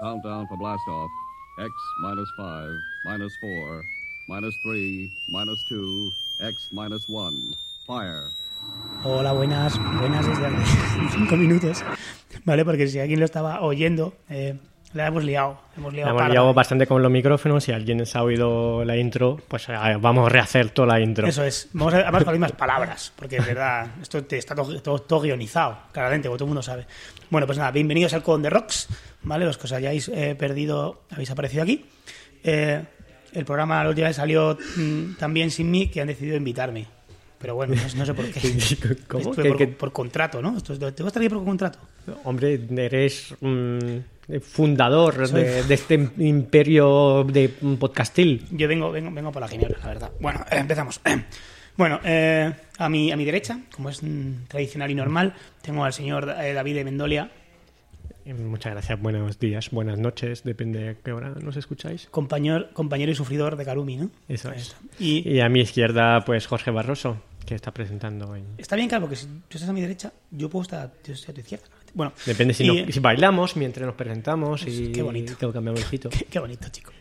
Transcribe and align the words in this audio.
Countdown 0.00 0.46
for 0.46 0.56
blast 0.56 0.86
off. 0.88 1.10
X 1.58 1.72
minus 2.00 2.30
5, 2.36 2.78
minus 3.04 3.32
4, 3.40 3.82
minus 4.28 4.54
3, 4.62 5.10
minus 5.30 5.64
2, 5.68 6.12
X 6.42 6.68
minus 6.72 7.08
1. 7.08 7.34
Fire. 7.88 8.30
Hola, 9.02 9.32
buenas, 9.32 9.76
buenas 9.98 10.24
desde 10.28 10.46
hace 10.46 11.08
cinco 11.16 11.36
minutos, 11.36 11.82
¿vale? 12.44 12.64
Porque 12.64 12.86
si 12.86 13.00
alguien 13.00 13.18
lo 13.18 13.26
estaba 13.26 13.60
oyendo, 13.60 14.12
eh, 14.30 14.56
la 14.94 15.06
hemos 15.06 15.22
liado. 15.24 15.58
Hemos 15.76 15.92
liado, 15.92 16.12
La 16.14 16.18
hemos 16.20 16.32
liado 16.32 16.54
bastante 16.54 16.86
con 16.86 17.02
los 17.02 17.10
micrófonos. 17.10 17.62
Si 17.64 17.72
alguien 17.72 18.04
se 18.06 18.16
ha 18.18 18.22
oído 18.22 18.84
la 18.84 18.96
intro, 18.96 19.38
pues 19.48 19.68
eh, 19.68 19.74
vamos 20.00 20.26
a 20.26 20.28
rehacer 20.30 20.70
toda 20.70 20.88
la 20.88 21.00
intro. 21.00 21.26
Eso 21.26 21.44
es. 21.44 21.68
Vamos 21.72 21.94
a 21.94 21.98
además 21.98 22.24
con 22.24 22.32
las 22.32 22.40
mismas 22.40 22.52
palabras, 22.52 23.12
porque 23.16 23.36
es 23.36 23.46
verdad, 23.46 23.86
esto 24.02 24.24
te- 24.24 24.38
está 24.38 24.54
todo, 24.54 24.80
todo- 24.80 24.98
todo 25.00 25.20
guionizado, 25.20 25.78
claramente, 25.92 26.28
como 26.28 26.36
todo 26.38 26.46
el 26.46 26.48
mundo 26.50 26.62
sabe. 26.62 26.86
Bueno, 27.30 27.46
pues 27.46 27.58
nada, 27.58 27.70
bienvenidos 27.70 28.14
al 28.14 28.22
Con 28.22 28.40
de 28.42 28.50
Rocks, 28.50 28.88
¿vale? 29.22 29.44
Los 29.44 29.58
que 29.58 29.64
os 29.64 29.72
hayáis 29.72 30.08
eh, 30.08 30.34
perdido, 30.38 31.02
habéis 31.10 31.30
aparecido 31.30 31.62
aquí. 31.62 31.84
Eh, 32.42 32.82
el 33.34 33.44
programa 33.44 33.82
la 33.84 33.90
última 33.90 34.06
vez 34.08 34.16
salió 34.16 34.56
mm, 34.76 35.16
también 35.18 35.50
sin 35.50 35.70
mí, 35.70 35.88
que 35.88 36.00
han 36.00 36.06
decidido 36.08 36.36
invitarme. 36.36 36.86
Pero 37.38 37.54
bueno, 37.54 37.74
no, 37.76 37.82
no 37.98 38.06
sé 38.06 38.14
por 38.14 38.24
qué. 38.32 38.40
¿Cómo? 39.06 39.32
¿Qué- 39.32 39.44
por, 39.44 39.56
qué- 39.58 39.66
por 39.68 39.92
contrato, 39.92 40.40
¿no? 40.40 40.56
Esto 40.56 40.72
es- 40.72 40.78
¿Te 40.78 40.86
vas 40.86 40.98
a 41.04 41.06
estar 41.08 41.22
aquí 41.22 41.28
por 41.28 41.44
contrato? 41.44 41.78
Hombre, 42.24 42.58
eres 42.78 43.34
mm, 43.40 43.78
fundador 44.40 45.26
Soy- 45.28 45.42
de, 45.42 45.62
de 45.64 45.74
este 45.74 45.94
imperio 46.18 47.24
de 47.24 47.48
podcastil. 47.78 48.46
Yo 48.50 48.68
vengo, 48.68 48.90
vengo, 48.92 49.10
vengo 49.10 49.32
por 49.32 49.42
la 49.42 49.48
ginebra, 49.48 49.78
la 49.80 49.86
verdad. 49.88 50.10
Bueno, 50.20 50.40
eh, 50.50 50.56
empezamos. 50.58 51.00
Bueno, 51.78 52.00
eh, 52.02 52.52
a, 52.78 52.88
mi, 52.88 53.12
a 53.12 53.16
mi 53.16 53.24
derecha, 53.24 53.60
como 53.72 53.88
es 53.88 54.02
mm, 54.02 54.46
tradicional 54.48 54.90
y 54.90 54.96
normal, 54.96 55.32
tengo 55.62 55.84
al 55.84 55.92
señor 55.92 56.28
eh, 56.40 56.52
David 56.52 56.74
de 56.74 56.84
Mendolia, 56.84 57.30
Eh, 58.24 58.34
Muchas 58.34 58.72
gracias, 58.72 59.00
buenos 59.00 59.38
días, 59.38 59.70
buenas 59.70 59.96
noches, 59.96 60.42
depende 60.42 60.80
de 60.80 60.96
qué 61.04 61.12
hora 61.12 61.28
nos 61.40 61.56
escucháis. 61.56 62.08
compañero, 62.10 62.66
compañero 62.72 63.12
y 63.12 63.14
sufridor 63.14 63.54
de 63.54 63.64
Karumi, 63.64 63.96
¿no? 63.96 64.10
Eso 64.28 64.50
es. 64.50 64.74
Y 64.98 65.38
a 65.38 65.48
mi 65.48 65.60
izquierda, 65.60 66.24
pues 66.24 66.48
Jorge 66.48 66.72
Barroso, 66.72 67.22
que 67.46 67.54
está 67.54 67.70
presentando 67.70 68.28
hoy. 68.28 68.42
está 68.58 68.74
bien 68.74 68.88
claro, 68.88 69.02
porque 69.04 69.14
si 69.14 69.26
tú 69.26 69.56
estás 69.56 69.68
a 69.68 69.72
mi 69.72 69.80
derecha, 69.80 70.12
yo 70.32 70.50
puedo 70.50 70.64
estar 70.64 70.90
yo 71.06 71.14
estoy 71.14 71.30
a 71.30 71.34
tu 71.36 71.40
izquierda. 71.42 71.66
Bueno, 71.98 72.12
Depende 72.24 72.54
si, 72.54 72.64
y- 72.64 72.82
no- 72.86 72.92
si 72.92 73.00
bailamos 73.00 73.56
mientras 73.56 73.84
nos 73.84 73.96
presentamos 73.96 74.64
y 74.66 74.92
Qué 74.92 75.02
bonito. 75.02 75.36
que 75.36 75.52
cambiamos 75.52 75.84
el 75.84 75.92
hito. 75.94 76.08
Qué, 76.10 76.24
qué 76.30 76.38
bonito, 76.38 76.68
chico. 76.70 76.92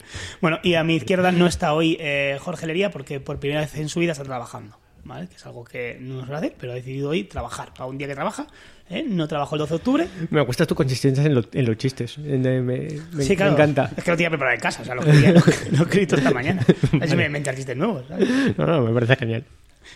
Bueno, 0.42 0.60
y 0.64 0.74
a 0.74 0.84
mi 0.84 0.96
izquierda 0.96 1.32
no 1.32 1.46
está 1.48 1.74
hoy 1.74 1.96
eh, 2.00 2.38
Jorge 2.42 2.66
Lería 2.66 2.90
porque 2.90 3.20
por 3.20 3.40
primera 3.40 3.62
vez 3.62 3.76
en 3.78 3.90
su 3.90 4.00
vida 4.00 4.14
está 4.14 4.24
trabajando, 4.24 4.76
¿vale? 5.04 5.28
Que 5.28 5.36
es 5.36 5.46
algo 5.46 5.64
que 5.64 5.98
no 6.02 6.16
nos 6.16 6.32
va 6.32 6.36
a 6.36 6.38
hacer, 6.40 6.56
pero 6.60 6.72
ha 6.72 6.76
decidido 6.76 7.10
hoy 7.12 7.26
trabajar. 7.26 7.72
A 7.78 7.86
un 7.86 7.98
día 8.00 8.08
que 8.08 8.16
trabaja, 8.16 8.48
¿eh? 8.90 9.04
no 9.08 9.28
trabajó 9.28 9.54
el 9.56 9.60
12 9.60 9.70
de 9.70 9.76
octubre. 9.76 10.08
Me 10.32 10.42
gusta 10.42 10.66
tu 10.66 10.74
consistencia 10.74 11.24
en, 11.24 11.36
lo- 11.36 11.46
en 11.54 11.66
los 11.66 11.78
chistes. 11.78 12.18
Me, 12.18 12.38
me- 12.40 12.62
me- 12.62 13.24
sí, 13.24 13.36
claro. 13.36 13.52
me 13.52 13.58
encanta. 13.58 13.92
Es 13.96 14.04
que 14.04 14.10
lo 14.12 14.18
tenía 14.18 14.30
preparado 14.32 14.56
en 14.56 14.62
casa, 14.62 14.82
o 14.82 14.86
sea, 14.86 14.96
lo 14.96 15.02
escribí, 15.04 15.28
lo, 15.28 15.78
lo 15.78 15.84
escrito 15.84 16.16
esta 16.16 16.32
mañana. 16.32 16.66
A 16.94 16.98
ver 16.98 17.10
si 17.10 17.16
me 17.16 17.26
inventar 17.28 17.54
chistes 17.56 17.78
nuevos, 17.78 18.04
¿sabes? 18.08 18.28
No, 18.58 18.66
no, 18.66 18.82
me 18.82 18.94
parece 18.94 19.16
genial. 19.16 19.44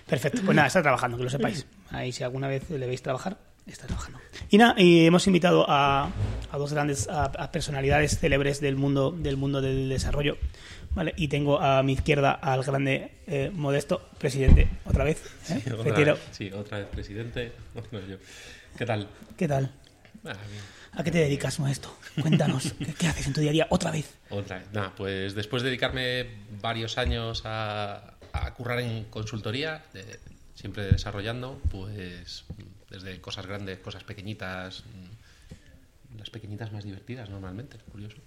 Perfecto, 0.08 0.42
pues 0.46 0.56
nada, 0.56 0.68
está 0.68 0.82
trabajando, 0.82 1.18
que 1.18 1.24
lo 1.24 1.30
sepáis. 1.30 1.66
Ahí 1.90 2.12
si 2.12 2.24
alguna 2.24 2.48
vez 2.48 2.70
le 2.70 2.86
veis 2.88 3.02
trabajar, 3.02 3.38
está 3.66 3.88
trabajando. 3.88 4.20
Y 4.50 4.58
nada, 4.58 4.76
y 4.78 5.06
hemos 5.06 5.26
invitado 5.28 5.66
a, 5.70 6.10
a 6.52 6.58
dos 6.58 6.74
grandes 6.74 7.08
a, 7.08 7.26
a 7.26 7.52
personalidades 7.52 8.18
célebres 8.20 8.60
del 8.62 8.76
mundo, 8.76 9.12
del 9.12 9.38
mundo 9.38 9.62
del 9.62 9.90
desarrollo. 9.90 10.38
¿vale? 10.94 11.14
Y 11.16 11.28
tengo 11.30 11.60
a 11.62 11.82
mi 11.84 11.94
izquierda 11.94 12.32
al 12.34 12.64
grande 12.64 13.12
eh, 13.28 13.50
Modesto, 13.54 14.10
presidente, 14.18 14.68
otra 14.86 15.04
vez. 15.06 15.22
¿eh? 15.50 15.62
Otra 15.72 15.84
Retiro. 15.84 16.14
vez, 16.16 16.24
sí, 16.32 16.52
otra 16.52 16.80
vez 16.80 16.88
presidente. 16.88 17.54
No, 17.92 18.00
yo. 18.08 18.18
¿Qué 18.78 18.86
tal? 18.86 19.08
¿Qué 19.38 19.48
tal? 19.48 19.72
Ah. 20.26 20.34
¿A 20.94 21.04
qué 21.04 21.12
te 21.12 21.20
dedicas, 21.20 21.58
Modesto? 21.60 21.96
Cuéntanos, 22.22 22.74
¿qué, 22.78 22.94
qué 23.00 23.08
haces 23.08 23.26
en 23.28 23.34
tu 23.34 23.40
día 23.40 23.52
a 23.52 23.54
día 23.54 23.68
otra 23.70 23.92
vez? 23.92 24.14
Otra 24.30 24.58
vez. 24.60 24.68
Nada, 24.74 24.94
pues 24.98 25.34
después 25.36 25.64
de 25.64 25.70
dedicarme 25.70 26.26
varios 26.62 26.98
años 26.98 27.44
a, 27.46 28.16
a 28.34 28.54
currar 28.54 28.80
en 28.82 29.06
consultoría, 29.06 29.82
de- 29.94 30.20
siempre 30.56 30.84
desarrollando, 30.92 31.62
pues 31.72 32.44
desde 32.92 33.20
cosas 33.22 33.48
grandes, 33.48 33.80
cosas 33.80 34.04
pequeñitas, 34.04 34.84
mm, 34.86 36.18
las 36.20 36.30
pequeñitas 36.30 36.72
más 36.72 36.84
divertidas 36.84 37.30
normalmente, 37.30 37.78
curioso. 37.92 38.18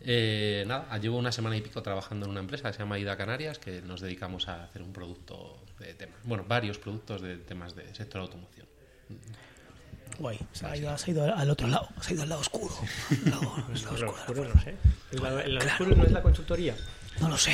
Eh, 0.00 0.64
nada, 0.66 0.98
llevo 0.98 1.16
una 1.16 1.32
semana 1.32 1.56
y 1.56 1.62
pico 1.62 1.82
trabajando 1.82 2.26
en 2.26 2.32
una 2.32 2.40
empresa 2.40 2.68
que 2.68 2.74
se 2.74 2.80
llama 2.80 2.98
Ida 2.98 3.16
Canarias, 3.16 3.58
que 3.58 3.80
nos 3.80 4.00
dedicamos 4.02 4.48
a 4.48 4.64
hacer 4.64 4.82
un 4.82 4.92
producto 4.92 5.64
de 5.78 5.94
temas, 5.94 6.18
bueno, 6.24 6.44
varios 6.46 6.78
productos 6.78 7.22
de 7.22 7.38
temas 7.38 7.74
de 7.74 7.94
sector 7.94 8.20
automoción. 8.20 8.66
Guay, 10.18 10.38
se 10.52 10.66
ha 10.66 10.76
ido, 10.76 10.96
se 10.98 11.10
ha 11.10 11.14
ido 11.14 11.34
al 11.36 11.50
otro 11.50 11.66
lado, 11.68 11.88
se 12.00 12.10
ha 12.10 12.14
ido 12.14 12.22
al 12.24 12.28
lado 12.28 12.40
oscuro. 12.40 12.74
Al 13.10 13.30
lado- 13.30 13.54
al 13.56 13.56
lado 13.56 13.68
Lo 13.68 13.74
oscuro. 14.10 14.10
oscuro 14.12 14.54
no 14.54 14.60
sé. 14.62 14.74
El 15.12 15.22
lado- 15.22 15.40
el 15.40 15.54
lado 15.54 15.66
oscuro 15.66 15.96
no 15.96 16.04
es 16.04 16.12
la 16.12 16.22
consultoría. 16.22 16.76
No 17.20 17.28
lo 17.30 17.36
sé. 17.38 17.52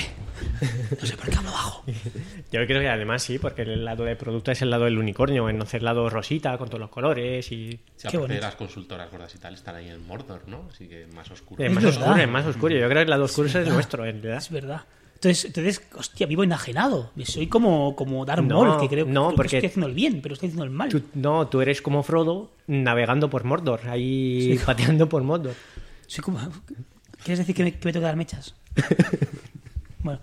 No 1.01 1.07
sé 1.07 1.17
por 1.17 1.29
qué 1.31 1.37
hablo 1.37 1.53
bajo. 1.53 1.85
Yo 1.87 2.67
creo 2.67 2.81
que 2.81 2.89
además 2.89 3.23
sí, 3.23 3.39
porque 3.39 3.63
el 3.63 3.85
lado 3.85 4.05
de 4.05 4.17
producto 4.17 4.51
es 4.51 4.61
el 4.63 4.71
lado 4.71 4.85
del 4.85 4.99
unicornio, 4.99 5.49
en 5.49 5.57
no 5.59 5.67
ser 5.67 5.79
el 5.81 5.85
lado 5.85 6.11
rosita 6.11 6.59
con 6.59 6.69
todos 6.69 6.81
los 6.81 6.91
colores 6.91 7.47
y... 7.53 7.71
Sí, 7.71 7.79
Qué 7.79 8.09
aparte 8.09 8.17
de 8.17 8.19
bonito. 8.23 8.41
las 8.43 8.55
consultoras 8.57 9.11
gordas 9.11 9.35
y 9.35 9.39
tal, 9.39 9.55
están 9.55 9.77
ahí 9.77 9.89
en 9.89 10.05
Mordor, 10.07 10.43
¿no? 10.49 10.69
Así 10.73 10.89
que 10.89 11.07
más 11.15 11.31
oscuro. 11.31 11.63
Es 11.63 11.69
Es 11.69 11.75
más 11.75 11.85
verdad. 11.85 12.01
oscuro, 12.03 12.23
es 12.23 12.29
más 12.29 12.47
oscuro. 12.47 12.75
Yo 12.75 12.81
creo 12.89 12.95
que 12.99 13.03
el 13.03 13.11
lado 13.11 13.25
oscuro 13.25 13.47
es 13.49 13.55
el 13.55 13.61
verdad. 13.63 13.75
nuestro, 13.75 14.05
en 14.05 14.13
realidad. 14.23 14.39
Es 14.39 14.51
verdad. 14.51 14.83
Entonces, 15.15 15.45
entonces, 15.45 15.83
hostia, 15.97 16.27
vivo 16.27 16.43
enajenado. 16.43 17.13
Soy 17.25 17.47
como, 17.47 17.95
como 17.95 18.25
Darth 18.25 18.43
No, 18.43 18.65
Maul, 18.65 18.81
que 18.81 18.89
creo, 18.89 19.07
no, 19.07 19.13
creo 19.27 19.31
que 19.31 19.37
porque- 19.37 19.57
estoy 19.59 19.69
haciendo 19.69 19.87
el 19.87 19.95
bien, 19.95 20.21
pero 20.21 20.33
estoy 20.35 20.49
haciendo 20.49 20.65
el 20.65 20.71
mal. 20.71 20.89
Tú- 20.89 21.03
no, 21.15 21.47
tú 21.47 21.61
eres 21.61 21.81
como 21.81 22.03
Frodo 22.03 22.51
navegando 22.67 23.31
por 23.31 23.45
Mordor, 23.45 23.89
ahí 23.89 24.57
Sí. 24.59 24.65
pateando 24.67 25.09
por 25.09 25.23
Mordor. 25.23 25.55
Soy 26.09 26.25
como... 26.25 26.41
¿Quieres 27.23 27.39
decir 27.39 27.55
que 27.55 27.63
me, 27.63 27.71
que 27.73 27.87
me 27.87 27.93
tengo 27.93 28.03
que 28.03 28.07
dar 28.09 28.17
mechas? 28.17 28.57
bueno, 30.03 30.21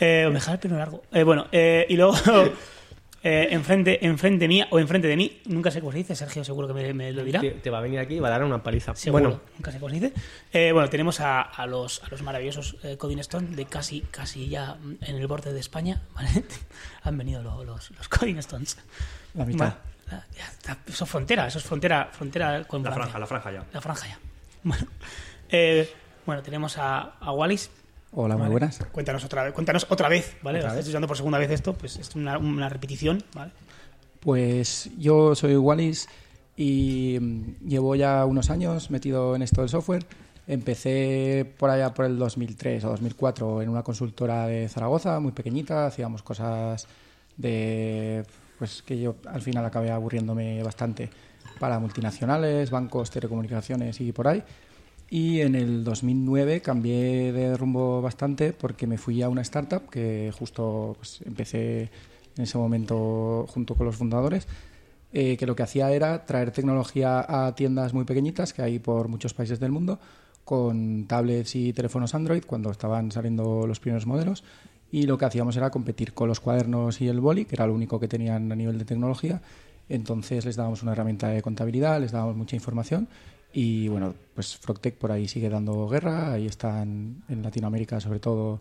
eh, 0.00 0.24
me 0.28 0.34
dejar 0.34 0.54
el 0.54 0.60
pelo 0.60 0.76
largo. 0.78 1.02
Eh, 1.12 1.22
bueno, 1.22 1.46
eh, 1.52 1.86
y 1.88 1.96
luego, 1.96 2.14
eh, 3.22 3.48
enfrente, 3.50 4.04
enfrente 4.04 4.48
mía 4.48 4.66
o 4.70 4.78
enfrente 4.80 5.06
de 5.08 5.16
mí, 5.16 5.40
nunca 5.46 5.70
sé 5.70 5.80
cómo 5.80 5.92
se 5.92 5.98
dice, 5.98 6.16
Sergio 6.16 6.42
seguro 6.44 6.66
que 6.68 6.74
me, 6.74 6.92
me 6.94 7.12
lo 7.12 7.22
dirá. 7.22 7.40
Te, 7.40 7.50
te 7.52 7.70
va 7.70 7.78
a 7.78 7.80
venir 7.82 7.98
aquí 8.00 8.14
y 8.16 8.18
va 8.20 8.28
a 8.28 8.30
dar 8.32 8.42
una 8.44 8.62
paliza. 8.62 8.94
Seguro, 8.96 9.22
Bueno, 9.24 9.40
nunca 9.56 9.70
sé 9.70 9.78
cómo 9.78 9.90
se 9.94 10.00
dice. 10.00 10.12
Eh, 10.52 10.72
bueno, 10.72 10.88
tenemos 10.88 11.20
a, 11.20 11.42
a 11.42 11.66
los, 11.66 12.02
a 12.02 12.08
los 12.08 12.22
maravillosos 12.22 12.76
eh, 12.82 12.96
Coding 12.96 13.18
Stone 13.20 13.54
de 13.54 13.64
casi, 13.66 14.00
casi 14.10 14.48
ya 14.48 14.76
en 15.02 15.16
el 15.16 15.26
borde 15.26 15.52
de 15.52 15.60
España. 15.60 16.02
¿vale? 16.14 16.28
Han 17.02 17.16
venido 17.18 17.42
lo- 17.42 17.64
los, 17.64 17.90
los 17.92 18.08
Coding 18.08 18.38
Stones. 18.38 18.76
La 19.34 19.44
mitad. 19.44 19.58
Bueno, 19.58 19.74
la- 20.10 20.26
ya 20.36 20.44
está, 20.50 20.78
eso 20.86 21.04
es 21.04 21.10
frontera, 21.10 21.46
eso 21.46 21.58
es 21.58 21.64
frontera, 21.64 22.08
frontera 22.12 22.64
con 22.64 22.82
la 22.82 22.90
Francia. 22.92 23.12
franja, 23.12 23.18
la 23.18 23.26
franja 23.26 23.52
ya. 23.52 23.64
La 23.72 23.80
franja 23.80 24.06
ya. 24.08 24.18
Bueno, 24.64 24.86
eh, 25.48 25.92
bueno 26.26 26.40
tenemos 26.42 26.78
a, 26.78 27.14
a 27.20 27.32
Wallis. 27.32 27.70
Hola, 28.14 28.34
muy 28.34 28.42
Vale. 28.42 28.50
buenas. 28.52 28.78
Cuéntanos 28.92 29.24
otra 29.24 29.44
vez, 29.44 29.54
cuéntanos 29.54 29.86
otra 29.88 30.08
vez, 30.08 30.36
¿vale? 30.42 30.58
Otra 30.58 30.68
Estás 30.68 30.76
vez. 30.76 30.84
escuchando 30.84 31.08
por 31.08 31.16
segunda 31.16 31.38
vez 31.38 31.50
esto, 31.50 31.72
pues 31.74 31.96
es 31.96 32.14
una, 32.14 32.36
una 32.38 32.68
repetición, 32.68 33.22
¿vale? 33.34 33.52
Pues 34.20 34.90
yo 34.98 35.34
soy 35.34 35.56
Wallis 35.56 36.08
y 36.56 37.18
mm, 37.20 37.66
llevo 37.68 37.94
ya 37.96 38.24
unos 38.26 38.50
años 38.50 38.90
metido 38.90 39.34
en 39.34 39.42
esto 39.42 39.62
del 39.62 39.70
software. 39.70 40.04
Empecé 40.46 41.50
por 41.56 41.70
allá 41.70 41.94
por 41.94 42.04
el 42.04 42.18
2003 42.18 42.84
o 42.84 42.90
2004 42.90 43.62
en 43.62 43.68
una 43.70 43.82
consultora 43.82 44.46
de 44.46 44.68
Zaragoza, 44.68 45.18
muy 45.20 45.32
pequeñita, 45.32 45.86
hacíamos 45.86 46.22
cosas 46.22 46.86
de 47.36 48.24
pues 48.58 48.82
que 48.82 49.00
yo 49.00 49.16
al 49.26 49.40
final 49.40 49.64
acabé 49.64 49.90
aburriéndome 49.90 50.62
bastante 50.62 51.08
para 51.58 51.78
multinacionales, 51.78 52.70
bancos, 52.70 53.10
telecomunicaciones 53.10 54.00
y 54.00 54.12
por 54.12 54.28
ahí. 54.28 54.42
Y 55.14 55.42
en 55.42 55.54
el 55.56 55.84
2009 55.84 56.62
cambié 56.62 57.34
de 57.34 57.54
rumbo 57.58 58.00
bastante 58.00 58.54
porque 58.54 58.86
me 58.86 58.96
fui 58.96 59.20
a 59.20 59.28
una 59.28 59.42
startup 59.42 59.90
que 59.90 60.32
justo 60.32 60.94
pues, 60.96 61.20
empecé 61.26 61.90
en 62.34 62.44
ese 62.44 62.56
momento 62.56 63.44
junto 63.46 63.74
con 63.74 63.84
los 63.84 63.94
fundadores, 63.94 64.48
eh, 65.12 65.36
que 65.36 65.44
lo 65.44 65.54
que 65.54 65.64
hacía 65.64 65.92
era 65.92 66.24
traer 66.24 66.50
tecnología 66.50 67.26
a 67.28 67.54
tiendas 67.54 67.92
muy 67.92 68.06
pequeñitas 68.06 68.54
que 68.54 68.62
hay 68.62 68.78
por 68.78 69.08
muchos 69.08 69.34
países 69.34 69.60
del 69.60 69.70
mundo, 69.70 70.00
con 70.46 71.04
tablets 71.06 71.56
y 71.56 71.74
teléfonos 71.74 72.14
Android 72.14 72.44
cuando 72.46 72.70
estaban 72.70 73.12
saliendo 73.12 73.66
los 73.66 73.80
primeros 73.80 74.06
modelos. 74.06 74.44
Y 74.90 75.02
lo 75.02 75.18
que 75.18 75.26
hacíamos 75.26 75.58
era 75.58 75.68
competir 75.68 76.14
con 76.14 76.28
los 76.28 76.40
cuadernos 76.40 77.02
y 77.02 77.08
el 77.08 77.20
boli, 77.20 77.44
que 77.44 77.56
era 77.56 77.66
lo 77.66 77.74
único 77.74 78.00
que 78.00 78.08
tenían 78.08 78.50
a 78.50 78.56
nivel 78.56 78.78
de 78.78 78.86
tecnología. 78.86 79.42
Entonces 79.90 80.46
les 80.46 80.56
dábamos 80.56 80.82
una 80.82 80.92
herramienta 80.92 81.28
de 81.28 81.42
contabilidad, 81.42 82.00
les 82.00 82.12
dábamos 82.12 82.34
mucha 82.34 82.56
información 82.56 83.08
y 83.52 83.88
bueno, 83.88 84.14
pues 84.34 84.56
Frogtech 84.56 84.96
por 84.96 85.12
ahí 85.12 85.28
sigue 85.28 85.48
dando 85.48 85.88
guerra, 85.88 86.32
ahí 86.32 86.46
están 86.46 87.22
en 87.28 87.42
Latinoamérica 87.42 88.00
sobre 88.00 88.18
todo 88.18 88.60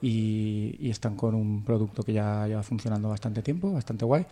y, 0.00 0.90
están 0.90 1.16
con 1.16 1.34
un 1.34 1.64
producto 1.64 2.02
que 2.02 2.12
ya 2.12 2.46
lleva 2.46 2.62
funcionando 2.62 3.08
bastante 3.08 3.42
tiempo, 3.42 3.72
bastante 3.72 4.04
guay. 4.04 4.26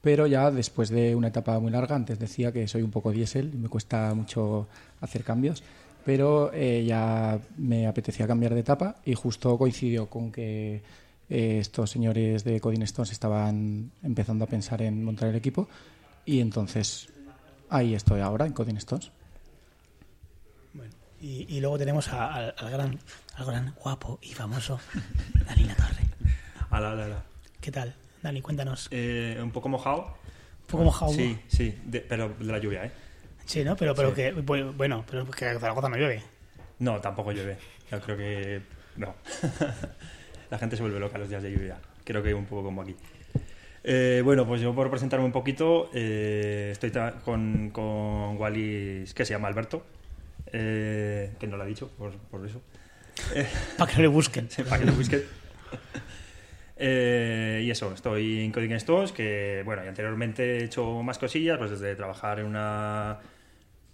Pero 0.00 0.26
ya 0.26 0.50
después 0.50 0.90
de 0.90 1.14
una 1.14 1.28
etapa 1.28 1.58
muy 1.58 1.70
larga, 1.70 1.96
antes 1.96 2.18
decía 2.18 2.52
que 2.52 2.68
soy 2.68 2.82
un 2.82 2.90
poco 2.90 3.10
diésel 3.10 3.50
y 3.54 3.56
me 3.56 3.68
cuesta 3.68 4.12
mucho 4.14 4.68
hacer 5.00 5.24
cambios, 5.24 5.62
pero 6.04 6.52
eh, 6.52 6.84
ya 6.86 7.38
me 7.56 7.86
apetecía 7.86 8.26
cambiar 8.26 8.54
de 8.54 8.60
etapa 8.60 8.96
y 9.04 9.14
justo 9.14 9.56
coincidió 9.56 10.08
con 10.10 10.30
que 10.30 10.82
eh, 11.30 11.58
estos 11.58 11.90
señores 11.90 12.44
de 12.44 12.60
Coding 12.60 12.82
Stones 12.82 13.12
estaban 13.12 13.90
empezando 14.02 14.44
a 14.44 14.46
pensar 14.46 14.82
en 14.82 15.02
montar 15.02 15.30
el 15.30 15.36
equipo 15.36 15.68
Y 16.26 16.40
entonces 16.40 17.08
ahí 17.70 17.94
estoy 17.94 18.20
ahora 18.20 18.46
en 18.46 18.52
Coding 18.52 18.76
Stones. 18.76 19.10
Y, 21.24 21.46
y 21.56 21.60
luego 21.62 21.78
tenemos 21.78 22.08
a- 22.12 22.34
al, 22.34 22.54
al 22.58 22.70
gran, 22.70 22.98
al 23.36 23.46
gran 23.46 23.74
guapo 23.82 24.18
y 24.20 24.34
famoso 24.34 24.78
Dani 25.46 25.64
La 25.64 25.74
Torre. 25.74 26.04
Ala, 26.68 26.92
ala, 26.92 27.04
ala. 27.06 27.22
¿Qué 27.62 27.70
tal? 27.72 27.94
Dani, 28.22 28.42
cuéntanos. 28.42 28.88
Eh, 28.90 29.38
un 29.42 29.50
poco 29.50 29.70
mojado. 29.70 30.02
Un 30.62 30.66
poco 30.66 30.84
mojado. 30.84 31.12
Sí, 31.12 31.38
sí, 31.48 31.78
de- 31.86 32.00
pero 32.02 32.28
de 32.38 32.44
la 32.44 32.58
lluvia, 32.58 32.84
¿eh? 32.84 32.92
Sí, 33.46 33.64
¿no? 33.64 33.74
Pero, 33.74 33.94
pero 33.94 34.10
Sí. 34.10 34.16
que, 34.16 34.32
bueno, 34.32 34.74
bueno, 34.74 35.04
pero 35.10 35.24
que 35.30 35.58
Zaragoza 35.58 35.88
no 35.88 35.96
llueve. 35.96 36.22
No, 36.80 37.00
tampoco 37.00 37.32
llueve. 37.32 37.56
Yo 37.90 38.00
creo 38.02 38.16
que 38.18 38.60
no. 38.96 39.14
la 40.50 40.58
gente 40.58 40.76
se 40.76 40.82
vuelve 40.82 41.00
loca 41.00 41.16
los 41.16 41.30
días 41.30 41.42
de 41.42 41.52
lluvia. 41.52 41.78
Creo 42.04 42.22
que 42.22 42.34
un 42.34 42.44
poco 42.44 42.64
como 42.64 42.82
aquí. 42.82 42.94
Eh, 43.82 44.20
bueno, 44.22 44.46
pues 44.46 44.60
yo 44.60 44.74
por 44.74 44.90
presentarme 44.90 45.24
un 45.24 45.32
poquito, 45.32 45.88
eh, 45.94 46.68
estoy 46.72 46.92
con, 47.24 47.70
con 47.70 48.36
Wallis, 48.36 49.14
que 49.14 49.24
se 49.24 49.32
llama 49.32 49.48
Alberto, 49.48 49.84
eh, 50.56 51.32
que 51.40 51.46
no 51.48 51.56
lo 51.56 51.64
ha 51.64 51.66
dicho, 51.66 51.88
por, 51.98 52.12
por 52.12 52.46
eso. 52.46 52.62
Para 53.78 53.92
que 53.92 54.02
le 54.02 54.08
busquen. 54.08 54.48
para 54.68 54.78
que 54.78 54.86
lo 54.86 54.92
busquen. 54.92 55.22
Eh, 56.76 57.62
y 57.64 57.70
eso, 57.70 57.92
estoy 57.92 58.44
en 58.44 58.52
Coding 58.52 58.72
Stones, 58.72 59.12
que 59.12 59.62
bueno, 59.64 59.84
y 59.84 59.88
anteriormente 59.88 60.58
he 60.58 60.64
hecho 60.64 61.02
más 61.02 61.18
cosillas, 61.18 61.58
pues 61.58 61.70
desde 61.70 61.94
trabajar 61.94 62.40
en 62.40 62.46
una 62.46 63.20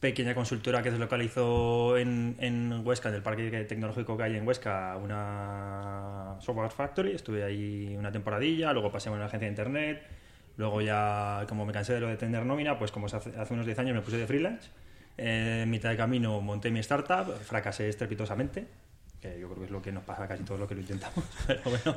pequeña 0.00 0.34
consultora 0.34 0.82
que 0.82 0.90
se 0.90 0.98
localizó 0.98 1.98
en, 1.98 2.36
en 2.40 2.80
Huesca, 2.84 3.10
en 3.10 3.16
el 3.16 3.22
parque 3.22 3.50
tecnológico 3.68 4.16
que 4.16 4.22
hay 4.22 4.36
en 4.36 4.46
Huesca, 4.46 4.96
una 4.96 6.36
software 6.40 6.70
factory, 6.70 7.12
estuve 7.12 7.44
ahí 7.44 7.94
una 7.98 8.10
temporadilla, 8.10 8.72
luego 8.72 8.90
pasé 8.90 9.10
a 9.10 9.12
una 9.12 9.26
agencia 9.26 9.46
de 9.46 9.52
internet, 9.52 10.02
luego 10.56 10.80
ya 10.80 11.44
como 11.48 11.66
me 11.66 11.72
cansé 11.72 11.92
de 11.94 12.00
lo 12.00 12.08
de 12.08 12.16
tener 12.16 12.46
nómina, 12.46 12.78
pues 12.78 12.90
como 12.90 13.06
hace, 13.06 13.38
hace 13.38 13.54
unos 13.54 13.66
10 13.66 13.78
años 13.78 13.94
me 13.94 14.00
puse 14.00 14.16
de 14.16 14.26
freelance, 14.26 14.70
Eh, 14.70 14.89
en 15.16 15.68
mitad 15.70 15.90
de 15.90 15.96
camino 15.96 16.40
monté 16.40 16.70
mi 16.70 16.80
startup, 16.80 17.32
fracasé 17.42 17.88
estrepitosamente, 17.88 18.66
que 19.20 19.38
yo 19.38 19.48
creo 19.48 19.58
que 19.58 19.64
es 19.66 19.70
lo 19.70 19.82
que 19.82 19.92
nos 19.92 20.04
pasa 20.04 20.24
a 20.24 20.28
casi 20.28 20.44
todos 20.44 20.58
los 20.58 20.68
que 20.68 20.74
lo 20.74 20.80
intentamos, 20.80 21.24
pero 21.46 21.62
bueno. 21.64 21.96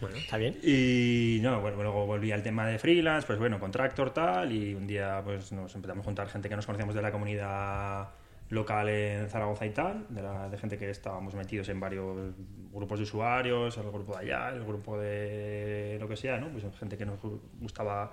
Bueno, 0.00 0.16
está 0.16 0.36
bien. 0.36 0.58
Y 0.62 1.38
no, 1.42 1.60
bueno, 1.60 1.82
luego 1.82 2.06
volví 2.06 2.30
al 2.32 2.42
tema 2.42 2.66
de 2.66 2.78
freelance, 2.78 3.26
pues 3.26 3.38
bueno, 3.38 3.58
contractor 3.58 4.12
tal, 4.12 4.52
y 4.52 4.74
un 4.74 4.86
día 4.86 5.22
pues 5.24 5.52
nos 5.52 5.74
empezamos 5.74 6.02
a 6.02 6.04
juntar 6.04 6.28
gente 6.28 6.48
que 6.48 6.56
nos 6.56 6.66
conocíamos 6.66 6.94
de 6.94 7.02
la 7.02 7.10
comunidad 7.10 8.08
local 8.50 8.88
en 8.90 9.30
Zaragoza 9.30 9.64
y 9.64 9.70
tal, 9.70 10.06
de, 10.10 10.20
la, 10.20 10.50
de 10.50 10.58
gente 10.58 10.76
que 10.76 10.90
estábamos 10.90 11.34
metidos 11.34 11.70
en 11.70 11.80
varios 11.80 12.34
grupos 12.70 12.98
de 12.98 13.04
usuarios, 13.04 13.78
el 13.78 13.90
grupo 13.90 14.12
de 14.12 14.18
allá, 14.18 14.50
el 14.50 14.64
grupo 14.64 14.98
de 14.98 15.96
lo 15.98 16.06
que 16.06 16.16
sea, 16.16 16.38
¿no? 16.38 16.48
Pues 16.48 16.64
gente 16.78 16.98
que 16.98 17.06
nos 17.06 17.18
gustaba 17.60 18.12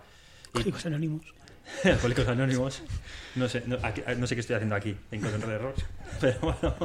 Códigos 0.52 0.86
anónimos. 0.86 1.34
Alcohólicos 1.84 2.28
Anónimos. 2.28 2.84
No 3.36 3.48
sé, 3.48 3.64
no, 3.68 3.78
aquí- 3.84 4.02
no 4.18 4.28
sé 4.28 4.36
qué 4.36 4.42
estoy 4.42 4.56
haciendo 4.56 4.76
aquí, 4.76 4.98
en 5.12 5.22
Control 5.22 5.50
de 5.52 5.58
Rocks, 5.58 5.86
pero 6.22 6.40
bueno. 6.42 6.76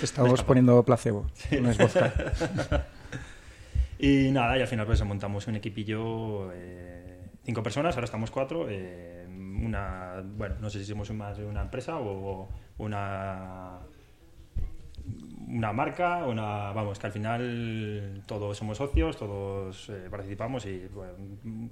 Te 0.00 0.04
estamos 0.04 0.42
poniendo 0.42 0.82
placebo, 0.84 1.26
no 1.60 1.70
es 1.70 1.78
vodka. 1.78 2.12
Y 3.98 4.32
nada, 4.32 4.58
y 4.58 4.60
al 4.60 4.66
final 4.66 4.84
pues 4.84 5.00
montamos 5.04 5.46
un 5.46 5.54
equipillo, 5.54 6.50
eh, 6.52 7.20
cinco 7.44 7.62
personas, 7.62 7.94
ahora 7.94 8.06
estamos 8.06 8.32
cuatro. 8.32 8.66
eh, 8.68 9.24
una, 9.28 10.20
bueno, 10.24 10.56
no 10.60 10.70
sé 10.70 10.80
si 10.80 10.86
somos 10.86 11.08
más 11.12 11.38
de 11.38 11.44
una 11.44 11.62
empresa 11.62 11.98
o 12.00 12.48
una 12.78 13.78
una 15.48 15.70
marca, 15.72 16.24
una, 16.24 16.72
vamos, 16.72 16.98
que 16.98 17.06
al 17.08 17.12
final 17.12 18.22
todos 18.26 18.56
somos 18.56 18.78
socios, 18.78 19.18
todos 19.18 19.90
eh, 19.90 20.08
participamos 20.10 20.64
y 20.64 20.86
bueno, 20.94 21.12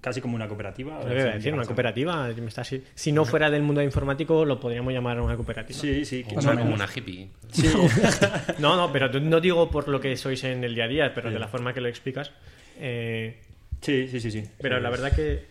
casi 0.03 0.21
como 0.21 0.37
una 0.37 0.47
cooperativa. 0.49 1.01
Que 1.01 1.19
a 1.21 1.25
decir, 1.35 1.55
una 1.55 1.65
cooperativa. 1.65 2.29
me 2.29 2.47
está 2.49 2.61
así- 2.61 2.83
Si 2.95 3.11
no 3.11 3.25
fuera 3.25 3.49
del 3.49 3.63
mundo 3.63 3.83
informático, 3.83 4.45
lo 4.45 4.61
podríamos 4.61 4.93
llamar 4.93 5.19
una 5.21 5.35
cooperativa. 5.37 5.79
Sí, 5.79 6.05
sí. 6.05 6.25
O 6.31 6.35
más 6.35 6.45
sea, 6.45 6.53
o 6.55 6.59
como 6.59 6.75
una 6.75 6.87
hippie. 6.95 7.29
Sí. 7.53 7.69
No, 8.59 8.77
no, 8.77 8.93
pero 8.93 9.09
no 9.21 9.41
digo 9.41 9.71
por 9.71 9.89
lo 9.89 9.99
que 10.01 10.15
sois 10.17 10.45
en 10.45 10.63
el 10.63 10.75
día 10.75 10.85
a 10.85 10.89
día, 10.89 11.15
pero 11.15 11.31
de 11.31 11.39
la 11.39 11.49
forma 11.49 11.73
que 11.73 11.81
lo 11.81 11.89
explicas. 11.89 12.33
eh, 12.79 13.39
sí, 13.81 14.09
sí, 14.09 14.21
sí, 14.21 14.31
sí. 14.31 14.45
pero 14.61 14.77
Sí, 14.77 14.83
la 14.83 14.91
verdad 14.91 15.13
que 15.13 15.50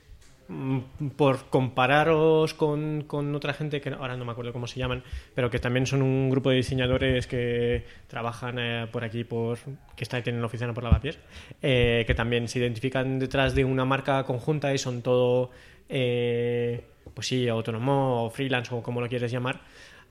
por 1.16 1.50
compararos 1.50 2.56
con, 2.56 3.04
con 3.04 3.36
otra 3.36 3.54
gente 3.54 3.80
que 3.82 3.90
ahora 3.90 4.18
no 4.18 4.26
me 4.26 4.32
acuerdo 4.32 4.52
cómo 4.52 4.66
se 4.66 4.80
llaman, 4.80 5.04
pero 5.36 5.50
que 5.50 5.60
también 5.60 5.86
son 5.86 6.02
un 6.02 6.30
grupo 6.30 6.50
de 6.50 6.58
diseñadores 6.58 7.28
que 7.28 7.86
trabajan 8.08 8.58
eh, 8.58 8.88
por 8.92 9.04
aquí, 9.04 9.24
por 9.24 9.60
que 9.96 10.04
está 10.04 10.22
tienen 10.24 10.42
la 10.42 10.48
oficina 10.48 10.74
por 10.74 10.84
Lavapiés, 10.84 11.20
eh, 11.62 12.04
que 12.08 12.16
también 12.16 12.48
se 12.48 12.60
identifican 12.60 13.20
detrás 13.20 13.54
de 13.54 13.64
una 13.64 13.86
marca 13.86 14.24
conjunta 14.24 14.74
y 14.74 14.80
son 14.80 15.04
todo, 15.04 15.52
eh, 15.88 16.84
pues 17.14 17.28
sí, 17.28 17.48
autónomo 17.48 18.26
o 18.26 18.30
freelance 18.32 18.74
o 18.74 18.82
como 18.82 19.02
lo 19.02 19.08
quieres 19.08 19.32
llamar. 19.32 19.62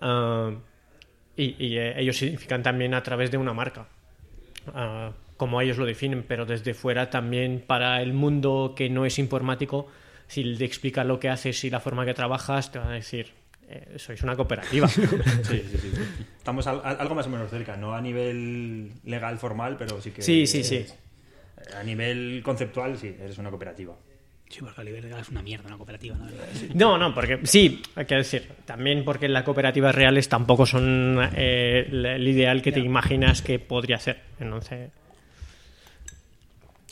ah, 0.00 0.52
y 1.36 1.76
eh, 1.76 1.94
ellos 2.00 2.16
se 2.16 2.26
identifican 2.26 2.64
también 2.64 2.94
a 2.94 3.02
través 3.02 3.30
de 3.30 3.36
una 3.38 3.52
marca 3.54 3.86
como 5.38 5.60
ellos 5.60 5.78
lo 5.78 5.86
definen, 5.86 6.24
pero 6.24 6.44
desde 6.44 6.74
fuera 6.74 7.08
también 7.08 7.62
para 7.66 8.02
el 8.02 8.12
mundo 8.12 8.74
que 8.76 8.90
no 8.90 9.06
es 9.06 9.18
informático, 9.18 9.86
si 10.28 10.54
te 10.56 10.64
explica 10.64 11.02
lo 11.02 11.18
que 11.18 11.28
haces 11.28 11.64
y 11.64 11.70
la 11.70 11.80
forma 11.80 12.04
que 12.06 12.14
trabajas, 12.14 12.70
te 12.70 12.78
van 12.78 12.88
a 12.90 12.94
decir, 12.94 13.32
eh, 13.68 13.94
sois 13.96 14.22
una 14.22 14.36
cooperativa. 14.36 14.86
Sí, 15.42 15.62
sí, 15.70 15.78
sí. 15.78 15.92
Estamos 16.38 16.66
al- 16.66 16.80
al- 16.84 17.00
algo 17.00 17.14
más 17.16 17.26
o 17.26 17.30
menos 17.30 17.50
cerca, 17.50 17.76
no 17.76 17.94
a 17.94 18.00
nivel 18.00 18.92
legal 19.04 19.38
formal, 19.38 19.76
pero 19.76 20.00
sí 20.00 20.10
que. 20.12 20.22
Sí, 20.22 20.46
sí, 20.46 20.62
sí. 20.62 20.86
A 21.76 21.82
nivel 21.82 22.40
conceptual, 22.44 22.96
sí, 22.96 23.14
eres 23.20 23.36
una 23.38 23.50
cooperativa. 23.50 23.94
Sí, 24.48 24.60
porque 24.60 24.80
a 24.80 24.84
nivel 24.84 25.02
legal 25.02 25.20
es 25.20 25.28
una 25.28 25.42
mierda 25.42 25.66
una 25.66 25.76
cooperativa, 25.76 26.16
verdad. 26.16 26.46
No, 26.74 26.96
no, 26.96 27.14
porque 27.14 27.40
sí, 27.44 27.82
hay 27.96 28.06
que 28.06 28.14
decir, 28.14 28.48
también 28.64 29.04
porque 29.04 29.28
las 29.28 29.42
cooperativas 29.42 29.94
reales 29.94 30.30
tampoco 30.30 30.64
son 30.64 31.18
eh, 31.34 31.86
el 31.90 32.06
el 32.06 32.26
ideal 32.28 32.62
que 32.62 32.72
te 32.72 32.80
imaginas 32.80 33.42
que 33.42 33.58
podría 33.58 33.98
ser. 33.98 34.22
Entonces, 34.40 34.90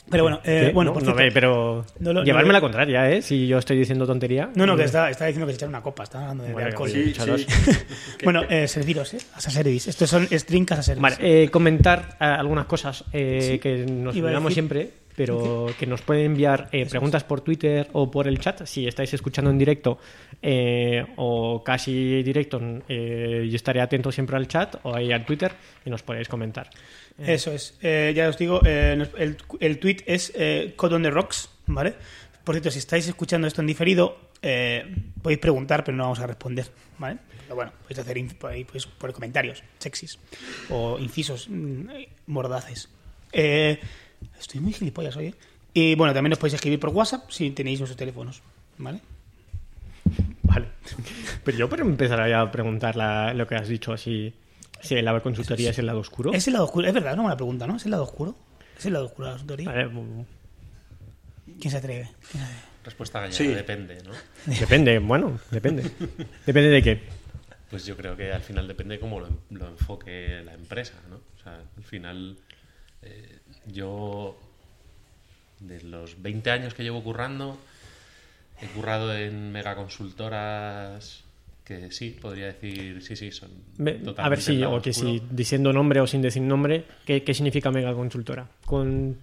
Pero 0.09 0.23
bueno, 0.23 0.41
eh, 0.45 0.71
bueno, 0.73 0.91
no, 0.91 0.95
por 0.95 1.03
no 1.03 1.07
cierto- 1.09 1.23
ve, 1.25 1.31
pero 1.33 1.85
No 1.99 2.13
lo- 2.13 2.21
no 2.21 2.25
llevarme 2.25 2.53
la 2.53 2.61
contraria, 2.61 3.11
¿eh? 3.11 3.23
Si 3.23 3.47
yo 3.49 3.59
estoy 3.59 3.77
diciendo 3.79 4.07
tontería. 4.07 4.49
No, 4.55 4.65
no, 4.65 4.77
que 4.77 4.85
está, 4.85 5.11
está 5.11 5.27
diciendo 5.27 5.47
que 5.47 5.53
se 5.53 5.57
echan 5.57 5.71
una 5.71 5.83
copa, 5.83 6.05
está 6.05 6.21
hablando 6.23 6.43
de, 6.45 6.49
de 6.51 6.53
Bueno, 6.55 6.69
alcohol. 6.69 6.91
sí, 6.91 7.01
Echaros. 7.11 7.45
bueno, 8.25 8.43
eh, 8.49 8.69
serviros, 8.69 9.15
¿eh? 9.15 9.19
As 9.35 9.49
a 9.49 9.51
service. 9.51 9.91
Estos 9.91 10.09
son 10.09 10.27
string 10.31 10.67
as 10.71 10.79
a 10.79 10.83
service. 10.83 11.03
Vale, 11.03 11.17
eh, 11.45 11.49
comentar 11.51 12.17
eh, 12.21 12.25
algunas 12.25 12.67
cosas 12.67 13.05
eh, 13.13 13.59
que 13.61 13.85
nos 13.85 14.15
olvidamos 14.17 14.53
siempre, 14.53 14.91
pero 15.17 15.67
que 15.79 15.87
nos 15.87 16.03
pueden 16.03 16.27
enviar 16.27 16.69
eh, 16.73 16.87
preguntas 16.87 17.25
por 17.25 17.41
Twitter 17.41 17.89
o 17.93 18.11
por 18.11 18.29
el 18.29 18.39
chat 18.39 18.65
si 18.67 18.87
estáis 18.87 19.13
escuchando 19.15 19.51
en 19.51 19.57
directo 19.59 19.99
eh, 20.43 21.05
o 21.17 21.65
casi 21.65 22.23
directo. 22.23 22.61
eh, 22.89 23.47
yo 23.51 23.57
estaré 23.57 23.81
atento 23.81 24.13
siempre 24.13 24.37
al 24.37 24.47
chat 24.47 24.77
o 24.83 24.95
ahí 24.95 25.11
al 25.13 25.25
Twitter 25.25 25.51
y 25.85 25.91
nos 25.91 26.03
podéis 26.03 26.29
comentar. 26.29 26.69
Eso 27.19 27.53
es. 27.53 27.79
Eh, 27.83 28.13
ya 28.15 28.29
os 28.29 28.37
digo, 28.37 28.61
eh, 28.65 28.93
el, 29.17 29.37
el 29.61 29.79
tweet 29.79 29.99
es 30.07 30.33
eh, 30.35 30.75
Code 30.77 30.97
on 30.97 31.03
the 31.03 31.11
Rocks, 31.11 31.49
¿vale? 31.67 31.95
Por 32.45 32.55
cierto, 32.55 32.71
si 32.71 32.79
estáis 32.79 33.09
escuchando 33.09 33.47
esto 33.47 33.61
en 33.63 33.67
diferido, 33.67 34.19
eh, 34.43 34.85
podéis 35.23 35.41
preguntar, 35.41 35.83
pero 35.83 35.97
no 35.97 36.05
vamos 36.05 36.21
a 36.21 36.27
responder, 36.27 36.67
¿vale? 36.99 37.19
Pero 37.45 37.55
bueno, 37.57 37.73
podéis 37.83 37.99
hacer 38.01 38.17
ahí, 38.49 38.65
pues, 38.65 38.87
por 38.87 39.13
comentarios 39.13 39.63
sexys 39.79 40.19
o 40.71 40.99
incisos 40.99 41.49
mm, 41.49 41.89
mordaces. 42.27 42.89
Eh, 43.33 43.79
estoy 44.39 44.61
muy 44.61 44.73
gilipollas 44.73 45.17
hoy, 45.17 45.27
¿eh? 45.29 45.35
Y 45.75 45.95
bueno, 45.95 46.13
también 46.15 46.33
os 46.33 46.39
podéis 46.39 46.55
escribir 46.55 46.79
por 46.81 46.91
WhatsApp 46.91 47.31
si 47.31 47.51
tenéis 47.51 47.81
nuestros 47.81 47.97
teléfonos, 47.99 48.43
¿vale? 48.79 49.01
Vale. 50.43 50.67
Pero 51.45 51.59
yo 51.59 51.69
puedo 51.69 51.83
empezar 51.83 52.21
a 52.33 52.53
preguntar 52.53 52.97
la- 52.97 53.35
lo 53.35 53.47
que 53.47 53.57
has 53.57 53.69
dicho, 53.69 53.93
así, 53.93 54.33
si 54.81 55.01
la 55.03 55.19
consultoría 55.21 55.71
es 55.71 55.79
el 55.79 55.87
lado 55.87 56.01
oscuro. 56.01 56.33
Es 56.33 56.47
el 56.47 56.53
lado 56.55 56.67
oscuro, 56.67 56.87
es 56.89 56.95
verdad, 56.95 57.17
no 57.17 57.23
me 57.25 57.29
la 57.31 57.37
pregunta, 57.37 57.67
¿no? 57.67 57.77
¿Es 57.77 57.85
el 57.85 57.91
lado 57.93 58.05
oscuro? 58.05 58.37
¿Es 58.79 58.87
el 58.87 58.93
lado 58.93 59.07
oscuro 59.07 59.27
de 59.27 59.33
la 59.33 59.39
consultoría? 59.39 59.69
Vale, 59.71 59.91
¿Quién 61.61 61.71
se 61.71 61.77
atreve? 61.79 62.03
¿Quién 62.31 62.45
se 62.45 62.49
atreve? 62.53 62.61
Respuesta 62.85 63.21
gallega, 63.21 63.37
Sí. 63.37 63.49
depende, 63.49 63.99
¿no? 64.05 64.13
depende, 64.61 64.99
bueno, 65.01 65.41
depende. 65.51 65.83
Depende 66.47 66.69
de 66.71 66.83
qué. 66.83 67.03
Pues 67.71 67.85
yo 67.85 67.97
creo 67.97 68.17
que 68.17 68.33
al 68.33 68.43
final 68.43 68.69
depende 68.69 69.01
cómo 69.01 69.19
lo, 69.19 69.29
lo 69.51 69.67
enfoque 69.69 70.41
la 70.45 70.55
empresa, 70.55 70.95
¿no? 71.11 71.17
O 71.17 71.43
sea, 71.43 71.61
al 71.77 71.83
final 71.83 72.37
eh, 73.03 73.41
yo 73.67 74.39
de 75.59 75.83
los 75.83 76.23
20 76.23 76.51
años 76.51 76.75
que 76.75 76.85
llevo 76.85 77.03
currando 77.03 77.59
he 78.63 78.67
currado 78.69 79.13
en 79.17 79.51
megaconsultoras 79.53 81.25
que 81.67 81.91
sí, 81.91 82.17
podría 82.21 82.47
decir, 82.47 83.03
sí, 83.03 83.17
sí, 83.17 83.33
son 83.33 83.51
A 84.19 84.29
ver 84.29 84.41
si, 84.41 84.63
o 84.63 84.81
que 84.81 84.93
si 84.93 85.21
diciendo 85.31 85.73
nombre 85.73 86.01
o 86.01 86.07
sin 86.07 86.23
decir 86.23 86.43
nombre, 86.43 86.85
¿qué, 87.05 87.25
qué 87.25 87.35
significa 87.35 87.73
mega 87.73 87.93
consultora? 87.93 88.47
¿Con 88.65 89.17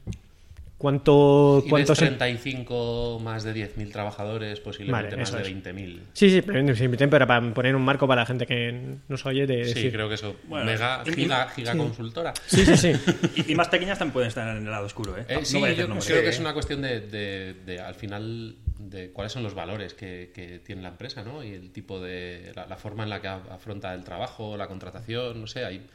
cuánto, 0.78 1.64
cuántos 1.70 1.98
35, 1.98 3.22
más 3.24 3.46
de 3.46 3.54
10.000 3.54 3.90
trabajadores, 3.94 4.60
posiblemente 4.60 5.12
Vale, 5.16 5.22
más 5.22 5.32
de 5.32 5.42
es. 5.42 5.48
20.000. 5.48 6.00
Sí, 6.12 6.30
sí, 6.30 6.42
pero, 6.42 7.26
para 7.26 7.54
poner 7.54 7.74
un 7.78 7.82
marco 7.86 8.06
para 8.06 8.24
la 8.24 8.26
gente 8.26 8.46
que 8.46 8.98
nos 9.08 9.26
oye 9.26 9.48
de 9.48 9.64
Sí, 9.64 9.74
decir. 9.76 9.92
creo 9.94 10.10
que 10.10 10.16
eso. 10.16 10.36
Bueno, 10.50 10.66
mega, 10.66 11.04
giga, 11.06 11.48
giga 11.48 11.78
consultora. 11.78 12.34
Sí, 12.46 12.66
sí, 12.66 12.76
sí. 12.76 12.92
Y, 13.48 13.54
y 13.54 13.56
más 13.56 13.70
pequeñas 13.70 13.98
también 13.98 14.12
pueden 14.14 14.28
estar 14.28 14.46
en 14.58 14.66
el 14.66 14.70
lado 14.70 14.86
oscuro, 14.86 15.18
¿eh? 15.18 15.26
Eh, 15.30 15.36
No 15.40 15.46
sí, 15.46 15.62
yo 15.78 15.88
creo 15.88 16.22
que 16.24 16.30
es 16.30 16.40
una 16.40 16.54
cuestión 16.54 16.82
de, 16.82 17.00
de- 17.00 17.54
de, 17.66 17.80
al 17.80 17.96
final 17.96 18.56
de 18.80 19.12
cuáles 19.12 19.32
son 19.32 19.44
los 19.44 19.53
valores 19.53 19.94
que, 19.94 20.32
que 20.34 20.60
tiene 20.60 20.82
la 20.82 20.89
empresa, 20.89 21.24
¿no? 21.24 21.44
Y 21.44 21.51
el 21.53 21.72
tipo 21.72 22.00
de. 22.01 22.51
La, 22.56 22.65
la 22.65 22.77
forma 22.77 23.03
en 23.03 23.10
la 23.10 23.22
que 23.22 23.27
afronta 23.27 23.94
el 23.94 24.03
trabajo, 24.03 24.58
la 24.58 24.68
contratación, 24.68 25.39
no 25.42 25.48
sé, 25.48 25.65
hay. 25.65 25.86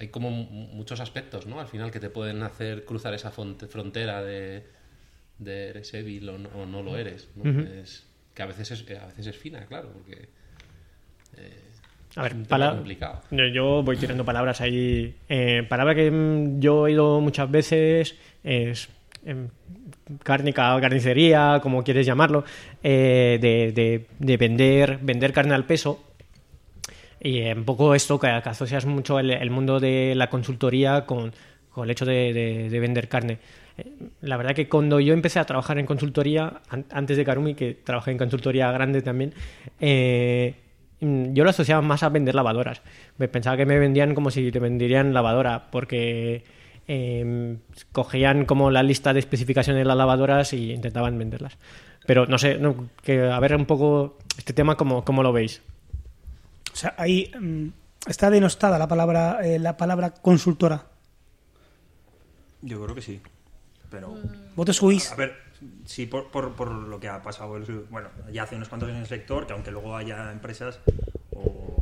Hay 0.00 0.08
como 0.08 0.30
mu- 0.30 0.44
muchos 0.68 1.00
aspectos, 1.00 1.46
¿no? 1.46 1.60
Al 1.60 1.66
final 1.66 1.90
que 1.90 1.98
te 1.98 2.08
pueden 2.10 2.42
hacer 2.44 2.84
cruzar 2.84 3.14
esa 3.14 3.30
frontera 3.32 4.22
de, 4.22 4.64
de 5.38 5.68
eres 5.70 5.90
débil 5.90 6.28
o 6.28 6.38
no, 6.38 6.48
o 6.50 6.66
no 6.66 6.82
lo 6.82 6.96
eres, 6.96 7.28
¿no? 7.34 7.42
Es- 7.66 8.06
que 8.34 8.42
a 8.42 8.46
veces 8.46 8.70
es, 8.70 8.84
a 8.96 9.06
veces 9.06 9.26
es 9.26 9.36
fina, 9.36 9.66
claro, 9.66 9.90
porque 9.92 10.28
A 12.16 12.22
ver, 12.22 12.34
Yo 13.52 13.82
voy 13.82 13.96
tirando 13.96 14.24
palabras 14.24 14.60
ahí. 14.60 15.14
Eh, 15.28 15.64
palabra 15.68 15.94
que 15.94 16.10
mm, 16.10 16.60
yo 16.60 16.86
he 16.86 16.92
oído 16.92 17.20
muchas 17.20 17.50
veces 17.50 18.14
es 18.44 18.88
em, 19.24 19.48
cárnica 20.22 20.78
carnicería, 20.80 21.60
como 21.62 21.82
quieres 21.84 22.06
llamarlo, 22.06 22.44
eh, 22.82 23.38
de, 23.40 23.72
de- 23.72 24.06
de 24.18 24.36
vender, 24.36 24.98
vender 25.02 25.32
carne 25.32 25.54
al 25.54 25.64
peso. 25.64 26.04
Y 27.20 27.38
eh, 27.38 27.54
un 27.54 27.64
poco 27.64 27.94
esto 27.94 28.18
que, 28.18 28.28
asocias 28.28 28.86
mucho 28.86 29.18
el, 29.18 29.30
mundo 29.50 29.80
de 29.80 30.14
la 30.14 30.30
consultoría 30.30 31.04
con, 31.06 31.32
con 31.70 31.84
el 31.84 31.90
hecho 31.90 32.04
de, 32.04 32.32
de- 32.32 32.68
de 32.70 32.80
vender 32.80 33.08
carne. 33.08 33.38
Eh, 33.76 33.86
La 34.22 34.36
verdad 34.36 34.54
que 34.54 34.68
cuando 34.68 35.00
yo 35.00 35.14
empecé 35.14 35.38
a 35.40 35.44
trabajar 35.44 35.78
en 35.78 35.86
consultoría, 35.86 36.60
an- 36.68 36.86
antes 36.92 37.16
de 37.16 37.24
Karumi, 37.24 37.54
que 37.54 37.74
trabajé 37.74 38.12
en 38.12 38.18
consultoría 38.18 38.70
grande 38.72 39.02
también, 39.02 39.34
mm, 41.00 41.32
yo 41.34 41.44
lo 41.44 41.50
asociaba 41.50 41.82
más 41.82 42.02
a 42.02 42.08
vender 42.08 42.34
lavadoras. 42.34 42.82
Me 43.18 43.28
Pensaba 43.28 43.56
que 43.56 43.66
me 43.66 43.78
vendían 43.78 44.14
como 44.14 44.30
si 44.30 44.50
te 44.50 44.58
venderían 44.60 45.12
lavadora, 45.14 45.70
porque 45.70 46.44
eh, 46.88 47.58
cogían 47.92 48.44
como 48.46 48.70
la 48.70 48.82
lista 48.82 49.12
de 49.12 49.20
especificaciones 49.20 49.80
de 49.80 49.84
las 49.84 49.96
lavadoras 49.96 50.52
y 50.52 50.72
intentaban 50.72 51.16
venderlas. 51.18 51.56
Pero 52.06 52.26
no 52.26 52.38
sé, 52.38 52.58
no, 52.58 52.88
que 53.02 53.30
a 53.30 53.38
ver 53.38 53.54
un 53.54 53.66
poco 53.66 54.18
este 54.36 54.52
tema, 54.54 54.76
¿cómo, 54.76 55.04
cómo 55.04 55.22
lo 55.22 55.32
veis? 55.32 55.62
O 56.72 56.76
sea, 56.76 56.94
ahí 56.96 57.30
mm, 57.38 57.68
está 58.08 58.30
denostada 58.30 58.78
la 58.78 58.88
palabra, 58.88 59.40
eh, 59.42 59.58
la 59.58 59.76
palabra 59.76 60.10
consultora. 60.10 60.86
Yo 62.62 62.82
creo 62.82 62.94
que 62.94 63.02
sí. 63.02 63.20
Pero. 63.90 64.16
¿Vosotros 64.56 64.82
huís? 64.82 65.12
A 65.12 65.16
ver, 65.16 65.34
sí, 65.84 66.06
por, 66.06 66.30
por, 66.30 66.54
por 66.54 66.70
lo 66.70 66.98
que 67.00 67.08
ha 67.08 67.22
pasado. 67.22 67.56
el- 67.56 67.86
bueno, 67.90 68.08
ya 68.32 68.42
hace 68.44 68.56
unos 68.56 68.68
cuantos 68.68 68.88
años 68.88 68.96
en 68.96 69.02
el 69.02 69.08
sector, 69.08 69.46
que 69.46 69.52
aunque 69.52 69.70
luego 69.70 69.96
haya 69.96 70.32
empresas 70.32 70.78
o, 71.32 71.77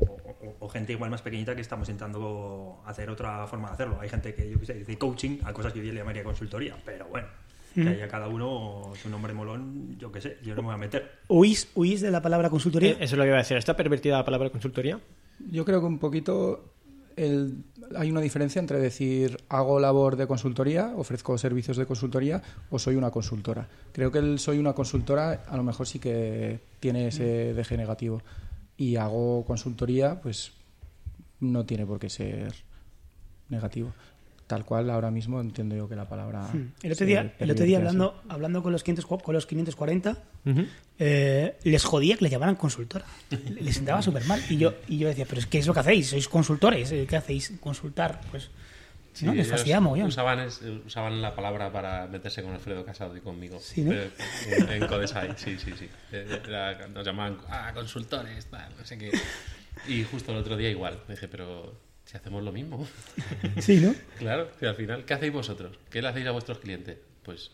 o- 0.47 0.57
o 0.67 0.69
gente 0.69 0.93
igual 0.93 1.11
más 1.11 1.23
pequeñita 1.23 1.55
que 1.55 1.61
estamos 1.63 1.89
intentando 1.89 2.81
hacer 2.87 3.11
otra 3.11 3.47
forma 3.47 3.69
de 3.69 3.75
hacerlo. 3.75 3.99
Hay 4.01 4.09
gente 4.09 4.35
que, 4.35 4.49
yo 4.51 4.59
qué 4.61 4.67
sé, 4.67 4.75
dice 4.75 4.97
coaching 4.99 5.39
a 5.45 5.53
cosas 5.53 5.73
que 5.73 5.79
yo 5.85 5.93
le 5.93 5.99
llamaría 6.01 6.23
consultoría, 6.25 6.77
pero 6.85 7.07
bueno. 7.09 7.27
Que 7.75 7.87
haya 7.91 8.09
cada 8.09 8.27
uno 8.27 8.93
su 9.03 9.11
nombre 9.11 9.35
molón, 9.35 9.99
yo 9.99 10.11
qué 10.11 10.23
sé, 10.23 10.39
yo 10.43 10.55
no 10.55 10.63
me 10.63 10.67
voy 10.69 10.75
a 10.77 10.79
meter. 10.79 11.13
¿Huís, 11.29 11.69
huís 11.75 12.01
de 12.01 12.11
la 12.11 12.23
palabra 12.23 12.49
consultoría? 12.49 12.93
Eh, 12.93 12.97
Eso 13.01 13.17
es 13.17 13.19
lo 13.19 13.25
que 13.25 13.29
iba 13.29 13.37
a 13.37 13.41
decir. 13.43 13.59
¿Está 13.59 13.77
pervertida 13.77 14.17
la 14.17 14.25
palabra 14.25 14.49
consultoría? 14.49 14.99
Yo 15.51 15.63
creo 15.67 15.81
que 15.81 15.87
un 15.87 15.99
poquito 15.99 16.73
el- 17.17 17.65
hay 17.95 18.11
una 18.11 18.23
diferencia 18.23 18.61
entre 18.61 18.79
decir 18.79 19.37
hago 19.51 19.79
labor 19.79 20.17
de 20.17 20.27
consultoría, 20.27 20.93
ofrezco 20.97 21.37
servicios 21.37 21.77
de 21.77 21.85
consultoría 21.85 22.43
o 22.71 22.79
soy 22.79 22.97
una 22.97 23.11
consultora. 23.11 23.69
Creo 23.93 24.11
que 24.11 24.21
el 24.21 24.39
soy 24.39 24.57
una 24.59 24.73
consultora 24.73 25.43
a 25.47 25.57
lo 25.59 25.63
mejor 25.63 25.87
sí 25.87 25.99
que 25.99 26.61
tiene 26.81 27.09
ese 27.09 27.53
deje 27.53 27.77
negativo. 27.77 28.23
Y 28.77 28.97
hago 28.97 29.45
consultoría, 29.45 30.21
pues 30.21 30.53
no 31.41 31.65
tiene 31.65 31.87
por 31.87 31.99
qué 31.99 32.11
ser 32.11 32.53
negativo. 33.49 33.93
Tal 34.47 34.65
cual 34.65 34.91
ahora 34.91 35.11
mismo 35.11 35.41
entiendo 35.41 35.75
yo 35.75 35.89
que 35.89 35.97
la 35.97 36.09
palabra... 36.09 36.43
Hmm. 36.53 36.73
El 36.83 36.93
otro 36.93 37.05
día, 37.05 37.35
el 37.39 37.51
otro 37.51 37.65
día 37.65 37.79
así. 37.79 37.87
hablando, 37.87 38.23
hablando 38.29 38.63
con 38.63 38.73
los 38.73 38.85
500, 38.85 39.21
con 39.23 39.35
los 39.35 39.47
540, 39.47 40.17
eh, 40.99 41.57
les 41.65 41.85
jodía 41.85 42.17
que 42.17 42.25
le 42.25 42.31
llamaran 42.31 42.55
consultora. 42.55 43.05
Les 43.61 43.75
sentaba 43.75 44.03
súper 44.03 44.25
mal. 44.27 44.41
Y 44.49 44.57
yo, 44.57 44.75
y 44.87 44.99
yo 44.99 45.09
decía, 45.09 45.27
pero 45.29 45.41
es 45.41 45.47
que 45.47 45.59
es 45.59 45.67
lo 45.67 45.75
que 45.75 45.81
hacéis, 45.81 46.11
sois 46.11 46.29
consultores, 46.29 46.93
eh, 46.93 47.07
¿qué 47.09 47.17
hacéis? 47.17 47.55
Consultar. 47.61 48.21
Pues 48.31 48.51
Sí, 49.17 49.25
no, 49.27 49.33
les. 49.35 49.49
Usaban, 50.07 50.41
es- 50.41 50.61
usaban 50.85 51.23
la 51.23 51.35
palabra 51.35 51.73
para 51.73 52.07
meterse 52.07 52.43
con 52.43 52.53
Alfredo 52.53 52.85
Casado 52.85 53.17
y 53.17 53.21
conmigo. 53.21 53.59
Sí, 53.61 53.83
¿no? 53.83 53.93
Eh, 53.93 54.11
En, 54.49 54.69
en 54.83 54.87
Codesai, 54.87 55.33
sí, 55.37 55.59
sí, 55.59 55.73
sí. 55.79 55.89
Eh, 56.13 56.41
era- 56.47 56.87
nos 56.89 57.05
llamaban, 57.07 57.39
ah, 57.49 57.73
consultores, 57.75 58.47
tal, 58.47 58.73
no 58.79 58.85
sé 58.85 58.99
qué. 58.99 59.11
Y 59.89 60.05
justo 60.05 60.33
el 60.33 60.39
otro 60.39 60.57
día 60.57 60.69
igual. 60.71 61.01
Dije, 61.09 61.29
pero 61.29 61.81
si 62.05 62.17
hacemos 62.17 62.43
lo 62.43 62.53
mismo. 62.53 62.87
Sí, 63.61 63.81
¿no? 63.81 63.95
claro, 64.19 64.51
que 64.59 64.67
al 64.67 64.75
final, 64.77 65.05
¿qué 65.05 65.15
hacéis 65.15 65.33
vosotros? 65.33 65.79
¿Qué 65.91 66.03
le 66.03 66.09
hacéis 66.09 66.27
a 66.27 66.31
vuestros 66.33 66.59
clientes? 66.59 66.99
Pues, 67.23 67.51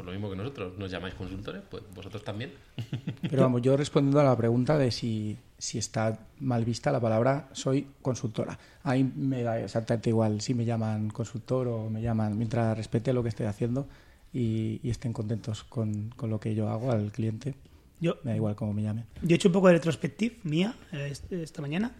por 0.00 0.06
lo 0.06 0.12
mismo 0.12 0.30
que 0.30 0.36
nosotros. 0.36 0.78
¿Nos 0.78 0.90
llamáis 0.90 1.14
consultores? 1.14 1.60
Pues 1.70 1.82
vosotros 1.94 2.24
también. 2.24 2.52
Pero 3.28 3.42
vamos, 3.42 3.60
yo 3.60 3.76
respondiendo 3.76 4.18
a 4.20 4.24
la 4.24 4.34
pregunta 4.34 4.78
de 4.78 4.90
si, 4.90 5.36
si 5.58 5.76
está 5.76 6.18
mal 6.40 6.64
vista 6.64 6.90
la 6.90 6.98
palabra 7.00 7.50
soy 7.52 7.86
consultora. 8.00 8.58
Ahí 8.82 9.04
me 9.04 9.42
da 9.42 9.60
exactamente 9.60 10.08
igual 10.08 10.40
si 10.40 10.54
me 10.54 10.64
llaman 10.64 11.10
consultor 11.10 11.68
o 11.68 11.90
me 11.90 12.00
llaman, 12.00 12.38
mientras 12.38 12.74
respete 12.78 13.12
lo 13.12 13.22
que 13.22 13.28
estoy 13.28 13.44
haciendo 13.44 13.86
y, 14.32 14.80
y 14.82 14.88
estén 14.88 15.12
contentos 15.12 15.64
con, 15.64 16.14
con 16.16 16.30
lo 16.30 16.40
que 16.40 16.54
yo 16.54 16.70
hago 16.70 16.90
al 16.92 17.12
cliente, 17.12 17.54
Yo, 18.00 18.16
me 18.24 18.30
da 18.30 18.36
igual 18.36 18.56
cómo 18.56 18.72
me 18.72 18.82
llamen. 18.82 19.04
yo 19.20 19.34
he 19.34 19.36
hecho 19.36 19.48
un 19.48 19.52
poco 19.52 19.66
de 19.66 19.74
retrospective 19.74 20.36
mía 20.44 20.74
eh, 20.92 21.08
est- 21.10 21.30
esta 21.30 21.60
mañana, 21.60 21.92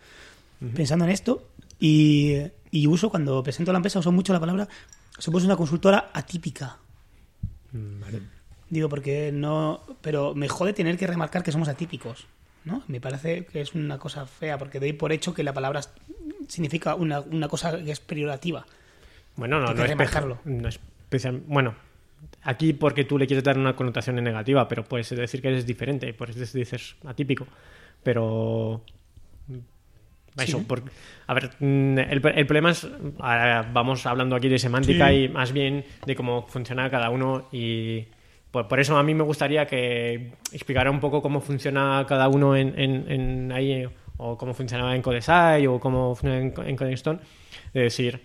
pensando 0.75 1.05
en 1.05 1.11
esto, 1.11 1.49
y, 1.79 2.37
y 2.71 2.87
uso, 2.87 3.11
cuando 3.11 3.43
presento 3.43 3.73
la 3.73 3.79
empresa, 3.79 3.99
uso 3.99 4.11
mucho 4.11 4.33
la 4.33 4.41
palabra, 4.41 4.69
somos 5.19 5.45
una 5.45 5.57
consultora 5.57 6.11
atípica. 6.15 6.79
Digo, 8.69 8.89
porque 8.89 9.31
no. 9.33 9.81
Pero 10.01 10.35
me 10.35 10.49
jode 10.49 10.73
tener 10.73 10.97
que 10.97 11.07
remarcar 11.07 11.43
que 11.43 11.53
somos 11.53 11.69
atípicos. 11.69 12.27
¿no? 12.65 12.83
Me 12.89 13.01
parece 13.01 13.47
que 13.47 13.63
es 13.63 13.75
una 13.75 13.99
cosa 13.99 14.27
fea, 14.27 14.59
porque 14.59 14.81
doy 14.81 14.93
por 14.93 15.13
hecho 15.13 15.33
que 15.33 15.43
la 15.43 15.55
palabra 15.55 15.81
significa 16.47 16.95
una, 16.95 17.21
una 17.21 17.49
cosa 17.49 17.83
que 17.83 17.91
es 17.91 18.01
peyorativa. 18.01 18.67
Bueno, 19.37 19.61
no, 19.61 19.73
no 19.73 19.83
es, 19.83 19.89
remarcarlo. 19.89 20.39
no 20.45 20.69
es 20.69 20.79
especial- 21.09 21.43
Bueno, 21.47 21.75
aquí 22.43 22.75
porque 22.75 23.05
tú 23.05 23.17
le 23.19 23.27
quieres 23.27 23.45
dar 23.45 23.57
una 23.57 23.75
connotación 23.75 24.17
negativa, 24.17 24.69
pero 24.69 24.85
puedes 24.85 25.09
decir 25.11 25.41
que 25.41 25.49
eres 25.49 25.65
diferente, 25.67 26.13
por 26.13 26.29
eso 26.31 26.59
dices 26.59 26.97
atípico. 27.07 27.47
Pero. 28.03 28.83
Eso, 30.45 30.59
Sí. 30.59 30.65
por- 30.65 30.83
a 31.27 31.35
ver, 31.35 31.51
mm, 31.61 31.99
el, 31.99 32.23
el 32.35 32.47
problema 32.47 32.71
es. 32.71 32.87
ahora 33.19 33.69
vamos 33.73 34.05
hablando 34.07 34.37
aquí 34.37 34.49
de 34.49 34.59
semántica 34.59 35.09
Sí. 35.11 35.15
y 35.25 35.29
más 35.29 35.53
bien 35.53 35.85
de 36.07 36.15
cómo 36.17 36.47
funciona 36.47 36.91
cada 36.91 37.11
uno 37.11 37.49
y. 37.53 38.07
Por, 38.51 38.67
por 38.67 38.81
eso 38.81 38.99
a 38.99 39.03
mí 39.05 39.15
me 39.15 39.23
gustaría 39.23 39.65
que 39.67 40.33
explicara 40.53 40.91
un 40.91 40.99
poco 40.99 41.23
cómo 41.23 41.41
funciona 41.41 42.05
cada 42.09 42.27
uno 42.29 42.57
en, 42.57 42.77
en- 42.77 43.05
en 43.11 43.53
ahí, 43.53 43.85
o 44.17 44.37
cómo 44.37 44.55
funcionaba 44.55 44.97
en 44.97 45.03
Codesai, 45.03 45.67
o 45.69 45.79
cómo 45.79 46.17
funciona 46.17 46.39
en, 46.67 46.77
Codestone. 46.77 47.21
De 47.73 47.83
decir, 47.83 48.21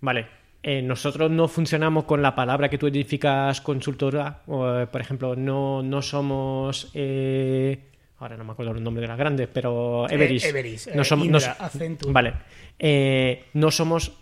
vale, 0.00 0.26
eh, 0.64 0.82
nosotros 0.82 1.30
no 1.30 1.46
funcionamos 1.46 2.02
con 2.04 2.20
la 2.20 2.34
palabra 2.34 2.68
que 2.68 2.78
tú 2.78 2.88
edificas 2.88 3.60
consultora, 3.60 4.42
o, 4.48 4.86
por 4.90 5.00
ejemplo, 5.00 5.36
no, 5.36 5.82
no 5.84 6.02
somos... 6.02 6.90
eh, 6.94 7.78
ahora 8.20 8.36
no 8.36 8.44
me 8.44 8.52
acuerdo 8.52 8.72
el 8.72 8.82
nombre 8.82 9.02
de 9.02 9.08
las 9.08 9.18
grandes, 9.18 9.48
pero 9.52 10.08
Everis. 10.08 10.44
Everis, 10.44 10.86
eh, 10.86 10.92
no 10.94 11.02
somos, 11.04 11.26
no 11.26 11.38
Indra, 11.38 11.54
so- 11.56 11.62
Accenture. 11.64 12.12
Vale. 12.12 12.34
Eh, 12.78 13.44
no 13.54 13.70
somos... 13.70 14.12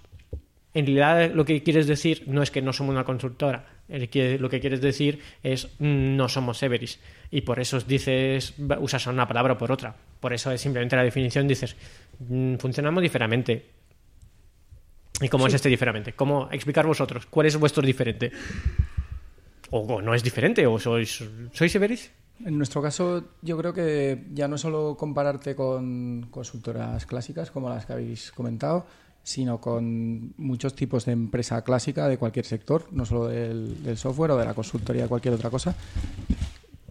En 0.75 0.85
realidad 0.87 1.33
lo 1.35 1.45
que 1.45 1.63
quieres 1.63 1.87
decir 1.87 2.25
no 2.27 2.43
es 2.43 2.51
que 2.51 2.63
no 2.63 2.73
somos 2.73 2.93
una 2.93 3.05
consultora. 3.05 3.65
El 3.89 4.09
que, 4.11 4.39
lo 4.39 4.49
que 4.51 4.61
quieres 4.61 4.81
decir 4.81 5.21
es 5.43 5.67
mm, 5.79 6.17
no 6.17 6.29
somos 6.29 6.63
Everis. 6.63 7.01
Y 7.31 7.41
por 7.41 7.59
eso 7.59 7.81
dices, 7.81 8.55
usas 8.79 9.07
una 9.07 9.27
palabra 9.27 9.57
por 9.59 9.73
otra. 9.73 9.95
Por 10.21 10.33
eso 10.33 10.51
es 10.53 10.61
simplemente 10.61 10.95
la 10.95 11.03
definición 11.05 11.49
dices, 11.49 11.75
mm, 12.21 12.57
funcionamos 12.57 13.03
diferente. 13.03 13.65
¿Y 15.21 15.29
cómo 15.29 15.47
es 15.49 15.55
este 15.55 15.69
diferente? 15.69 16.13
¿Cómo 16.13 16.49
explicar 16.53 16.87
vosotros? 16.87 17.27
¿Cuál 17.27 17.47
es 17.47 17.57
vuestro 17.57 17.83
diferente? 17.83 18.31
¿O, 19.71 19.81
o 19.81 20.03
no 20.03 20.15
es 20.15 20.23
diferente? 20.23 20.65
¿O 20.67 20.79
sois, 20.79 21.25
sois 21.53 21.75
Everis? 21.75 22.13
En 22.45 22.57
nuestro 22.57 22.81
caso, 22.81 23.25
yo 23.43 23.59
creo 23.59 23.73
que 23.73 24.27
ya 24.33 24.47
no 24.47 24.59
solo 24.59 24.97
compararte 24.97 25.57
con 25.57 26.29
consultoras 26.31 27.05
clásicas 27.05 27.51
como 27.51 27.69
las 27.69 27.85
que 27.85 27.93
habéis 27.93 28.31
comentado, 28.33 28.87
sino 29.23 29.61
con 29.61 30.35
muchos 30.37 30.75
tipos 30.75 31.05
de 31.05 31.13
empresa 31.13 31.63
clásica 31.63 32.09
de 32.09 32.17
cualquier 32.17 32.47
sector, 32.47 32.87
no 32.93 33.05
solo 33.05 33.27
del, 33.27 33.83
del 33.83 33.97
software 33.97 34.31
o 34.31 34.37
de 34.37 34.45
la 34.45 34.55
consultoría 34.55 35.09
cualquier 35.09 35.35
otra 35.35 35.51
cosa, 35.51 35.75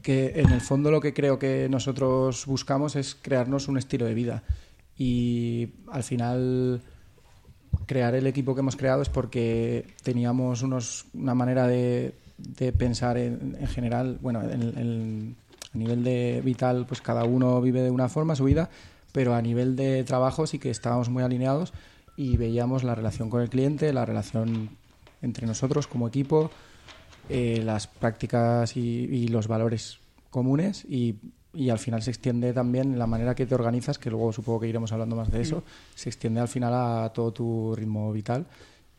que 0.01 0.33
en 0.35 0.51
el 0.51 0.61
fondo 0.61 0.91
lo 0.91 1.01
que 1.01 1.13
creo 1.13 1.39
que 1.39 1.67
nosotros 1.69 2.45
buscamos 2.45 2.95
es 2.95 3.15
crearnos 3.15 3.67
un 3.67 3.77
estilo 3.77 4.05
de 4.05 4.13
vida. 4.13 4.43
Y 4.97 5.69
al 5.91 6.03
final 6.03 6.81
crear 7.85 8.15
el 8.15 8.27
equipo 8.27 8.53
que 8.53 8.61
hemos 8.61 8.75
creado 8.75 9.01
es 9.01 9.09
porque 9.09 9.85
teníamos 10.03 10.61
unos, 10.61 11.05
una 11.13 11.33
manera 11.33 11.67
de, 11.67 12.13
de 12.37 12.71
pensar 12.71 13.17
en, 13.17 13.57
en 13.59 13.67
general, 13.67 14.17
bueno, 14.21 14.41
en, 14.43 14.61
en- 14.77 15.35
a 15.73 15.77
nivel 15.77 16.03
de 16.03 16.41
vital, 16.43 16.85
pues 16.87 17.01
cada 17.01 17.25
uno 17.25 17.61
vive 17.61 17.81
de 17.81 17.91
una 17.91 18.09
forma 18.09 18.35
su 18.35 18.45
vida, 18.45 18.69
pero 19.11 19.35
a 19.35 19.41
nivel 19.41 19.75
de 19.75 20.03
trabajo 20.03 20.47
sí 20.47 20.59
que 20.59 20.69
estábamos 20.69 21.09
muy 21.09 21.23
alineados 21.23 21.73
y 22.15 22.37
veíamos 22.37 22.83
la 22.83 22.95
relación 22.95 23.29
con 23.29 23.41
el 23.41 23.49
cliente, 23.49 23.91
la 23.93 24.05
relación 24.05 24.69
entre 25.21 25.45
nosotros 25.45 25.85
como 25.87 26.07
equipo, 26.07 26.49
eh, 27.29 27.61
las 27.65 27.87
prácticas 27.87 28.77
y, 28.77 28.81
y 28.81 29.27
los 29.27 29.47
valores 29.47 29.99
comunes 30.29 30.85
y, 30.85 31.15
y 31.53 31.69
al 31.69 31.79
final 31.79 32.01
se 32.01 32.11
extiende 32.11 32.53
también 32.53 32.97
la 32.97 33.07
manera 33.07 33.35
que 33.35 33.45
te 33.45 33.55
organizas, 33.55 33.99
que 33.99 34.09
luego 34.09 34.31
supongo 34.31 34.61
que 34.61 34.67
iremos 34.67 34.91
hablando 34.91 35.15
más 35.15 35.29
de 35.31 35.41
eso, 35.41 35.63
se 35.95 36.09
extiende 36.09 36.39
al 36.39 36.47
final 36.47 36.73
a 36.73 37.11
todo 37.13 37.31
tu 37.33 37.75
ritmo 37.75 38.11
vital. 38.13 38.45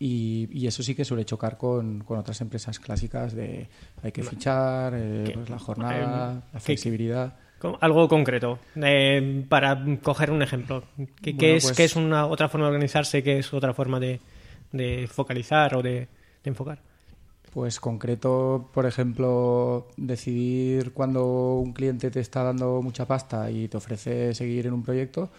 Y, 0.00 0.48
y 0.52 0.66
eso 0.68 0.82
sí 0.82 0.94
que 0.94 1.04
suele 1.04 1.24
chocar 1.24 1.58
con, 1.58 2.00
con 2.04 2.18
otras 2.18 2.40
empresas 2.40 2.78
clásicas 2.78 3.34
de 3.34 3.66
hay 4.02 4.12
que 4.12 4.22
fichar, 4.22 4.92
eh, 4.96 5.30
pues 5.34 5.50
la 5.50 5.58
jornada, 5.58 5.94
Eh, 6.32 6.34
la 6.34 6.42
¿qué- 6.52 6.60
flexibilidad. 6.60 7.36
Algo 7.80 8.06
concreto, 8.08 8.60
eh, 8.76 9.44
para 9.48 9.84
coger 10.00 10.30
un 10.30 10.42
ejemplo. 10.42 10.84
¿Qué, 11.20 11.32
qué 11.36 11.48
Bueno, 11.48 11.54
es, 11.56 11.64
pues- 11.64 11.76
qué 11.76 11.84
es 11.84 11.96
una 11.96 12.26
otra 12.26 12.48
forma 12.48 12.66
de 12.66 12.70
organizarse? 12.74 13.22
¿Qué 13.24 13.38
es 13.40 13.52
otra 13.52 13.74
forma 13.74 13.98
de, 13.98 14.20
de 14.70 15.08
focalizar 15.08 15.74
o 15.74 15.82
de, 15.82 15.90
de 16.00 16.08
enfocar? 16.44 16.80
Pues 17.52 17.80
concreto, 17.80 18.70
por 18.72 18.86
ejemplo, 18.86 19.88
decidir 19.96 20.92
cuando 20.92 21.56
un 21.56 21.72
cliente 21.72 22.10
te 22.12 22.20
está 22.20 22.44
dando 22.44 22.80
mucha 22.82 23.06
pasta 23.06 23.50
y 23.50 23.66
te 23.66 23.76
ofrece 23.78 24.34
seguir 24.34 24.66
en 24.68 24.74
un 24.74 24.84
proyecto, 24.84 25.30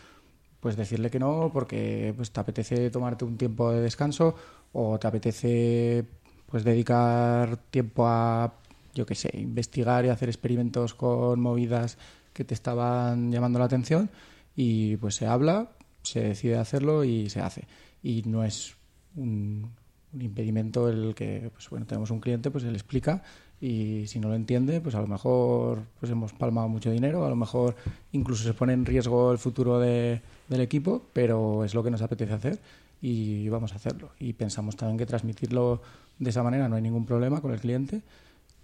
pues 0.60 0.76
decirle 0.76 1.10
que 1.10 1.20
no 1.20 1.52
porque 1.54 2.14
pues 2.16 2.32
te 2.32 2.40
apetece 2.40 2.90
tomarte 2.90 3.26
un 3.26 3.38
tiempo 3.38 3.72
de 3.72 3.82
descanso 3.82 4.36
o 4.74 5.00
te 5.00 5.08
apetece 5.08 6.06
pues 6.48 6.64
dedicar 6.64 7.58
tiempo 7.70 8.08
a 8.08 8.54
yo 8.94 9.06
qué 9.06 9.16
sé, 9.16 9.30
investigar 9.34 10.06
y 10.06 10.10
hacer 10.10 10.30
experimentos 10.30 10.94
con 10.94 11.40
movidas 11.40 11.98
que 12.34 12.44
te 12.44 12.54
estaban 12.54 13.32
llamando 13.32 13.60
la 13.60 13.66
atención 13.66 14.10
y 14.56 14.98
pues 14.98 15.16
se 15.16 15.26
habla, 15.26 15.70
se 16.04 16.22
decide 16.22 16.58
hacerlo 16.58 17.04
y 17.04 17.30
se 17.30 17.42
hace. 17.42 17.68
Y 18.04 18.24
no 18.26 18.44
es 18.44 18.76
un, 19.16 19.72
un 20.14 20.22
impedimento 20.22 20.90
el 20.90 21.16
que, 21.16 21.50
pues 21.54 21.70
bueno, 21.70 21.86
tenemos 21.86 22.12
un 22.12 22.20
cliente, 22.20 22.52
pues 22.52 22.64
él 22.64 22.74
explica 22.74 23.24
y 23.62 24.06
si 24.08 24.20
no 24.20 24.30
lo 24.30 24.36
entiende, 24.36 24.80
pues 24.82 24.96
a 24.96 25.02
lo 25.02 25.08
mejor 25.08 25.80
pues 26.00 26.12
hemos 26.12 26.32
palmado 26.34 26.68
mucho 26.70 26.92
dinero, 26.92 27.26
a 27.26 27.30
lo 27.30 27.36
mejor 27.36 27.76
incluso 28.14 28.44
se 28.44 28.54
pone 28.54 28.74
en 28.74 28.86
riesgo 28.86 29.32
el 29.32 29.38
futuro 29.38 29.80
de- 29.80 30.22
del 30.48 30.62
equipo, 30.62 31.04
pero 31.14 31.64
es 31.66 31.74
lo 31.74 31.84
que 31.84 31.92
nos 31.92 32.02
apetece 32.02 32.34
hacer 32.34 32.60
y 33.02 33.48
vamos 33.50 33.74
a 33.74 33.76
hacerlo. 33.76 34.12
Y 34.20 34.34
pensamos 34.34 34.76
también 34.76 34.98
que 34.98 35.06
transmitirlo 35.06 35.82
de 36.20 36.30
esa 36.30 36.42
manera 36.44 36.68
no 36.70 36.76
hay 36.76 36.82
ningún 36.82 37.06
problema 37.06 37.42
con 37.42 37.52
el 37.52 37.60
cliente 37.60 38.02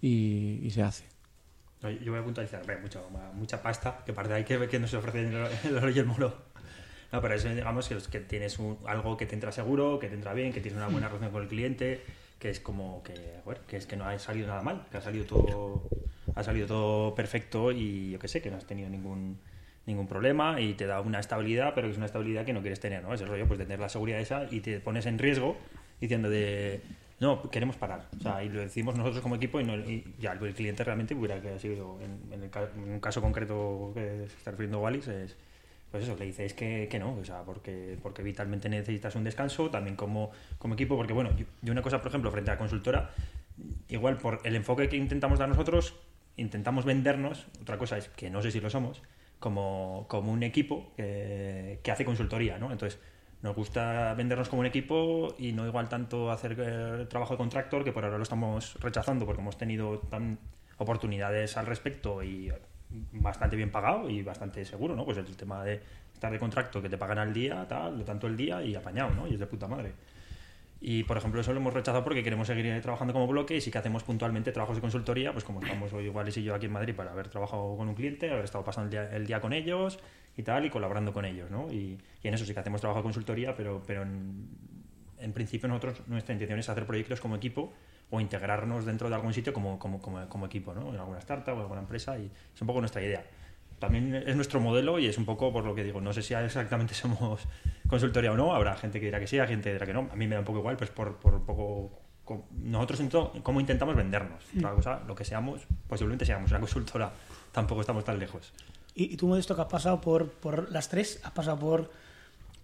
y, 0.02 0.60
y 0.62 0.70
se 0.70 0.82
hace. 0.82 1.04
Yo 2.02 2.10
voy 2.10 2.20
a 2.20 2.24
puntualizar, 2.24 2.62
mucha, 2.82 3.00
mucha 3.34 3.62
pasta, 3.62 4.02
que 4.04 4.12
parte 4.12 4.32
ahí 4.32 4.44
que, 4.44 4.66
que 4.66 4.78
nos 4.80 4.92
ofrece 4.94 5.28
el, 5.28 5.76
oro 5.76 5.90
y 5.90 5.98
el 5.98 6.06
moro. 6.06 6.34
No, 7.12 7.20
pero 7.20 7.34
eso 7.34 7.48
digamos 7.48 7.88
que, 7.88 7.96
que 8.10 8.20
tienes 8.20 8.58
un- 8.58 8.78
algo 8.86 9.16
que 9.16 9.26
te 9.26 9.34
entra 9.34 9.52
seguro, 9.52 9.98
que 10.00 10.08
te 10.08 10.14
entra 10.14 10.32
bien, 10.34 10.52
que 10.52 10.60
tienes 10.60 10.76
una 10.78 10.88
buena 10.88 11.06
relación 11.08 11.30
con 11.30 11.42
el 11.42 11.48
cliente, 11.48 12.02
que 12.38 12.50
es 12.50 12.60
como 12.60 13.02
que, 13.02 13.40
bueno, 13.44 13.60
que 13.66 13.76
es 13.76 13.86
que 13.86 13.96
no 13.96 14.04
ha 14.04 14.18
salido 14.18 14.48
nada 14.48 14.62
mal, 14.62 14.86
que 14.90 14.98
ha 14.98 15.00
salido 15.00 15.24
todo, 15.24 15.88
ha 16.34 16.42
salido 16.42 16.66
todo 16.66 17.14
perfecto 17.14 17.72
y 17.72 18.10
yo 18.10 18.18
qué 18.18 18.28
sé, 18.28 18.42
que 18.42 18.50
no 18.50 18.56
has 18.56 18.66
tenido 18.66 18.88
ningún 18.88 19.38
ningún 19.86 20.08
problema 20.08 20.60
y 20.60 20.74
te 20.74 20.86
da 20.86 21.00
una 21.00 21.20
estabilidad, 21.20 21.72
pero 21.74 21.86
que 21.86 21.92
es 21.92 21.96
una 21.96 22.06
estabilidad 22.06 22.44
que 22.44 22.52
no 22.52 22.60
quieres 22.60 22.80
tener, 22.80 23.02
¿no? 23.02 23.14
Es 23.14 23.20
el 23.20 23.28
rollo 23.28 23.46
pues 23.46 23.58
de 23.58 23.64
tener 23.66 23.78
la 23.78 23.88
seguridad 23.88 24.20
esa 24.20 24.46
y 24.50 24.60
te 24.60 24.80
pones 24.80 25.06
en 25.06 25.18
riesgo 25.18 25.56
diciendo 26.00 26.28
de 26.28 26.80
no, 27.20 27.48
queremos 27.50 27.76
parar. 27.76 28.08
O 28.18 28.20
sea, 28.20 28.42
y 28.42 28.48
lo 28.48 28.60
decimos 28.60 28.96
nosotros 28.96 29.22
como 29.22 29.36
equipo 29.36 29.60
y, 29.60 29.64
no, 29.64 29.76
y 29.76 30.04
ya 30.18 30.32
el 30.32 30.54
cliente 30.54 30.84
realmente 30.84 31.14
hubiera 31.14 31.40
que 31.40 31.50
ha 31.50 31.58
sido, 31.58 31.98
en, 32.00 32.20
en 32.32 32.92
un 32.92 33.00
caso 33.00 33.22
concreto 33.22 33.92
que 33.94 34.26
se 34.28 34.36
está 34.36 34.50
refiriendo 34.50 34.80
Wallis, 34.80 35.08
es, 35.08 35.36
pues 35.90 36.04
eso, 36.04 36.16
le 36.16 36.26
dices 36.26 36.54
que, 36.54 36.88
que 36.90 36.98
no, 36.98 37.14
o 37.14 37.24
sea, 37.24 37.42
porque, 37.42 37.98
porque 38.02 38.22
vitalmente 38.22 38.68
necesitas 38.68 39.14
un 39.14 39.24
descanso, 39.24 39.70
también 39.70 39.96
como, 39.96 40.30
como 40.58 40.74
equipo, 40.74 40.96
porque 40.96 41.12
bueno, 41.12 41.30
yo, 41.36 41.72
una 41.72 41.82
cosa, 41.82 42.00
por 42.00 42.08
ejemplo, 42.08 42.30
frente 42.30 42.50
a 42.50 42.54
la 42.54 42.58
consultora, 42.58 43.10
igual 43.88 44.18
por 44.18 44.40
el 44.44 44.56
enfoque 44.56 44.88
que 44.88 44.96
intentamos 44.96 45.38
dar 45.38 45.48
nosotros, 45.48 45.94
intentamos 46.36 46.84
vendernos, 46.84 47.46
otra 47.60 47.78
cosa 47.78 47.96
es 47.98 48.08
que 48.08 48.30
no 48.30 48.42
sé 48.42 48.50
si 48.50 48.60
lo 48.60 48.68
somos, 48.68 49.02
como, 49.38 50.06
como 50.08 50.32
un 50.32 50.42
equipo 50.42 50.92
que, 50.96 51.80
que 51.82 51.90
hace 51.90 52.04
consultoría, 52.04 52.58
¿no? 52.58 52.72
Entonces, 52.72 53.00
nos 53.42 53.54
gusta 53.54 54.14
vendernos 54.14 54.48
como 54.48 54.60
un 54.60 54.66
equipo 54.66 55.34
y 55.38 55.52
no 55.52 55.66
igual 55.66 55.88
tanto 55.88 56.30
hacer 56.30 56.56
eh, 56.58 57.06
trabajo 57.08 57.34
de 57.34 57.38
contractor, 57.38 57.84
que 57.84 57.92
por 57.92 58.04
ahora 58.04 58.16
lo 58.16 58.22
estamos 58.22 58.76
rechazando 58.80 59.26
porque 59.26 59.42
hemos 59.42 59.56
tenido 59.56 59.98
tan 60.10 60.38
oportunidades 60.78 61.56
al 61.56 61.66
respecto 61.66 62.22
y 62.22 62.50
bastante 63.12 63.56
bien 63.56 63.70
pagado 63.70 64.08
y 64.08 64.22
bastante 64.22 64.64
seguro, 64.64 64.94
¿no? 64.94 65.04
Pues 65.04 65.18
el 65.18 65.36
tema 65.36 65.64
de 65.64 65.80
estar 66.12 66.32
de 66.32 66.38
contrato 66.38 66.80
que 66.80 66.88
te 66.88 66.98
pagan 66.98 67.18
al 67.18 67.32
día, 67.32 67.66
tal, 67.68 67.98
lo 67.98 68.04
tanto 68.04 68.26
el 68.26 68.36
día 68.36 68.62
y 68.62 68.74
apañado, 68.74 69.10
¿no? 69.14 69.26
Y 69.26 69.34
es 69.34 69.38
de 69.38 69.46
puta 69.46 69.66
madre. 69.66 69.92
Y, 70.80 71.04
por 71.04 71.16
ejemplo, 71.16 71.40
eso 71.40 71.52
lo 71.52 71.60
hemos 71.60 71.72
rechazado 71.72 72.04
porque 72.04 72.22
queremos 72.22 72.46
seguir 72.46 72.80
trabajando 72.82 73.12
como 73.12 73.26
bloque 73.26 73.56
y 73.56 73.60
sí 73.60 73.70
que 73.70 73.78
hacemos 73.78 74.02
puntualmente 74.02 74.52
trabajos 74.52 74.76
de 74.76 74.82
consultoría, 74.82 75.32
pues 75.32 75.42
como 75.42 75.60
estamos 75.60 75.92
hoy 75.92 76.04
igual 76.04 76.28
y 76.28 76.42
yo 76.42 76.54
aquí 76.54 76.66
en 76.66 76.72
Madrid 76.72 76.94
para 76.94 77.12
haber 77.12 77.28
trabajado 77.28 77.76
con 77.76 77.88
un 77.88 77.94
cliente, 77.94 78.30
haber 78.30 78.44
estado 78.44 78.62
pasando 78.62 78.84
el 78.86 78.90
día, 78.90 79.16
el 79.16 79.26
día 79.26 79.40
con 79.40 79.52
ellos 79.52 79.98
y 80.36 80.42
tal, 80.42 80.66
y 80.66 80.70
colaborando 80.70 81.14
con 81.14 81.24
ellos, 81.24 81.50
¿no? 81.50 81.72
Y, 81.72 81.98
y 82.22 82.28
en 82.28 82.34
eso 82.34 82.44
sí 82.44 82.52
que 82.52 82.60
hacemos 82.60 82.80
trabajo 82.80 83.00
de 83.00 83.04
consultoría, 83.04 83.56
pero, 83.56 83.82
pero 83.86 84.02
en, 84.02 84.48
en 85.18 85.32
principio 85.32 85.66
nosotros, 85.68 86.02
nuestra 86.08 86.34
intención 86.34 86.58
es 86.58 86.68
hacer 86.68 86.86
proyectos 86.86 87.20
como 87.20 87.36
equipo 87.36 87.72
o 88.10 88.20
integrarnos 88.20 88.84
dentro 88.84 89.08
de 89.08 89.14
algún 89.16 89.32
sitio 89.34 89.52
como, 89.52 89.78
como, 89.78 90.00
como, 90.00 90.28
como 90.28 90.46
equipo, 90.46 90.74
¿no? 90.74 90.92
En 90.94 91.00
alguna 91.00 91.18
startup 91.18 91.52
o 91.54 91.56
en 91.56 91.62
alguna 91.62 91.80
empresa 91.80 92.16
y 92.18 92.30
es 92.54 92.60
un 92.60 92.66
poco 92.66 92.80
nuestra 92.80 93.02
idea. 93.02 93.24
También 93.78 94.14
es 94.14 94.34
nuestro 94.36 94.58
modelo 94.60 94.98
y 94.98 95.06
es 95.06 95.18
un 95.18 95.24
poco 95.26 95.52
por 95.52 95.64
lo 95.64 95.74
que 95.74 95.84
digo, 95.84 96.00
no 96.00 96.12
sé 96.12 96.22
si 96.22 96.32
exactamente 96.34 96.94
somos 96.94 97.40
consultoría 97.88 98.32
o 98.32 98.36
no, 98.36 98.54
habrá 98.54 98.74
gente 98.76 99.00
que 99.00 99.06
dirá 99.06 99.20
que 99.20 99.26
sí, 99.26 99.38
hay 99.38 99.48
gente 99.48 99.64
que 99.68 99.72
dirá 99.74 99.86
que 99.86 99.92
no, 99.92 100.08
a 100.10 100.16
mí 100.16 100.26
me 100.26 100.34
da 100.34 100.40
un 100.40 100.44
poco 100.46 100.60
igual, 100.60 100.76
pues 100.76 100.90
por, 100.90 101.16
por 101.16 101.34
un 101.34 101.44
poco... 101.44 101.90
co- 102.24 102.46
Nosotros 102.52 103.00
cómo 103.42 103.60
intentamos 103.60 103.94
vendernos. 103.96 104.42
Otra 104.56 104.70
cosa, 104.72 105.00
lo 105.06 105.14
que 105.14 105.24
seamos, 105.24 105.62
posiblemente 105.88 106.24
seamos 106.24 106.50
una 106.50 106.60
consultora, 106.60 107.12
tampoco 107.52 107.80
estamos 107.82 108.04
tan 108.04 108.18
lejos. 108.18 108.52
Y, 108.94 109.12
y 109.12 109.16
tú, 109.16 109.26
Modesto, 109.28 109.54
que 109.54 109.60
has 109.62 109.68
pasado 109.68 110.00
por, 110.00 110.30
por 110.30 110.70
las 110.72 110.88
tres, 110.88 111.20
has 111.22 111.32
pasado 111.32 111.58
por, 111.58 111.90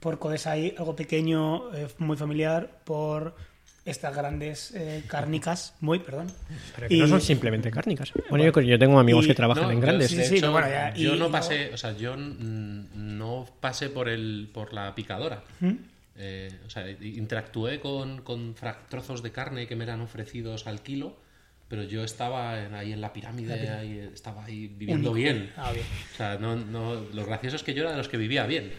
por 0.00 0.18
Codesai, 0.18 0.74
algo 0.78 0.96
pequeño, 0.96 1.74
eh, 1.74 1.88
muy 1.98 2.16
familiar, 2.16 2.80
por 2.84 3.34
estas 3.84 4.14
grandes 4.14 4.70
eh, 4.76 5.02
cárnicas, 5.08 5.74
muy, 5.80 5.98
perdón. 5.98 6.28
Pero 6.76 6.88
que 6.88 6.94
Y- 6.94 7.00
no 7.00 7.08
son 7.08 7.20
simplemente 7.20 7.70
cárnicas. 7.70 8.12
Bueno, 8.30 8.44
yo, 8.44 8.60
yo 8.60 8.78
tengo 8.78 8.98
amigos 9.00 9.24
y- 9.24 9.28
que 9.28 9.34
trabajan 9.34 9.64
No, 9.64 9.70
en 9.72 9.80
grandes. 9.80 10.10
Sí, 10.10 10.16
de 10.16 10.24
sí, 10.24 10.36
hecho, 10.36 10.46
no, 10.46 10.52
bueno, 10.52 10.68
ya, 10.68 10.94
yo 10.94 11.14
y- 11.14 11.18
no 11.18 11.30
pasé, 11.30 11.72
o 11.74 11.76
sea, 11.76 11.92
yo 11.96 12.16
no 12.16 13.46
pasé 13.60 13.88
por 13.88 14.08
el 14.08 14.50
por 14.52 14.72
la 14.72 14.94
picadora. 14.94 15.42
¿Mm? 15.60 15.72
Eh, 16.16 16.50
o 16.66 16.70
sea, 16.70 16.88
interactué 16.90 17.80
con, 17.80 18.20
con 18.22 18.54
trozos 18.88 19.22
de 19.22 19.32
carne 19.32 19.66
que 19.66 19.76
me 19.76 19.84
eran 19.84 20.00
ofrecidos 20.02 20.66
al 20.66 20.82
kilo, 20.82 21.16
pero 21.68 21.82
yo 21.84 22.04
estaba 22.04 22.62
en- 22.62 22.74
ahí 22.74 22.92
en 22.92 23.00
la 23.00 23.12
pirámide, 23.12 23.70
ahí, 23.70 24.10
estaba 24.12 24.44
ahí 24.44 24.68
viviendo 24.68 25.10
Único. 25.10 25.14
bien. 25.34 25.52
Ah, 25.56 25.72
bien. 25.72 25.86
O 26.12 26.16
sea, 26.16 26.36
no, 26.38 26.54
no, 26.54 26.94
lo 27.12 27.24
gracioso 27.24 27.56
es 27.56 27.62
que 27.62 27.72
yo 27.74 27.82
era 27.82 27.92
de 27.92 27.96
los 27.96 28.08
que 28.08 28.18
vivía 28.18 28.46
bien. 28.46 28.70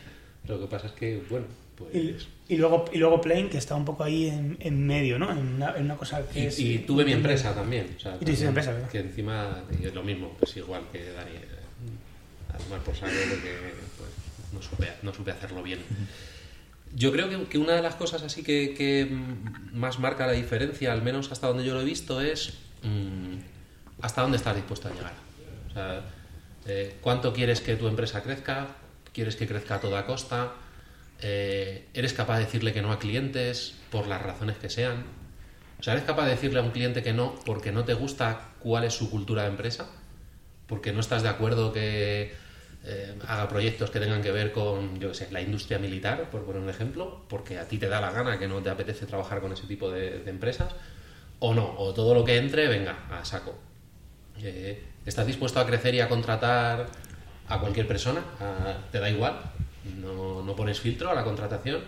Lo 0.47 0.59
que 0.59 0.67
pasa 0.67 0.87
es 0.87 0.93
que, 0.93 1.23
bueno, 1.29 1.47
pues... 1.75 1.93
Y, 1.95 2.17
y 2.53 2.57
luego, 2.57 2.85
y 2.91 2.97
luego 2.97 3.21
Plain, 3.21 3.49
que 3.49 3.57
está 3.57 3.75
un 3.75 3.85
poco 3.85 4.03
ahí 4.03 4.27
en, 4.27 4.57
en 4.59 4.85
medio, 4.85 5.17
¿no? 5.17 5.31
En 5.31 5.37
una, 5.55 5.75
en 5.77 5.85
una 5.85 5.95
cosa 5.95 6.25
que 6.27 6.39
Y, 6.41 6.45
es... 6.47 6.59
y 6.59 6.79
tuve 6.79 7.05
mi 7.05 7.13
empresa 7.13 7.53
también. 7.53 7.95
O 7.97 7.99
sea, 7.99 8.15
Y 8.19 8.25
también, 8.25 8.47
empresa, 8.47 8.73
¿verdad? 8.73 8.89
Que 8.89 8.99
encima 8.99 9.63
es 9.81 9.93
lo 9.93 10.03
mismo, 10.03 10.35
pues 10.39 10.55
igual 10.57 10.83
que 10.91 11.11
Dani. 11.11 11.31
eh, 11.31 12.53
A 12.53 12.57
tomar 12.57 12.79
por 12.81 12.95
saco 12.95 13.11
porque 13.29 13.55
pues, 13.97 14.09
no, 14.53 14.61
supe, 14.61 14.87
no 15.01 15.13
supe 15.13 15.31
hacerlo 15.31 15.63
bien. 15.63 15.79
Yo 16.95 17.11
creo 17.11 17.27
que, 17.29 17.45
que 17.45 17.57
una 17.57 17.73
de 17.73 17.81
las 17.81 17.95
cosas 17.95 18.21
así 18.21 18.43
que, 18.43 18.75
que, 18.75 19.07
más 19.71 19.97
marca 19.99 20.27
la 20.27 20.33
diferencia, 20.33 20.93
al 20.93 21.01
menos 21.01 21.31
hasta 21.31 21.47
donde 21.47 21.65
yo 21.65 21.73
lo 21.73 21.81
he 21.81 21.85
visto, 21.85 22.21
es 22.21 22.53
mm, 22.83 23.37
hasta 24.01 24.21
dónde 24.21 24.37
estás 24.37 24.55
dispuesto 24.55 24.89
a 24.89 24.91
llegar. 24.93 25.13
O 25.71 25.73
sea, 25.73 26.01
eh, 26.67 26.95
cuánto 27.01 27.33
quieres 27.33 27.61
que 27.61 27.75
tu 27.77 27.87
empresa 27.87 28.21
crezca, 28.21 28.67
quieres 29.11 29.35
que 29.35 29.47
crezca 29.47 29.75
a 29.75 29.79
toda 29.81 30.05
costa, 30.05 30.53
Eh, 31.23 31.87
eres 31.93 32.13
capaz 32.13 32.37
de 32.37 32.45
decirle 32.45 32.73
que 32.73 32.81
no 32.81 32.91
a 32.91 32.99
clientes 32.99 33.75
por 33.89 34.07
las 34.07 34.21
razones 34.21 34.57
que 34.57 34.69
sean. 34.69 35.05
O 35.79 35.83
sea, 35.83 35.93
eres 35.93 36.05
capaz 36.05 36.25
de 36.25 36.31
decirle 36.31 36.59
a 36.59 36.63
un 36.63 36.71
cliente 36.71 37.01
que 37.01 37.13
no 37.13 37.35
porque 37.45 37.71
no 37.71 37.85
te 37.85 37.93
gusta 37.93 38.49
cuál 38.59 38.83
es 38.83 38.93
su 38.93 39.09
cultura 39.09 39.43
de 39.43 39.49
empresa, 39.49 39.87
porque 40.67 40.91
no 40.91 40.99
estás 40.99 41.23
de 41.23 41.29
acuerdo 41.29 41.71
que 41.71 42.33
eh, 42.85 43.15
haga 43.27 43.47
proyectos 43.47 43.89
que 43.89 43.99
tengan 43.99 44.21
que 44.21 44.31
ver 44.31 44.51
con, 44.51 44.99
yo 44.99 45.09
qué 45.09 45.15
sé, 45.15 45.27
la 45.31 45.41
industria 45.41 45.79
militar, 45.79 46.29
por 46.29 46.43
poner 46.43 46.61
un 46.61 46.69
ejemplo, 46.69 47.23
porque 47.29 47.57
a 47.57 47.67
ti 47.67 47.77
te 47.77 47.87
da 47.87 48.01
la 48.01 48.11
gana 48.11 48.37
que 48.37 48.47
no 48.47 48.61
te 48.61 48.69
apetece 48.69 49.05
trabajar 49.05 49.39
con 49.39 49.53
ese 49.53 49.65
tipo 49.65 49.89
de, 49.89 50.23
empresas, 50.29 50.73
o 51.39 51.53
no, 51.53 51.75
o 51.77 51.93
todo 51.93 52.13
lo 52.13 52.25
que 52.25 52.37
entre, 52.37 52.67
venga, 52.67 52.97
a 53.09 53.23
saco. 53.23 53.57
Eh, 54.41 54.83
¿Estás 55.05 55.25
dispuesto 55.27 55.59
a 55.59 55.65
crecer 55.65 55.95
y 55.95 56.01
a 56.01 56.09
contratar 56.09 56.87
a 57.47 57.59
cualquier 57.59 57.87
persona? 57.87 58.21
A- 58.39 58.77
¿Te 58.91 58.99
da 58.99 59.09
igual? 59.09 59.39
No, 60.01 60.41
no 60.41 60.55
pones 60.55 60.79
filtro 60.79 61.09
a 61.09 61.13
la 61.13 61.23
contratación. 61.23 61.81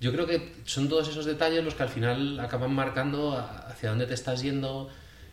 Yo 0.00 0.12
creo 0.12 0.26
que 0.26 0.52
son 0.64 0.88
todos 0.88 1.08
esos 1.08 1.24
detalles 1.24 1.64
los 1.64 1.74
que 1.74 1.82
al 1.82 1.88
final 1.88 2.38
acaban 2.40 2.74
marcando 2.74 3.36
hacia 3.68 3.90
dónde 3.90 4.06
te 4.06 4.14
estás 4.14 4.42
yendo 4.42 4.90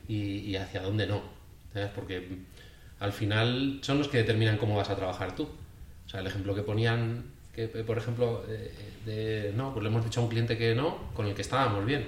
y, 0.07 0.55
hacia 0.55 0.81
dónde 0.81 1.07
no. 1.07 1.21
Porque 1.95 2.39
al 2.99 3.11
final 3.11 3.79
son 3.81 3.97
los 3.97 4.07
que 4.07 4.17
determinan 4.17 4.57
cómo 4.57 4.77
vas 4.77 4.89
a 4.89 4.95
trabajar 4.95 5.35
tú. 5.35 5.43
O 6.05 6.09
sea, 6.09 6.21
el 6.21 6.27
ejemplo 6.27 6.55
que 6.55 6.61
ponían, 6.61 7.25
que 7.53 7.67
por 7.67 7.97
ejemplo, 7.97 8.45
eh, 8.47 8.71
de, 9.05 9.53
no, 9.53 9.73
pues 9.73 9.83
le 9.83 9.89
hemos 9.89 10.03
dicho 10.03 10.21
a 10.21 10.23
un 10.23 10.29
cliente 10.29 10.57
que 10.57 10.75
no, 10.75 11.11
con 11.13 11.25
el 11.27 11.33
que 11.33 11.41
estábamos 11.41 11.85
bien. 11.85 12.05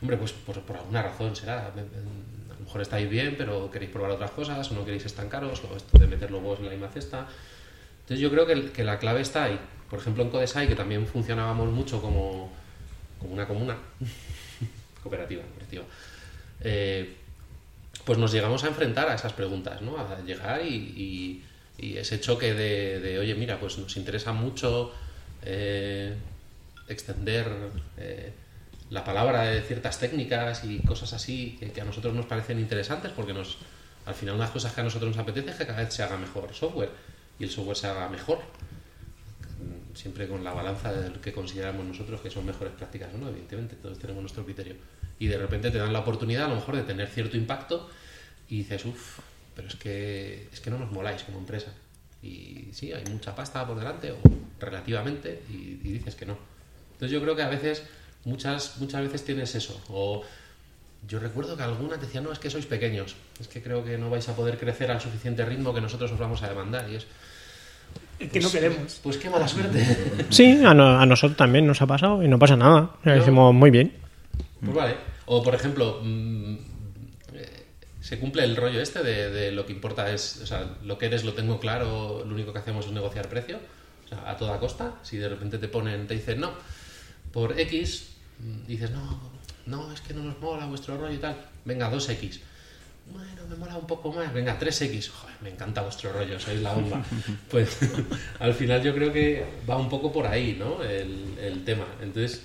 Hombre, 0.00 0.16
pues 0.16 0.32
por, 0.32 0.76
alguna 0.76 1.02
razón 1.02 1.34
será. 1.34 1.66
A 1.66 1.72
lo 1.74 2.64
mejor 2.64 2.80
estáis 2.80 3.08
bien, 3.10 3.34
pero 3.36 3.70
queréis 3.70 3.90
probar 3.90 4.12
otras 4.12 4.30
cosas, 4.30 4.70
o 4.70 4.74
no 4.74 4.84
queréis 4.84 5.04
estancaros, 5.06 5.62
o 5.64 5.76
esto 5.76 5.98
de 5.98 6.06
meter 6.06 6.30
los 6.30 6.40
huevos 6.40 6.58
en 6.60 6.66
la 6.66 6.70
misma 6.70 6.88
cesta. 6.88 7.26
Entonces 8.08 8.22
yo 8.22 8.30
creo 8.30 8.72
que, 8.72 8.84
la 8.84 8.98
clave 8.98 9.20
está 9.20 9.44
ahí. 9.44 9.60
Por 9.90 9.98
ejemplo, 9.98 10.22
en 10.22 10.30
Codesai, 10.30 10.66
que 10.66 10.74
también 10.74 11.06
funcionábamos 11.06 11.70
mucho 11.70 12.00
como, 12.00 12.50
como 13.18 13.34
una 13.34 13.46
comuna, 13.46 13.76
cooperativa, 15.02 15.42
cooperativa. 15.42 15.84
Eh, 16.62 17.16
pues 18.06 18.18
nos 18.18 18.32
llegamos 18.32 18.64
a 18.64 18.68
enfrentar 18.68 19.10
a 19.10 19.14
esas 19.14 19.34
preguntas, 19.34 19.82
¿no? 19.82 19.98
A 19.98 20.22
llegar 20.22 20.64
y, 20.64 21.44
ese 21.76 22.18
choque 22.18 22.54
de, 22.54 23.18
oye, 23.18 23.34
mira, 23.34 23.60
pues 23.60 23.76
nos 23.76 23.94
interesa 23.98 24.32
mucho 24.32 24.90
eh, 25.44 26.16
extender 26.88 27.46
eh, 27.98 28.32
la 28.88 29.04
palabra 29.04 29.42
de 29.42 29.60
ciertas 29.60 29.98
técnicas 30.00 30.64
y 30.64 30.78
cosas 30.78 31.12
así 31.12 31.58
que, 31.60 31.72
que 31.72 31.80
a 31.82 31.84
nosotros 31.84 32.14
nos 32.14 32.24
parecen 32.24 32.58
interesantes 32.58 33.12
porque 33.14 33.34
nos, 33.34 33.58
al 34.06 34.14
final 34.14 34.34
unas 34.36 34.50
cosas 34.50 34.72
que 34.72 34.80
a 34.80 34.84
nosotros 34.84 35.14
nos 35.14 35.18
apetece 35.18 35.50
es 35.50 35.56
que 35.56 35.66
cada 35.66 35.82
vez 35.82 35.92
se 35.92 36.02
haga 36.02 36.16
mejor 36.16 36.52
software 36.54 36.90
y 37.38 37.44
el 37.44 37.50
software 37.50 37.76
se 37.76 37.86
haga 37.86 38.08
mejor 38.08 38.40
siempre 39.98 40.28
con 40.28 40.44
la 40.44 40.52
balanza 40.52 40.92
de 40.92 41.12
que 41.20 41.32
consideramos 41.32 41.84
nosotros 41.84 42.20
que 42.20 42.30
son 42.30 42.46
mejores 42.46 42.72
prácticas, 42.74 43.12
¿no? 43.14 43.28
Evidentemente, 43.28 43.74
todos 43.76 43.98
tenemos 43.98 44.22
nuestro 44.22 44.44
criterio. 44.44 44.76
Y 45.18 45.26
de 45.26 45.36
repente 45.36 45.72
te 45.72 45.78
dan 45.78 45.92
la 45.92 45.98
oportunidad, 45.98 46.44
a 46.44 46.48
lo 46.48 46.54
mejor, 46.54 46.76
de 46.76 46.82
tener 46.82 47.08
cierto 47.08 47.36
impacto 47.36 47.90
y 48.48 48.58
dices, 48.58 48.84
uff, 48.84 49.18
pero 49.56 49.66
es 49.66 49.74
que, 49.74 50.48
es 50.52 50.60
que 50.60 50.70
no 50.70 50.78
nos 50.78 50.92
moláis 50.92 51.24
como 51.24 51.38
empresa. 51.38 51.72
Y 52.22 52.68
sí, 52.72 52.92
hay 52.92 53.04
mucha 53.06 53.34
pasta 53.34 53.66
por 53.66 53.76
delante, 53.76 54.12
o 54.12 54.18
relativamente, 54.60 55.42
y, 55.50 55.74
dices 55.82 56.14
que 56.14 56.26
no. 56.26 56.38
Entonces 56.92 57.10
yo 57.10 57.20
creo 57.20 57.34
que 57.34 57.42
a 57.42 57.48
veces, 57.48 57.82
muchas, 58.24 58.78
muchas 58.78 59.02
veces 59.02 59.24
tienes 59.24 59.54
eso. 59.56 59.82
O 59.88 60.22
yo 61.06 61.18
recuerdo 61.18 61.56
que 61.56 61.62
alguna 61.62 61.96
te 61.98 62.06
decía, 62.06 62.20
no, 62.20 62.32
es 62.32 62.38
que 62.38 62.50
sois 62.50 62.66
pequeños, 62.66 63.14
es 63.40 63.48
que 63.48 63.62
creo 63.62 63.84
que 63.84 63.96
no 63.98 64.10
vais 64.10 64.28
a 64.28 64.34
poder 64.36 64.58
crecer 64.58 64.90
al 64.90 65.00
suficiente 65.00 65.44
ritmo 65.44 65.72
que 65.74 65.80
nosotros 65.80 66.10
os 66.12 66.18
vamos 66.18 66.42
a 66.42 66.48
demandar. 66.48 66.88
Y 66.90 66.96
es, 66.96 67.06
que 68.30 68.40
no 68.40 68.50
queremos. 68.50 69.00
pues 69.02 69.16
qué 69.16 69.30
mala 69.30 69.46
suerte. 69.48 70.26
Sí, 70.30 70.60
a, 70.64 70.74
no- 70.74 70.98
a 71.00 71.06
nosotros 71.06 71.36
también 71.36 71.66
nos 71.66 71.80
ha 71.80 71.86
pasado 71.86 72.22
y 72.22 72.28
no 72.28 72.38
pasa 72.38 72.56
nada. 72.56 72.90
No. 73.04 73.52
Muy 73.52 73.70
bien. 73.70 73.94
Pues 74.60 74.74
vale. 74.74 74.96
O 75.26 75.42
por 75.42 75.54
ejemplo, 75.54 76.00
mm, 76.02 76.54
eh, 77.34 77.66
se 78.00 78.18
cumple 78.18 78.42
el 78.44 78.56
rollo 78.56 78.80
este 78.80 79.02
de, 79.02 79.30
de 79.30 79.52
lo 79.52 79.64
que 79.66 79.72
importa 79.72 80.10
es, 80.12 80.40
o 80.42 80.46
sea, 80.46 80.76
lo 80.82 80.98
que 80.98 81.06
eres 81.06 81.24
lo 81.24 81.32
tengo 81.34 81.60
claro, 81.60 82.24
lo 82.26 82.34
único 82.34 82.52
que 82.52 82.58
hacemos 82.58 82.86
es 82.86 82.92
negociar 82.92 83.28
precio, 83.28 83.58
o 84.04 84.08
sea, 84.08 84.28
a 84.28 84.36
toda 84.36 84.58
costa. 84.58 84.94
Si 85.02 85.16
de 85.16 85.28
repente 85.28 85.58
te 85.58 85.68
ponen, 85.68 86.06
te 86.06 86.14
dicen 86.14 86.40
no, 86.40 86.52
por 87.32 87.58
X, 87.60 88.08
dices 88.66 88.90
no, 88.90 89.20
no, 89.68 89.92
es 89.92 90.00
que 90.00 90.14
no 90.14 90.22
nos 90.22 90.38
mola 90.40 90.66
vuestro 90.66 90.96
rollo 90.96 91.14
y 91.14 91.18
tal, 91.18 91.36
venga, 91.64 91.90
2X. 91.92 92.40
Bueno, 93.12 93.46
me 93.48 93.56
mola 93.56 93.76
un 93.76 93.86
poco 93.86 94.12
más, 94.12 94.32
venga, 94.32 94.58
3X. 94.58 95.08
Joder, 95.08 95.36
me 95.40 95.50
encanta 95.50 95.82
vuestro 95.82 96.12
rollo, 96.12 96.38
sois 96.38 96.60
la 96.60 96.72
bomba. 96.74 97.02
Pues 97.50 97.78
al 98.38 98.54
final 98.54 98.82
yo 98.82 98.94
creo 98.94 99.12
que 99.12 99.44
va 99.68 99.76
un 99.76 99.88
poco 99.88 100.12
por 100.12 100.26
ahí, 100.26 100.56
¿no? 100.58 100.82
El, 100.82 101.38
el 101.40 101.64
tema. 101.64 101.86
Entonces, 102.02 102.42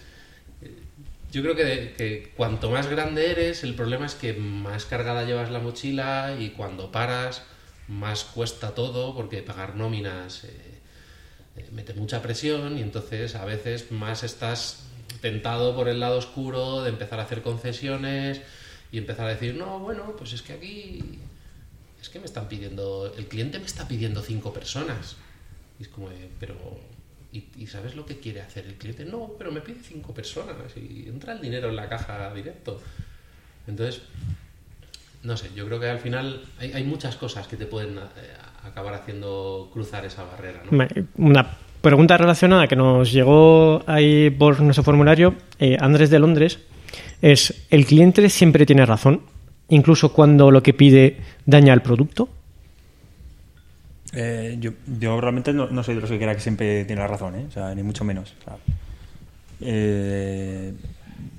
yo 1.31 1.41
creo 1.41 1.55
que, 1.55 1.95
que 1.97 2.31
cuanto 2.37 2.69
más 2.69 2.87
grande 2.87 3.31
eres, 3.31 3.63
el 3.63 3.73
problema 3.73 4.05
es 4.05 4.15
que 4.15 4.33
más 4.33 4.85
cargada 4.85 5.23
llevas 5.23 5.49
la 5.49 5.59
mochila 5.59 6.35
y 6.39 6.51
cuando 6.51 6.91
paras, 6.91 7.41
más 7.87 8.23
cuesta 8.23 8.75
todo 8.75 9.15
porque 9.15 9.41
pagar 9.41 9.75
nóminas 9.75 10.43
eh, 10.45 10.49
eh, 11.57 11.67
mete 11.71 11.93
mucha 11.93 12.21
presión 12.21 12.77
y 12.77 12.81
entonces 12.81 13.35
a 13.35 13.45
veces 13.45 13.91
más 13.91 14.23
estás 14.23 14.83
tentado 15.23 15.73
por 15.73 15.87
el 15.87 16.01
lado 16.01 16.17
oscuro 16.17 16.83
de 16.83 16.89
empezar 16.89 17.17
a 17.21 17.23
hacer 17.23 17.41
concesiones 17.41 18.41
y 18.91 18.97
empezar 18.97 19.25
a 19.25 19.29
decir, 19.29 19.55
no, 19.55 19.79
bueno, 19.79 20.17
pues 20.17 20.33
es 20.33 20.41
que 20.41 20.51
aquí 20.51 21.01
es 22.01 22.09
que 22.09 22.19
me 22.19 22.25
están 22.25 22.49
pidiendo, 22.49 23.09
el 23.17 23.27
cliente 23.27 23.57
me 23.57 23.65
está 23.65 23.87
pidiendo 23.87 24.21
cinco 24.21 24.51
personas. 24.51 25.15
Y 25.79 25.83
es 25.83 25.87
como, 25.87 26.09
pero, 26.41 26.55
¿y, 27.31 27.65
sabes 27.67 27.95
lo 27.95 28.05
que 28.05 28.19
quiere 28.19 28.41
hacer 28.41 28.65
el 28.65 28.73
cliente? 28.73 29.05
No, 29.05 29.31
pero 29.37 29.49
me 29.53 29.61
pide 29.61 29.79
cinco 29.81 30.13
personas 30.13 30.57
y 30.75 31.07
entra 31.07 31.31
el 31.31 31.39
dinero 31.39 31.69
en 31.69 31.77
la 31.77 31.87
caja 31.87 32.33
directo. 32.33 32.81
Entonces, 33.65 34.01
no 35.23 35.37
sé, 35.37 35.51
yo 35.55 35.65
creo 35.67 35.79
que 35.79 35.87
al 35.87 35.99
final 35.99 36.43
hay, 36.59 36.83
muchas 36.83 37.15
cosas 37.15 37.47
que 37.47 37.55
te 37.55 37.65
pueden 37.65 37.97
eh, 37.97 38.01
acabar 38.65 38.93
haciendo 38.93 39.69
cruzar 39.71 40.03
esa 40.03 40.25
barrera, 40.25 40.63
¿no? 40.69 40.85
Una 41.15 41.47
pregunta 41.83 42.15
relacionada 42.15 42.65
que 42.67 42.77
nos 42.77 43.11
llegó 43.11 43.83
ahí 43.87 44.29
por 44.29 44.61
nuestro 44.61 44.83
formulario, 44.83 45.35
eh, 45.59 45.75
Andrés 45.81 46.09
de 46.09 46.17
Londres, 46.17 46.59
es, 47.21 47.67
¿el 47.69 47.85
cliente 47.85 48.29
siempre 48.29 48.65
tiene 48.65 48.85
razón? 48.85 49.21
Incluso 49.67 50.13
cuando 50.13 50.49
lo 50.49 50.63
que 50.63 50.73
pide 50.73 51.17
daña 51.45 51.73
el 51.73 51.81
producto. 51.81 52.29
Eh, 54.13 54.57
yo, 54.61 55.19
realmente 55.19 55.51
no, 55.51 55.67
no 55.67 55.83
soy 55.83 55.95
de 55.95 56.01
los 56.01 56.09
que 56.09 56.17
crea 56.17 56.33
que 56.33 56.39
siempre 56.39 56.85
tiene 56.85 57.05
razón, 57.05 57.35
¿eh? 57.35 57.47
Ni 57.75 57.83
mucho 57.83 58.05
menos. 58.05 58.33
Eh, 59.59 60.73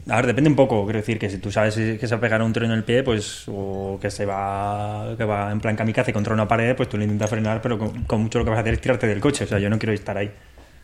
a 0.08 0.16
ver, 0.16 0.26
depende 0.26 0.50
un 0.50 0.56
poco. 0.56 0.84
Quiero 0.84 0.98
decir 0.98 1.18
que 1.18 1.30
si 1.30 1.38
tú 1.38 1.50
sabes 1.50 1.74
que 1.74 1.98
se 1.98 2.14
va 2.14 2.18
a 2.18 2.20
pegar 2.20 2.42
un 2.42 2.52
trueno 2.52 2.74
en 2.74 2.78
el 2.78 2.84
pie, 2.84 3.02
pues, 3.02 3.44
o 3.48 3.98
que 4.00 4.10
se 4.10 4.26
va, 4.26 5.14
que 5.16 5.24
va 5.24 5.50
en 5.50 5.60
plan 5.60 5.76
kamikaze 5.76 6.12
contra 6.12 6.34
una 6.34 6.46
pared, 6.46 6.76
pues 6.76 6.88
tú 6.88 6.98
le 6.98 7.04
intentas 7.04 7.30
frenar, 7.30 7.62
pero 7.62 7.78
con, 7.78 8.04
con 8.04 8.22
mucho 8.22 8.38
lo 8.38 8.44
que 8.44 8.50
vas 8.50 8.58
a 8.58 8.60
hacer 8.60 8.74
es 8.74 8.80
tirarte 8.80 9.06
del 9.06 9.20
coche. 9.20 9.44
O 9.44 9.46
sea, 9.46 9.58
yo 9.58 9.70
no 9.70 9.78
quiero 9.78 9.92
estar 9.92 10.16
ahí. 10.16 10.30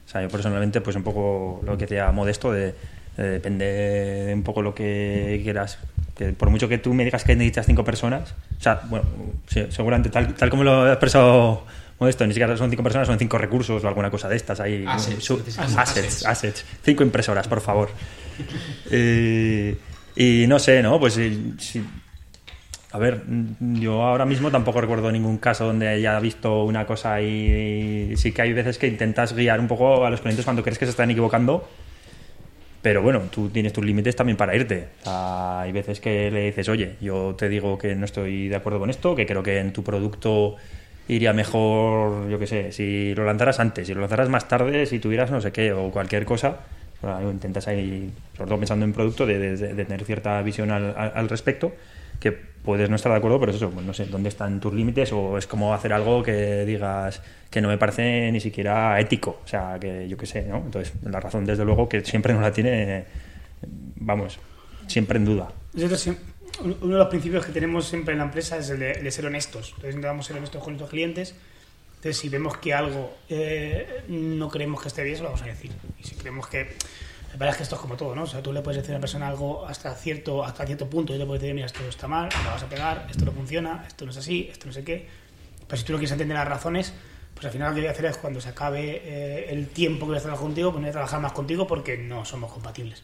O 0.06 0.08
sea, 0.08 0.22
yo 0.22 0.28
personalmente, 0.28 0.80
pues 0.80 0.96
un 0.96 1.02
poco 1.02 1.60
lo 1.64 1.76
que 1.76 1.86
decía 1.86 2.10
Modesto, 2.12 2.52
de, 2.52 2.74
de 3.16 3.30
depende 3.30 3.64
de 3.66 4.34
un 4.34 4.42
poco 4.42 4.62
lo 4.62 4.74
que 4.74 5.40
quieras. 5.42 5.78
Que 6.16 6.32
por 6.32 6.50
mucho 6.50 6.68
que 6.68 6.78
tú 6.78 6.94
me 6.94 7.04
digas 7.04 7.22
que 7.24 7.36
necesitas 7.36 7.66
cinco 7.66 7.84
personas, 7.84 8.34
o 8.58 8.62
sea, 8.62 8.80
bueno, 8.88 9.06
sí, 9.46 9.66
seguramente 9.70 10.10
tal, 10.10 10.34
tal 10.34 10.50
como 10.50 10.64
lo 10.64 10.82
ha 10.82 10.92
expresado 10.92 11.64
Modesto, 12.00 12.26
ni 12.26 12.32
siquiera 12.32 12.56
son 12.56 12.70
cinco 12.70 12.82
personas, 12.82 13.06
son 13.06 13.18
cinco 13.18 13.36
recursos 13.36 13.84
o 13.84 13.86
alguna 13.86 14.10
cosa 14.10 14.26
de 14.26 14.36
estas. 14.36 14.58
Ahí, 14.58 14.86
Assets, 14.88 15.22
Su- 15.22 15.34
assets, 15.34 15.76
assets. 15.76 16.26
assets. 16.26 16.64
Cinco 16.82 17.02
impresoras, 17.02 17.46
por 17.46 17.60
favor. 17.60 17.90
Eh, 18.90 19.76
y 20.16 20.46
no 20.48 20.58
sé, 20.58 20.82
¿no? 20.82 20.98
Pues 20.98 21.18
eh, 21.18 21.38
sí. 21.58 21.84
A 22.92 22.98
ver, 22.98 23.22
yo 23.60 24.02
ahora 24.02 24.24
mismo 24.24 24.50
tampoco 24.50 24.80
recuerdo 24.80 25.12
ningún 25.12 25.36
caso 25.36 25.66
donde 25.66 25.88
haya 25.88 26.18
visto 26.20 26.64
una 26.64 26.86
cosa 26.86 27.20
y, 27.20 28.16
sí 28.16 28.32
que 28.32 28.42
hay 28.42 28.54
veces 28.54 28.78
que 28.78 28.88
intentas 28.88 29.34
guiar 29.34 29.60
un 29.60 29.68
poco 29.68 30.04
a 30.04 30.10
los 30.10 30.22
clientes 30.22 30.44
cuando 30.44 30.62
crees 30.62 30.78
que 30.78 30.86
se 30.86 30.92
están 30.92 31.10
equivocando. 31.10 31.68
Pero 32.80 33.02
bueno, 33.02 33.20
tú 33.30 33.50
tienes 33.50 33.74
tus 33.74 33.84
límites 33.84 34.16
también 34.16 34.38
para 34.38 34.56
irte. 34.56 34.88
O 35.02 35.04
sea, 35.04 35.60
hay 35.60 35.72
veces 35.72 36.00
que 36.00 36.30
le 36.30 36.46
dices, 36.46 36.66
oye, 36.70 36.96
yo 37.02 37.34
te 37.38 37.50
digo 37.50 37.76
que 37.76 37.94
no 37.94 38.06
estoy 38.06 38.48
de 38.48 38.56
acuerdo 38.56 38.78
con 38.80 38.88
esto, 38.88 39.14
que 39.14 39.26
creo 39.26 39.42
que 39.42 39.58
en 39.58 39.74
tu 39.74 39.84
producto 39.84 40.56
iría 41.14 41.32
mejor, 41.32 42.28
yo 42.28 42.38
qué 42.38 42.46
sé, 42.46 42.72
si 42.72 43.14
lo 43.14 43.24
lanzaras 43.24 43.58
antes, 43.60 43.86
si 43.86 43.94
lo 43.94 44.00
lanzaras 44.00 44.28
más 44.28 44.46
tarde, 44.48 44.86
si 44.86 44.98
tuvieras 44.98 45.30
no 45.30 45.40
sé 45.40 45.52
qué 45.52 45.72
o 45.72 45.90
cualquier 45.90 46.24
cosa. 46.24 46.58
Bueno, 47.02 47.30
intentas 47.30 47.66
ahí, 47.68 48.10
sobre 48.36 48.48
todo 48.48 48.58
pensando 48.58 48.84
en 48.84 48.92
producto, 48.92 49.24
de, 49.26 49.38
de- 49.56 49.74
de 49.74 49.84
tener 49.86 50.04
cierta 50.04 50.40
visión 50.42 50.70
al, 50.70 50.94
al- 50.96 51.28
respecto, 51.30 51.72
que 52.20 52.30
puedes 52.32 52.90
no 52.90 52.96
estar 52.96 53.10
de 53.10 53.16
acuerdo, 53.16 53.40
pero 53.40 53.50
es 53.52 53.56
eso, 53.56 53.70
pues 53.70 53.86
no 53.86 53.94
sé, 53.94 54.04
¿dónde 54.04 54.28
están 54.28 54.60
tus 54.60 54.74
límites? 54.74 55.10
O 55.14 55.38
es 55.38 55.46
como 55.46 55.72
hacer 55.72 55.94
algo 55.94 56.22
que 56.22 56.66
digas 56.66 57.22
que 57.50 57.62
no 57.62 57.68
me 57.68 57.78
parece 57.78 58.30
ni 58.30 58.38
siquiera 58.40 59.00
ético, 59.00 59.40
o 59.42 59.48
sea, 59.48 59.78
que 59.80 60.06
yo 60.08 60.16
qué 60.18 60.26
sé, 60.26 60.42
¿no? 60.42 60.58
Entonces, 60.58 60.92
la 61.02 61.18
razón, 61.20 61.46
desde 61.46 61.64
luego, 61.64 61.88
que 61.88 62.04
siempre 62.04 62.34
nos 62.34 62.42
la 62.42 62.52
tiene, 62.52 63.04
vamos, 63.96 64.38
siempre 64.86 65.16
en 65.18 65.24
duda. 65.24 65.48
Nosotros 65.72 66.06
siem- 66.06 66.16
uno 66.62 66.94
de 66.94 66.98
los 66.98 67.08
principios 67.08 67.44
que 67.44 67.52
tenemos 67.52 67.86
siempre 67.86 68.12
en 68.12 68.18
la 68.18 68.24
empresa 68.24 68.58
es 68.58 68.70
el 68.70 68.78
de, 68.78 68.94
de 68.94 69.10
ser 69.10 69.26
honestos. 69.26 69.68
Entonces 69.68 69.94
intentamos 69.94 70.26
ser 70.26 70.36
honestos 70.36 70.62
con 70.62 70.72
nuestros 70.74 70.90
clientes. 70.90 71.34
Entonces 72.00 72.16
si 72.16 72.28
vemos 72.30 72.56
que 72.56 72.72
algo 72.72 73.14
eh, 73.28 74.04
no 74.08 74.48
creemos 74.48 74.80
que 74.80 74.88
esté 74.88 75.04
bien, 75.04 75.16
se 75.16 75.22
lo 75.22 75.28
vamos 75.28 75.42
a 75.42 75.46
decir. 75.46 75.70
Y 75.98 76.04
si 76.04 76.14
creemos 76.14 76.46
que... 76.48 76.76
La 77.30 77.36
verdad 77.36 77.50
es 77.50 77.56
que 77.58 77.62
esto 77.62 77.76
es 77.76 77.80
como 77.80 77.96
todo, 77.96 78.14
¿no? 78.14 78.22
O 78.22 78.26
sea, 78.26 78.42
tú 78.42 78.52
le 78.52 78.60
puedes 78.60 78.78
decir 78.78 78.92
a 78.92 78.96
una 78.96 79.00
persona 79.00 79.28
algo 79.28 79.66
hasta 79.66 79.94
cierto, 79.94 80.42
hasta 80.42 80.66
cierto 80.66 80.88
punto 80.88 81.14
y 81.14 81.18
te 81.18 81.26
puedes 81.26 81.42
decir, 81.42 81.54
mira, 81.54 81.66
esto 81.66 81.80
está 81.88 82.08
mal, 82.08 82.28
lo 82.42 82.50
vas 82.50 82.62
a 82.62 82.68
pegar, 82.68 83.06
esto 83.08 83.24
no 83.24 83.32
funciona, 83.32 83.84
esto 83.86 84.04
no 84.04 84.10
es 84.10 84.16
así, 84.16 84.48
esto 84.50 84.66
no 84.66 84.72
sé 84.72 84.82
qué. 84.82 85.06
Pero 85.68 85.78
si 85.78 85.84
tú 85.84 85.92
no 85.92 85.98
quieres 85.98 86.12
entender 86.12 86.36
las 86.36 86.48
razones, 86.48 86.92
pues 87.34 87.44
al 87.44 87.52
final 87.52 87.68
lo 87.68 87.74
que 87.74 87.80
voy 87.82 87.88
a 87.88 87.92
hacer 87.92 88.06
es 88.06 88.16
cuando 88.16 88.40
se 88.40 88.48
acabe 88.48 89.02
eh, 89.04 89.46
el 89.50 89.68
tiempo 89.68 90.00
que 90.00 90.06
voy 90.06 90.14
a 90.16 90.18
estar 90.18 90.34
contigo, 90.34 90.72
poner 90.72 90.88
a 90.88 90.92
trabajar 90.92 91.20
más 91.20 91.32
contigo 91.32 91.66
porque 91.66 91.98
no 91.98 92.24
somos 92.24 92.50
compatibles. 92.50 93.02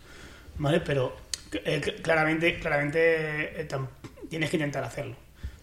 ¿Vale? 0.59 0.81
Pero 0.81 1.14
eh, 1.53 1.81
cl- 1.83 2.03
claramente, 2.03 2.59
claramente 2.59 3.61
eh, 3.63 3.69
tienes 4.29 4.51
que 4.51 4.57
intentar 4.57 4.85
hacerlo. 4.85 5.17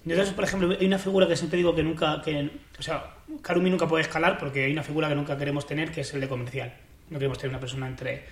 Entonces, 0.06 0.34
por 0.34 0.44
ejemplo, 0.44 0.76
hay 0.80 0.86
una 0.86 1.00
figura 1.00 1.28
que 1.28 1.36
siempre 1.38 1.58
digo 1.58 1.74
que 1.74 1.84
nunca, 1.84 2.22
que, 2.24 2.50
o 2.78 2.82
sea, 2.82 3.16
Karumi 3.42 3.70
nunca 3.70 3.88
puede 3.88 4.02
escalar 4.04 4.38
porque 4.38 4.66
hay 4.66 4.72
una 4.74 4.84
figura 4.84 5.08
que 5.08 5.16
nunca 5.16 5.38
queremos 5.38 5.66
tener 5.66 5.92
que 5.92 6.02
es 6.02 6.14
el 6.14 6.20
de 6.22 6.28
comercial. 6.28 6.74
No 7.10 7.20
queremos 7.20 7.38
tener 7.38 7.52
una 7.52 7.60
persona 7.62 7.88
entre 7.88 8.24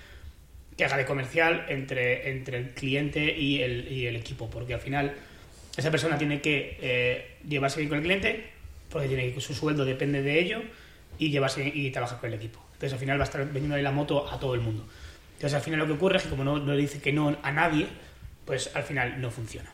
que 0.76 0.84
haga 0.86 0.98
de 0.98 1.06
comercial 1.06 1.66
entre, 1.70 2.30
entre 2.32 2.58
el 2.58 2.70
cliente 2.72 3.38
y 3.38 3.62
el, 3.62 3.92
y 3.92 4.06
el 4.08 4.16
equipo, 4.18 4.50
porque 4.50 4.74
al 4.74 4.80
final 4.82 5.14
esa 5.78 5.92
persona 5.92 6.18
tiene 6.18 6.42
que 6.42 6.78
eh, 6.82 7.36
llevarse 7.48 7.78
bien 7.80 7.90
con 7.90 7.98
el 8.00 8.04
cliente, 8.04 8.50
porque 8.90 9.08
tiene 9.08 9.32
que- 9.34 9.40
su 9.42 9.54
sueldo 9.54 9.86
depende 9.86 10.22
de 10.22 10.40
ello, 10.40 10.62
y 11.18 11.30
llevarse 11.30 11.66
y 11.74 11.92
trabajar 11.92 12.20
con 12.20 12.30
el 12.30 12.36
equipo. 12.36 12.60
Entonces 12.74 12.94
al 12.94 13.00
final 13.00 13.18
va 13.20 13.24
a 13.24 13.26
estar 13.26 13.42
vendiendo 13.46 13.78
la 13.78 13.92
moto 13.92 14.30
a 14.30 14.40
todo 14.40 14.56
el 14.56 14.62
mundo. 14.62 14.88
Entonces 15.42 15.56
al 15.58 15.64
final 15.64 15.80
lo 15.80 15.88
que 15.88 15.94
ocurre 15.94 16.18
es 16.18 16.24
que 16.24 16.30
como 16.30 16.44
no, 16.44 16.60
no 16.60 16.72
le 16.74 16.82
dice 16.82 17.02
que 17.02 17.12
no 17.12 17.36
a 17.42 17.52
nadie, 17.52 17.88
pues 18.46 18.70
al 18.76 18.84
final 18.84 19.20
no 19.20 19.32
funciona. 19.32 19.74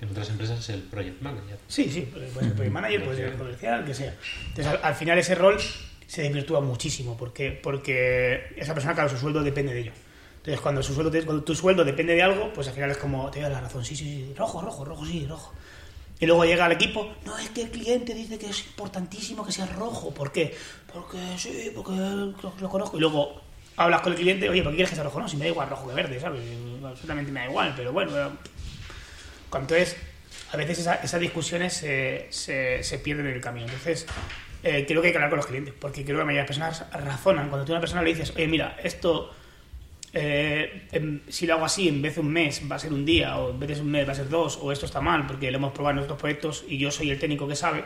En 0.00 0.08
otras 0.08 0.30
empresas 0.30 0.60
es 0.60 0.68
el 0.68 0.82
project 0.82 1.20
manager. 1.20 1.58
Sí, 1.66 1.90
sí, 1.90 2.02
puede 2.02 2.30
ser 2.30 2.52
project 2.54 2.72
manager, 2.72 3.04
puede 3.04 3.16
ser 3.16 3.26
el 3.30 3.36
comercial, 3.36 3.84
que 3.84 3.94
sea. 3.94 4.14
Entonces, 4.46 4.66
al, 4.66 4.78
al 4.80 4.94
final 4.94 5.18
ese 5.18 5.34
rol 5.34 5.56
se 6.06 6.22
desvirtúa 6.22 6.60
muchísimo, 6.60 7.16
porque, 7.16 7.50
porque 7.50 8.52
esa 8.56 8.74
persona, 8.74 8.94
claro, 8.94 9.08
su 9.08 9.18
sueldo 9.18 9.42
depende 9.42 9.74
de 9.74 9.80
ello. 9.80 9.92
Entonces, 10.36 10.60
cuando, 10.60 10.84
su 10.84 10.94
sueldo 10.94 11.10
te- 11.10 11.24
cuando 11.24 11.42
tu 11.42 11.52
sueldo 11.56 11.84
depende 11.84 12.14
de 12.14 12.22
algo, 12.22 12.52
pues 12.52 12.68
al 12.68 12.74
final 12.74 12.92
es 12.92 12.98
como, 12.98 13.28
te 13.32 13.40
da 13.40 13.48
la 13.48 13.60
razón, 13.60 13.84
sí, 13.84 13.96
sí, 13.96 14.04
sí, 14.04 14.34
rojo, 14.36 14.60
rojo, 14.62 14.84
rojo, 14.84 15.04
sí, 15.04 15.26
rojo. 15.28 15.52
Y 16.20 16.26
luego 16.26 16.44
llega 16.44 16.64
al 16.66 16.72
equipo, 16.72 17.12
no, 17.26 17.36
es 17.38 17.50
que 17.50 17.62
el 17.62 17.70
cliente 17.70 18.14
dice 18.14 18.38
que 18.38 18.50
es 18.50 18.66
importantísimo 18.68 19.44
que 19.44 19.50
sea 19.50 19.66
rojo. 19.66 20.14
¿Por 20.14 20.30
qué? 20.30 20.54
Porque 20.92 21.18
sí, 21.38 21.72
porque 21.74 21.90
lo, 21.90 22.34
lo 22.60 22.68
conozco. 22.68 22.96
Y 22.96 23.00
luego 23.00 23.40
hablas 23.78 24.00
con 24.02 24.12
el 24.12 24.18
cliente, 24.18 24.48
oye, 24.48 24.62
¿por 24.62 24.72
qué 24.72 24.76
quieres 24.76 24.90
que 24.90 24.96
sea 24.96 25.04
rojo? 25.04 25.20
No, 25.20 25.28
si 25.28 25.36
me 25.36 25.44
da 25.44 25.50
igual 25.50 25.68
rojo 25.70 25.88
que 25.88 25.94
verde, 25.94 26.20
¿sabes? 26.20 26.40
Absolutamente 26.84 27.32
me 27.32 27.40
da 27.40 27.46
igual, 27.46 27.72
pero 27.76 27.92
bueno, 27.92 28.10
eh, 28.18 28.28
entonces, 29.54 29.96
a 30.52 30.56
veces 30.56 30.78
esa- 30.80 30.96
esas 30.96 31.20
discusiones 31.20 31.72
se, 31.74 32.26
se, 32.30 32.82
se 32.82 32.98
pierden 32.98 33.26
en 33.26 33.34
el 33.34 33.40
camino. 33.40 33.66
Entonces, 33.66 34.06
eh, 34.62 34.84
creo 34.86 35.00
que 35.00 35.08
hay 35.08 35.12
que 35.12 35.18
hablar 35.18 35.30
con 35.30 35.38
los 35.38 35.46
clientes, 35.46 35.74
porque 35.78 36.04
creo 36.04 36.16
que 36.16 36.20
la 36.20 36.24
mayoría 36.24 36.42
de 36.44 36.48
las 36.48 36.58
personas 36.58 37.04
razonan. 37.04 37.48
Cuando 37.48 37.64
tú 37.64 37.72
a 37.72 37.76
una 37.76 37.80
persona 37.80 38.02
le 38.02 38.10
dices, 38.10 38.32
oye, 38.36 38.46
mira, 38.48 38.76
esto, 38.82 39.32
eh, 40.12 40.86
em, 40.92 41.20
si 41.28 41.46
lo 41.46 41.54
hago 41.54 41.64
así, 41.64 41.88
en 41.88 42.02
vez 42.02 42.14
de 42.16 42.20
un 42.22 42.30
mes 42.32 42.62
va 42.70 42.76
a 42.76 42.78
ser 42.78 42.92
un 42.92 43.04
día, 43.04 43.36
o 43.38 43.50
en 43.50 43.60
vez 43.60 43.76
de 43.76 43.80
un 43.82 43.90
mes 43.90 44.06
va 44.08 44.12
a 44.12 44.16
ser 44.16 44.28
dos, 44.28 44.58
o 44.60 44.72
esto 44.72 44.86
está 44.86 45.00
mal, 45.00 45.26
porque 45.26 45.50
lo 45.50 45.58
hemos 45.58 45.72
probado 45.72 45.98
en 45.98 46.04
otros 46.04 46.18
proyectos 46.18 46.64
y 46.68 46.78
yo 46.78 46.90
soy 46.90 47.10
el 47.10 47.18
técnico 47.18 47.46
que 47.46 47.56
sabe, 47.56 47.84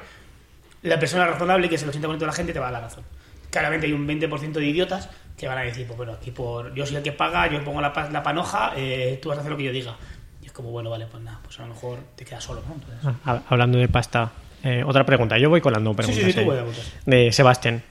la 0.82 0.98
persona 0.98 1.26
razonable, 1.26 1.68
que 1.68 1.74
es 1.76 1.82
el 1.82 1.90
80% 1.90 2.18
de 2.18 2.26
la 2.26 2.32
gente, 2.32 2.52
te 2.52 2.58
va 2.58 2.68
a 2.68 2.72
dar 2.72 2.80
la 2.82 2.88
razón. 2.88 3.04
Claramente 3.50 3.86
hay 3.86 3.92
un 3.92 4.06
20% 4.06 4.52
de 4.60 4.66
idiotas 4.66 5.10
que 5.42 5.48
van 5.48 5.58
a 5.58 5.62
decir, 5.62 5.84
pues 5.88 5.96
bueno, 5.96 6.12
aquí 6.12 6.30
por, 6.30 6.72
yo 6.72 6.86
soy 6.86 6.94
el 6.96 7.02
que 7.02 7.10
paga, 7.10 7.50
yo 7.50 7.62
pongo 7.64 7.80
la, 7.80 7.92
la 8.12 8.22
panoja, 8.22 8.74
eh, 8.76 9.18
tú 9.20 9.28
vas 9.28 9.38
a 9.38 9.40
hacer 9.40 9.50
lo 9.50 9.58
que 9.58 9.64
yo 9.64 9.72
diga. 9.72 9.96
Y 10.40 10.46
es 10.46 10.52
como, 10.52 10.70
bueno, 10.70 10.88
vale, 10.88 11.06
pues 11.10 11.20
nada, 11.20 11.40
pues 11.42 11.58
a 11.58 11.62
lo 11.62 11.74
mejor 11.74 11.98
te 12.14 12.24
quedas 12.24 12.44
solo, 12.44 12.62
¿no? 12.68 12.74
Entonces, 12.74 12.98
Ah, 13.24 13.34
hab- 13.34 13.42
Hablando 13.48 13.76
de 13.78 13.88
pasta, 13.88 14.30
eh, 14.62 14.84
otra 14.86 15.04
pregunta. 15.04 15.36
Yo 15.38 15.50
voy 15.50 15.60
colando 15.60 15.90
sí, 15.90 15.96
preguntas. 15.96 16.24
sí, 16.24 16.32
sí, 16.32 16.44
tú 16.44 16.52
eh, 16.52 16.62
de 17.06 17.32
Sebastián. 17.32 17.82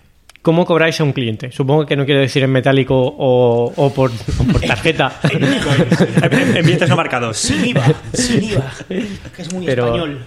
¿Cómo 0.42 0.66
cobráis 0.66 1.00
a 1.02 1.04
un 1.04 1.12
cliente? 1.12 1.52
Supongo 1.52 1.86
que 1.86 1.96
no 1.98 2.06
quiere 2.06 2.22
decir 2.22 2.42
en 2.42 2.52
metálico 2.52 2.96
o, 2.98 3.66
o 3.76 3.94
por, 3.94 4.10
o 4.12 4.44
por 4.52 4.62
tarjeta. 4.62 5.20
en 5.30 6.66
billetes 6.66 6.90
no 6.90 6.96
marcados. 6.96 7.38
Sin 7.38 7.64
IVA, 7.66 7.84
sin 8.14 8.44
IVA, 8.46 8.72
que 8.88 9.42
es 9.42 9.54
muy 9.54 9.66
Pero- 9.66 9.86
español. 9.88 10.24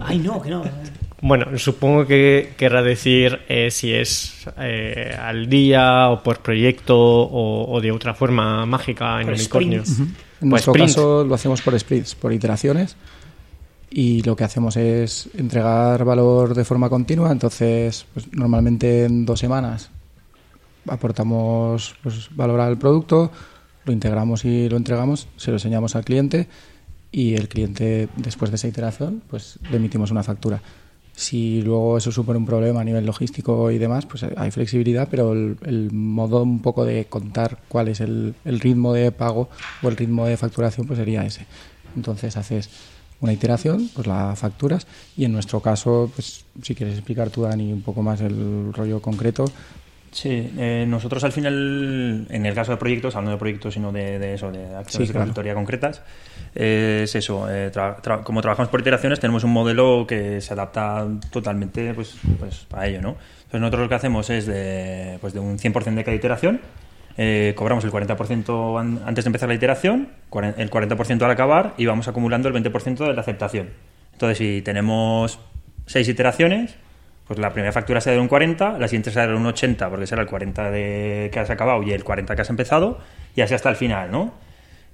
Ay, 0.00 0.18
no, 0.18 0.40
que 0.42 0.50
no. 0.50 0.62
Bueno, 1.20 1.58
supongo 1.58 2.06
que 2.06 2.54
querrá 2.56 2.82
decir 2.82 3.40
eh, 3.48 3.70
si 3.70 3.92
es 3.92 4.46
eh, 4.58 5.16
al 5.20 5.48
día 5.48 6.10
o 6.10 6.22
por 6.22 6.40
proyecto 6.40 6.96
o, 6.96 7.72
o 7.72 7.80
de 7.80 7.90
otra 7.90 8.14
forma 8.14 8.64
mágica 8.66 9.20
en 9.20 9.28
unicornio. 9.28 9.82
En 9.82 9.84
Pues 9.84 10.42
nuestro 10.42 10.72
sprint. 10.72 10.88
caso 10.90 11.24
lo 11.24 11.34
hacemos 11.34 11.60
por 11.62 11.78
sprints, 11.78 12.14
por 12.14 12.32
iteraciones. 12.32 12.96
Y 13.90 14.22
lo 14.22 14.36
que 14.36 14.44
hacemos 14.44 14.76
es 14.76 15.28
entregar 15.36 16.04
valor 16.04 16.54
de 16.54 16.64
forma 16.64 16.88
continua. 16.90 17.32
Entonces, 17.32 18.06
pues, 18.12 18.26
normalmente 18.32 19.06
en 19.06 19.24
dos 19.26 19.40
semanas 19.40 19.90
aportamos 20.86 21.94
pues, 22.02 22.28
valor 22.34 22.60
al 22.60 22.78
producto, 22.78 23.30
lo 23.84 23.92
integramos 23.92 24.44
y 24.44 24.68
lo 24.68 24.76
entregamos, 24.76 25.28
se 25.36 25.50
lo 25.50 25.56
enseñamos 25.56 25.96
al 25.96 26.04
cliente 26.04 26.48
y 27.10 27.34
el 27.34 27.48
cliente, 27.48 28.08
después 28.16 28.50
de 28.50 28.56
esa 28.56 28.68
iteración, 28.68 29.22
pues 29.28 29.58
le 29.70 29.76
emitimos 29.76 30.10
una 30.10 30.22
factura. 30.22 30.62
Si 31.12 31.62
luego 31.62 31.98
eso 31.98 32.12
supone 32.12 32.38
un 32.38 32.46
problema 32.46 32.80
a 32.80 32.84
nivel 32.84 33.04
logístico 33.04 33.70
y 33.72 33.78
demás, 33.78 34.06
pues 34.06 34.22
hay 34.22 34.50
flexibilidad, 34.52 35.08
pero 35.10 35.32
el, 35.32 35.56
el 35.64 35.90
modo 35.92 36.42
un 36.42 36.62
poco 36.62 36.84
de 36.84 37.06
contar 37.06 37.58
cuál 37.68 37.88
es 37.88 38.00
el, 38.00 38.34
el 38.44 38.60
ritmo 38.60 38.92
de 38.92 39.10
pago 39.10 39.48
o 39.82 39.88
el 39.88 39.96
ritmo 39.96 40.26
de 40.26 40.36
facturación, 40.36 40.86
pues 40.86 40.98
sería 40.98 41.24
ese. 41.24 41.46
Entonces 41.96 42.36
haces 42.36 42.70
una 43.20 43.32
iteración, 43.32 43.90
pues 43.94 44.06
la 44.06 44.36
facturas 44.36 44.86
y 45.16 45.24
en 45.24 45.32
nuestro 45.32 45.60
caso, 45.60 46.10
pues 46.14 46.44
si 46.62 46.74
quieres 46.74 46.94
explicar 46.94 47.30
tú, 47.30 47.42
Dani, 47.42 47.72
un 47.72 47.82
poco 47.82 48.02
más 48.02 48.20
el 48.20 48.72
rollo 48.72 49.02
concreto, 49.02 49.46
Sí, 50.10 50.52
eh, 50.58 50.86
nosotros 50.88 51.22
al 51.24 51.32
final, 51.32 52.26
en 52.30 52.46
el 52.46 52.54
caso 52.54 52.72
de 52.72 52.78
proyectos, 52.78 53.14
hablando 53.14 53.32
de 53.32 53.38
proyectos 53.38 53.74
sino 53.74 53.92
de, 53.92 54.18
de 54.18 54.34
eso, 54.34 54.50
de 54.50 54.64
acciones 54.74 54.90
Sí, 54.92 54.98
de 55.00 55.06
claro. 55.12 55.18
consultoría 55.26 55.54
concretas, 55.54 56.02
eh, 56.54 57.02
es 57.04 57.14
eso, 57.14 57.46
eh, 57.50 57.70
tra- 57.72 58.00
tra- 58.00 58.22
como 58.22 58.40
trabajamos 58.40 58.70
por 58.70 58.80
iteraciones, 58.80 59.20
tenemos 59.20 59.44
un 59.44 59.52
modelo 59.52 60.06
que 60.08 60.40
se 60.40 60.54
adapta 60.54 61.06
totalmente 61.30 61.92
pues, 61.94 62.16
pues, 62.38 62.66
a 62.72 62.86
ello, 62.86 63.02
¿no? 63.02 63.08
Entonces 63.38 63.60
nosotros 63.60 63.82
lo 63.82 63.88
que 63.90 63.94
hacemos 63.96 64.30
es 64.30 64.46
de, 64.46 65.18
pues, 65.20 65.34
de 65.34 65.40
un 65.40 65.58
100% 65.58 65.94
de 65.94 66.04
cada 66.04 66.16
iteración, 66.16 66.60
eh, 67.18 67.52
cobramos 67.56 67.84
el 67.84 67.90
40% 67.90 68.78
an- 68.80 69.00
antes 69.04 69.24
de 69.24 69.28
empezar 69.28 69.48
la 69.50 69.54
iteración, 69.56 70.08
el 70.56 70.70
40% 70.70 71.22
al 71.24 71.30
acabar 71.30 71.74
y 71.76 71.84
vamos 71.84 72.08
acumulando 72.08 72.48
el 72.48 72.54
20% 72.54 73.04
de 73.06 73.12
la 73.12 73.20
aceptación. 73.20 73.68
Entonces, 74.12 74.38
si 74.38 74.62
tenemos 74.62 75.38
seis 75.86 76.08
iteraciones, 76.08 76.74
pues 77.28 77.38
la 77.38 77.52
primera 77.52 77.72
factura 77.72 78.00
será 78.00 78.16
de 78.16 78.22
un 78.22 78.28
40, 78.28 78.78
la 78.78 78.88
siguiente 78.88 79.10
será 79.10 79.26
de 79.26 79.34
un 79.34 79.44
80, 79.44 79.90
porque 79.90 80.06
será 80.06 80.22
el 80.22 80.28
40 80.28 80.70
de 80.70 81.28
que 81.30 81.38
has 81.38 81.50
acabado 81.50 81.82
y 81.82 81.92
el 81.92 82.02
40 82.02 82.34
que 82.34 82.42
has 82.42 82.50
empezado, 82.50 82.98
y 83.36 83.42
así 83.42 83.52
hasta 83.52 83.68
el 83.68 83.76
final, 83.76 84.10
¿no? 84.10 84.32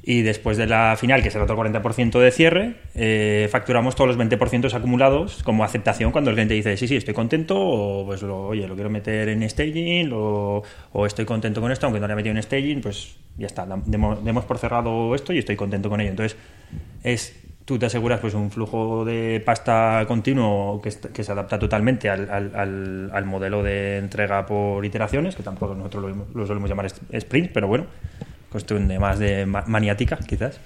Y 0.03 0.21
después 0.23 0.59
de 0.59 0.67
la 0.67 0.97
final, 0.99 1.23
que 1.23 1.31
será 1.31 1.45
otro 1.45 1.57
40% 1.57 2.19
de 2.19 2.31
cierre, 2.33 2.75
eh, 2.95 3.49
facturamos 3.51 3.95
todos 3.95 4.09
los 4.09 4.19
20% 4.19 4.75
acumulados 4.75 5.43
como 5.45 5.65
aceptación 5.65 6.13
cuando 6.13 6.31
el 6.31 6.37
cliente 6.37 6.55
dice, 6.55 6.77
sí, 6.77 6.89
sí, 6.89 6.97
estoy 6.97 7.15
contento, 7.15 7.57
o 7.57 8.05
pues, 8.05 8.21
lo, 8.21 8.49
oye, 8.49 8.67
lo 8.67 8.75
quiero 8.75 8.91
meter 8.91 9.29
en 9.29 9.49
staging, 9.49 10.11
o, 10.13 10.63
o 10.93 11.07
estoy 11.07 11.25
contento 11.25 11.61
con 11.61 11.71
esto, 11.71 11.87
aunque 11.87 12.01
no 12.01 12.09
lo 12.09 12.13
he 12.13 12.17
metido 12.17 12.35
en 12.35 12.43
staging, 12.43 12.81
pues 12.81 13.17
ya 13.39 13.47
está, 13.47 13.65
demos, 13.87 14.23
demos 14.25 14.45
por 14.45 14.59
cerrado 14.59 15.15
esto 15.15 15.33
y 15.33 15.39
estoy 15.39 15.55
contento 15.55 15.89
con 15.89 16.01
ello. 16.01 16.11
Entonces, 16.11 16.37
es 17.05 17.44
tú 17.65 17.79
te 17.79 17.87
aseguras 17.87 18.21
pues 18.21 18.35
un 18.35 18.51
flujo 18.51 19.05
de 19.05 19.43
pasta 19.45 20.05
continuo 20.07 20.81
que, 20.83 20.91
que 21.13 21.25
se 21.25 21.33
adapta 21.33 21.59
totalmente 21.59 22.11
al, 22.11 22.29
al- 22.31 22.53
al- 22.55 23.25
modelo 23.25 23.63
de 23.63 23.99
entrega 23.99 24.45
por 24.47 24.85
iteraciones, 24.85 25.35
que 25.35 25.43
tampoco 25.43 25.75
nosotros 25.75 26.15
lo, 26.17 26.27
lo 26.35 26.47
solemos 26.47 26.69
llamar 26.69 26.87
sprint, 27.11 27.51
pero 27.53 27.67
bueno, 27.67 27.87
cuestión 28.51 28.87
de 28.87 28.99
más 28.99 29.19
de 29.19 29.47
ma- 29.47 29.65
maniática 29.67 30.19
quizás. 30.19 30.61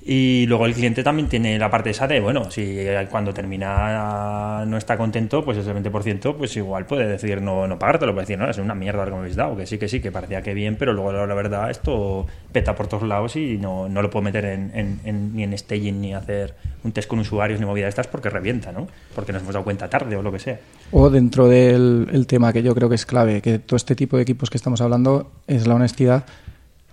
Y 0.00 0.46
luego 0.46 0.64
el 0.66 0.74
cliente 0.74 1.02
también 1.02 1.28
tiene 1.28 1.58
la 1.58 1.70
parte 1.70 1.90
esa 1.90 2.06
de, 2.06 2.20
bueno, 2.20 2.50
si 2.50 2.78
cuando 3.10 3.34
termina 3.34 4.64
no 4.64 4.76
está 4.76 4.96
contento, 4.96 5.44
pues 5.44 5.58
ese 5.58 5.74
20%, 5.74 6.36
pues 6.36 6.56
igual 6.56 6.86
puede 6.86 7.06
decir 7.06 7.42
no, 7.42 7.66
no 7.66 7.78
pagártelo, 7.78 8.12
puede 8.12 8.24
decir, 8.24 8.38
no, 8.38 8.48
es 8.48 8.58
una 8.58 8.74
mierda 8.74 9.00
lo 9.00 9.06
que 9.06 9.10
me 9.12 9.18
habéis 9.18 9.36
dado, 9.36 9.56
que 9.56 9.66
sí, 9.66 9.76
que 9.76 9.88
sí, 9.88 10.00
que 10.00 10.12
parecía 10.12 10.40
que 10.40 10.54
bien, 10.54 10.76
pero 10.76 10.92
luego 10.92 11.12
la 11.12 11.34
verdad 11.34 11.70
esto 11.70 12.26
peta 12.52 12.74
por 12.74 12.86
todos 12.86 13.02
lados 13.02 13.36
y 13.36 13.58
no, 13.58 13.88
no 13.88 14.00
lo 14.00 14.08
puedo 14.08 14.22
meter 14.22 14.44
en, 14.44 15.34
ni 15.34 15.42
en 15.42 15.58
staging 15.58 16.00
ni 16.00 16.14
hacer 16.14 16.54
un 16.84 16.92
test 16.92 17.08
con 17.08 17.18
usuarios 17.18 17.58
ni 17.60 17.66
movida 17.66 17.84
de 17.84 17.90
estas 17.90 18.06
porque 18.06 18.30
revienta, 18.30 18.72
¿no? 18.72 18.86
Porque 19.14 19.32
nos 19.32 19.42
hemos 19.42 19.54
dado 19.54 19.64
cuenta 19.64 19.90
tarde 19.90 20.16
o 20.16 20.22
lo 20.22 20.32
que 20.32 20.38
sea. 20.38 20.60
O 20.92 21.10
dentro 21.10 21.48
del 21.48 22.08
el 22.12 22.26
tema 22.26 22.52
que 22.52 22.62
yo 22.62 22.74
creo 22.74 22.88
que 22.88 22.94
es 22.94 23.04
clave, 23.04 23.42
que 23.42 23.58
todo 23.58 23.76
este 23.76 23.94
tipo 23.94 24.16
de 24.16 24.22
equipos 24.22 24.48
que 24.48 24.56
estamos 24.56 24.80
hablando 24.80 25.30
es 25.46 25.66
la 25.66 25.74
honestidad. 25.74 26.24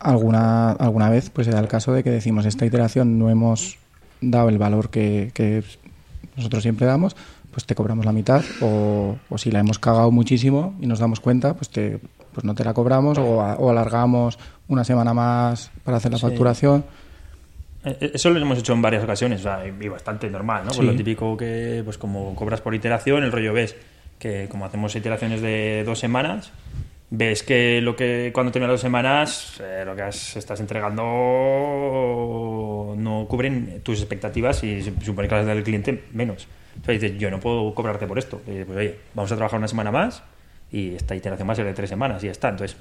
Alguna, 0.05 0.71
alguna 0.73 1.09
vez 1.09 1.29
pues 1.31 1.45
se 1.47 1.51
da 1.51 1.59
el 1.59 1.67
caso 1.67 1.91
de 1.91 2.03
que 2.03 2.11
decimos 2.11 2.45
esta 2.45 2.65
iteración 2.65 3.17
no 3.17 3.29
hemos 3.31 3.77
dado 4.21 4.49
el 4.49 4.57
valor 4.59 4.89
que, 4.91 5.31
que 5.33 5.63
nosotros 6.37 6.61
siempre 6.63 6.85
damos, 6.85 7.15
pues 7.51 7.65
te 7.65 7.73
cobramos 7.73 8.05
la 8.05 8.11
mitad. 8.11 8.43
O, 8.61 9.17
o 9.29 9.37
si 9.37 9.49
la 9.51 9.59
hemos 9.59 9.79
cagado 9.79 10.11
muchísimo 10.11 10.75
y 10.79 10.85
nos 10.85 10.99
damos 10.99 11.19
cuenta, 11.19 11.55
pues, 11.55 11.69
te, 11.69 11.99
pues 12.33 12.43
no 12.45 12.53
te 12.53 12.63
la 12.63 12.73
cobramos 12.73 13.17
o, 13.17 13.41
a- 13.41 13.55
o 13.55 13.69
alargamos 13.71 14.37
una 14.67 14.83
semana 14.83 15.13
más 15.13 15.71
para 15.83 15.97
hacer 15.97 16.11
la 16.11 16.17
Sí. 16.19 16.23
facturación. 16.27 16.85
Eh, 17.83 18.11
Eso 18.13 18.29
lo 18.29 18.39
hemos 18.39 18.59
hecho 18.59 18.73
en 18.73 18.81
varias 18.81 19.03
ocasiones, 19.03 19.39
o 19.39 19.43
sea, 19.43 19.61
y 19.67 19.87
bastante 19.87 20.29
normal, 20.29 20.63
¿no? 20.65 20.71
Pues 20.71 20.85
lo 20.87 20.95
típico 20.95 21.35
que, 21.37 21.81
pues 21.83 21.97
como 21.97 22.35
cobras 22.35 22.61
por 22.61 22.75
iteración, 22.75 23.23
el 23.23 23.31
rollo 23.31 23.53
ves 23.53 23.75
que 24.19 24.47
como 24.49 24.65
hacemos 24.65 24.95
iteraciones 24.95 25.41
de 25.41 25.83
dos 25.85 25.99
semanas, 25.99 26.51
ves 27.09 27.43
que 27.43 27.81
lo 27.81 27.95
que 27.95 28.31
cuando 28.33 28.51
terminan 28.51 28.71
las 28.71 28.79
dos 28.79 28.81
semanas, 28.81 29.61
eh, 29.61 29.83
lo 29.85 29.95
que 29.95 30.01
has- 30.01 30.35
estás 30.35 30.59
entregando 30.59 32.95
no 32.97 33.25
cubren 33.27 33.81
tus 33.83 33.99
expectativas 33.99 34.63
y 34.63 34.81
supone 35.03 35.27
que 35.27 35.35
las 35.35 35.45
del 35.45 35.63
cliente 35.63 36.03
menos. 36.13 36.47
Entonces 36.75 37.01
dices, 37.01 37.17
yo 37.19 37.31
no 37.31 37.39
puedo 37.39 37.73
cobrarte 37.73 38.07
por 38.07 38.17
esto. 38.19 38.41
Y 38.47 38.63
pues 38.63 38.77
oye, 38.77 38.95
vamos 39.13 39.31
a 39.31 39.35
trabajar 39.35 39.59
una 39.59 39.67
semana 39.67 39.91
más 39.91 40.23
y 40.71 40.95
esta 40.95 41.15
iteración 41.15 41.47
va 41.47 41.53
a 41.53 41.55
ser 41.55 41.65
de 41.65 41.73
tres 41.73 41.89
semanas 41.89 42.23
y 42.23 42.27
ya 42.27 42.31
está. 42.31 42.49
Entonces, 42.49 42.77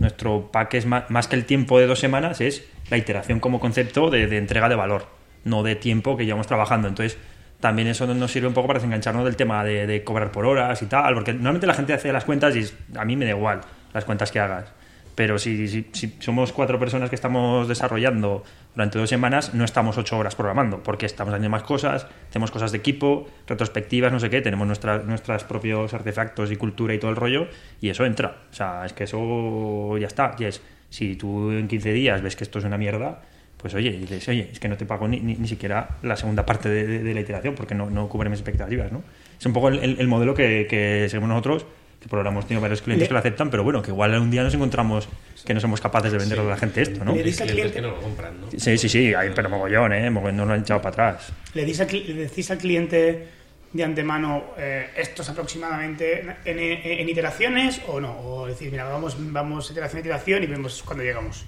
nuestro 0.00 0.50
pack 0.52 0.74
es 0.74 0.86
más, 0.86 1.08
más 1.10 1.28
que 1.28 1.36
el 1.36 1.44
tiempo 1.44 1.78
de 1.78 1.86
dos 1.86 1.98
semanas, 1.98 2.40
es 2.40 2.64
la 2.90 2.96
iteración 2.98 3.40
como 3.40 3.60
concepto 3.60 4.10
de, 4.10 4.26
de 4.26 4.38
entrega 4.38 4.68
de 4.68 4.74
valor, 4.74 5.06
no 5.44 5.62
de 5.62 5.76
tiempo 5.76 6.16
que 6.16 6.24
llevamos 6.26 6.46
trabajando. 6.46 6.88
Entonces, 6.88 7.16
también 7.60 7.88
eso 7.88 8.06
nos 8.06 8.30
sirve 8.30 8.46
un 8.46 8.54
poco 8.54 8.68
para 8.68 8.78
desengancharnos 8.78 9.24
del 9.24 9.36
tema 9.36 9.64
de, 9.64 9.86
de 9.86 10.04
cobrar 10.04 10.30
por 10.30 10.46
horas 10.46 10.80
y 10.82 10.86
tal, 10.86 11.14
porque 11.14 11.32
normalmente 11.32 11.66
la 11.66 11.74
gente 11.74 11.92
hace 11.92 12.12
las 12.12 12.24
cuentas 12.24 12.54
y 12.56 12.66
a 12.96 13.04
mí 13.04 13.16
me 13.16 13.24
da 13.24 13.32
igual 13.32 13.60
las 13.92 14.04
cuentas 14.04 14.30
que 14.30 14.40
hagas. 14.40 14.72
Pero 15.18 15.36
si, 15.36 15.66
si, 15.66 15.88
si 15.90 16.14
somos 16.20 16.52
cuatro 16.52 16.78
personas 16.78 17.10
que 17.10 17.16
estamos 17.16 17.66
desarrollando 17.66 18.44
durante 18.76 19.00
dos 19.00 19.10
semanas, 19.10 19.52
no 19.52 19.64
estamos 19.64 19.98
ocho 19.98 20.16
horas 20.16 20.36
programando, 20.36 20.84
porque 20.84 21.06
estamos 21.06 21.34
haciendo 21.34 21.50
más 21.50 21.64
cosas, 21.64 22.06
hacemos 22.28 22.52
cosas 22.52 22.70
de 22.70 22.78
equipo, 22.78 23.26
retrospectivas, 23.48 24.12
no 24.12 24.20
sé 24.20 24.30
qué, 24.30 24.40
tenemos 24.40 24.68
nuestra, 24.68 24.98
nuestros 24.98 25.42
propios 25.42 25.92
artefactos 25.92 26.52
y 26.52 26.56
cultura 26.56 26.94
y 26.94 27.00
todo 27.00 27.10
el 27.10 27.16
rollo, 27.16 27.48
y 27.80 27.88
eso 27.88 28.04
entra. 28.04 28.36
O 28.52 28.54
sea, 28.54 28.86
es 28.86 28.92
que 28.92 29.02
eso 29.02 29.98
ya 29.98 30.06
está. 30.06 30.36
Y 30.38 30.44
es, 30.44 30.62
si 30.88 31.16
tú 31.16 31.50
en 31.50 31.66
15 31.66 31.92
días 31.92 32.22
ves 32.22 32.36
que 32.36 32.44
esto 32.44 32.60
es 32.60 32.64
una 32.64 32.78
mierda, 32.78 33.22
pues 33.58 33.74
oye, 33.74 33.90
y 33.90 33.98
dices, 33.98 34.26
oye, 34.28 34.48
es 34.52 34.60
que 34.60 34.68
no 34.68 34.76
te 34.76 34.86
pago 34.86 35.06
ni, 35.08 35.20
ni, 35.20 35.34
ni 35.34 35.48
siquiera 35.48 35.98
la 36.02 36.16
segunda 36.16 36.46
parte 36.46 36.68
de, 36.68 36.86
de- 36.86 36.98
de 37.02 37.14
la 37.14 37.20
iteración 37.20 37.54
porque 37.54 37.74
no, 37.74 37.90
no 37.90 38.08
cubre 38.08 38.30
mis 38.30 38.38
expectativas, 38.38 38.92
¿no? 38.92 39.02
Es 39.38 39.44
un 39.46 39.52
poco 39.52 39.68
el, 39.68 39.78
el- 39.80 40.00
el 40.00 40.06
modelo 40.08 40.34
que, 40.34 40.66
que 40.70 41.06
seguimos 41.08 41.28
nosotros, 41.28 41.66
que 42.00 42.08
por 42.08 42.20
ahora 42.20 42.30
hemos 42.30 42.46
tenido 42.46 42.60
varios 42.62 42.80
clientes 42.82 43.06
Le- 43.06 43.08
que 43.08 43.12
lo 43.14 43.18
aceptan, 43.18 43.50
pero 43.50 43.64
bueno, 43.64 43.82
que 43.82 43.90
igual 43.90 44.16
un 44.18 44.30
día 44.30 44.44
nos 44.44 44.54
encontramos 44.54 45.08
que 45.44 45.54
no 45.54 45.60
somos 45.60 45.80
capaces 45.80 46.12
de 46.12 46.18
venderle 46.18 46.44
a 46.44 46.48
la 46.50 46.56
gente 46.56 46.82
esto, 46.82 47.04
¿no? 47.04 47.14
Le 47.14 47.22
dice 47.24 47.42
al 47.42 47.50
cliente- 47.50 47.74
que 47.74 47.80
no 47.82 47.88
lo 47.90 48.00
compran, 48.00 48.40
¿no? 48.40 48.46
Sí, 48.56 48.78
sí, 48.78 48.88
sí, 48.88 49.12
hay, 49.14 49.30
pero 49.34 49.48
mogollón, 49.48 49.92
¿eh? 49.92 50.08
Mogollón, 50.08 50.36
no 50.36 50.44
lo 50.46 50.52
han 50.54 50.60
echado 50.60 50.80
para 50.80 51.08
atrás. 51.10 51.32
¿Le, 51.54 51.62
decís 51.62 51.80
al, 51.80 51.88
cli- 51.88 52.04
le 52.06 52.14
decís 52.14 52.48
al 52.52 52.58
cliente 52.58 53.26
de 53.72 53.84
antemano 53.84 54.44
eh, 54.56 54.86
estos 54.96 55.28
aproximadamente 55.28 56.20
en, 56.20 56.58
en- 56.58 57.00
en 57.00 57.08
iteraciones 57.08 57.80
o 57.88 58.00
no? 58.00 58.20
O 58.20 58.46
decir, 58.46 58.70
mira, 58.70 58.84
vamos, 58.84 59.16
vamos 59.18 59.68
iteración 59.70 59.96
a 59.98 60.00
iteración 60.00 60.42
y 60.44 60.46
vemos 60.46 60.82
cuando 60.84 61.02
llegamos. 61.02 61.44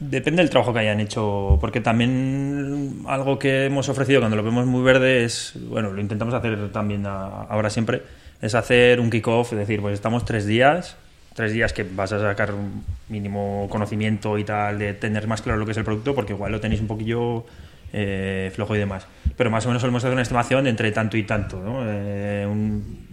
Depende 0.00 0.40
del 0.42 0.48
trabajo 0.48 0.72
que 0.72 0.78
hayan 0.78 0.98
hecho, 0.98 1.58
porque 1.60 1.82
también 1.82 3.02
algo 3.06 3.38
que 3.38 3.66
hemos 3.66 3.86
ofrecido 3.90 4.20
cuando 4.20 4.34
lo 4.36 4.42
vemos 4.42 4.64
muy 4.64 4.82
verde 4.82 5.24
es, 5.24 5.52
bueno, 5.68 5.90
lo 5.92 6.00
intentamos 6.00 6.32
hacer 6.32 6.72
también 6.72 7.04
a- 7.06 7.42
ahora 7.42 7.68
siempre, 7.68 8.02
es 8.40 8.54
hacer 8.54 8.98
un 8.98 9.10
kick-off, 9.10 9.52
es 9.52 9.58
decir, 9.58 9.82
pues 9.82 9.92
estamos 9.92 10.24
tres 10.24 10.46
días, 10.46 10.96
tres 11.34 11.52
días 11.52 11.74
que 11.74 11.82
vas 11.84 12.12
a 12.14 12.18
sacar 12.18 12.54
un 12.54 12.82
mínimo 13.10 13.66
conocimiento 13.70 14.38
y 14.38 14.44
tal, 14.44 14.78
de 14.78 14.94
tener 14.94 15.26
más 15.26 15.42
claro 15.42 15.58
lo 15.58 15.66
que 15.66 15.72
es 15.72 15.76
el 15.78 15.84
producto, 15.84 16.14
porque 16.14 16.32
igual 16.32 16.50
lo 16.52 16.60
tenéis 16.60 16.80
un 16.80 16.86
poquillo 16.86 17.44
eh, 17.92 18.50
flojo 18.54 18.74
y 18.76 18.78
demás. 18.78 19.06
Pero 19.36 19.50
más 19.50 19.66
o 19.66 19.68
menos 19.68 19.82
solemos 19.82 20.02
hacer 20.02 20.12
una 20.14 20.22
estimación 20.22 20.64
de 20.64 20.70
entre 20.70 20.92
tanto 20.92 21.18
y 21.18 21.24
tanto, 21.24 21.60
¿no? 21.60 21.80
Eh, 21.84 22.46
un- 22.50 23.09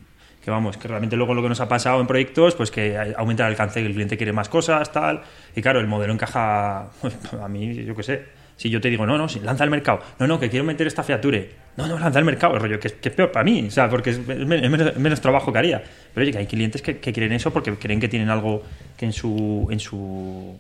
que 0.48 0.52
vamos, 0.52 0.78
que 0.78 0.88
realmente 0.88 1.18
luego 1.18 1.34
lo 1.34 1.42
que 1.44 1.50
nos 1.50 1.60
ha 1.60 1.68
pasado 1.68 2.00
en 2.00 2.08
proyectos, 2.08 2.56
pues 2.56 2.72
que 2.72 2.98
aumenta 3.18 3.44
el 3.46 3.50
alcance, 3.52 3.82
el 3.86 3.92
cliente 3.92 4.16
quiere 4.16 4.32
más 4.32 4.48
cosas, 4.48 4.90
tal, 4.94 5.20
y 5.54 5.62
claro, 5.62 5.82
el 5.82 5.88
modelo 5.88 6.14
encaja, 6.14 6.88
pues, 7.02 7.18
a 7.34 7.50
mí, 7.50 7.84
yo 7.84 7.94
qué 7.94 8.04
sé, 8.04 8.26
si 8.56 8.70
yo 8.70 8.80
te 8.80 8.90
digo, 8.90 9.06
no, 9.06 9.18
no, 9.18 9.28
sí, 9.28 9.42
lanza 9.42 9.66
al 9.66 9.70
mercado, 9.70 10.00
no, 10.20 10.26
no, 10.26 10.40
que 10.40 10.50
quiero 10.50 10.64
meter 10.64 10.88
esta 10.88 11.04
feature, 11.04 11.50
no, 11.76 11.86
no, 11.88 12.00
lanza 12.00 12.20
al 12.20 12.24
mercado, 12.24 12.54
el 12.54 12.62
rollo, 12.62 12.80
que, 12.80 12.88
es- 12.88 12.94
que 12.94 13.10
es 13.10 13.16
peor 13.16 13.30
para 13.30 13.44
mí, 13.44 13.66
o 13.68 13.72
sea, 13.72 13.90
porque 13.90 14.12
es, 14.12 14.20
es 14.20 14.26
men- 14.48 14.64
es 14.64 14.72
menos, 14.72 14.96
menos 14.96 15.20
trabajo 15.20 15.52
que 15.52 15.60
haría, 15.60 15.84
pero 16.14 16.24
oye, 16.24 16.32
que 16.32 16.38
hay 16.38 16.46
clientes 16.48 16.82
que, 16.82 16.98
que 17.00 17.12
quieren 17.12 17.34
eso 17.34 17.52
porque 17.52 17.76
creen 17.76 18.00
que 18.00 18.08
tienen 18.08 18.30
algo 18.30 18.64
que 18.96 19.04
en 19.06 19.12
su, 19.12 19.68
en 19.70 19.82
su, 19.82 20.58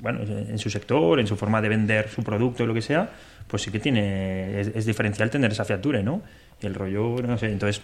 bueno, 0.00 0.20
en 0.22 0.58
su 0.58 0.70
sector, 0.70 1.20
en 1.20 1.26
su 1.26 1.36
forma 1.36 1.60
de 1.60 1.68
vender 1.68 2.08
su 2.08 2.22
producto, 2.22 2.64
lo 2.64 2.72
que 2.72 2.80
sea, 2.80 3.10
pues 3.46 3.60
sí 3.60 3.70
que 3.70 3.80
tiene, 3.80 4.60
es, 4.62 4.68
es 4.74 4.86
diferencial 4.86 5.28
tener 5.28 5.52
esa 5.52 5.66
feature, 5.66 6.02
¿no? 6.02 6.22
El 6.62 6.74
rollo, 6.74 7.16
no 7.22 7.36
sé, 7.36 7.52
entonces 7.52 7.82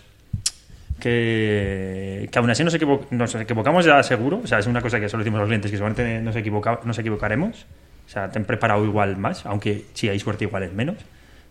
que, 1.07 2.29
que 2.31 2.38
aún 2.38 2.51
así 2.51 2.64
nos, 2.64 2.75
equivo- 2.75 3.07
nos 3.11 3.35
equivocamos 3.35 3.85
ya 3.85 4.03
seguro, 4.03 4.40
o 4.42 4.47
sea, 4.47 4.59
es 4.59 4.66
una 4.66 4.81
cosa 4.81 5.01
que 5.01 5.09
solo 5.09 5.23
decimos 5.23 5.38
a 5.38 5.40
los 5.42 5.49
clientes, 5.49 5.71
que 5.71 5.77
seguramente 5.77 6.21
nos, 6.21 6.37
equivoca- 6.37 6.81
nos 6.85 6.99
equivocaremos, 6.99 7.66
o 8.07 8.09
sea, 8.09 8.31
te 8.31 8.38
han 8.38 8.45
preparado 8.45 8.85
igual 8.85 9.16
más, 9.16 9.47
aunque 9.47 9.85
si 9.95 10.09
hay 10.09 10.19
suerte 10.19 10.45
igual 10.45 10.62
es 10.64 10.73
menos, 10.73 10.97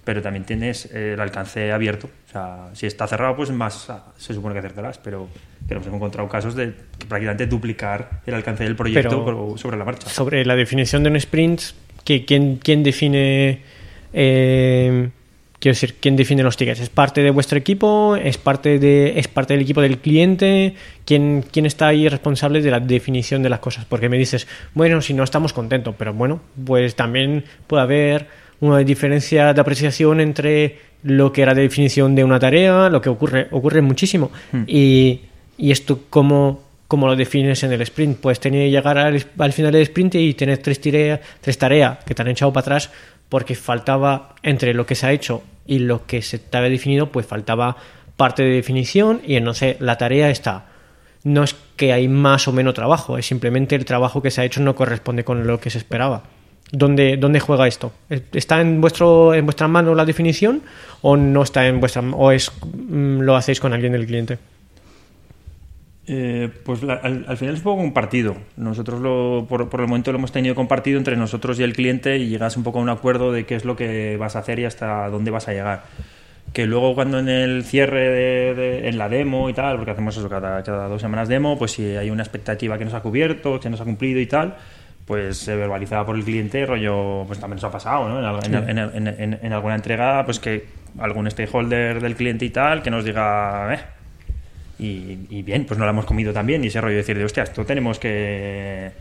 pero 0.03 0.21
también 0.21 0.45
tienes 0.45 0.85
eh, 0.93 1.13
el 1.13 1.19
alcance 1.19 1.71
abierto, 1.71 2.07
o 2.27 2.31
sea, 2.31 2.69
si 2.73 2.85
está 2.85 3.07
cerrado 3.07 3.35
pues 3.35 3.49
más 3.51 3.89
ah, 3.89 4.05
se 4.17 4.33
supone 4.33 4.53
que 4.53 4.59
acertarás, 4.59 4.97
pero, 4.99 5.27
pero 5.67 5.81
hemos 5.81 5.93
encontrado 5.93 6.29
casos 6.29 6.55
de 6.55 6.73
prácticamente 7.07 7.47
duplicar 7.47 8.21
el 8.25 8.33
alcance 8.35 8.63
del 8.63 8.75
proyecto 8.75 9.25
Pero- 9.25 9.57
sobre 9.57 9.77
la 9.77 9.85
marcha. 9.85 10.07
Sobre 10.09 10.45
la 10.45 10.55
definición 10.55 11.03
de 11.03 11.09
un 11.09 11.15
sprint, 11.15 11.61
¿qui- 12.05 12.23
¿quién, 12.25 12.57
quién 12.57 12.83
define... 12.83 13.61
eh, 14.13 15.09
quiero 15.65 15.73
decir, 15.73 15.95
¿quién 15.99 16.15
define 16.15 16.43
los 16.43 16.57
tickets? 16.57 16.79
¿Es 16.79 16.89
parte 16.89 17.23
de 17.23 17.31
vuestro 17.31 17.57
equipo? 17.57 18.15
¿Es 18.15 18.37
parte, 18.37 18.77
de, 18.77 19.17
es 19.17 19.27
parte 19.27 19.55
del 19.55 19.63
equipo 19.63 19.81
del 19.81 19.97
cliente? 19.97 20.75
¿Quién, 21.05 21.43
¿Quién 21.51 21.65
está 21.65 21.87
ahí 21.87 22.07
responsable 22.07 22.61
de 22.61 22.69
la 22.69 22.79
definición 22.79 23.41
de 23.41 23.49
las 23.49 23.61
cosas? 23.61 23.83
Porque 23.85 24.07
me 24.07 24.15
dices, 24.15 24.47
bueno, 24.75 25.01
si 25.01 25.15
no 25.15 25.23
estamos 25.23 25.53
contentos, 25.53 25.95
pero 25.97 26.13
bueno, 26.13 26.39
pues 26.67 26.95
también 26.95 27.45
puede 27.65 27.81
haber 27.81 28.27
una 28.59 28.77
diferencia 28.77 29.55
de 29.55 29.59
apreciación 29.59 30.19
entre 30.19 30.77
lo 31.01 31.33
que 31.33 31.41
era 31.41 31.55
de 31.55 31.63
definición 31.63 32.13
de 32.13 32.23
una 32.23 32.37
tarea, 32.39 32.87
lo 32.89 33.01
que 33.01 33.09
ocurre, 33.09 33.47
ocurre 33.49 33.81
muchísimo. 33.81 34.29
Y, 34.67 35.21
y 35.57 35.71
esto, 35.71 36.01
¿cómo, 36.11 36.61
cómo 36.87 37.07
lo 37.07 37.15
defines 37.15 37.63
en 37.63 37.71
el 37.71 37.81
sprint? 37.81 38.19
Pues 38.19 38.39
tener 38.39 38.65
que 38.65 38.69
llegar 38.69 38.99
al, 38.99 39.25
al 39.39 39.51
final 39.51 39.71
del 39.71 39.81
sprint 39.81 40.13
y 40.13 40.35
tener 40.35 40.59
tres, 40.59 40.79
tarea- 40.79 41.19
tres 41.41 41.57
tareas 41.57 42.03
que 42.05 42.13
te 42.13 42.21
han 42.21 42.27
echado 42.27 42.53
para 42.53 42.61
atrás 42.61 42.91
porque 43.29 43.55
faltaba 43.55 44.35
entre 44.43 44.75
lo 44.75 44.85
que 44.85 44.93
se 44.93 45.07
ha 45.07 45.11
hecho 45.11 45.41
y 45.65 45.79
lo 45.79 46.05
que 46.05 46.21
se 46.21 46.39
te 46.39 46.57
había 46.57 46.69
definido, 46.69 47.11
pues 47.11 47.25
faltaba 47.25 47.77
parte 48.17 48.43
de 48.43 48.49
definición 48.49 49.21
y 49.25 49.39
sé, 49.53 49.77
la 49.79 49.97
tarea 49.97 50.29
está. 50.29 50.65
No 51.23 51.43
es 51.43 51.55
que 51.75 51.91
hay 51.91 52.07
más 52.07 52.47
o 52.47 52.51
menos 52.51 52.73
trabajo, 52.73 53.17
es 53.17 53.25
simplemente 53.25 53.75
el 53.75 53.85
trabajo 53.85 54.21
que 54.21 54.31
se 54.31 54.41
ha 54.41 54.45
hecho 54.45 54.61
no 54.61 54.75
corresponde 54.75 55.23
con 55.23 55.47
lo 55.47 55.59
que 55.59 55.69
se 55.69 55.77
esperaba. 55.77 56.23
¿Dónde, 56.71 57.17
dónde 57.17 57.39
juega 57.39 57.67
esto? 57.67 57.93
¿Está 58.09 58.59
en 58.59 58.81
vuestro 58.81 59.33
en 59.33 59.45
vuestra 59.45 59.67
mano 59.67 59.93
la 59.93 60.03
definición 60.03 60.63
o 61.01 61.15
no 61.15 61.43
está 61.43 61.67
en 61.67 61.79
vuestra 61.79 62.01
o 62.01 62.31
es 62.31 62.51
mm, 62.63 63.19
lo 63.19 63.35
hacéis 63.35 63.59
con 63.59 63.73
alguien 63.73 63.93
del 63.93 64.05
cliente? 64.05 64.39
Eh, 66.07 66.49
pues 66.63 66.83
la- 66.83 66.93
al, 66.95 67.25
al 67.27 67.35
final 67.37 67.53
es 67.55 67.59
un 67.61 67.63
poco 67.63 67.81
compartido. 67.81 68.35
Nosotros 68.57 69.01
lo, 69.01 69.45
por, 69.49 69.69
por 69.69 69.81
el 69.81 69.87
momento 69.87 70.11
lo 70.11 70.19
hemos 70.19 70.31
tenido 70.31 70.53
compartido 70.53 70.97
entre 70.99 71.17
nosotros 71.17 71.59
y 71.59 71.63
el 71.63 71.73
cliente 71.73 72.17
y 72.17 72.29
llegas 72.29 72.57
un 72.57 72.63
poco 72.63 72.79
a 72.79 72.81
un 72.83 72.89
acuerdo 72.89 73.31
de 73.31 73.45
qué 73.45 73.55
es 73.55 73.65
lo 73.65 73.75
que 73.75 74.15
vas 74.17 74.35
a 74.35 74.39
hacer 74.39 74.59
y 74.59 74.65
hasta 74.65 75.09
dónde 75.09 75.31
vas 75.31 75.47
a 75.47 75.53
llegar. 75.53 75.83
Que 76.53 76.67
luego 76.67 76.93
cuando 76.93 77.17
en 77.19 77.27
el 77.27 77.63
cierre, 77.63 78.07
de, 78.09 78.53
de- 78.55 78.87
en 78.89 78.97
la 78.99 79.09
demo 79.09 79.49
y 79.49 79.53
tal, 79.53 79.77
porque 79.77 79.91
hacemos 79.91 80.15
eso 80.15 80.29
cada, 80.29 80.61
cada 80.63 80.87
dos 80.87 81.01
semanas 81.01 81.27
demo, 81.27 81.57
pues 81.57 81.71
si 81.71 81.83
hay 81.97 82.11
una 82.11 82.21
expectativa 82.23 82.77
que 82.77 82.85
nos 82.85 82.93
ha 82.93 83.01
cubierto, 83.01 83.59
que 83.59 83.69
nos 83.69 83.81
ha 83.81 83.83
cumplido 83.83 84.19
y 84.19 84.27
tal, 84.27 84.55
pues 85.05 85.37
se 85.37 85.55
verbalizaba 85.55 86.05
por 86.05 86.15
el 86.15 86.23
cliente, 86.23 86.65
rollo, 86.65 87.23
pues 87.27 87.39
también 87.39 87.55
nos 87.55 87.63
ha 87.63 87.71
pasado, 87.71 88.07
¿no? 88.07 88.19
En- 88.45 88.77
en- 89.07 89.07
en- 89.07 89.39
en 89.41 89.53
alguna 89.53 89.75
entrega, 89.75 90.23
pues 90.23 90.39
que 90.39 90.65
algún 90.99 91.29
stakeholder 91.29 91.99
del 91.99 92.15
cliente 92.15 92.45
y 92.45 92.51
tal, 92.51 92.81
que 92.83 92.89
nos 92.91 93.03
diga, 93.03 93.73
eh, 93.73 93.79
y, 94.79 95.19
y 95.29 95.41
bien, 95.43 95.65
pues 95.65 95.77
no 95.79 95.85
la 95.85 95.91
hemos 95.91 96.05
comido 96.05 96.33
también. 96.33 96.63
Y 96.63 96.67
ese 96.67 96.81
rollo 96.81 96.93
de 96.93 96.97
decir, 97.01 97.17
de 97.17 97.23
hostia, 97.25 97.43
esto 97.43 97.65
tenemos 97.65 97.99
que. 97.99 98.91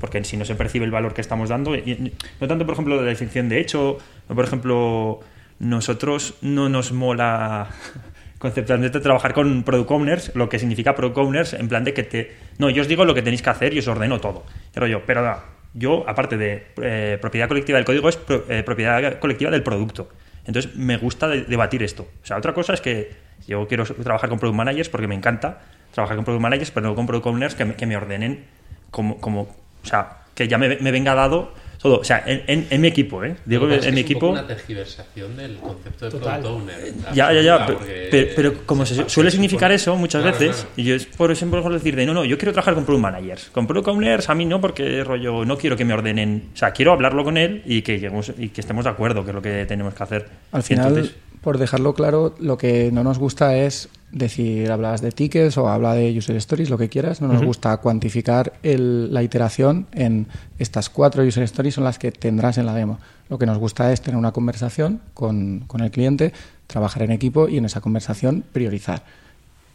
Porque 0.00 0.22
si 0.24 0.36
no 0.36 0.44
se 0.44 0.54
percibe 0.54 0.84
el 0.84 0.90
valor 0.92 1.12
que 1.14 1.20
estamos 1.20 1.48
dando. 1.48 1.72
no 1.76 2.46
tanto, 2.48 2.64
por 2.64 2.74
ejemplo, 2.74 2.96
de 2.96 3.02
la 3.02 3.08
definición 3.08 3.48
de 3.48 3.60
hecho. 3.60 3.98
no, 4.28 4.34
por 4.34 4.44
ejemplo, 4.44 5.20
nosotros 5.58 6.34
no 6.40 6.68
nos 6.68 6.92
mola 6.92 7.68
conceptualmente 8.38 9.00
trabajar 9.00 9.34
con 9.34 9.64
product 9.64 9.90
owners, 9.90 10.32
lo 10.34 10.48
que 10.48 10.58
significa 10.58 10.94
product 10.94 11.18
owners, 11.18 11.52
en 11.54 11.68
plan 11.68 11.84
de 11.84 11.94
que 11.94 12.02
te. 12.04 12.32
No, 12.58 12.70
yo 12.70 12.82
os 12.82 12.88
digo 12.88 13.04
lo 13.04 13.14
que 13.14 13.22
tenéis 13.22 13.42
que 13.42 13.50
hacer 13.50 13.74
y 13.74 13.80
os 13.80 13.88
ordeno 13.88 14.20
todo. 14.20 14.44
Y 14.74 14.78
rollo, 14.78 15.02
pero 15.04 15.36
yo, 15.74 16.04
aparte 16.08 16.36
de 16.36 16.66
eh, 16.80 17.18
propiedad 17.20 17.48
colectiva 17.48 17.76
del 17.78 17.84
código, 17.84 18.08
es 18.08 18.16
pro- 18.16 18.44
eh, 18.48 18.62
propiedad 18.62 19.18
colectiva 19.18 19.50
del 19.50 19.62
producto. 19.62 20.08
Entonces, 20.46 20.74
me 20.76 20.96
gusta 20.96 21.26
de- 21.28 21.42
debatir 21.42 21.82
esto. 21.82 22.08
O 22.22 22.26
sea, 22.26 22.36
otra 22.38 22.54
cosa 22.54 22.72
es 22.74 22.80
que 22.80 23.10
yo 23.46 23.66
quiero 23.68 23.84
trabajar 23.84 24.28
con 24.28 24.38
product 24.38 24.56
managers 24.56 24.88
porque 24.88 25.06
me 25.06 25.14
encanta 25.14 25.60
trabajar 25.92 26.16
con 26.16 26.24
product 26.24 26.42
managers, 26.42 26.70
pero 26.70 26.86
no 26.88 26.94
con 26.94 27.06
product 27.06 27.26
owners 27.26 27.54
que 27.54 27.64
me, 27.64 27.74
que 27.74 27.86
me 27.86 27.96
ordenen 27.96 28.44
como, 28.90 29.18
como, 29.18 29.42
o 29.42 29.86
sea, 29.86 30.18
que 30.34 30.46
ya 30.48 30.58
me, 30.58 30.76
me 30.76 30.90
venga 30.90 31.14
dado 31.14 31.52
todo. 31.78 32.00
O 32.00 32.04
sea, 32.04 32.22
en, 32.26 32.42
en- 32.46 32.66
en 32.70 32.80
mi 32.80 32.88
equipo, 32.88 33.22
¿eh? 33.24 33.36
Digo, 33.44 33.68
que 33.68 33.74
en 33.74 33.80
mi 33.80 33.86
es 33.86 33.92
que 33.94 34.00
es 34.00 34.04
equipo. 34.04 34.28
una 34.30 34.46
tergiversación 34.46 35.36
del 35.36 35.56
concepto 35.58 36.04
de 36.06 36.10
Total. 36.10 36.40
product 36.40 36.62
owner. 36.62 36.94
Ya, 37.14 37.32
ya, 37.32 37.40
ya, 37.40 37.66
pero, 37.66 37.78
porque 37.78 38.08
pero- 38.10 38.30
pero 38.36 38.66
como 38.66 38.84
se 38.86 39.08
suele 39.08 39.30
significar 39.30 39.70
su- 39.70 39.74
eso 39.76 39.96
muchas 39.96 40.22
Claro, 40.22 40.38
veces, 40.38 40.56
claro. 40.56 40.70
y 40.76 40.84
yo 40.84 40.94
es 40.94 41.06
por 41.06 41.30
ejemplo 41.30 41.58
mejor 41.58 41.72
decir 41.72 41.94
de 41.96 42.04
no, 42.06 42.14
no, 42.14 42.24
yo 42.24 42.36
quiero 42.36 42.52
trabajar 42.52 42.74
con 42.74 42.84
product 42.84 43.02
managers. 43.02 43.50
Con 43.50 43.66
product 43.66 43.88
owners 43.88 44.28
a 44.28 44.34
mí 44.34 44.44
no, 44.44 44.60
porque 44.60 45.02
rollo, 45.04 45.44
no 45.44 45.56
quiero 45.56 45.76
que 45.76 45.84
me 45.84 45.94
ordenen, 45.94 46.50
o 46.52 46.56
sea, 46.56 46.72
quiero 46.72 46.92
hablarlo 46.92 47.22
con 47.24 47.36
él 47.36 47.62
y 47.64 47.82
que 47.82 47.94
lleguemos 47.94 48.32
y 48.36 48.48
que 48.50 48.60
estemos 48.60 48.84
de 48.84 48.90
acuerdo, 48.90 49.22
que 49.24 49.30
es 49.30 49.34
lo 49.34 49.42
que 49.42 49.64
tenemos 49.66 49.94
que 49.94 50.02
hacer. 50.02 50.28
Al 50.52 50.62
final, 50.62 50.88
entonces- 50.88 51.14
por 51.42 51.58
dejarlo 51.58 51.94
claro, 51.94 52.34
lo 52.40 52.58
que 52.58 52.90
no 52.92 53.04
nos 53.04 53.18
gusta 53.18 53.56
es 53.56 53.88
decir, 54.10 54.70
hablas 54.70 55.02
de 55.02 55.12
tickets 55.12 55.58
o 55.58 55.68
habla 55.68 55.94
de 55.94 56.16
user 56.16 56.34
stories, 56.36 56.70
lo 56.70 56.78
que 56.78 56.88
quieras. 56.88 57.20
No 57.20 57.28
nos 57.28 57.42
gusta 57.42 57.76
cuantificar 57.76 58.54
el- 58.62 59.12
la 59.12 59.22
iteración 59.22 59.86
en 59.92 60.26
estas 60.58 60.88
cuatro 60.88 61.22
user 61.24 61.42
stories 61.44 61.74
son 61.74 61.84
las 61.84 61.98
que 61.98 62.10
tendrás 62.10 62.56
en 62.58 62.66
la 62.66 62.74
demo. 62.74 62.98
Lo 63.28 63.38
que 63.38 63.44
nos 63.46 63.58
gusta 63.58 63.92
es 63.92 64.00
tener 64.00 64.16
una 64.18 64.32
conversación 64.32 65.00
con, 65.14 65.64
con 65.66 65.82
el 65.82 65.90
cliente, 65.90 66.32
trabajar 66.66 67.02
en 67.02 67.10
equipo 67.12 67.48
y 67.48 67.58
en 67.58 67.66
esa 67.66 67.80
conversación 67.82 68.44
priorizar. 68.52 69.04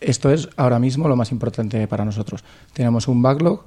Esto 0.01 0.31
es 0.31 0.49
ahora 0.57 0.79
mismo 0.79 1.07
lo 1.07 1.15
más 1.15 1.31
importante 1.31 1.87
para 1.87 2.03
nosotros. 2.03 2.43
Tenemos 2.73 3.07
un 3.07 3.21
backlog 3.21 3.63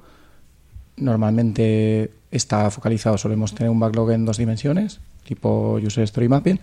normalmente 0.97 2.11
está 2.31 2.69
focalizado, 2.71 3.17
solemos 3.17 3.53
tener 3.53 3.69
un 3.69 3.79
backlog 3.79 4.11
en 4.11 4.25
dos 4.25 4.37
dimensiones, 4.37 4.99
tipo 5.23 5.79
User 5.83 6.03
Story 6.03 6.27
Mapping, 6.27 6.59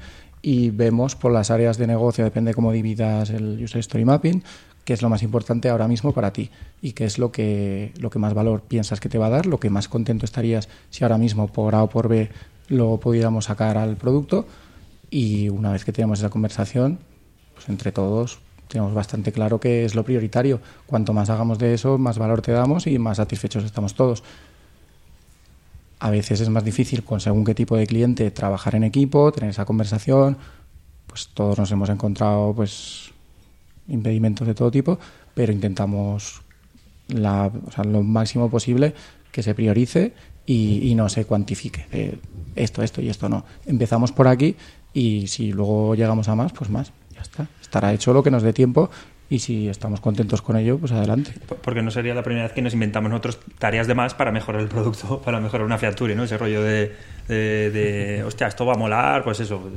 y 0.46 0.68
vemos 0.68 1.16
por 1.16 1.32
las 1.32 1.50
áreas 1.50 1.78
de 1.78 1.86
negocio, 1.86 2.22
depende 2.22 2.52
cómo 2.52 2.70
dividas 2.70 3.30
el 3.30 3.58
User 3.64 3.78
Story 3.78 4.04
Mapping, 4.04 4.42
qué 4.84 4.92
es 4.92 5.00
lo 5.00 5.08
más 5.08 5.22
importante 5.22 5.70
ahora 5.70 5.88
mismo 5.88 6.12
para 6.12 6.34
ti 6.34 6.50
y 6.82 6.92
qué 6.92 7.06
es 7.06 7.18
lo 7.18 7.32
que, 7.32 7.94
lo 7.98 8.10
que 8.10 8.18
más 8.18 8.34
valor 8.34 8.60
piensas 8.60 9.00
que 9.00 9.08
te 9.08 9.16
va 9.16 9.28
a 9.28 9.30
dar, 9.30 9.46
lo 9.46 9.58
que 9.58 9.70
más 9.70 9.88
contento 9.88 10.26
estarías 10.26 10.68
si 10.90 11.02
ahora 11.02 11.16
mismo 11.16 11.48
por 11.48 11.74
A 11.74 11.82
o 11.82 11.88
por 11.88 12.08
B 12.08 12.28
lo 12.68 13.00
pudiéramos 13.00 13.46
sacar 13.46 13.78
al 13.78 13.96
producto 13.96 14.46
y 15.08 15.48
una 15.48 15.72
vez 15.72 15.82
que 15.82 15.92
tenemos 15.92 16.18
esa 16.18 16.28
conversación, 16.28 16.98
pues 17.54 17.70
entre 17.70 17.90
todos 17.90 18.38
tenemos 18.68 18.92
bastante 18.92 19.32
claro 19.32 19.60
que 19.60 19.86
es 19.86 19.94
lo 19.94 20.04
prioritario. 20.04 20.60
Cuanto 20.84 21.14
más 21.14 21.30
hagamos 21.30 21.58
de 21.58 21.72
eso, 21.72 21.96
más 21.96 22.18
valor 22.18 22.42
te 22.42 22.52
damos 22.52 22.86
y 22.86 22.98
más 22.98 23.16
satisfechos 23.16 23.64
estamos 23.64 23.94
todos. 23.94 24.22
A 26.04 26.10
veces 26.10 26.38
es 26.42 26.50
más 26.50 26.62
difícil 26.62 27.02
con 27.02 27.18
según 27.18 27.46
qué 27.46 27.54
tipo 27.54 27.78
de 27.78 27.86
cliente 27.86 28.30
trabajar 28.30 28.74
en 28.74 28.84
equipo, 28.84 29.32
tener 29.32 29.48
esa 29.48 29.64
conversación. 29.64 30.36
Pues 31.06 31.30
todos 31.32 31.56
nos 31.58 31.72
hemos 31.72 31.88
encontrado 31.88 32.52
pues 32.54 33.10
impedimentos 33.88 34.46
de 34.46 34.52
todo 34.52 34.70
tipo, 34.70 34.98
pero 35.32 35.50
intentamos 35.50 36.42
la, 37.08 37.50
lo 37.84 38.02
máximo 38.02 38.50
posible 38.50 38.92
que 39.32 39.42
se 39.42 39.54
priorice 39.54 40.12
y, 40.44 40.94
no 40.94 41.08
se 41.08 41.24
cuantifique. 41.24 42.18
esto, 42.54 42.82
esto 42.82 43.00
y 43.00 43.08
esto 43.08 43.30
no. 43.30 43.46
Empezamos 43.64 44.12
por 44.12 44.28
aquí 44.28 44.56
y 44.92 45.26
si 45.28 45.52
luego 45.52 45.94
llegamos 45.94 46.28
a 46.28 46.34
más, 46.34 46.52
pues 46.52 46.68
más. 46.68 46.92
Ya 47.14 47.22
está. 47.22 47.48
Estará 47.62 47.94
hecho 47.94 48.12
lo 48.12 48.22
que 48.22 48.30
nos 48.30 48.42
dé 48.42 48.52
tiempo 48.52 48.90
y 49.34 49.38
si 49.40 49.68
estamos 49.68 50.00
contentos 50.00 50.42
con 50.42 50.56
ello, 50.56 50.78
pues 50.78 50.92
adelante. 50.92 51.32
Porque 51.62 51.82
no 51.82 51.90
sería 51.90 52.14
la 52.14 52.22
primera 52.22 52.44
vez 52.44 52.52
que 52.52 52.62
nos 52.62 52.72
inventamos 52.72 53.10
nosotros 53.10 53.40
tareas 53.58 53.86
de 53.86 53.94
más 53.94 54.14
para 54.14 54.30
mejorar 54.30 54.62
el 54.62 54.68
producto, 54.68 55.20
para 55.24 55.40
mejorar 55.40 55.66
una 55.66 55.76
feature, 55.76 56.14
¿no? 56.14 56.24
Ese 56.24 56.38
rollo 56.38 56.62
de, 56.62 56.92
de, 57.28 58.22
hostia, 58.24 58.46
esto 58.46 58.64
va 58.64 58.74
a 58.74 58.76
molar, 58.76 59.24
pues 59.24 59.40
eso. 59.40 59.70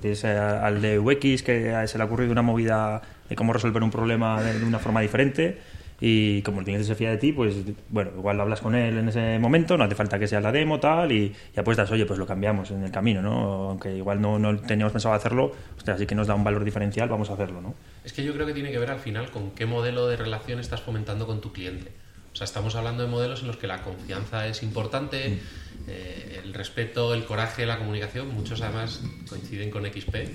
Al 0.61 0.81
de 0.81 0.99
UX 0.99 1.41
que 1.41 1.87
se 1.87 1.97
le 1.97 2.03
ha 2.03 2.05
ocurrido 2.05 2.31
una 2.31 2.43
movida 2.43 3.01
de 3.27 3.35
cómo 3.35 3.51
resolver 3.51 3.81
un 3.81 3.91
problema 3.91 4.41
de 4.41 4.63
una 4.63 4.79
forma 4.79 5.01
diferente 5.01 5.57
y 5.99 6.41
como 6.43 6.59
el 6.59 6.65
cliente 6.65 6.85
se 6.85 6.93
fía 6.95 7.09
de 7.09 7.17
ti, 7.17 7.31
pues 7.33 7.55
bueno, 7.89 8.11
igual 8.17 8.39
hablas 8.39 8.61
con 8.61 8.75
él 8.75 8.97
en 8.97 9.09
ese 9.09 9.39
momento, 9.39 9.77
no 9.77 9.83
hace 9.83 9.95
falta 9.95 10.19
que 10.19 10.27
sea 10.27 10.39
la 10.41 10.51
demo, 10.51 10.79
tal, 10.79 11.11
y, 11.11 11.33
y 11.55 11.59
apuestas, 11.59 11.89
oye, 11.91 12.05
pues 12.05 12.19
lo 12.19 12.27
cambiamos 12.27 12.69
en 12.71 12.83
el 12.83 12.91
camino, 12.91 13.21
¿no? 13.21 13.69
Aunque 13.71 13.95
igual 13.95 14.21
no, 14.21 14.37
no 14.37 14.57
teníamos 14.59 14.93
pensado 14.93 15.15
hacerlo, 15.15 15.51
hostia, 15.75 15.95
así 15.95 16.05
que 16.05 16.13
nos 16.15 16.27
da 16.27 16.35
un 16.35 16.43
valor 16.43 16.63
diferencial, 16.63 17.09
vamos 17.09 17.29
a 17.29 17.33
hacerlo, 17.33 17.61
¿no? 17.61 17.73
Es 18.03 18.13
que 18.13 18.23
yo 18.23 18.33
creo 18.33 18.45
que 18.45 18.53
tiene 18.53 18.71
que 18.71 18.77
ver 18.79 18.91
al 18.91 18.99
final 18.99 19.31
con 19.31 19.51
qué 19.51 19.65
modelo 19.65 20.07
de 20.07 20.17
relación 20.17 20.59
estás 20.59 20.81
fomentando 20.81 21.25
con 21.25 21.41
tu 21.41 21.51
cliente. 21.51 21.91
O 22.31 22.35
sea, 22.37 22.45
estamos 22.45 22.75
hablando 22.75 23.01
de 23.01 23.09
modelos 23.09 23.41
en 23.41 23.47
los 23.47 23.57
que 23.57 23.65
la 23.65 23.81
confianza 23.81 24.45
es 24.47 24.61
importante, 24.61 25.39
eh, 25.87 26.41
el 26.43 26.53
respeto, 26.53 27.15
el 27.15 27.25
coraje, 27.25 27.65
la 27.65 27.79
comunicación, 27.79 28.27
muchos 28.27 28.61
además 28.61 29.01
coinciden 29.27 29.71
con 29.71 29.83
XP, 29.83 30.13
eh, 30.15 30.29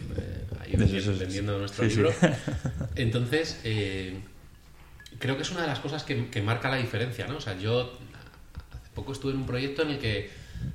ahí 0.60 0.72
vendiendo, 0.76 1.16
vendiendo 1.16 1.58
nuestro 1.60 1.84
Sí, 1.84 1.90
sí. 1.90 1.96
libro. 1.98 2.12
Entonces, 2.96 3.60
eh, 3.62 4.16
creo 5.22 5.36
que 5.36 5.42
es 5.42 5.50
una 5.52 5.60
de 5.60 5.68
las 5.68 5.78
cosas 5.78 6.02
que, 6.02 6.28
que 6.30 6.42
marca 6.42 6.68
la 6.68 6.76
diferencia, 6.78 7.28
¿no? 7.28 7.36
O 7.36 7.40
sea, 7.40 7.56
yo 7.56 7.96
hace 8.72 8.90
poco 8.92 9.12
estuve 9.12 9.30
en 9.30 9.38
un 9.38 9.46
proyecto 9.46 9.82
en 9.82 9.90
el 9.90 9.98
que 10.00 10.30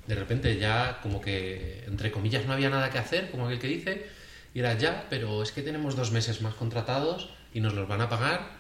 de 0.08 0.16
repente 0.16 0.58
ya 0.58 1.02
como 1.04 1.20
que, 1.20 1.84
entre 1.86 2.12
comillas, 2.12 2.46
no 2.46 2.54
había 2.54 2.70
nada 2.70 2.90
que 2.90 2.98
hacer, 2.98 3.30
como 3.30 3.46
aquel 3.46 3.60
que 3.60 3.68
dice, 3.68 4.08
y 4.54 4.60
era 4.60 4.74
ya, 4.78 5.06
pero 5.10 5.44
es 5.44 5.52
que 5.52 5.62
tenemos 5.62 5.98
dos 5.98 6.12
meses 6.12 6.42
más 6.42 6.54
contratados 6.54 7.30
y 7.54 7.60
nos 7.60 7.74
los 7.74 7.90
van 7.90 8.00
a 8.00 8.08
pagar, 8.08 8.52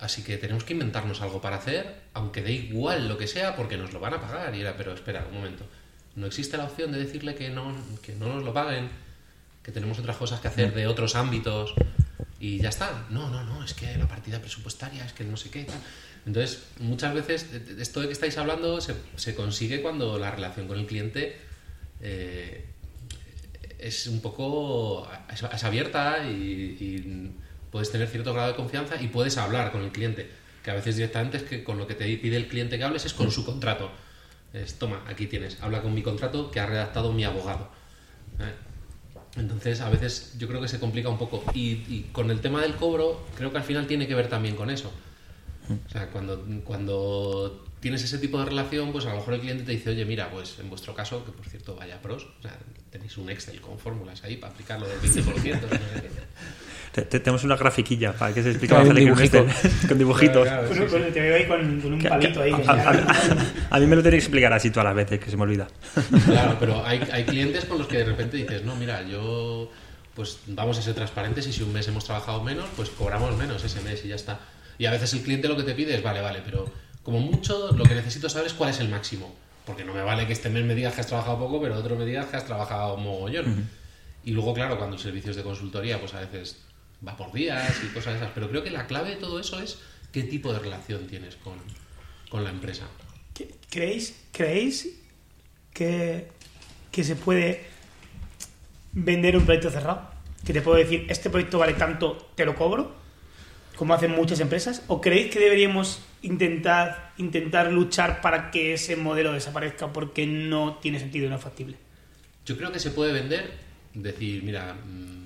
así 0.00 0.24
que 0.24 0.38
tenemos 0.38 0.64
que 0.64 0.72
inventarnos 0.72 1.22
algo 1.22 1.40
para 1.40 1.56
hacer, 1.56 2.00
aunque 2.14 2.42
dé 2.42 2.52
igual 2.52 3.06
lo 3.06 3.16
que 3.16 3.28
sea, 3.28 3.54
porque 3.54 3.76
nos 3.76 3.92
lo 3.92 4.00
van 4.00 4.14
a 4.14 4.20
pagar. 4.20 4.52
Y 4.56 4.62
era, 4.62 4.76
pero 4.76 4.92
espera, 4.92 5.24
un 5.30 5.36
momento, 5.36 5.64
no 6.16 6.26
existe 6.26 6.56
la 6.56 6.64
opción 6.64 6.90
de 6.90 6.98
decirle 6.98 7.36
que 7.36 7.48
no, 7.50 7.76
que 8.02 8.16
no 8.16 8.26
nos 8.26 8.42
lo 8.42 8.52
paguen, 8.52 8.90
que 9.62 9.70
tenemos 9.70 10.00
otras 10.00 10.16
cosas 10.16 10.40
que 10.40 10.48
hacer 10.48 10.74
de 10.74 10.88
otros 10.88 11.14
ámbitos 11.14 11.74
y 12.40 12.58
ya 12.58 12.68
está. 12.68 13.06
No, 13.10 13.30
no, 13.30 13.44
no, 13.44 13.64
es 13.64 13.74
que 13.74 13.96
la 13.96 14.06
partida 14.06 14.40
presupuestaria, 14.40 15.04
es 15.04 15.12
que 15.12 15.24
no 15.24 15.36
sé 15.36 15.50
qué. 15.50 15.64
Tal. 15.64 15.78
Entonces, 16.26 16.64
muchas 16.80 17.14
veces 17.14 17.46
esto 17.78 18.00
de 18.00 18.06
que 18.06 18.12
estáis 18.12 18.36
hablando 18.38 18.80
se, 18.80 18.94
se 19.16 19.34
consigue 19.34 19.82
cuando 19.82 20.18
la 20.18 20.30
relación 20.30 20.68
con 20.68 20.78
el 20.78 20.86
cliente 20.86 21.36
eh, 22.00 22.66
es 23.78 24.06
un 24.06 24.20
poco 24.20 25.08
es, 25.32 25.42
es 25.42 25.64
abierta 25.64 26.24
y, 26.24 26.76
y 26.80 27.32
puedes 27.70 27.90
tener 27.90 28.08
cierto 28.08 28.32
grado 28.32 28.48
de 28.48 28.56
confianza 28.56 29.00
y 29.00 29.08
puedes 29.08 29.36
hablar 29.38 29.72
con 29.72 29.82
el 29.82 29.90
cliente. 29.90 30.30
Que 30.62 30.70
a 30.70 30.74
veces 30.74 30.96
directamente 30.96 31.38
es 31.38 31.42
que 31.44 31.64
con 31.64 31.78
lo 31.78 31.86
que 31.86 31.94
te 31.94 32.04
pide 32.18 32.36
el 32.36 32.48
cliente 32.48 32.78
que 32.78 32.84
hables 32.84 33.06
es 33.06 33.14
con 33.14 33.30
su 33.30 33.44
contrato. 33.44 33.90
Es, 34.52 34.78
toma, 34.78 35.04
aquí 35.06 35.26
tienes, 35.26 35.60
habla 35.60 35.82
con 35.82 35.94
mi 35.94 36.02
contrato 36.02 36.50
que 36.50 36.60
ha 36.60 36.66
redactado 36.66 37.12
mi 37.12 37.24
abogado. 37.24 37.70
¿eh? 38.40 38.67
Entonces, 39.38 39.80
a 39.80 39.88
veces 39.88 40.34
yo 40.38 40.48
creo 40.48 40.60
que 40.60 40.68
se 40.68 40.80
complica 40.80 41.08
un 41.08 41.18
poco. 41.18 41.44
Y, 41.54 41.84
y 41.88 42.08
con 42.12 42.30
el 42.30 42.40
tema 42.40 42.60
del 42.60 42.74
cobro, 42.74 43.24
creo 43.36 43.50
que 43.52 43.58
al 43.58 43.64
final 43.64 43.86
tiene 43.86 44.06
que 44.06 44.14
ver 44.14 44.28
también 44.28 44.56
con 44.56 44.70
eso. 44.70 44.92
O 45.86 45.90
sea, 45.90 46.08
cuando, 46.10 46.44
cuando 46.64 47.64
tienes 47.80 48.02
ese 48.02 48.18
tipo 48.18 48.38
de 48.38 48.46
relación, 48.46 48.90
pues 48.90 49.04
a 49.04 49.10
lo 49.10 49.16
mejor 49.16 49.34
el 49.34 49.40
cliente 49.40 49.64
te 49.64 49.72
dice, 49.72 49.90
oye, 49.90 50.04
mira, 50.04 50.30
pues 50.30 50.58
en 50.58 50.70
vuestro 50.70 50.94
caso, 50.94 51.24
que 51.24 51.32
por 51.32 51.46
cierto 51.46 51.76
vaya 51.76 52.00
pros, 52.00 52.26
o 52.38 52.42
sea, 52.42 52.58
tenéis 52.90 53.18
un 53.18 53.28
Excel 53.28 53.60
con 53.60 53.78
fórmulas 53.78 54.24
ahí 54.24 54.36
para 54.36 54.52
aplicarlo 54.52 54.88
del 54.88 54.98
20%. 55.02 55.60
Te- 57.00 57.06
te- 57.06 57.20
tenemos 57.20 57.44
una 57.44 57.56
grafiquilla 57.56 58.12
para 58.12 58.32
que 58.34 58.42
se 58.42 58.50
explique 58.50 58.74
más 58.74 58.94
dibujito. 58.94 59.38
Excel, 59.38 59.70
con 59.88 59.98
dibujitos. 59.98 60.48
Claro, 60.48 60.68
te 60.68 61.20
veo 61.20 61.36
ahí 61.36 61.46
con, 61.46 61.80
con 61.80 61.92
un 61.94 61.98
Que- 62.00 62.08
palito 62.08 62.42
ahí. 62.42 62.52
a, 62.52 62.56
que 62.56 62.62
a- 62.70 62.76
ya- 62.76 63.06
a- 63.70 63.76
a 63.76 63.80
mí 63.80 63.86
me 63.86 63.96
lo 63.96 64.02
tenéis 64.02 64.22
que 64.24 64.26
explicar 64.26 64.52
así 64.52 64.70
todas 64.70 64.84
las 64.86 64.94
veces, 64.94 65.20
que 65.20 65.30
se 65.30 65.36
me 65.36 65.42
olvida. 65.44 65.68
Claro, 66.26 66.56
pero 66.58 66.84
hay, 66.84 67.00
hay 67.12 67.24
clientes 67.24 67.64
con 67.64 67.78
los 67.78 67.86
que 67.86 67.98
de 67.98 68.04
repente 68.04 68.36
dices, 68.36 68.64
no, 68.64 68.74
mira, 68.76 69.02
yo 69.02 69.70
pues 70.14 70.40
vamos 70.48 70.76
a 70.78 70.82
ser 70.82 70.94
transparentes 70.94 71.46
y 71.46 71.52
si 71.52 71.62
un 71.62 71.72
mes 71.72 71.86
hemos 71.86 72.04
trabajado 72.04 72.42
menos, 72.42 72.66
pues 72.76 72.90
cobramos 72.90 73.36
menos 73.36 73.62
ese 73.62 73.80
mes 73.82 74.04
y 74.04 74.08
ya 74.08 74.16
está. 74.16 74.40
Y 74.76 74.86
a 74.86 74.90
veces 74.90 75.12
el 75.14 75.20
cliente 75.22 75.46
lo 75.48 75.56
que 75.56 75.62
te 75.62 75.74
pide 75.74 75.94
es, 75.94 76.02
vale, 76.02 76.20
vale, 76.20 76.40
pero 76.44 76.68
como 77.04 77.20
mucho 77.20 77.72
lo 77.76 77.84
que 77.84 77.94
necesito 77.94 78.28
saber 78.28 78.48
es 78.48 78.52
cuál 78.54 78.70
es 78.70 78.80
el 78.80 78.88
máximo. 78.88 79.34
Porque 79.64 79.84
no 79.84 79.92
me 79.94 80.02
vale 80.02 80.26
que 80.26 80.32
este 80.32 80.48
mes 80.48 80.64
me 80.64 80.74
digas 80.74 80.94
que 80.94 81.02
has 81.02 81.06
trabajado 81.06 81.38
poco, 81.38 81.60
pero 81.60 81.76
otro 81.76 81.94
me 81.94 82.04
digas 82.06 82.26
que 82.26 82.36
has 82.36 82.44
trabajado 82.46 82.96
mogollón. 82.96 83.68
Y 84.24 84.32
luego, 84.32 84.52
claro, 84.54 84.76
cuando 84.78 84.96
el 84.96 85.02
servicio 85.02 85.30
es 85.30 85.36
de 85.36 85.42
consultoría, 85.42 86.00
pues 86.00 86.14
a 86.14 86.20
veces 86.20 86.56
va 87.06 87.16
por 87.16 87.32
días 87.32 87.74
y 87.84 87.88
cosas 87.92 88.16
esas. 88.16 88.30
Pero 88.34 88.48
creo 88.48 88.62
que 88.62 88.70
la 88.70 88.86
clave 88.86 89.10
de 89.10 89.16
todo 89.16 89.38
eso 89.40 89.60
es 89.60 89.78
qué 90.12 90.22
tipo 90.22 90.52
de 90.52 90.58
relación 90.58 91.06
tienes 91.06 91.36
con, 91.36 91.54
con 92.28 92.44
la 92.44 92.50
empresa. 92.50 92.86
¿Qué- 93.34 93.54
¿Creéis, 93.70 94.20
creéis 94.32 94.98
que, 95.72 96.28
que 96.90 97.04
se 97.04 97.16
puede 97.16 97.64
vender 98.92 99.36
un 99.36 99.44
proyecto 99.44 99.70
cerrado? 99.70 100.08
Que 100.44 100.52
te 100.52 100.62
puedo 100.62 100.78
decir, 100.78 101.06
este 101.08 101.30
proyecto 101.30 101.58
vale 101.58 101.74
tanto, 101.74 102.30
te 102.34 102.44
lo 102.44 102.54
cobro, 102.54 102.94
como 103.76 103.94
hacen 103.94 104.12
muchas 104.12 104.40
empresas. 104.40 104.82
¿O 104.88 105.00
creéis 105.00 105.30
que 105.32 105.38
deberíamos 105.40 106.00
intentar, 106.22 107.12
intentar 107.18 107.72
luchar 107.72 108.20
para 108.20 108.50
que 108.50 108.72
ese 108.74 108.96
modelo 108.96 109.32
desaparezca 109.32 109.92
porque 109.92 110.26
no 110.26 110.78
tiene 110.80 110.98
sentido 110.98 111.26
y 111.26 111.28
no 111.28 111.36
es 111.36 111.42
factible? 111.42 111.76
Yo 112.46 112.56
creo 112.56 112.72
que 112.72 112.78
se 112.78 112.90
puede 112.92 113.12
vender, 113.12 113.52
decir, 113.94 114.42
mira, 114.42 114.74
mm, 114.74 115.17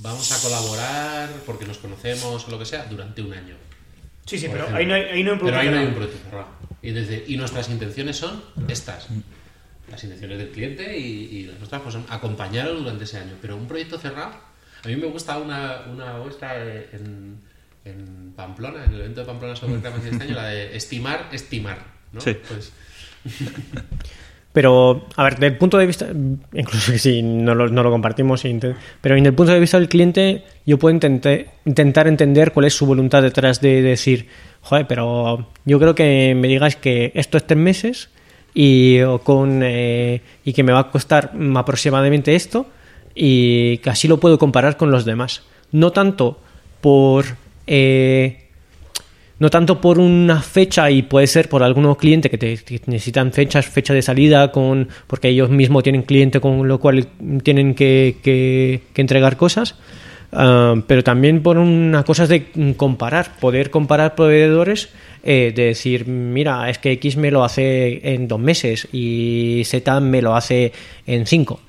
vamos 0.00 0.30
a 0.32 0.40
colaborar 0.42 1.30
porque 1.46 1.64
nos 1.66 1.78
conocemos 1.78 2.46
o 2.46 2.50
lo 2.50 2.58
que 2.58 2.64
sea 2.66 2.84
durante 2.86 3.22
un 3.22 3.32
año. 3.32 3.54
Sí, 4.26 4.38
sí, 4.38 4.48
pero 4.50 4.66
ahí 4.74 4.84
no 4.86 4.94
hay, 4.94 5.02
ahí 5.04 5.22
no 5.24 5.30
hay 5.32 5.38
un 5.38 5.44
Pero 5.44 5.56
ahí 5.58 5.68
no 5.68 5.78
hay 5.78 5.86
un 5.86 5.94
proyecto 5.94 6.18
cerrado. 6.24 6.48
Y, 6.82 6.90
desde- 6.92 7.24
y 7.26 7.36
nuestras 7.36 7.68
intenciones 7.70 8.16
son 8.16 8.42
estas. 8.68 9.06
Las 9.90 10.04
intenciones 10.04 10.38
del 10.38 10.50
cliente 10.50 10.98
y, 10.98 11.04
y 11.38 11.42
las 11.46 11.58
nuestras 11.58 11.80
pues 11.80 11.94
son 11.94 12.04
acompañarlo 12.10 12.74
durante 12.74 13.04
ese 13.04 13.18
año. 13.18 13.32
Pero 13.40 13.56
un 13.56 13.66
proyecto 13.66 13.98
cerrado, 13.98 14.32
a 14.84 14.88
mí 14.88 14.96
me 14.96 15.06
gusta 15.06 15.38
una, 15.38 15.82
una 15.90 16.18
vuestra 16.18 16.62
eh, 16.62 16.90
en, 16.92 17.40
en 17.86 18.32
Pamplona, 18.36 18.84
en 18.84 18.92
el 18.92 19.00
evento 19.00 19.20
de 19.20 19.26
Pamplona 19.26 19.56
sobre 19.56 19.78
de 19.78 20.10
este 20.10 20.22
año, 20.24 20.34
la 20.34 20.48
de 20.48 20.76
estimar, 20.76 21.28
estimar. 21.32 21.82
¿no? 22.12 22.20
Sí. 22.20 22.36
Pues, 22.46 22.72
Pero, 24.52 25.06
a 25.14 25.24
ver, 25.24 25.38
del 25.38 25.56
punto 25.56 25.78
de 25.78 25.86
vista, 25.86 26.06
incluso 26.52 26.96
si 26.98 27.22
no 27.22 27.54
lo, 27.54 27.68
no 27.68 27.82
lo 27.82 27.90
compartimos, 27.90 28.44
pero 29.00 29.16
en 29.16 29.26
el 29.26 29.34
punto 29.34 29.52
de 29.52 29.60
vista 29.60 29.78
del 29.78 29.88
cliente, 29.88 30.44
yo 30.66 30.78
puedo 30.78 30.94
intentar, 30.94 31.46
intentar 31.64 32.08
entender 32.08 32.52
cuál 32.52 32.66
es 32.66 32.74
su 32.74 32.86
voluntad 32.86 33.22
detrás 33.22 33.60
de 33.60 33.82
decir, 33.82 34.26
joder, 34.62 34.86
pero 34.86 35.46
yo 35.64 35.78
creo 35.78 35.94
que 35.94 36.34
me 36.34 36.48
digáis 36.48 36.76
que 36.76 37.12
esto 37.14 37.36
es 37.36 37.46
tres 37.46 37.58
meses 37.58 38.10
y, 38.54 39.00
o 39.02 39.20
con, 39.20 39.60
eh, 39.62 40.22
y 40.44 40.52
que 40.52 40.62
me 40.62 40.72
va 40.72 40.80
a 40.80 40.90
costar 40.90 41.32
aproximadamente 41.54 42.34
esto 42.34 42.66
y 43.14 43.78
que 43.78 43.90
así 43.90 44.08
lo 44.08 44.18
puedo 44.18 44.38
comparar 44.38 44.76
con 44.76 44.90
los 44.90 45.04
demás. 45.04 45.42
No 45.72 45.92
tanto 45.92 46.40
por... 46.80 47.26
eh, 47.66 48.47
no 49.38 49.50
tanto 49.50 49.80
por 49.80 49.98
una 49.98 50.42
fecha 50.42 50.90
y 50.90 51.02
puede 51.02 51.26
ser 51.26 51.48
por 51.48 51.62
algunos 51.62 51.96
clientes 51.96 52.30
que, 52.30 52.58
necesitan 52.86 53.32
fechas, 53.32 53.66
fecha 53.66 53.94
de 53.94 54.02
salida, 54.02 54.50
con 54.50 54.88
porque 55.06 55.28
ellos 55.28 55.50
mismos 55.50 55.82
tienen 55.82 56.02
cliente 56.02 56.40
con 56.40 56.66
lo 56.66 56.78
cual 56.80 57.06
tienen 57.42 57.74
que, 57.74 58.16
que- 58.22 58.80
entregar 58.96 59.36
cosas, 59.36 59.76
ah, 60.32 60.74
pero 60.86 61.04
también 61.04 61.42
por 61.42 61.56
una 61.58 62.02
cosa 62.02 62.26
de 62.26 62.74
comparar, 62.76 63.38
poder 63.38 63.70
comparar 63.70 64.14
proveedores, 64.16 64.88
eh, 65.22 65.52
de 65.54 65.64
decir, 65.66 66.06
mira, 66.06 66.68
es 66.68 66.78
que 66.78 66.92
X 66.92 67.16
me 67.16 67.30
lo 67.30 67.44
hace 67.44 68.00
en 68.14 68.26
dos 68.28 68.40
meses 68.40 68.88
y 68.92 69.62
Z 69.64 70.00
me 70.00 70.20
lo 70.22 70.34
hace 70.34 70.72
en 71.06 71.26
cinco. 71.26 71.60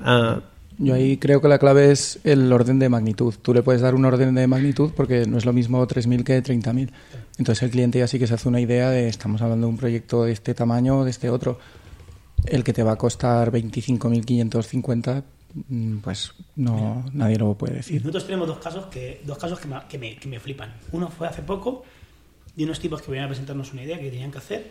Ah, 0.00 0.40
Yo 0.78 0.94
ahí 0.94 1.16
creo 1.16 1.40
que 1.40 1.48
la 1.48 1.58
clave 1.58 1.90
es 1.90 2.20
el 2.22 2.52
orden 2.52 2.78
de 2.78 2.88
magnitud. 2.88 3.34
Tú 3.42 3.52
le 3.52 3.62
puedes 3.62 3.82
dar 3.82 3.96
un 3.96 4.04
orden 4.04 4.34
de 4.34 4.46
magnitud 4.46 4.92
porque 4.94 5.26
no 5.26 5.36
es 5.36 5.44
lo 5.44 5.52
mismo 5.52 5.86
3.000 5.86 6.22
que 6.22 6.42
30.000. 6.42 6.90
Entonces 7.38 7.62
el 7.64 7.70
cliente 7.70 7.98
ya 7.98 8.06
sí 8.06 8.18
que 8.18 8.28
se 8.28 8.34
hace 8.34 8.48
una 8.48 8.60
idea 8.60 8.90
de 8.90 9.08
estamos 9.08 9.42
hablando 9.42 9.66
de 9.66 9.72
un 9.72 9.76
proyecto 9.76 10.24
de 10.24 10.32
este 10.32 10.54
tamaño 10.54 11.00
o 11.00 11.04
de 11.04 11.10
este 11.10 11.30
otro. 11.30 11.58
El 12.46 12.62
que 12.62 12.72
te 12.72 12.84
va 12.84 12.92
a 12.92 12.96
costar 12.96 13.50
25.550, 13.50 15.24
mm, 15.68 15.98
pues 15.98 16.32
no 16.54 17.04
nadie 17.12 17.38
lo 17.38 17.54
puede 17.54 17.74
decir. 17.74 18.00
Nosotros 18.02 18.26
tenemos 18.26 18.46
dos 18.46 18.58
casos 18.58 18.86
que, 18.86 19.20
dos 19.26 19.36
casos 19.36 19.58
que 19.58 19.66
me, 19.66 19.80
que, 19.88 19.98
me, 19.98 20.16
que 20.16 20.28
me 20.28 20.38
flipan. 20.38 20.72
Uno 20.92 21.08
fue 21.08 21.26
hace 21.26 21.42
poco, 21.42 21.82
de 22.54 22.64
unos 22.64 22.78
tipos 22.78 23.02
que 23.02 23.10
venían 23.10 23.24
a 23.24 23.28
presentarnos 23.28 23.72
una 23.72 23.82
idea 23.82 23.98
que 23.98 24.10
tenían 24.10 24.30
que 24.30 24.38
hacer, 24.38 24.70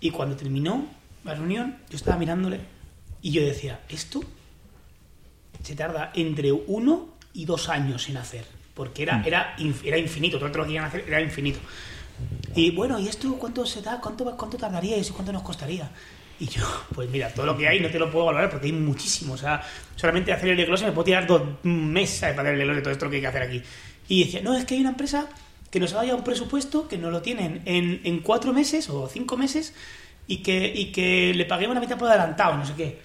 y 0.00 0.10
cuando 0.10 0.36
terminó, 0.36 0.86
la 1.24 1.34
reunión, 1.34 1.76
yo 1.90 1.96
estaba 1.96 2.16
mirándole 2.16 2.60
y 3.20 3.32
yo 3.32 3.42
decía, 3.42 3.80
esto 3.88 4.22
se 5.62 5.74
tarda 5.74 6.10
entre 6.14 6.52
uno 6.52 7.08
y 7.34 7.44
dos 7.44 7.68
años 7.68 8.08
en 8.08 8.16
hacer, 8.16 8.44
porque 8.74 9.02
era, 9.02 9.22
era, 9.24 9.56
inf- 9.58 9.84
era 9.84 9.98
infinito, 9.98 10.38
todo 10.38 10.48
lo 10.48 10.64
que 10.66 10.72
iban 10.72 10.84
a 10.84 10.88
hacer 10.88 11.04
era 11.06 11.20
infinito. 11.20 11.58
Y 12.54 12.70
bueno, 12.72 12.98
¿y 12.98 13.08
esto 13.08 13.34
cuánto 13.36 13.64
se 13.64 13.80
da? 13.82 14.00
¿Cuánto, 14.00 14.24
cuánto 14.36 14.56
tardaría 14.56 14.96
y 14.98 15.04
cuánto 15.04 15.32
nos 15.32 15.42
costaría? 15.42 15.90
Y 16.38 16.46
yo, 16.46 16.62
pues 16.94 17.08
mira, 17.10 17.32
todo 17.32 17.46
lo 17.46 17.56
que 17.56 17.68
hay 17.68 17.80
no 17.80 17.88
te 17.90 17.98
lo 17.98 18.10
puedo 18.10 18.26
valorar 18.26 18.50
porque 18.50 18.66
hay 18.66 18.72
muchísimo. 18.72 19.34
O 19.34 19.38
sea, 19.38 19.62
solamente 19.96 20.32
hacer 20.32 20.50
el 20.50 20.56
desglose 20.56 20.84
me 20.86 20.92
puedo 20.92 21.04
tirar 21.04 21.26
dos 21.26 21.42
meses 21.62 22.30
para 22.34 22.42
hacer 22.48 22.54
el 22.54 22.58
desglose 22.58 22.76
de 22.76 22.82
todo 22.82 22.92
esto 22.92 23.10
que 23.10 23.16
hay 23.16 23.22
que 23.22 23.26
hacer 23.28 23.42
aquí. 23.42 23.62
Y 24.08 24.24
decía, 24.24 24.40
no, 24.42 24.54
es 24.56 24.64
que 24.64 24.74
hay 24.74 24.80
una 24.80 24.90
empresa 24.90 25.28
que 25.70 25.78
nos 25.78 25.92
ha 25.92 25.96
dado 25.96 26.08
ya 26.08 26.14
un 26.16 26.24
presupuesto 26.24 26.88
que 26.88 26.98
nos 26.98 27.12
lo 27.12 27.22
tienen 27.22 27.62
en, 27.64 28.00
en 28.02 28.20
cuatro 28.20 28.52
meses 28.52 28.90
o 28.90 29.06
cinco 29.08 29.36
meses 29.36 29.72
y 30.26 30.38
que, 30.38 30.72
y 30.74 30.86
que 30.92 31.32
le 31.34 31.44
paguemos 31.44 31.74
la 31.74 31.80
mitad 31.80 31.96
por 31.96 32.08
adelantado, 32.08 32.56
no 32.56 32.66
sé 32.66 32.74
qué. 32.74 32.98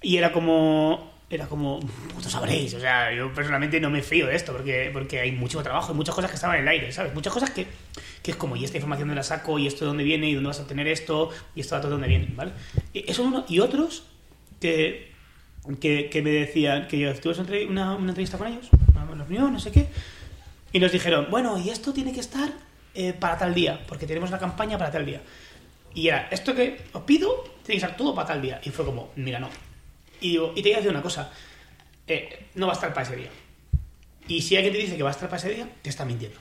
Y 0.00 0.16
era 0.16 0.30
como, 0.32 1.13
era 1.36 1.46
como, 1.46 1.80
puto 1.80 2.28
sabréis. 2.28 2.74
O 2.74 2.80
sea, 2.80 3.12
yo 3.12 3.32
personalmente 3.32 3.80
no 3.80 3.90
me 3.90 4.02
fío 4.02 4.26
de 4.26 4.36
esto 4.36 4.52
porque, 4.52 4.90
porque 4.92 5.20
hay 5.20 5.32
mucho 5.32 5.62
trabajo, 5.62 5.92
hay 5.92 5.96
muchas 5.96 6.14
cosas 6.14 6.30
que 6.30 6.36
estaban 6.36 6.56
en 6.56 6.62
el 6.62 6.68
aire, 6.68 6.92
¿sabes? 6.92 7.14
Muchas 7.14 7.32
cosas 7.32 7.50
que, 7.50 7.66
que 8.22 8.30
es 8.30 8.36
como, 8.36 8.56
y 8.56 8.64
esta 8.64 8.76
información 8.76 9.08
de 9.08 9.14
la 9.14 9.22
saco, 9.22 9.58
y 9.58 9.66
esto 9.66 9.84
de 9.84 9.88
dónde 9.88 10.04
viene, 10.04 10.28
y 10.28 10.34
dónde 10.34 10.48
vas 10.48 10.58
a 10.58 10.62
obtener 10.62 10.88
esto, 10.88 11.30
y 11.54 11.60
esto 11.60 11.78
de 11.80 11.88
dónde 11.88 12.08
viene, 12.08 12.28
¿vale? 12.34 12.52
Y 12.92 13.10
Eso 13.10 13.22
uno, 13.22 13.44
y 13.48 13.60
otros 13.60 14.04
que, 14.60 15.12
que, 15.80 16.08
que 16.10 16.22
me 16.22 16.30
decían, 16.30 16.88
que 16.88 16.98
yo 16.98 17.14
tuve 17.14 17.66
una, 17.66 17.94
una 17.94 18.10
entrevista 18.10 18.38
con 18.38 18.48
ellos, 18.48 18.68
una 18.94 19.24
reunión, 19.24 19.52
no 19.52 19.60
sé 19.60 19.70
qué, 19.70 19.88
y 20.72 20.80
nos 20.80 20.90
dijeron, 20.90 21.28
bueno, 21.30 21.56
y 21.56 21.70
esto 21.70 21.92
tiene 21.92 22.12
que 22.12 22.20
estar 22.20 22.52
eh, 22.94 23.12
para 23.12 23.38
tal 23.38 23.54
día, 23.54 23.80
porque 23.86 24.06
tenemos 24.06 24.30
una 24.30 24.38
campaña 24.38 24.76
para 24.76 24.90
tal 24.90 25.06
día. 25.06 25.20
Y 25.94 26.08
era, 26.08 26.28
esto 26.30 26.54
que 26.54 26.80
os 26.92 27.02
pido, 27.02 27.44
tiene 27.64 27.80
que 27.80 27.86
estar 27.86 27.96
todo 27.96 28.14
para 28.14 28.26
tal 28.28 28.42
día. 28.42 28.60
Y 28.64 28.70
fue 28.70 28.84
como, 28.84 29.10
mira, 29.16 29.38
no. 29.38 29.48
Y 30.24 30.30
digo, 30.30 30.54
y 30.56 30.62
te 30.62 30.70
voy 30.70 30.72
a 30.72 30.76
decir 30.76 30.90
una 30.90 31.02
cosa, 31.02 31.30
eh, 32.06 32.46
no 32.54 32.66
va 32.66 32.72
a 32.72 32.76
estar 32.76 32.94
para 32.94 33.06
ese 33.06 33.14
día. 33.14 33.28
Y 34.26 34.40
si 34.40 34.56
alguien 34.56 34.72
te 34.72 34.80
dice 34.80 34.96
que 34.96 35.02
va 35.02 35.10
a 35.10 35.12
estar 35.12 35.28
para 35.28 35.36
ese 35.36 35.50
día, 35.50 35.68
te 35.82 35.90
está 35.90 36.06
mintiendo. 36.06 36.38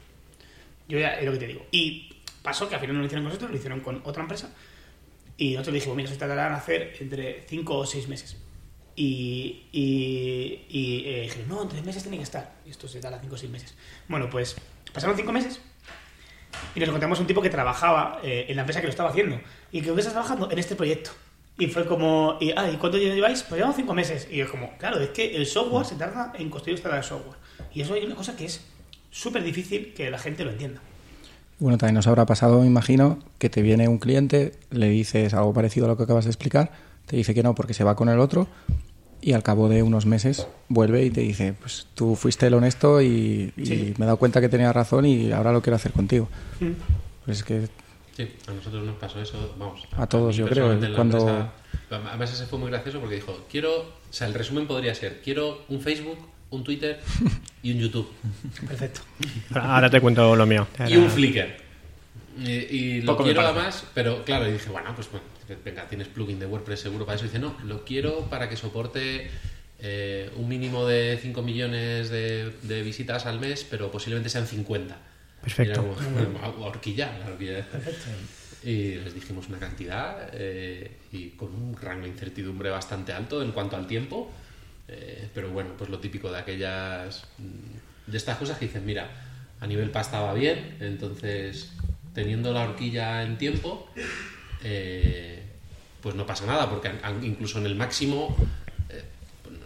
Yo 0.87 0.99
ya 0.99 1.19
es 1.19 1.25
lo 1.25 1.33
que 1.33 1.37
te 1.39 1.47
digo. 1.47 1.65
Y 1.69 2.15
pasó 2.41 2.69
que 2.69 2.75
al 2.75 2.79
final 2.79 2.95
no 2.95 3.01
lo 3.01 3.07
hicieron 3.07 3.25
con 3.25 3.29
nosotros, 3.31 3.51
lo 3.51 3.57
hicieron 3.57 3.81
con 3.81 4.01
otra 4.05 4.21
empresa. 4.21 4.53
Y 5.35 5.51
nosotros 5.51 5.73
le 5.73 5.79
dijimos, 5.79 5.97
mira, 5.97 6.09
se 6.09 6.15
tardarán 6.15 6.53
en 6.53 6.57
hacer 6.59 6.95
entre 6.97 7.43
5 7.45 7.77
o 7.77 7.85
6 7.85 8.07
meses. 8.07 8.37
Y, 8.95 9.63
y, 9.73 10.65
y 10.69 11.03
eh, 11.05 11.21
dijeron, 11.23 11.49
no, 11.49 11.63
en 11.63 11.67
3 11.67 11.83
meses 11.83 12.03
tiene 12.03 12.15
que 12.15 12.23
estar. 12.23 12.55
Y 12.65 12.69
esto 12.69 12.87
se 12.87 13.01
tarda 13.01 13.19
5 13.19 13.35
o 13.35 13.37
6 13.37 13.51
meses. 13.51 13.75
Bueno, 14.07 14.29
pues 14.29 14.55
pasaron 14.93 15.17
5 15.17 15.29
meses 15.33 15.59
y 16.73 16.79
nos 16.79 16.87
encontramos 16.87 17.19
un 17.19 17.27
tipo 17.27 17.41
que 17.41 17.49
trabajaba 17.49 18.21
eh, 18.23 18.45
en 18.47 18.55
la 18.55 18.61
empresa 18.61 18.79
que 18.79 18.87
lo 18.87 18.91
estaba 18.91 19.09
haciendo. 19.09 19.41
Y 19.73 19.81
que 19.81 19.89
estás 19.89 20.13
trabajando 20.13 20.49
en 20.49 20.57
este 20.57 20.77
proyecto. 20.77 21.11
Y 21.57 21.67
fue 21.67 21.85
como, 21.85 22.37
y, 22.41 22.51
ah, 22.55 22.69
¿y 22.71 22.77
cuánto 22.77 22.97
lleváis? 22.97 23.43
Pues 23.43 23.57
llevamos 23.59 23.75
5 23.75 23.93
meses. 23.93 24.27
Y 24.31 24.37
yo 24.37 24.49
como, 24.49 24.75
claro, 24.77 24.99
es 24.99 25.09
que 25.09 25.35
el 25.35 25.45
software 25.45 25.85
se 25.85 25.95
tarda 25.95 26.33
en 26.37 26.49
construir 26.49 26.77
esta 26.77 26.95
el 26.97 27.03
software. 27.03 27.37
Y 27.73 27.81
eso 27.81 27.93
hay 27.93 28.03
una 28.05 28.15
cosa 28.15 28.35
que 28.35 28.45
es 28.45 28.61
súper 29.11 29.43
difícil 29.43 29.93
que 29.93 30.09
la 30.09 30.17
gente 30.17 30.43
lo 30.43 30.51
entienda. 30.51 30.81
Bueno, 31.59 31.77
también 31.77 31.95
nos 31.95 32.07
habrá 32.07 32.25
pasado, 32.25 32.59
me 32.61 32.65
imagino, 32.67 33.19
que 33.37 33.49
te 33.49 33.61
viene 33.61 33.87
un 33.87 33.99
cliente, 33.99 34.53
le 34.71 34.89
dices 34.89 35.33
algo 35.35 35.53
parecido 35.53 35.85
a 35.85 35.89
lo 35.89 35.97
que 35.97 36.03
acabas 36.03 36.25
de 36.25 36.31
explicar, 36.31 36.71
te 37.05 37.15
dice 37.15 37.33
que 37.35 37.43
no 37.43 37.53
porque 37.53 37.73
se 37.75 37.83
va 37.83 37.95
con 37.95 38.09
el 38.09 38.19
otro 38.19 38.47
y 39.21 39.33
al 39.33 39.43
cabo 39.43 39.69
de 39.69 39.83
unos 39.83 40.05
meses 40.07 40.47
vuelve 40.67 41.05
y 41.05 41.11
te 41.11 41.21
dice, 41.21 41.53
pues 41.53 41.87
tú 41.93 42.15
fuiste 42.15 42.47
el 42.47 42.55
honesto 42.55 43.01
y, 43.01 43.53
y 43.55 43.65
Sí. 43.65 43.93
me 43.97 44.03
he 44.03 44.07
dado 44.07 44.17
cuenta 44.17 44.41
que 44.41 44.49
tenía 44.49 44.73
razón 44.73 45.05
y 45.05 45.31
ahora 45.31 45.51
lo 45.53 45.61
quiero 45.61 45.75
hacer 45.75 45.91
contigo. 45.93 46.27
Pues 47.23 47.37
es 47.37 47.43
que 47.43 47.67
Sí, 48.15 48.27
a 48.47 48.51
nosotros 48.51 48.83
nos 48.83 48.95
pasó 48.97 49.19
eso, 49.21 49.55
vamos. 49.57 49.81
A 49.97 50.07
todos, 50.07 50.35
yo 50.35 50.45
creo, 50.45 50.67
personalmente 50.69 50.85
en 50.85 50.91
la 50.91 50.95
cuando- 50.95 51.17
empresa- 51.17 51.53
Además 52.09 52.33
ese 52.33 52.45
fue 52.47 52.57
muy 52.59 52.69
gracioso 52.71 52.99
porque 52.99 53.15
dijo, 53.15 53.45
quiero, 53.51 53.81
o 53.81 53.85
sea, 54.09 54.25
el 54.27 54.33
resumen 54.33 54.65
podría 54.67 54.95
ser, 54.95 55.21
quiero 55.23 55.63
un 55.69 55.79
Facebook, 55.81 56.17
un 56.49 56.63
Twitter 56.63 56.99
y 57.61 57.71
un 57.71 57.79
YouTube. 57.79 58.09
Perfecto. 58.67 59.01
Ahora 59.53 59.89
te 59.89 60.01
cuento 60.01 60.35
lo 60.35 60.45
mío. 60.45 60.67
Y 60.87 60.95
un 60.95 61.09
Flickr. 61.09 61.55
Y, 62.39 62.49
y 62.51 63.01
lo 63.01 63.11
Poco 63.13 63.25
quiero 63.25 63.41
además, 63.41 63.85
pero 63.93 64.23
claro, 64.23 64.47
y 64.49 64.53
dije, 64.53 64.69
bueno, 64.71 64.93
pues 64.95 65.07
bueno, 65.11 65.25
venga, 65.63 65.87
tienes 65.87 66.07
plugin 66.07 66.39
de 66.39 66.47
WordPress 66.47 66.79
seguro 66.79 67.05
para 67.05 67.15
eso. 67.15 67.25
Y 67.25 67.27
dice, 67.27 67.39
no, 67.39 67.55
lo 67.65 67.83
quiero 67.85 68.21
para 68.29 68.49
que 68.49 68.57
soporte 68.57 69.29
eh, 69.79 70.31
un 70.35 70.47
mínimo 70.47 70.87
de 70.87 71.19
5 71.21 71.41
millones 71.43 72.09
de, 72.09 72.51
de 72.63 72.81
visitas 72.81 73.27
al 73.27 73.39
mes, 73.39 73.67
pero 73.69 73.91
posiblemente 73.91 74.29
sean 74.29 74.47
50. 74.47 74.97
Perfecto. 75.43 75.81
"Guau, 76.39 76.63
horquilla, 76.63 77.17
la 77.19 77.25
horquilla. 77.31 77.67
Y 78.63 78.95
les 78.95 79.13
dijimos 79.13 79.49
una 79.49 79.59
cantidad 79.59 80.29
eh, 80.33 80.99
y 81.11 81.29
con 81.31 81.53
un 81.53 81.75
rango 81.75 82.03
de 82.03 82.09
incertidumbre 82.09 82.69
bastante 82.69 83.11
alto 83.11 83.41
en 83.41 83.51
cuanto 83.51 83.75
al 83.75 83.87
tiempo. 83.87 84.31
Eh, 84.87 85.27
pero 85.33 85.49
bueno, 85.51 85.71
pues 85.77 85.89
lo 85.89 85.99
típico 85.99 86.31
de 86.31 86.39
aquellas. 86.39 87.25
mm, 87.39 88.11
de 88.11 88.17
estas 88.17 88.37
cosas 88.37 88.57
que 88.57 88.65
dicen, 88.65 88.85
mira, 88.85 89.09
a 89.61 89.67
nivel 89.67 89.89
pasta 89.91 90.19
va 90.21 90.33
bien, 90.33 90.75
entonces 90.81 91.71
teniendo 92.13 92.51
la 92.53 92.63
horquilla 92.63 93.23
en 93.23 93.37
tiempo, 93.37 93.89
eh, 94.63 95.41
pues 96.01 96.15
no 96.15 96.25
pasa 96.25 96.45
nada, 96.45 96.69
porque 96.69 96.91
incluso 97.21 97.59
en 97.59 97.65
el 97.65 97.75
máximo 97.75 98.35
eh, 98.89 99.03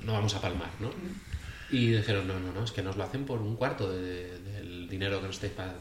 no 0.04 0.14
vamos 0.14 0.36
a 0.36 0.42
palmar, 0.42 0.70
¿no? 0.80 0.92
Y 1.72 1.88
dijeron, 1.94 2.28
no, 2.28 2.40
no, 2.40 2.54
no, 2.54 2.64
es 2.64 2.72
que 2.72 2.82
nos 2.84 2.96
lo 2.96 3.04
hacen 3.04 3.26
por 3.26 3.42
un 3.42 3.56
cuarto 3.56 3.92
de- 3.92 4.37
dinero 4.90 5.20
que 5.20 5.28
nos 5.28 5.36
estáis 5.36 5.54
pagando. 5.54 5.80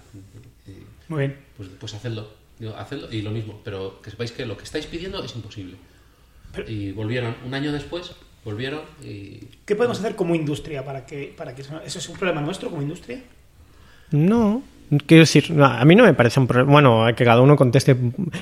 Muy 1.09 1.19
bien. 1.19 1.37
pues, 1.57 1.69
pues 1.79 1.95
hacedlo. 1.95 2.29
Digo, 2.59 2.75
hacedlo 2.77 3.13
y 3.13 3.23
lo 3.23 3.31
mismo, 3.31 3.61
pero 3.63 4.01
que 4.01 4.11
sepáis 4.11 4.33
que 4.33 4.47
lo 4.47 4.57
que 4.57 4.65
estáis 4.65 4.87
pidiendo 4.87 5.23
es 5.23 5.35
imposible. 5.35 5.77
Y 6.67 6.93
volvieron, 6.93 7.35
un 7.45 7.53
año 7.53 7.71
después, 7.71 8.13
volvieron 8.45 8.81
y... 9.05 9.41
¿Qué 9.67 9.77
podemos 9.77 9.99
hacer 9.99 10.17
como 10.17 10.35
industria 10.35 10.85
para 10.85 11.05
que, 11.05 11.35
para 11.37 11.55
que 11.55 11.63
eso, 11.63 11.81
eso 11.85 11.99
es 11.99 12.09
un 12.09 12.17
problema 12.17 12.41
nuestro 12.41 12.71
como 12.71 12.81
industria? 12.81 13.21
No, 14.11 14.63
quiero 15.07 15.23
decir, 15.23 15.53
a 15.61 15.85
mí 15.85 15.95
no 15.95 16.05
me 16.05 16.15
parece 16.15 16.41
un 16.41 16.47
problema. 16.47 16.73
Bueno, 16.73 17.07
que 17.15 17.25
cada 17.25 17.43
uno 17.43 17.57
conteste, 17.57 17.97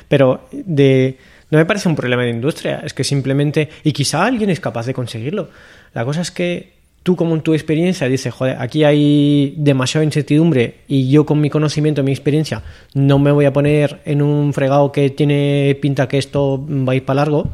pero 0.08 0.48
de 0.52 1.18
no 1.50 1.58
me 1.58 1.66
parece 1.66 1.88
un 1.88 1.96
problema 1.96 2.22
de 2.22 2.30
industria. 2.30 2.80
Es 2.84 2.94
que 2.94 3.04
simplemente, 3.04 3.68
y 3.82 3.92
quizá 3.92 4.24
alguien 4.24 4.50
es 4.50 4.60
capaz 4.60 4.86
de 4.86 4.94
conseguirlo. 4.94 5.50
La 5.92 6.04
cosa 6.04 6.20
es 6.20 6.30
que 6.30 6.73
tú, 7.04 7.14
como 7.14 7.34
en 7.36 7.42
tu 7.42 7.54
experiencia, 7.54 8.08
dices, 8.08 8.34
joder, 8.34 8.56
aquí 8.58 8.82
hay 8.82 9.54
demasiada 9.56 10.04
incertidumbre 10.04 10.78
y 10.88 11.08
yo, 11.10 11.24
con 11.24 11.40
mi 11.40 11.50
conocimiento, 11.50 12.02
mi 12.02 12.10
experiencia, 12.10 12.62
no 12.94 13.20
me 13.20 13.30
voy 13.30 13.44
a 13.44 13.52
poner 13.52 14.00
en 14.04 14.20
un 14.22 14.52
fregado 14.52 14.90
que 14.90 15.10
tiene 15.10 15.78
pinta 15.80 16.08
que 16.08 16.18
esto 16.18 16.66
va 16.68 16.94
a 16.94 16.96
ir 16.96 17.04
para 17.04 17.20
largo. 17.20 17.50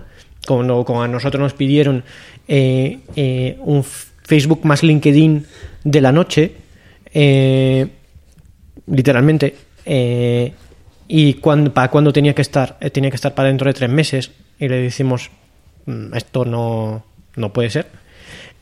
Como, 0.46 1.02
a 1.02 1.08
nosotros 1.08 1.40
nos 1.42 1.52
pidieron 1.52 2.02
eh, 2.48 3.00
eh, 3.14 3.58
un 3.60 3.84
Facebook 3.84 4.60
más 4.64 4.82
LinkedIn 4.82 5.44
de 5.84 6.00
la 6.00 6.12
noche. 6.12 6.52
Eh, 7.12 7.86
literalmente. 8.86 9.54
eh, 9.84 10.52
y 11.12 11.34
cuando, 11.34 11.74
para 11.74 11.90
cuándo 11.90 12.12
tenía 12.12 12.34
que 12.36 12.42
estar, 12.42 12.78
tenía 12.92 13.10
que 13.10 13.16
estar 13.16 13.34
para 13.34 13.48
dentro 13.48 13.66
de 13.68 13.74
tres 13.74 13.90
meses. 13.90 14.30
Y 14.60 14.68
le 14.68 14.76
decimos, 14.76 15.30
"Mm, 15.86 16.14
esto 16.14 16.44
no, 16.44 17.02
no 17.34 17.52
puede 17.52 17.68
ser. 17.70 17.86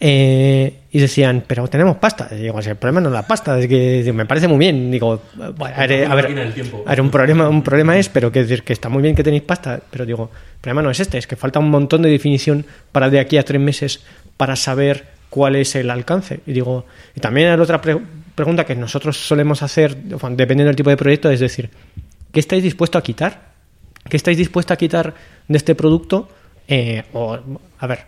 Eh, 0.01 0.75
y 0.93 1.01
decían, 1.01 1.43
pero 1.47 1.67
tenemos 1.69 1.97
pasta. 1.97 2.29
Y 2.31 2.37
digo, 2.37 2.63
"Si 2.63 2.71
el 2.71 2.77
problema 2.77 3.01
no 3.01 3.09
es 3.09 3.15
la 3.15 3.27
pasta, 3.27 3.59
es 3.59 3.67
que 3.67 4.11
me 4.15 4.27
parece 4.27 4.47
muy 4.49 4.59
bien. 4.59 4.91
Digo, 4.91 5.23
bueno, 5.57 5.75
a 5.77 5.87
ver, 5.87 6.07
a 6.07 6.15
ver, 6.15 7.01
un 7.01 7.11
problema, 7.11 7.49
un 7.49 7.63
problema 7.63 7.99
es, 7.99 8.09
pero 8.09 8.31
que 8.31 8.41
decir 8.43 8.63
que 8.63 8.73
está 8.73 8.89
muy 8.89 9.03
bien 9.03 9.15
que 9.17 9.25
tenéis 9.25 9.43
pasta, 9.43 9.81
pero 9.91 10.07
digo, 10.07 10.31
el 10.33 10.61
problema 10.61 10.83
no 10.83 10.91
es 10.91 11.01
este, 11.01 11.19
es 11.19 11.27
que 11.27 11.37
falta 11.37 11.59
un 11.59 11.71
montón 11.71 12.03
de 12.03 12.11
definición 12.11 12.65
para 12.93 13.11
de 13.11 13.19
aquí 13.19 13.39
a 13.39 13.45
tres 13.45 13.61
meses 13.61 14.03
para 14.37 14.55
saber 14.57 15.05
cuál 15.31 15.57
es 15.57 15.75
el 15.75 15.91
alcance. 15.91 16.41
Y 16.47 16.53
digo, 16.53 16.87
y 17.17 17.21
también 17.21 17.49
hay 17.49 17.59
otra 17.59 17.81
pre- 17.81 17.99
pregunta 18.37 18.65
que 18.65 18.77
nosotros 18.77 19.17
solemos 19.27 19.63
hacer, 19.63 19.97
dependiendo 19.97 20.67
del 20.67 20.77
tipo 20.77 20.91
de 20.91 20.97
proyecto, 20.97 21.29
es 21.31 21.41
decir, 21.41 21.71
¿qué 22.33 22.39
estáis 22.41 22.63
dispuestos 22.63 23.01
a 23.01 23.03
quitar? 23.03 23.49
¿Qué 24.09 24.17
estáis 24.17 24.39
dispuestos 24.39 24.73
a 24.75 24.77
quitar 24.79 25.13
de 25.49 25.57
este 25.57 25.75
producto? 25.75 26.29
Eh, 26.69 27.03
o, 27.13 27.37
a 27.79 27.87
ver, 27.87 28.07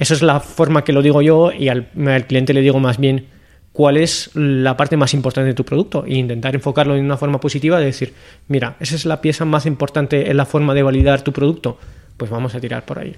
esa 0.00 0.14
es 0.14 0.22
la 0.22 0.40
forma 0.40 0.82
que 0.82 0.94
lo 0.94 1.02
digo 1.02 1.20
yo 1.20 1.52
y 1.52 1.68
al, 1.68 1.90
cliente 2.26 2.54
le 2.54 2.62
digo 2.62 2.80
más 2.80 2.96
bien 2.96 3.26
cuál 3.70 3.98
es 3.98 4.30
la 4.34 4.74
parte 4.74 4.96
más 4.96 5.12
importante 5.12 5.48
de 5.48 5.54
tu 5.54 5.62
producto 5.64 6.06
e 6.06 6.14
intentar 6.14 6.54
enfocarlo 6.54 6.94
de 6.94 7.00
una 7.00 7.18
forma 7.18 7.38
positiva 7.38 7.78
de 7.78 7.84
decir, 7.84 8.14
mira, 8.48 8.76
esa 8.80 8.94
es 8.94 9.04
la 9.04 9.20
pieza 9.20 9.44
más 9.44 9.66
importante 9.66 10.30
en 10.30 10.38
la 10.38 10.46
forma 10.46 10.72
de 10.72 10.82
validar 10.82 11.20
tu 11.20 11.34
producto, 11.34 11.78
pues 12.16 12.30
vamos 12.30 12.54
a 12.54 12.60
tirar 12.60 12.86
por 12.86 12.98
ahí. 12.98 13.14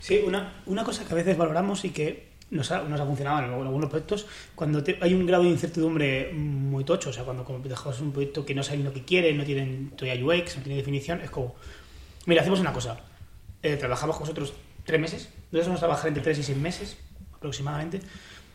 Sí, 0.00 0.20
una, 0.26 0.52
una 0.66 0.82
cosa 0.82 1.04
que 1.04 1.12
a 1.12 1.16
veces 1.16 1.38
valoramos 1.38 1.84
y 1.84 1.90
que 1.90 2.26
nos 2.50 2.72
ha, 2.72 2.82
nos 2.82 3.00
ha 3.00 3.06
funcionado 3.06 3.44
en 3.44 3.52
algunos 3.52 3.88
proyectos, 3.88 4.26
cuando 4.56 4.82
hay 5.00 5.14
un 5.14 5.26
grado 5.26 5.44
de 5.44 5.50
incertidumbre 5.50 6.32
muy 6.32 6.82
tocho, 6.82 7.10
o 7.10 7.12
sea, 7.12 7.22
cuando 7.22 7.44
dejas 7.62 8.00
un 8.00 8.10
proyecto 8.10 8.44
que 8.44 8.54
no 8.54 8.64
saben 8.64 8.82
lo 8.82 8.92
que 8.92 9.04
quieren, 9.04 9.36
no 9.36 9.44
tienen 9.44 9.92
todavía 9.96 10.24
UX, 10.24 10.56
no 10.56 10.64
tiene 10.64 10.78
definición, 10.78 11.20
es 11.20 11.30
como, 11.30 11.54
mira, 12.26 12.40
hacemos 12.40 12.58
una 12.58 12.72
cosa, 12.72 12.98
eh, 13.62 13.76
trabajamos 13.76 14.16
con 14.16 14.24
vosotros 14.24 14.54
tres 14.86 15.00
meses, 15.00 15.28
nosotros 15.50 15.66
vamos 15.66 15.78
a 15.78 15.86
trabajar 15.86 16.08
entre 16.08 16.22
tres 16.22 16.38
y 16.38 16.42
seis 16.42 16.56
meses 16.56 16.96
aproximadamente, 17.34 18.00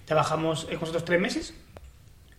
trabajamos 0.05 0.63
eh, 0.63 0.71
con 0.71 0.79
vosotros 0.81 1.05
tres 1.05 1.21
meses, 1.21 1.53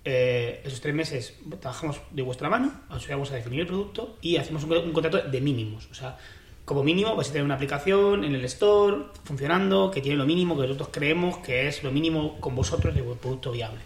eh, 0.05 0.63
esos 0.65 0.81
tres 0.81 0.95
meses 0.95 1.35
trabajamos 1.61 2.01
de 2.11 2.23
vuestra 2.23 2.49
mano, 2.49 2.73
os 2.91 3.05
ayudamos 3.05 3.31
a 3.31 3.37
definir 3.37 3.61
el 3.61 3.67
producto 3.67 4.17
y 4.21 4.37
hacemos 4.37 4.65
un, 4.65 4.93
contrato 4.93 5.19
de 5.19 5.41
mínimos, 5.41 5.89
o 5.91 5.95
sea, 5.95 6.19
como 6.65 6.83
mínimo 6.83 7.17
vais 7.17 7.29
a 7.29 7.33
tener 7.33 7.45
una 7.45 7.57
aplicación 7.57 8.25
en 8.25 8.35
el 8.35 8.45
store 8.45 9.07
funcionando, 9.25 9.91
que 9.91 10.01
tiene 10.01 10.17
lo 10.17 10.27
mínimo 10.27 10.57
que 10.57 10.63
nosotros 10.63 10.89
creemos 10.93 11.39
que 11.39 11.69
es 11.69 11.83
lo 11.83 11.91
mínimo 11.91 12.41
con 12.41 12.55
vosotros 12.55 12.95
de 12.95 13.03
producto 13.03 13.51
viable. 13.51 13.81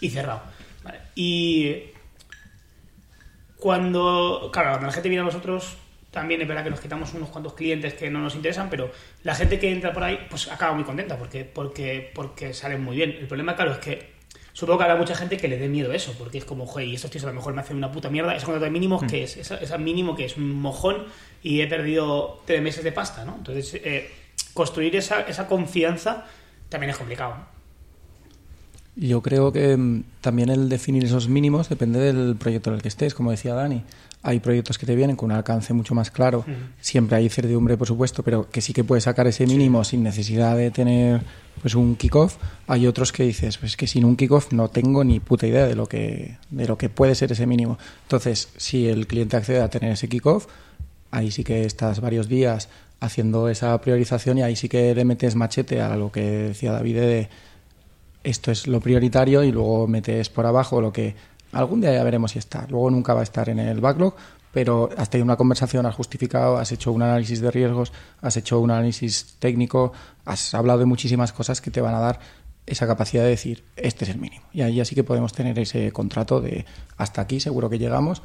Y 0.00 0.10
cerrado. 0.10 0.42
Y 1.14 1.90
cuando, 3.56 4.50
claro, 4.52 4.70
cuando 4.70 4.86
la 4.86 4.92
gente 4.92 5.08
viene 5.08 5.22
a 5.22 5.26
nosotros, 5.26 5.76
también 6.16 6.40
es 6.40 6.48
verdad 6.48 6.64
que 6.64 6.70
nos 6.70 6.80
quitamos 6.80 7.12
unos 7.12 7.28
cuantos 7.28 7.52
clientes 7.52 7.92
que 7.92 8.08
no 8.08 8.20
nos 8.20 8.34
interesan, 8.34 8.70
pero 8.70 8.90
la 9.22 9.34
gente 9.34 9.58
que 9.58 9.70
entra 9.70 9.92
por 9.92 10.02
ahí, 10.02 10.18
pues 10.30 10.50
acaba 10.50 10.72
muy 10.72 10.82
contenta 10.82 11.18
porque, 11.18 11.44
porque, 11.44 12.10
porque 12.14 12.54
salen 12.54 12.82
muy 12.82 12.96
bien. 12.96 13.10
El 13.20 13.26
problema, 13.26 13.54
claro, 13.54 13.72
es 13.72 13.78
que 13.78 14.14
supongo 14.54 14.78
que 14.78 14.84
habrá 14.84 14.96
mucha 14.96 15.14
gente 15.14 15.36
que 15.36 15.46
le 15.46 15.58
dé 15.58 15.68
miedo 15.68 15.92
eso, 15.92 16.14
porque 16.18 16.38
es 16.38 16.46
como, 16.46 16.64
joder, 16.64 16.88
y 16.88 16.94
estos 16.94 17.10
tíos 17.10 17.24
a 17.24 17.26
lo 17.26 17.34
mejor 17.34 17.52
me 17.52 17.60
hacen 17.60 17.76
una 17.76 17.92
puta 17.92 18.08
mierda. 18.08 18.34
Ese 18.34 18.46
contrato 18.46 18.64
de 18.64 18.70
mínimo 18.70 18.98
que 18.98 19.24
es, 19.24 19.36
ese 19.36 19.78
mínimo 19.78 20.16
que 20.16 20.24
es 20.24 20.38
un 20.38 20.58
mojón 20.58 21.04
y 21.42 21.60
he 21.60 21.66
perdido 21.66 22.40
tres 22.46 22.62
meses 22.62 22.82
de 22.82 22.92
pasta, 22.92 23.26
¿no? 23.26 23.34
Entonces, 23.36 23.74
eh, 23.84 24.10
construir 24.54 24.96
esa, 24.96 25.20
esa 25.20 25.46
confianza 25.46 26.24
también 26.70 26.92
es 26.92 26.96
complicado. 26.96 27.36
Yo 28.96 29.20
creo 29.20 29.52
que 29.52 29.76
mm, 29.76 30.04
también 30.22 30.48
el 30.48 30.70
definir 30.70 31.04
esos 31.04 31.28
mínimos 31.28 31.68
depende 31.68 32.00
del 32.00 32.36
proyecto 32.36 32.70
en 32.70 32.76
el 32.76 32.82
que 32.82 32.88
estés, 32.88 33.14
como 33.14 33.32
decía 33.32 33.52
Dani. 33.52 33.84
Hay 34.26 34.40
proyectos 34.40 34.76
que 34.76 34.86
te 34.86 34.96
vienen 34.96 35.14
con 35.14 35.30
un 35.30 35.36
alcance 35.36 35.72
mucho 35.72 35.94
más 35.94 36.10
claro. 36.10 36.44
Siempre 36.80 37.16
hay 37.16 37.24
incertidumbre, 37.24 37.76
por 37.76 37.86
supuesto, 37.86 38.24
pero 38.24 38.50
que 38.50 38.60
sí 38.60 38.72
que 38.72 38.82
puedes 38.82 39.04
sacar 39.04 39.28
ese 39.28 39.46
mínimo 39.46 39.84
sin 39.84 40.02
necesidad 40.02 40.56
de 40.56 40.72
tener 40.72 41.22
pues 41.62 41.76
un 41.76 41.94
kickoff. 41.94 42.36
Hay 42.66 42.88
otros 42.88 43.12
que 43.12 43.22
dices, 43.22 43.56
pues 43.56 43.76
que 43.76 43.86
sin 43.86 44.04
un 44.04 44.16
kickoff 44.16 44.52
no 44.52 44.66
tengo 44.68 45.04
ni 45.04 45.20
puta 45.20 45.46
idea 45.46 45.68
de 45.68 45.76
lo 45.76 45.86
que 45.86 46.38
de 46.50 46.66
lo 46.66 46.76
que 46.76 46.88
puede 46.88 47.14
ser 47.14 47.30
ese 47.30 47.46
mínimo. 47.46 47.78
Entonces, 48.02 48.48
si 48.56 48.88
el 48.88 49.06
cliente 49.06 49.36
accede 49.36 49.60
a 49.60 49.70
tener 49.70 49.92
ese 49.92 50.08
kickoff, 50.08 50.48
ahí 51.12 51.30
sí 51.30 51.44
que 51.44 51.64
estás 51.64 52.00
varios 52.00 52.28
días 52.28 52.68
haciendo 52.98 53.48
esa 53.48 53.80
priorización 53.80 54.38
y 54.38 54.42
ahí 54.42 54.56
sí 54.56 54.68
que 54.68 54.92
le 54.92 55.04
metes 55.04 55.36
machete 55.36 55.80
a 55.80 55.94
lo 55.94 56.10
que 56.10 56.22
decía 56.48 56.72
David 56.72 56.96
de 56.96 57.28
esto 58.24 58.50
es 58.50 58.66
lo 58.66 58.80
prioritario 58.80 59.44
y 59.44 59.52
luego 59.52 59.86
metes 59.86 60.30
por 60.30 60.46
abajo 60.46 60.80
lo 60.80 60.92
que 60.92 61.14
algún 61.56 61.80
día 61.80 61.92
ya 61.92 62.04
veremos 62.04 62.32
si 62.32 62.38
está. 62.38 62.66
Luego 62.68 62.90
nunca 62.90 63.14
va 63.14 63.20
a 63.20 63.22
estar 63.22 63.48
en 63.48 63.58
el 63.58 63.80
backlog, 63.80 64.14
pero 64.52 64.88
has 64.96 65.10
tenido 65.10 65.24
una 65.24 65.36
conversación, 65.36 65.86
has 65.86 65.94
justificado, 65.94 66.58
has 66.58 66.72
hecho 66.72 66.92
un 66.92 67.02
análisis 67.02 67.40
de 67.40 67.50
riesgos, 67.50 67.92
has 68.20 68.36
hecho 68.36 68.60
un 68.60 68.70
análisis 68.70 69.36
técnico, 69.38 69.92
has 70.24 70.54
hablado 70.54 70.78
de 70.78 70.86
muchísimas 70.86 71.32
cosas 71.32 71.60
que 71.60 71.70
te 71.70 71.80
van 71.80 71.94
a 71.94 72.00
dar 72.00 72.20
esa 72.66 72.86
capacidad 72.86 73.22
de 73.22 73.30
decir, 73.30 73.64
este 73.76 74.04
es 74.04 74.10
el 74.10 74.18
mínimo. 74.18 74.44
Y 74.52 74.62
ahí 74.62 74.80
así 74.80 74.94
que 74.94 75.04
podemos 75.04 75.32
tener 75.32 75.58
ese 75.58 75.92
contrato 75.92 76.40
de 76.40 76.66
hasta 76.96 77.22
aquí, 77.22 77.38
seguro 77.40 77.70
que 77.70 77.78
llegamos. 77.78 78.22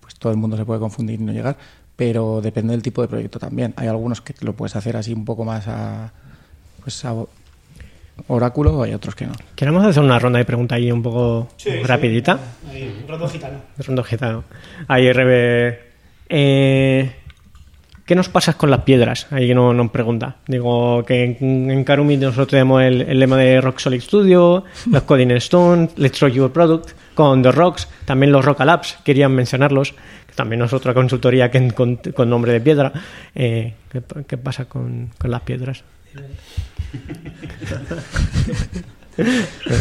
Pues 0.00 0.16
todo 0.16 0.32
el 0.32 0.38
mundo 0.38 0.56
se 0.56 0.64
puede 0.64 0.80
confundir 0.80 1.20
y 1.20 1.24
no 1.24 1.32
llegar, 1.32 1.56
pero 1.96 2.40
depende 2.40 2.72
del 2.72 2.82
tipo 2.82 3.02
de 3.02 3.08
proyecto 3.08 3.38
también. 3.38 3.72
Hay 3.76 3.88
algunos 3.88 4.20
que 4.20 4.34
lo 4.40 4.54
puedes 4.54 4.74
hacer 4.74 4.96
así 4.96 5.12
un 5.12 5.24
poco 5.24 5.44
más 5.44 5.68
a, 5.68 6.12
pues 6.82 7.04
a 7.04 7.14
oráculo, 8.28 8.82
hay 8.82 8.94
otros 8.94 9.14
que 9.14 9.26
no. 9.26 9.32
Queremos 9.54 9.84
hacer 9.84 10.02
una 10.02 10.18
ronda 10.18 10.38
de 10.38 10.44
preguntas 10.44 10.76
ahí 10.76 10.90
un 10.92 11.02
poco 11.02 11.48
Sí, 11.56 11.70
sí. 11.70 11.82
rapidita. 11.82 12.38
Ahí, 12.70 13.04
rondo 13.08 13.28
gitano. 13.28 13.58
Rondo 13.78 14.02
gitano. 14.04 14.44
Ahí, 14.88 15.12
Rebe. 15.12 15.80
Eh, 16.28 17.12
¿Qué 18.04 18.16
nos 18.16 18.28
pasa 18.28 18.54
con 18.54 18.68
las 18.70 18.80
piedras? 18.80 19.28
Ahí 19.30 19.54
no 19.54 19.72
nos 19.72 19.90
pregunta. 19.90 20.36
Digo 20.48 21.04
que 21.04 21.36
en, 21.40 21.70
en 21.70 21.84
Karumi 21.84 22.16
nosotros 22.16 22.48
tenemos 22.48 22.82
el, 22.82 23.02
el 23.02 23.18
lema 23.18 23.36
de 23.36 23.60
Rock 23.60 23.78
Solid 23.78 24.00
Studio, 24.00 24.64
los 24.90 25.02
Coding 25.04 25.30
Stone, 25.32 25.90
Let's 25.96 26.20
Rock 26.20 26.32
Your 26.32 26.52
Product, 26.52 26.90
con 27.14 27.42
The 27.42 27.52
Rocks, 27.52 27.88
también 28.04 28.32
los 28.32 28.44
Rock 28.44 28.60
Labs, 28.60 28.98
querían 29.04 29.32
mencionarlos, 29.34 29.92
que 30.26 30.34
también 30.34 30.60
es 30.62 30.72
otra 30.72 30.94
consultoría 30.94 31.50
que, 31.50 31.70
con, 31.70 31.96
con 31.96 32.28
nombre 32.28 32.52
de 32.52 32.60
piedra. 32.60 32.92
Eh, 33.36 33.74
¿qué, 33.90 34.02
qué 34.26 34.36
pasa 34.36 34.64
con, 34.64 35.10
con 35.16 35.30
las 35.30 35.42
piedras? 35.42 35.84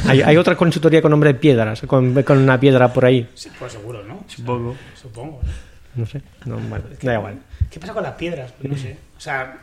Hay, 0.07 0.22
hay 0.22 0.38
otra 0.38 0.55
consultoría 0.55 1.01
con 1.01 1.12
nombre 1.12 1.34
de 1.34 1.39
piedras, 1.39 1.82
con, 1.88 2.22
con 2.24 2.38
una 2.38 2.59
piedra 2.59 2.91
por 2.91 3.05
ahí. 3.05 3.28
Sí, 3.34 3.49
pues 3.57 3.72
seguro, 3.74 4.03
¿no? 4.03 4.24
Supongo. 4.28 4.76
Supongo. 4.99 5.41
No 5.95 6.05
sé, 6.05 6.22
no, 6.45 6.57
bueno, 6.57 6.86
da 7.01 7.14
igual. 7.16 7.36
¿Qué 7.70 7.80
pasa 7.80 7.93
con 7.93 8.03
las 8.03 8.14
piedras? 8.14 8.53
Pues 8.59 8.72
no 8.72 8.78
sé. 8.78 8.97
O 9.18 9.20
sea, 9.20 9.57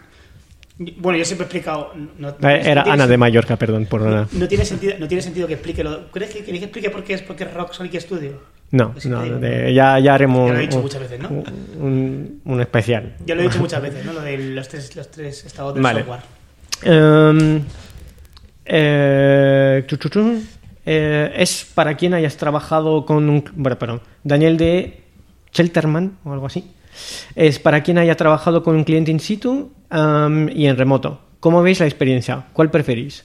bueno, 0.99 1.19
yo 1.19 1.25
siempre 1.25 1.45
he 1.45 1.47
explicado. 1.47 1.93
No, 2.19 2.35
no- 2.39 2.49
Eh, 2.51 2.63
Era 2.71 2.83
Ana 2.83 3.07
de 3.07 3.17
Mallorca, 3.17 3.57
perdón, 3.57 3.87
por 3.87 4.03
nada. 4.03 4.29
No 4.33 4.47
tiene 4.49 4.65
sentido, 4.65 4.95
no 4.99 5.09
tiene 5.09 5.23
sentido 5.23 5.47
que 5.47 5.55
explique 5.55 5.83
lo. 5.83 6.11
¿Crees 6.11 6.33
que, 6.33 6.41
queréis 6.45 6.61
que 6.61 6.65
explique 6.67 6.91
por 6.91 7.05
qué 7.05 7.15
es 7.15 7.23
porque 7.23 7.45
es 7.45 7.55
Rock 7.55 7.73
Sonic 7.73 7.99
Studio? 8.01 8.43
No, 8.71 8.93
de- 9.41 9.73
ya, 9.73 9.99
ya 9.99 10.15
haremos 10.15 10.49
Ya 10.49 10.53
lo 10.55 10.59
he 10.59 10.63
dicho 10.63 10.77
un, 10.77 10.83
muchas 10.83 11.01
veces, 11.01 11.21
¿no? 11.21 11.29
un- 11.31 12.41
un 12.45 12.61
especial. 12.61 13.17
Ya 13.25 13.35
lo 13.35 13.41
he 13.41 13.45
dicho 13.45 13.59
muchas 13.61 13.81
veces, 13.81 14.05
¿no? 14.05 14.13
Lo 14.13 14.21
de 14.21 14.37
los 14.37 14.69
tres, 14.69 14.95
los 14.95 15.11
tres 15.11 15.45
estados 15.47 15.73
del 15.75 15.83
Vale. 15.83 16.01
software. 16.01 16.21
Em, 16.83 17.65
eh. 18.65 19.87
Eh, 20.91 21.33
es 21.37 21.67
para 21.75 21.97
quien 21.99 22.15
hayas 22.15 22.37
trabajado 22.37 23.05
con 23.05 23.29
un. 23.29 23.45
Bueno, 23.55 23.79
perdón. 23.79 24.01
Daniel 24.25 24.57
de 24.57 25.03
Shelterman 25.53 26.17
o 26.25 26.33
algo 26.33 26.47
así. 26.47 26.65
Es 27.35 27.59
para 27.59 27.83
quien 27.83 27.99
haya 27.99 28.17
trabajado 28.17 28.63
con 28.63 28.75
un 28.75 28.85
cliente 28.85 29.11
in 29.11 29.21
situ 29.21 29.71
am, 29.91 30.49
y 30.49 30.67
en 30.67 30.77
remoto. 30.77 31.21
¿Cómo 31.41 31.63
veis 31.63 31.81
la 31.81 31.87
experiencia? 31.87 32.47
¿Cuál 32.53 32.71
preferís? 32.71 33.25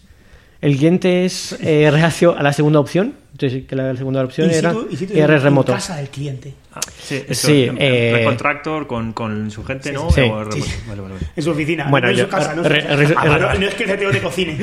¿El 0.61 0.77
cliente 0.77 1.25
es 1.25 1.57
eh, 1.61 1.89
reacio 1.89 2.37
a 2.37 2.43
la 2.43 2.53
segunda 2.53 2.79
opción? 2.79 3.15
Entonces, 3.33 3.63
que 3.67 3.75
la 3.75 3.95
segunda 3.95 4.23
opción 4.23 4.49
era 4.51 4.71
situ- 4.73 4.95
situ 4.95 5.13
era 5.17 5.35
en- 5.35 5.41
remoto. 5.41 5.71
En 5.71 5.77
casa 5.79 5.97
del 5.97 6.09
cliente. 6.09 6.53
Ah, 6.73 6.79
sí, 7.01 7.23
eso, 7.27 7.47
Sí, 7.47 7.63
en- 7.63 7.77
eh, 7.79 8.21
Contractor 8.25 8.85
con, 8.85 9.11
con 9.13 9.49
su 9.49 9.63
gente, 9.63 9.91
¿no? 9.91 10.09
sí, 10.11 10.21
O 10.21 10.43
sí. 10.51 10.51
remoto. 10.51 10.57
Vale, 10.87 11.01
vale, 11.01 11.13
vale. 11.15 11.25
En 11.35 11.43
su 11.43 11.49
oficina. 11.49 11.87
Bueno, 11.89 12.07
no 12.07 12.11
en 12.11 12.17
yo- 12.19 12.23
su 12.25 12.29
casa, 12.29 12.53
¿no? 12.55 12.61
re- 12.63 12.81
re- 12.81 13.15
Ah, 13.17 13.23
re- 13.37 13.39
no, 13.39 13.53
no 13.59 13.67
es 13.67 13.73
que 13.73 13.83
el 13.85 13.89
CTO 13.89 14.11
te 14.11 14.21
cocine. 14.21 14.57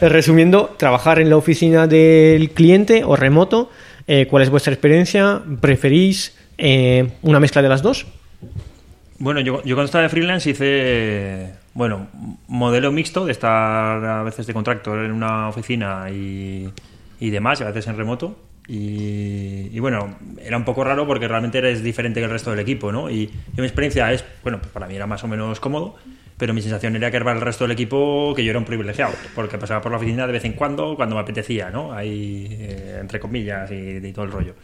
Resumiendo, 0.00 0.74
trabajar 0.76 1.20
en 1.20 1.30
la 1.30 1.36
oficina 1.36 1.86
del 1.86 2.50
cliente 2.50 3.04
o 3.04 3.14
remoto. 3.16 3.70
eh, 4.08 4.26
¿Cuál 4.28 4.42
es 4.44 4.50
vuestra 4.50 4.72
experiencia? 4.72 5.40
¿Preferís 5.60 6.36
eh, 6.58 7.10
una 7.22 7.38
mezcla 7.40 7.60
de 7.62 7.68
las 7.68 7.82
dos? 7.82 8.06
Bueno, 9.18 9.40
yo, 9.40 9.62
yo 9.64 9.74
cuando 9.74 9.86
estaba 9.86 10.02
de 10.02 10.08
freelance 10.10 10.50
hice, 10.50 11.52
bueno, 11.74 12.08
modelo 12.48 12.92
mixto 12.92 13.24
de 13.24 13.32
estar 13.32 14.04
a 14.04 14.22
veces 14.22 14.46
de 14.46 14.52
contractor 14.52 15.04
en 15.04 15.10
una 15.12 15.48
oficina 15.48 16.08
y, 16.10 16.68
y 17.20 17.30
demás, 17.30 17.60
y 17.60 17.64
a 17.64 17.66
veces 17.66 17.86
en 17.88 17.96
remoto. 17.96 18.36
Y, 18.68 19.68
y 19.72 19.78
bueno, 19.78 20.16
era 20.42 20.56
un 20.56 20.64
poco 20.64 20.82
raro 20.82 21.06
porque 21.06 21.28
realmente 21.28 21.58
eres 21.58 21.82
diferente 21.82 22.20
que 22.20 22.24
el 22.24 22.30
resto 22.30 22.50
del 22.50 22.58
equipo, 22.60 22.90
¿no? 22.90 23.08
Y, 23.10 23.22
y 23.56 23.60
mi 23.60 23.64
experiencia 23.64 24.12
es, 24.12 24.24
bueno, 24.42 24.58
pues 24.58 24.72
para 24.72 24.86
mí 24.86 24.96
era 24.96 25.06
más 25.06 25.22
o 25.22 25.28
menos 25.28 25.60
cómodo, 25.60 25.94
pero 26.36 26.52
mi 26.52 26.60
sensación 26.62 26.96
era 26.96 27.10
que 27.10 27.18
para 27.20 27.32
el 27.32 27.40
resto 27.40 27.64
del 27.64 27.70
equipo 27.72 28.32
que 28.34 28.44
yo 28.44 28.50
era 28.50 28.58
un 28.58 28.64
privilegiado, 28.64 29.12
porque 29.34 29.56
pasaba 29.56 29.80
por 29.80 29.92
la 29.92 29.98
oficina 29.98 30.26
de 30.26 30.32
vez 30.32 30.44
en 30.44 30.54
cuando, 30.54 30.96
cuando 30.96 31.14
me 31.14 31.22
apetecía, 31.22 31.70
¿no? 31.70 31.92
Ahí, 31.92 32.48
eh, 32.50 32.98
entre 33.00 33.20
comillas, 33.20 33.70
y, 33.70 33.98
y 34.04 34.12
todo 34.12 34.24
el 34.24 34.32
rollo 34.32 34.54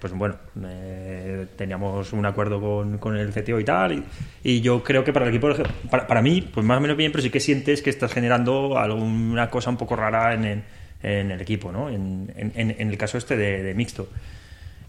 pues 0.00 0.12
bueno, 0.12 0.36
eh, 0.64 1.46
teníamos 1.56 2.12
un 2.12 2.24
acuerdo 2.24 2.60
con, 2.60 2.98
con 2.98 3.16
el 3.16 3.32
CTO 3.32 3.60
y 3.60 3.64
tal, 3.64 4.04
y, 4.42 4.60
yo 4.60 4.82
creo 4.82 5.04
que 5.04 5.12
para 5.12 5.26
el 5.26 5.30
equipo, 5.34 5.52
para, 5.90 6.06
para 6.06 6.22
mí, 6.22 6.40
pues 6.42 6.64
más 6.64 6.78
o 6.78 6.80
menos 6.80 6.96
bien, 6.96 7.12
pero 7.12 7.22
sí 7.22 7.30
que 7.30 7.40
sientes 7.40 7.82
que 7.82 7.90
estás 7.90 8.12
generando 8.12 8.78
alguna 8.78 9.50
cosa 9.50 9.70
un 9.70 9.76
poco 9.76 9.96
rara 9.96 10.34
en, 10.34 10.44
el- 10.44 10.62
en 11.04 11.30
el 11.30 11.40
equipo, 11.40 11.70
¿no? 11.70 11.88
En, 11.90 12.32
en- 12.36 12.74
en 12.78 12.90
el 12.90 12.96
caso 12.98 13.18
este 13.18 13.36
de, 13.36 13.62
de 13.62 13.74
mixto. 13.74 14.08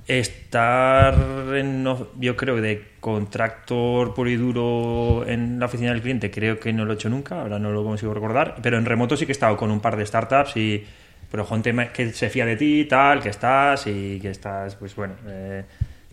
Estar, 0.08 1.16
en, 1.56 1.84
yo 2.20 2.36
creo, 2.38 2.58
de 2.62 2.84
contractor 3.00 4.14
puro 4.14 4.30
y 4.30 4.36
duro 4.36 5.26
en 5.28 5.60
la 5.60 5.66
oficina 5.66 5.92
del 5.94 6.02
cliente, 6.04 6.30
creo 6.30 6.60
que 6.60 6.72
no 6.74 6.86
lo 6.86 6.92
he 6.94 6.96
hecho 6.96 7.10
nunca, 7.10 7.42
ahora 7.42 7.58
no 7.58 7.72
lo 7.72 7.84
consigo 7.84 8.14
recordar, 8.14 8.58
pero 8.62 8.78
en 8.78 8.86
remoto 8.86 9.18
sí 9.18 9.26
que 9.26 9.32
he 9.32 9.34
estado 9.34 9.58
con 9.58 9.72
un 9.72 9.80
par 9.80 9.98
de 9.98 10.06
startups 10.06 10.58
y, 10.58 10.86
pero 11.32 11.44
gente 11.46 11.74
que 11.92 12.14
se 12.14 12.30
fía 12.30 12.46
de 12.46 12.56
ti, 12.56 12.86
tal, 12.86 13.20
que 13.20 13.30
estás 13.30 13.88
y 13.88 14.20
que 14.22 14.30
estás, 14.30 14.76
pues 14.76 14.96
bueno, 14.96 15.16
eh, 15.28 15.64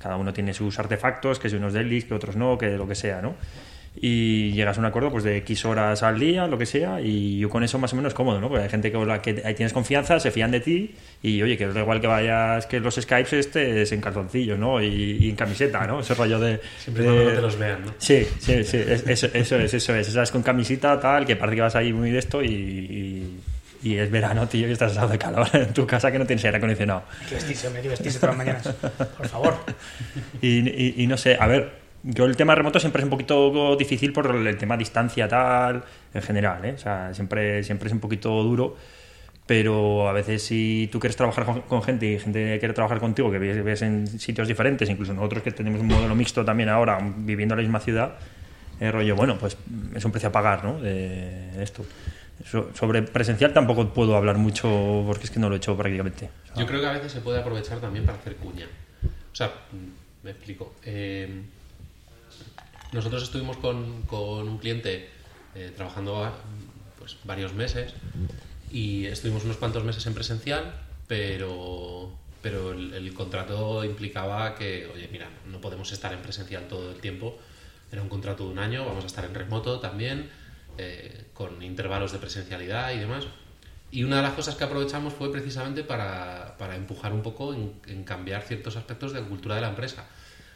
cada 0.01 0.17
uno 0.17 0.33
tiene 0.33 0.55
sus 0.55 0.79
artefactos, 0.79 1.39
que 1.39 1.51
si 1.51 1.57
unos 1.57 1.75
delis, 1.75 2.07
que 2.07 2.15
otros 2.15 2.35
no, 2.35 2.57
que 2.57 2.71
lo 2.79 2.89
que 2.89 2.95
sea, 2.95 3.21
¿no? 3.21 3.35
Y 3.95 4.53
llegas 4.53 4.79
a 4.79 4.81
un 4.81 4.87
acuerdo 4.87 5.11
pues 5.11 5.23
de 5.23 5.37
X 5.39 5.67
horas 5.67 6.03
al 6.03 6.19
día, 6.19 6.47
lo 6.47 6.57
que 6.57 6.65
sea, 6.65 7.01
y 7.03 7.39
yo 7.39 7.51
con 7.51 7.63
eso 7.63 7.79
más 7.79 7.93
o 7.93 7.97
menos 7.97 8.15
cómodo, 8.15 8.41
¿no? 8.41 8.49
Porque 8.49 8.65
hay 8.65 8.71
gente 8.71 8.91
con 8.91 9.07
la 9.07 9.21
que 9.21 9.43
ahí 9.45 9.55
tienes 9.55 9.75
confianza, 9.75 10.19
se 10.19 10.31
fían 10.31 10.51
de 10.51 10.61
ti, 10.61 10.95
y 11.23 11.43
oye, 11.43 11.59
que 11.59 11.67
da 11.67 11.81
igual 11.81 12.01
que 12.01 12.07
vayas, 12.07 12.65
que 12.67 12.81
los 12.81 12.95
Skypes 12.95 13.33
estés 13.35 13.93
en 13.93 14.01
calzoncillos, 14.01 14.59
¿no? 14.59 14.83
Y, 14.83 15.19
y 15.21 15.29
en 15.29 15.37
camiseta, 15.37 15.87
¿no? 15.87 16.01
Ese 16.01 16.15
rollo 16.15 16.41
de... 16.41 16.59
Siempre 16.79 17.05
de- 17.05 17.11
cuando 17.11 17.25
no 17.31 17.37
te 17.37 17.43
los 17.43 17.59
vean, 17.59 17.85
¿no? 17.85 17.95
Sí, 17.99 18.27
sí, 18.39 18.65
sí, 18.65 18.79
es- 18.79 19.07
eso, 19.07 19.29
eso 19.35 19.57
es, 19.59 19.75
eso 19.75 19.95
es. 19.95 20.09
Estás 20.09 20.31
con 20.31 20.43
camisita 20.43 20.99
tal, 20.99 21.27
que 21.27 21.37
parece 21.37 21.57
que 21.57 21.63
vas 21.63 21.77
ahí 21.77 21.93
muy 21.93 22.11
de 22.11 22.19
esto 22.19 22.43
y, 22.43 22.49
y, 22.49 23.41
y 23.91 23.97
es 23.99 24.11
verano, 24.11 24.49
tío, 24.49 24.67
y 24.69 24.73
estás 24.73 24.93
asado 24.93 25.09
de 25.09 25.19
calor 25.19 25.47
en 25.53 25.75
tu 25.75 25.87
casa 25.87 26.11
que 26.11 26.19
no 26.19 26.25
tienes 26.27 26.43
aire 26.47 26.57
acondicionado. 26.57 27.03
Hay 27.21 27.27
que 27.29 27.35
vestirse, 27.35 27.67
hombre, 27.67 27.81
hay 27.81 27.83
que 27.85 27.89
vestirse 27.91 28.19
todas 28.19 28.37
las 28.39 28.47
mañanas. 28.47 28.69
Por 29.19 29.29
favor. 29.29 29.55
Y, 30.41 30.69
y- 30.69 30.95
y 30.97 31.07
no 31.07 31.17
sé, 31.19 31.37
a 31.39 31.47
ver, 31.47 31.82
yo 32.03 32.25
el 32.25 32.37
tema 32.37 32.55
remoto 32.55 32.79
siempre 32.81 33.01
es 33.01 33.05
un 33.05 33.11
poquito 33.11 33.77
difícil 33.77 34.13
por 34.13 34.35
el 34.35 34.57
tema 34.57 34.77
distancia 34.77 35.29
tal, 35.29 35.85
en 36.15 36.23
general, 36.23 36.65
¿eh? 36.65 36.73
O 36.75 36.79
sea, 36.79 37.13
siempre, 37.15 37.63
siempre 37.65 37.87
es 37.89 37.93
un 37.93 38.01
poquito 38.01 38.31
duro, 38.43 38.77
pero 39.47 40.09
a 40.09 40.13
veces 40.13 40.43
si 40.43 40.89
tú 40.91 40.99
quieres 41.01 41.17
trabajar 41.17 41.45
con, 41.45 41.63
con 41.63 41.83
gente 41.83 42.07
y 42.07 42.19
gente 42.19 42.59
quiere 42.59 42.75
trabajar 42.75 43.01
contigo, 43.01 43.31
que 43.31 43.39
ves, 43.39 43.63
ves 43.65 43.83
en 43.83 44.07
sitios 44.07 44.49
diferentes, 44.49 44.89
incluso 44.89 45.13
nosotros 45.15 45.43
que 45.43 45.51
tenemos 45.53 45.81
un 45.81 45.89
modelo 45.89 46.15
mixto 46.15 46.45
también 46.45 46.69
ahora, 46.69 46.99
viviendo 47.17 47.55
en 47.55 47.59
la 47.59 47.63
misma 47.63 47.81
ciudad, 47.81 48.15
eh, 48.81 48.91
rollo, 48.91 49.15
bueno, 49.17 49.37
pues 49.39 49.57
es 49.95 50.05
un 50.05 50.11
precio 50.13 50.29
a 50.29 50.33
pagar, 50.33 50.65
¿no? 50.65 50.81
De 50.81 51.63
esto. 51.63 51.85
So- 52.45 52.71
sobre 52.75 53.03
presencial 53.03 53.53
tampoco 53.53 53.93
puedo 53.93 54.17
hablar 54.17 54.39
mucho 54.39 55.05
porque 55.07 55.25
es 55.25 55.31
que 55.31 55.39
no 55.39 55.49
lo 55.49 55.55
he 55.55 55.59
hecho 55.59 55.77
prácticamente. 55.77 56.31
O 56.45 56.47
sea, 56.49 56.57
Yo 56.57 56.67
creo 56.67 56.81
que 56.81 56.87
a 56.87 56.93
veces 56.93 57.13
se 57.13 57.21
puede 57.21 57.39
aprovechar 57.39 57.79
también 57.79 58.05
para 58.05 58.19
hacer 58.19 58.37
cuña. 58.37 58.67
O 59.05 59.35
sea, 59.35 59.53
me 60.25 60.31
explico. 60.31 60.75
Eh, 60.85 61.43
nosotros 62.93 63.23
estuvimos 63.23 63.57
con, 63.57 64.03
con 64.03 64.49
un 64.49 64.59
cliente 64.59 65.09
eh, 65.55 65.73
trabajando 65.75 66.25
a- 66.25 66.33
pues, 66.99 67.17
varios 67.25 67.53
meses 67.55 67.95
y 68.71 69.07
estuvimos 69.07 69.45
unos 69.45 69.57
cuantos 69.57 69.83
meses 69.85 70.07
en 70.07 70.15
presencial, 70.15 70.75
pero, 71.09 72.11
pero 72.43 72.73
el, 72.73 73.13
contrato 73.15 73.85
implicaba 73.85 74.55
que, 74.55 74.89
oye, 74.95 75.09
mira, 75.11 75.29
no 75.51 75.61
podemos 75.61 75.91
estar 75.93 76.13
en 76.13 76.21
presencial 76.23 76.69
todo 76.69 76.91
el 76.91 77.01
tiempo. 77.01 77.39
Era 77.91 78.01
un 78.03 78.09
contrato 78.09 78.45
de 78.45 78.51
un 78.51 78.59
año, 78.59 78.87
vamos 78.87 79.05
a 79.05 79.07
estar 79.07 79.25
en 79.25 79.35
remoto 79.35 79.81
también, 79.81 80.31
eh, 80.79 81.27
con 81.35 81.63
intervalos 81.63 82.13
de 82.13 82.19
presencialidad 82.19 82.93
y 82.95 82.99
demás. 82.99 83.25
Y 83.91 84.05
una 84.05 84.17
de 84.17 84.23
las 84.23 84.33
cosas 84.33 84.55
que 84.55 84.65
aprovechamos 84.65 85.13
fue 85.13 85.31
precisamente 85.31 85.85
para, 85.85 86.57
para 86.57 86.77
empujar 86.77 87.13
un 87.13 87.23
poco 87.23 87.53
en 87.53 88.05
cambiar 88.05 88.43
ciertos 88.43 88.77
aspectos 88.77 89.13
de 89.13 89.21
la 89.21 89.29
cultura 89.29 89.57
de 89.57 89.61
la 89.61 89.69
empresa. 89.69 90.07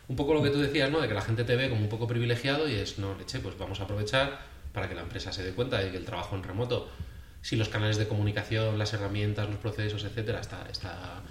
Un 0.09 0.17
poco 0.17 0.35
lo 0.35 0.43
que 0.43 0.51
tú 0.51 0.61
decías, 0.61 0.91
¿no? 0.91 1.01
De 1.01 1.09
que 1.09 1.15
la 1.15 1.23
gente 1.23 1.45
te 1.45 1.57
ve 1.57 1.69
como 1.69 1.83
un 1.83 1.89
poco 1.89 2.07
privilegiado 2.07 2.69
y 2.69 2.75
es, 2.75 2.99
no, 2.99 3.17
leche, 3.17 3.41
pues 3.41 3.59
vamos 3.59 3.81
a 3.81 3.85
aprovechar 3.85 4.41
para 4.73 4.89
que 4.89 4.95
la 4.95 5.03
empresa 5.03 5.33
se 5.33 5.43
dé 5.43 5.53
cuenta 5.53 5.79
de 5.81 5.91
que 5.91 5.97
el 5.97 6.05
trabajo 6.05 6.37
en 6.37 6.45
remoto, 6.45 6.89
si 7.43 7.57
los 7.57 7.69
canales 7.69 7.97
de 7.97 8.07
comunicación, 8.07 8.79
las 8.79 8.93
herramientas, 8.93 9.49
los 9.49 9.59
procesos, 9.59 10.05
etcétera, 10.05 10.41
está, 10.41 10.67
está 10.71 11.23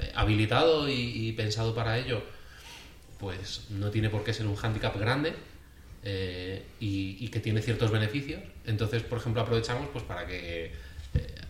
eh, 0.00 0.12
habilitado 0.14 0.88
y, 0.88 1.32
pensado 1.32 1.74
para 1.74 1.98
ello, 1.98 2.22
pues 3.18 3.66
no 3.70 3.90
tiene 3.90 4.08
por 4.08 4.24
qué 4.24 4.32
ser 4.32 4.46
un 4.46 4.56
hándicap 4.56 4.96
grande 4.98 5.34
eh, 6.04 6.64
y, 6.80 7.16
y 7.20 7.28
que 7.28 7.40
tiene 7.40 7.60
ciertos 7.60 7.90
beneficios. 7.90 8.42
Entonces, 8.64 9.02
por 9.02 9.18
ejemplo, 9.18 9.42
aprovechamos 9.42 9.88
pues 9.92 10.04
para 10.04 10.26
que 10.26 10.72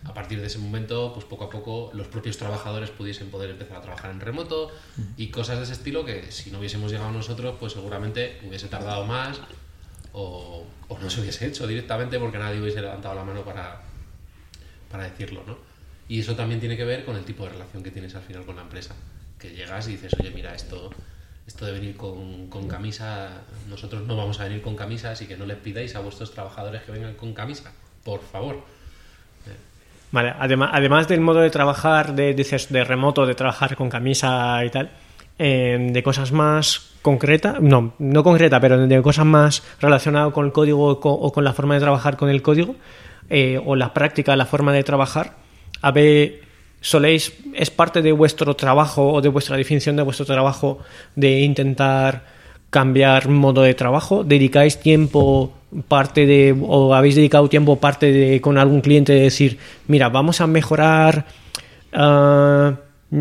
a 0.05 0.13
partir 0.13 0.41
de 0.41 0.47
ese 0.47 0.57
momento, 0.57 1.13
pues 1.13 1.25
poco 1.25 1.45
a 1.45 1.49
poco 1.49 1.91
los 1.93 2.07
propios 2.07 2.37
trabajadores 2.37 2.89
pudiesen 2.89 3.29
poder 3.29 3.51
empezar 3.51 3.77
a 3.77 3.81
trabajar 3.81 4.11
en 4.11 4.19
remoto 4.19 4.69
y 5.17 5.27
cosas 5.27 5.57
de 5.57 5.63
ese 5.63 5.73
estilo 5.73 6.03
que 6.03 6.31
si 6.31 6.51
no 6.51 6.59
hubiésemos 6.59 6.91
llegado 6.91 7.11
nosotros, 7.11 7.55
pues 7.59 7.73
seguramente 7.73 8.39
hubiese 8.45 8.67
tardado 8.67 9.05
más 9.05 9.39
o, 10.11 10.65
o 10.87 10.99
no 10.99 11.09
se 11.09 11.21
hubiese 11.21 11.47
hecho 11.47 11.67
directamente 11.67 12.19
porque 12.19 12.37
nadie 12.37 12.61
hubiese 12.61 12.81
levantado 12.81 13.15
la 13.15 13.23
mano 13.23 13.43
para, 13.43 13.81
para 14.91 15.05
decirlo, 15.05 15.43
¿no? 15.47 15.57
Y 16.07 16.19
eso 16.19 16.35
también 16.35 16.59
tiene 16.59 16.75
que 16.75 16.83
ver 16.83 17.05
con 17.05 17.15
el 17.15 17.23
tipo 17.23 17.43
de 17.45 17.51
relación 17.51 17.81
que 17.81 17.91
tienes 17.91 18.13
al 18.15 18.21
final 18.23 18.45
con 18.45 18.57
la 18.57 18.63
empresa. 18.63 18.95
Que 19.39 19.51
llegas 19.51 19.87
y 19.87 19.91
dices, 19.91 20.13
oye, 20.19 20.31
mira, 20.31 20.53
esto, 20.53 20.91
esto 21.47 21.65
de 21.65 21.71
venir 21.71 21.95
con, 21.95 22.47
con 22.47 22.67
camisa, 22.67 23.41
nosotros 23.69 24.05
no 24.05 24.15
vamos 24.15 24.39
a 24.39 24.43
venir 24.43 24.61
con 24.61 24.75
camisa, 24.75 25.11
así 25.11 25.27
que 25.27 25.37
no 25.37 25.45
les 25.45 25.57
pidáis 25.57 25.95
a 25.95 26.01
vuestros 26.01 26.31
trabajadores 26.31 26.83
que 26.83 26.91
vengan 26.91 27.15
con 27.15 27.33
camisa, 27.33 27.71
por 28.03 28.21
favor. 28.21 28.63
Vale, 30.13 30.31
además, 30.39 30.69
además 30.71 31.07
del 31.07 31.21
modo 31.21 31.39
de 31.39 31.49
trabajar, 31.49 32.13
de, 32.13 32.35
dices, 32.35 32.71
de 32.71 32.83
remoto, 32.83 33.25
de 33.25 33.33
trabajar 33.33 33.75
con 33.75 33.89
camisa 33.89 34.63
y 34.63 34.69
tal, 34.69 34.91
eh, 35.39 35.89
de 35.91 36.03
cosas 36.03 36.31
más 36.31 36.91
concretas, 37.01 37.59
no, 37.59 37.95
no 37.97 38.23
concreta, 38.23 38.59
pero 38.59 38.77
de 38.77 39.01
cosas 39.01 39.25
más 39.25 39.63
relacionadas 39.81 40.31
con 40.31 40.45
el 40.45 40.51
código 40.51 40.87
o 40.87 40.99
con, 40.99 41.15
o 41.19 41.31
con 41.31 41.43
la 41.43 41.51
forma 41.51 41.73
de 41.73 41.79
trabajar 41.79 42.15
con 42.15 42.29
el 42.29 42.43
código, 42.43 42.75
eh, 43.31 43.59
o 43.65 43.75
la 43.75 43.91
práctica, 43.91 44.35
la 44.35 44.45
forma 44.45 44.71
de 44.71 44.83
trabajar, 44.83 45.33
a 45.81 45.89
ver, 45.89 46.41
soléis, 46.79 47.33
es 47.55 47.71
parte 47.71 48.03
de 48.03 48.11
vuestro 48.11 48.55
trabajo 48.55 49.13
o 49.13 49.19
de 49.19 49.29
vuestra 49.29 49.57
definición 49.57 49.95
de 49.95 50.03
vuestro 50.03 50.27
trabajo 50.27 50.77
de 51.15 51.39
intentar 51.39 52.23
cambiar 52.73 53.29
modo 53.29 53.61
de 53.61 53.75
trabajo, 53.75 54.23
dedicáis 54.25 54.81
tiempo 54.81 55.53
parte 55.87 56.25
de 56.25 56.57
o 56.59 56.93
habéis 56.93 57.15
dedicado 57.15 57.47
tiempo 57.47 57.77
parte 57.77 58.11
de 58.11 58.41
con 58.41 58.57
algún 58.57 58.81
cliente 58.81 59.13
de 59.13 59.21
decir, 59.29 59.59
mira, 59.87 60.09
vamos 60.09 60.41
a 60.41 60.47
mejorar 60.47 61.25
ah, 61.93 62.73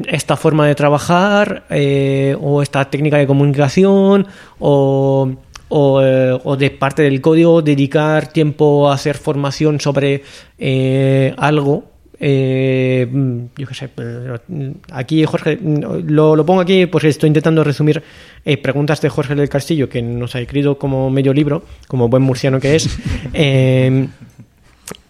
esta 0.09 0.37
forma 0.37 0.67
de 0.67 0.75
trabajar 0.75 1.65
eh, 1.69 2.35
o 2.41 2.63
esta 2.63 2.89
técnica 2.89 3.19
de 3.19 3.27
comunicación 3.27 4.27
o, 4.59 5.31
o, 5.69 6.03
eh, 6.03 6.39
o 6.43 6.57
de 6.57 6.71
parte 6.71 7.03
del 7.03 7.21
código 7.21 7.61
dedicar 7.61 8.33
tiempo 8.33 8.89
a 8.89 8.95
hacer 8.95 9.19
formación 9.19 9.81
sobre 9.81 10.25
eh, 10.59 11.35
algo 11.37 11.92
eh, 12.25 13.09
yo 13.57 13.67
qué 13.67 13.75
sé, 13.75 13.89
mm, 13.89 14.71
aquí 14.93 15.25
Jorge, 15.25 15.57
mm, 15.57 16.09
lo, 16.09 16.37
lo 16.37 16.47
pongo 16.47 16.61
aquí, 16.61 16.87
pues 16.87 17.03
estoy 17.03 17.27
intentando 17.27 17.65
resumir 17.65 18.01
eh, 18.45 18.59
preguntas 18.59 19.01
de 19.01 19.09
Jorge 19.09 19.35
del 19.35 19.49
Castillo, 19.49 19.89
que 19.89 20.01
nos 20.03 20.37
ha 20.37 20.41
escrito 20.41 20.79
como 20.79 21.11
medio 21.11 21.33
libro, 21.35 21.65
como 21.89 22.09
buen 22.09 22.23
murciano 22.23 22.61
que 22.61 22.77
es. 22.77 22.89
Eh, 23.35 24.09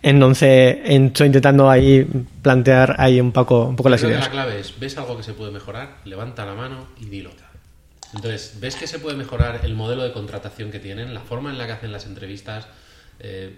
entonces, 0.02 0.78
estoy 0.84 1.26
intentando 1.26 1.68
ahí 1.68 2.06
plantear 2.40 2.96
ahí 2.98 3.20
un 3.20 3.30
poco, 3.30 3.66
un 3.66 3.76
poco 3.76 3.88
las 3.88 4.02
ideas. 4.02 4.20
la 4.20 4.30
clave 4.30 4.60
es, 4.60 4.78
¿ves 4.78 4.96
algo 4.96 5.16
que 5.16 5.22
se 5.22 5.32
puede 5.32 5.52
mejorar? 5.52 5.98
Levanta 6.04 6.44
la 6.44 6.54
mano 6.54 6.88
y 7.00 7.06
dilo. 7.06 7.30
Entonces, 8.14 8.58
¿ves 8.60 8.76
que 8.76 8.86
se 8.86 8.98
puede 8.98 9.16
mejorar 9.16 9.60
el 9.64 9.74
modelo 9.74 10.02
de 10.02 10.12
contratación 10.12 10.70
que 10.70 10.78
tienen, 10.78 11.14
la 11.14 11.20
forma 11.20 11.50
en 11.50 11.58
la 11.58 11.66
que 11.66 11.72
hacen 11.72 11.92
las 11.92 12.06
entrevistas? 12.06 12.66
Eh, 13.20 13.56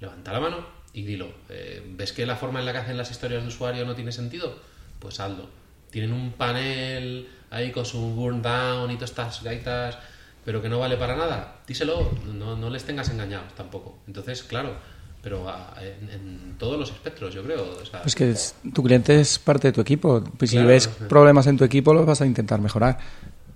levanta 0.00 0.32
la 0.32 0.40
mano 0.40 0.79
y 0.92 1.02
dilo. 1.04 1.28
Eh, 1.48 1.82
¿Ves 1.96 2.12
que 2.12 2.26
la 2.26 2.36
forma 2.36 2.60
en 2.60 2.66
la 2.66 2.72
que 2.72 2.78
hacen 2.78 2.96
las 2.96 3.10
historias 3.10 3.42
de 3.42 3.48
usuario 3.48 3.84
no 3.84 3.94
tiene 3.94 4.12
sentido? 4.12 4.56
Pues 4.98 5.20
hazlo. 5.20 5.48
Tienen 5.90 6.12
un 6.12 6.32
panel 6.32 7.28
ahí 7.50 7.72
con 7.72 7.84
su 7.84 7.98
burn 7.98 8.42
down 8.42 8.90
y 8.90 8.94
todas 8.94 9.10
estas 9.10 9.42
gaitas, 9.42 9.98
pero 10.44 10.62
que 10.62 10.68
no 10.68 10.78
vale 10.78 10.96
para 10.96 11.16
nada. 11.16 11.56
Díselo, 11.66 12.10
no, 12.32 12.56
no 12.56 12.70
les 12.70 12.84
tengas 12.84 13.08
engañados 13.10 13.54
tampoco. 13.54 13.98
Entonces, 14.06 14.42
claro, 14.44 14.74
pero 15.22 15.48
ah, 15.48 15.74
en, 15.80 16.08
en 16.10 16.54
todos 16.58 16.78
los 16.78 16.90
espectros, 16.90 17.34
yo 17.34 17.42
creo. 17.42 17.62
o 17.82 17.84
sea, 17.84 18.02
Es 18.06 18.14
que 18.14 18.30
es- 18.30 18.54
tu 18.72 18.82
cliente 18.82 19.20
es 19.20 19.38
parte 19.38 19.68
de 19.68 19.72
tu 19.72 19.80
equipo. 19.80 20.22
Pues 20.38 20.50
si 20.50 20.58
ves 20.58 20.88
problemas 21.08 21.46
en 21.46 21.56
tu 21.58 21.64
equipo, 21.64 21.92
los 21.92 22.06
vas 22.06 22.20
a 22.20 22.26
intentar 22.26 22.60
mejorar. 22.60 22.98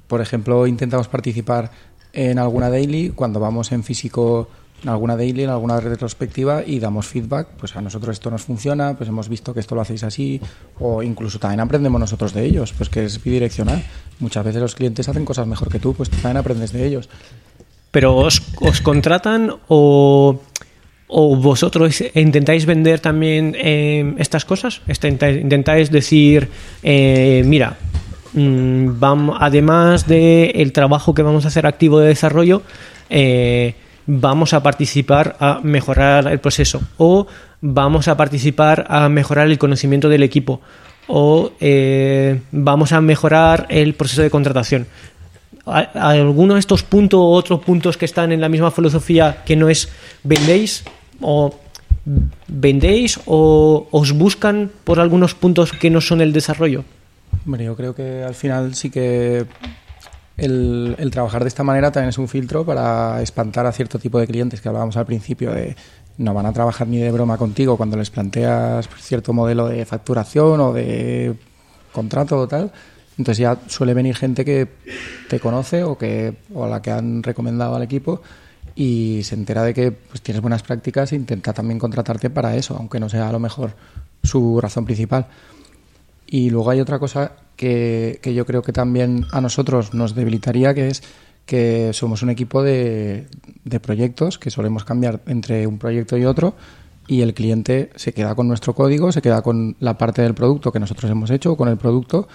Por 0.09 0.21
ejemplo, 0.21 0.67
intentamos 0.67 1.09
participar 1.09 1.71
en 2.13 2.39
alguna 2.39 2.69
daily 2.71 3.11
cuando 3.11 3.41
vamos 3.41 3.73
en 3.73 3.83
físico 3.83 4.49
alguna 4.89 5.17
daily, 5.17 5.45
en 5.45 5.51
alguna 5.51 5.81
retrospectiva 5.81 6.63
y 6.67 6.79
damos 6.79 7.07
feedback, 7.07 7.49
pues 7.59 7.75
a 7.77 7.81
nosotros 7.81 8.15
esto 8.15 8.31
nos 8.31 8.43
funciona, 8.43 8.95
pues 8.97 9.09
hemos 9.09 9.29
visto 9.29 9.55
que 9.55 9.61
esto 9.61 9.75
lo 9.75 9.81
hacéis 9.81 10.03
así, 10.05 10.41
o 10.79 11.03
incluso 11.03 11.39
también 11.39 11.61
aprendemos 11.61 12.01
nosotros 12.01 12.33
de 12.35 12.45
ellos, 12.45 12.73
pues 12.77 12.89
que 12.89 13.05
es 13.05 13.23
bidireccional. 13.23 13.83
Muchas 14.21 14.45
veces 14.45 14.61
los 14.61 14.75
clientes 14.75 15.09
hacen 15.09 15.25
cosas 15.25 15.47
mejor 15.47 15.69
que 15.71 15.79
tú, 15.79 15.95
pues 15.95 16.11
tú 16.11 16.17
también 16.17 16.37
aprendes 16.39 16.73
de 16.73 16.87
ellos. 16.87 17.09
Pero 17.91 18.17
os, 18.17 18.41
contratan 18.83 19.53
o, 19.69 20.41
o 21.07 21.37
vosotros 21.37 22.03
intentáis 22.15 22.67
vender 22.67 22.99
también 23.01 23.55
eh, 23.57 24.15
estas 24.19 24.45
cosas, 24.45 24.83
Intentáis- 24.89 25.41
intentáis 25.41 25.91
decir, 25.91 26.49
eh, 26.83 27.43
mira, 27.47 27.77
mm, 28.33 28.99
vam- 29.01 29.37
además 29.39 30.07
del 30.09 30.73
trabajo 30.73 31.15
que 31.15 31.23
vamos 31.23 31.45
a 31.45 31.49
hacer 31.49 31.67
activo 31.67 32.01
de 32.01 32.09
desarrollo, 32.09 32.63
eh, 33.11 33.75
vamos 34.07 34.53
a 34.55 34.63
participar 34.63 35.37
a 35.41 35.61
mejorar 35.63 36.27
el 36.29 36.39
proceso 36.39 36.81
o 36.99 37.27
vamos 37.61 38.09
a 38.09 38.17
participar 38.17 38.85
a 38.89 39.09
mejorar 39.09 39.47
el 39.49 39.59
conocimiento 39.59 40.09
del 40.09 40.23
equipo 40.23 40.61
o 41.07 41.53
eh, 41.61 42.41
vamos 42.53 42.93
a 42.93 43.01
mejorar 43.01 43.67
el 43.69 43.95
proceso 43.95 44.23
de 44.23 44.31
contratación. 44.31 44.87
¿A- 45.67 45.89
a 45.95 46.11
¿Alguno 46.11 46.55
de 46.55 46.61
estos 46.61 46.83
puntos 46.83 47.19
o 47.21 47.31
otros 47.31 47.61
puntos 47.61 47.97
que 47.97 48.05
están 48.05 48.33
en 48.33 48.41
la 48.41 48.49
misma 48.51 48.71
filosofía 48.71 49.43
que 49.47 49.57
no 49.57 49.69
es 49.69 49.89
vendéis 50.23 50.85
o 51.23 51.55
vendéis 52.47 53.19
o 53.27 53.89
os 53.91 54.13
buscan 54.13 54.71
por 54.85 55.01
algunos 55.01 55.35
puntos 55.35 55.73
que 55.73 55.89
no 55.91 56.01
son 56.03 56.21
el 56.21 56.33
desarrollo? 56.33 56.85
Hombre, 57.47 57.65
yo 57.65 57.77
creo 57.77 57.95
que 57.95 58.23
al 58.23 58.35
final 58.35 58.75
sí 58.75 58.91
que 58.91 59.47
el, 60.37 60.97
el 60.99 61.11
trabajar 61.11 61.43
de 61.43 61.49
esta 61.49 61.63
manera 61.63 61.93
también 61.93 62.09
es 62.09 62.19
un 62.19 62.29
filtro 62.29 62.65
para 62.65 63.23
espantar 63.23 63.67
a 63.67 63.73
cierto 63.73 63.99
tipo 63.99 64.19
de 64.19 64.27
clientes 64.27 64.61
que 64.61 64.69
hablábamos 64.69 64.97
al 64.97 65.07
principio 65.07 65.53
de 65.53 65.77
no 66.17 66.35
van 66.35 66.47
a 66.47 66.53
trabajar 66.53 66.87
ni 66.87 66.99
de 66.99 67.11
broma 67.11 67.37
contigo 67.37 67.77
cuando 67.77 67.97
les 67.97 68.11
planteas 68.11 68.89
cierto 68.99 69.33
modelo 69.33 69.69
de 69.69 69.85
facturación 69.85 70.61
o 70.61 70.73
de 70.73 71.35
contrato 71.93 72.39
o 72.39 72.49
tal. 72.49 72.73
Entonces 73.19 73.39
ya 73.39 73.59
suele 73.69 73.95
venir 73.95 74.17
gente 74.17 74.45
que 74.45 74.69
te 75.29 75.39
conoce 75.41 75.85
o 75.85 75.97
que 75.97 76.37
o 76.53 76.65
a 76.65 76.69
la 76.69 76.83
que 76.83 76.91
han 76.91 77.23
recomendado 77.23 77.75
al 77.77 77.83
equipo 77.83 78.23
y 78.75 79.21
se 79.23 79.37
entera 79.37 79.63
de 79.63 79.73
que 79.73 79.93
pues, 79.93 80.21
tienes 80.21 80.41
buenas 80.43 80.63
prácticas 80.63 81.13
e 81.13 81.17
intenta 81.17 81.53
también 81.53 81.79
contratarte 81.79 82.31
para 82.31 82.57
eso, 82.57 82.77
aunque 82.77 82.99
no 82.99 83.09
sea 83.09 83.29
a 83.29 83.33
lo 83.33 83.39
mejor 83.39 83.75
su 84.23 84.61
razón 84.61 84.85
principal. 84.85 85.27
Y 86.27 86.51
luego 86.51 86.71
hay 86.71 86.81
otra 86.81 86.99
cosa 86.99 87.33
que, 87.57 88.21
yo 88.35 88.47
creo 88.47 88.63
que 88.63 88.73
también 88.73 89.27
a 89.33 89.41
nosotros 89.41 89.95
nos 89.95 90.15
debilitaría, 90.15 90.75
que 90.75 90.89
es 90.89 91.03
que 91.47 91.93
somos 91.93 92.23
un 92.23 92.31
equipo 92.31 92.63
de, 92.63 93.27
de 93.65 93.81
proyectos 93.81 94.39
que 94.39 94.51
solemos 94.51 94.85
cambiar 94.85 95.21
entre 95.27 95.67
un 95.67 95.79
proyecto 95.79 96.17
y 96.17 96.25
otro 96.25 96.55
y 97.07 97.21
el 97.21 97.35
cliente 97.35 97.91
se 97.97 98.13
queda 98.13 98.35
con 98.35 98.49
nuestro 98.49 98.75
código, 98.75 99.13
se 99.13 99.21
queda 99.21 99.43
con 99.43 99.77
la 99.81 99.99
parte 99.99 100.23
del 100.23 100.35
producto 100.35 100.73
que 100.73 100.81
nosotros 100.81 101.11
hemos 101.11 101.31
hecho 101.31 101.57
con 101.57 101.69
el 101.69 101.77
producto 101.77 102.29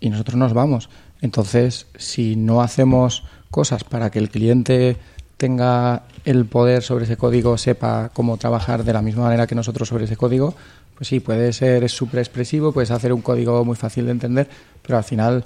y 0.00 0.10
nosotros 0.10 0.36
nos 0.36 0.54
vamos. 0.54 0.88
Entonces, 1.20 1.86
si 1.96 2.36
no 2.36 2.62
hacemos 2.62 3.24
cosas 3.50 3.84
para 3.84 4.10
que 4.10 4.18
el 4.18 4.30
cliente 4.30 4.96
tenga 5.36 6.04
el 6.24 6.46
poder 6.46 6.82
sobre 6.82 7.04
ese 7.04 7.16
código, 7.16 7.58
sepa 7.58 8.10
cómo 8.12 8.36
trabajar 8.36 8.84
de 8.84 8.92
la 8.92 9.02
misma 9.02 9.24
manera 9.24 9.46
que 9.46 9.54
nosotros 9.54 9.88
sobre 9.88 10.04
ese 10.04 10.16
código, 10.16 10.54
pues 10.96 11.08
sí, 11.08 11.20
puede 11.20 11.52
ser 11.52 11.88
súper 11.88 12.20
expresivo, 12.20 12.72
puedes 12.72 12.90
hacer 12.90 13.12
un 13.12 13.20
código 13.20 13.64
muy 13.64 13.76
fácil 13.76 14.06
de 14.06 14.12
entender, 14.12 14.48
pero 14.82 14.98
al 14.98 15.04
final 15.04 15.44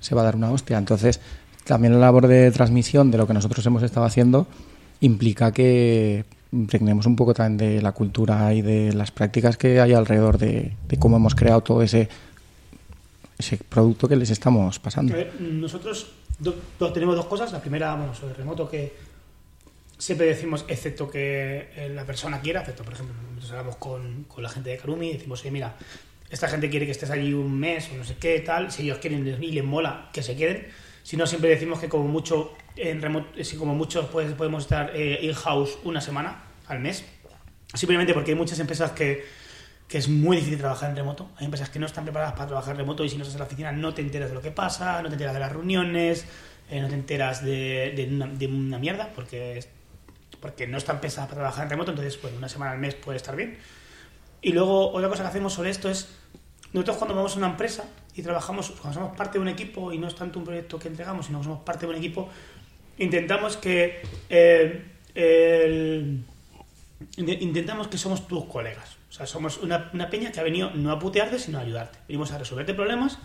se 0.00 0.14
va 0.14 0.22
a 0.22 0.24
dar 0.24 0.36
una 0.36 0.50
hostia. 0.50 0.76
Entonces, 0.76 1.20
también 1.64 1.94
la 1.94 2.00
labor 2.00 2.26
de 2.26 2.50
transmisión 2.50 3.10
de 3.10 3.18
lo 3.18 3.26
que 3.26 3.34
nosotros 3.34 3.64
hemos 3.66 3.82
estado 3.82 4.06
haciendo 4.06 4.46
implica 5.00 5.52
que 5.52 6.24
impregnemos 6.50 7.06
un 7.06 7.14
poco 7.14 7.34
también 7.34 7.56
de 7.58 7.82
la 7.82 7.92
cultura 7.92 8.52
y 8.54 8.62
de 8.62 8.92
las 8.92 9.10
prácticas 9.10 9.56
que 9.56 9.80
hay 9.80 9.92
alrededor 9.92 10.38
de, 10.38 10.74
de 10.88 10.98
cómo 10.98 11.16
hemos 11.16 11.34
creado 11.34 11.60
todo 11.60 11.82
ese, 11.82 12.08
ese 13.38 13.58
producto 13.58 14.08
que 14.08 14.16
les 14.16 14.30
estamos 14.30 14.78
pasando. 14.78 15.14
A 15.14 15.16
ver, 15.16 15.40
nosotros 15.40 16.08
tenemos 16.92 17.16
dos 17.16 17.26
cosas. 17.26 17.52
La 17.52 17.60
primera, 17.60 17.94
bueno, 17.94 18.14
sobre 18.14 18.34
remoto, 18.34 18.68
que 18.68 18.92
siempre 19.98 20.26
decimos, 20.26 20.64
excepto 20.68 21.10
que 21.10 21.68
eh, 21.74 21.90
la 21.92 22.06
persona 22.06 22.40
quiera, 22.40 22.60
excepto, 22.60 22.84
por 22.84 22.94
ejemplo, 22.94 23.14
nosotros 23.34 23.50
hablamos 23.50 23.76
con, 23.76 24.24
con 24.24 24.42
la 24.42 24.48
gente 24.48 24.70
de 24.70 24.78
Karumi 24.78 25.12
decimos, 25.12 25.40
oye, 25.40 25.50
mira, 25.50 25.76
esta 26.30 26.48
gente 26.48 26.70
quiere 26.70 26.86
que 26.86 26.92
estés 26.92 27.10
allí 27.10 27.32
un 27.32 27.58
mes 27.58 27.90
o 27.90 27.96
no 27.96 28.04
sé 28.04 28.16
qué, 28.16 28.40
tal, 28.40 28.70
si 28.70 28.82
ellos 28.82 28.98
quieren 28.98 29.26
y 29.26 29.50
les 29.50 29.64
mola, 29.64 30.10
que 30.12 30.22
se 30.22 30.36
queden. 30.36 30.68
Si 31.02 31.16
no, 31.16 31.26
siempre 31.26 31.48
decimos 31.48 31.80
que 31.80 31.88
como 31.88 32.04
mucho, 32.04 32.52
en 32.76 33.00
remoto, 33.00 33.42
si 33.42 33.56
como 33.56 33.74
mucho 33.74 34.10
pues, 34.10 34.32
podemos 34.34 34.64
estar 34.64 34.92
eh, 34.94 35.20
in-house 35.22 35.78
una 35.84 36.00
semana 36.00 36.44
al 36.66 36.80
mes. 36.80 37.04
Simplemente 37.72 38.12
porque 38.12 38.32
hay 38.32 38.36
muchas 38.36 38.58
empresas 38.58 38.92
que, 38.92 39.24
que 39.88 39.98
es 39.98 40.08
muy 40.08 40.36
difícil 40.36 40.58
trabajar 40.58 40.90
en 40.90 40.96
remoto. 40.96 41.30
Hay 41.36 41.46
empresas 41.46 41.70
que 41.70 41.78
no 41.78 41.86
están 41.86 42.04
preparadas 42.04 42.34
para 42.34 42.48
trabajar 42.48 42.76
remoto 42.76 43.04
y 43.04 43.08
si 43.08 43.16
no 43.16 43.22
estás 43.22 43.36
en 43.36 43.40
la 43.40 43.46
oficina 43.46 43.72
no 43.72 43.94
te 43.94 44.02
enteras 44.02 44.28
de 44.28 44.34
lo 44.34 44.42
que 44.42 44.50
pasa, 44.50 45.00
no 45.02 45.08
te 45.08 45.14
enteras 45.14 45.32
de 45.32 45.40
las 45.40 45.50
reuniones, 45.50 46.26
eh, 46.70 46.80
no 46.82 46.88
te 46.88 46.94
enteras 46.94 47.42
de, 47.42 48.08
una, 48.10 48.26
de 48.26 48.46
una 48.46 48.78
mierda 48.78 49.10
porque, 49.14 49.64
porque 50.40 50.66
no 50.66 50.78
están 50.78 51.00
pensadas 51.00 51.28
para 51.28 51.40
trabajar 51.42 51.64
en 51.64 51.70
remoto. 51.70 51.90
Entonces, 51.90 52.20
bueno, 52.20 52.38
una 52.38 52.48
semana 52.48 52.72
al 52.72 52.78
mes 52.78 52.94
puede 52.94 53.16
estar 53.16 53.34
bien. 53.36 53.58
Y 54.42 54.52
luego, 54.52 54.92
otra 54.92 55.08
cosa 55.08 55.22
que 55.24 55.28
hacemos 55.30 55.52
sobre 55.52 55.70
esto 55.70 55.88
es, 55.90 56.08
nosotros 56.72 56.96
cuando 56.98 57.14
vamos 57.14 57.34
a 57.34 57.38
una 57.38 57.48
empresa 57.48 57.84
y 58.14 58.22
trabajamos, 58.22 58.70
cuando 58.72 59.00
somos 59.00 59.16
parte 59.16 59.38
de 59.38 59.42
un 59.42 59.48
equipo 59.48 59.92
y 59.92 59.98
no 59.98 60.06
es 60.08 60.14
tanto 60.14 60.38
un 60.38 60.44
proyecto 60.44 60.78
que 60.78 60.88
entregamos, 60.88 61.26
sino 61.26 61.38
que 61.38 61.44
somos 61.44 61.60
parte 61.60 61.86
de 61.86 61.92
un 61.92 61.98
equipo, 61.98 62.28
intentamos 62.98 63.56
que 63.56 64.02
eh, 64.28 64.84
el- 65.14 66.24
Int- 67.16 67.40
intentamos 67.40 67.86
que 67.86 67.96
somos 67.96 68.26
tus 68.26 68.44
colegas. 68.46 68.96
O 69.08 69.12
sea, 69.12 69.24
somos 69.26 69.58
una, 69.58 69.88
una 69.94 70.10
peña 70.10 70.32
que 70.32 70.40
ha 70.40 70.42
venido 70.42 70.70
no 70.70 70.90
a 70.90 70.98
putearte, 70.98 71.38
sino 71.38 71.58
a 71.58 71.60
ayudarte. 71.62 71.98
Venimos 72.08 72.32
a 72.32 72.38
resolverte 72.38 72.74
problemas 72.74 73.18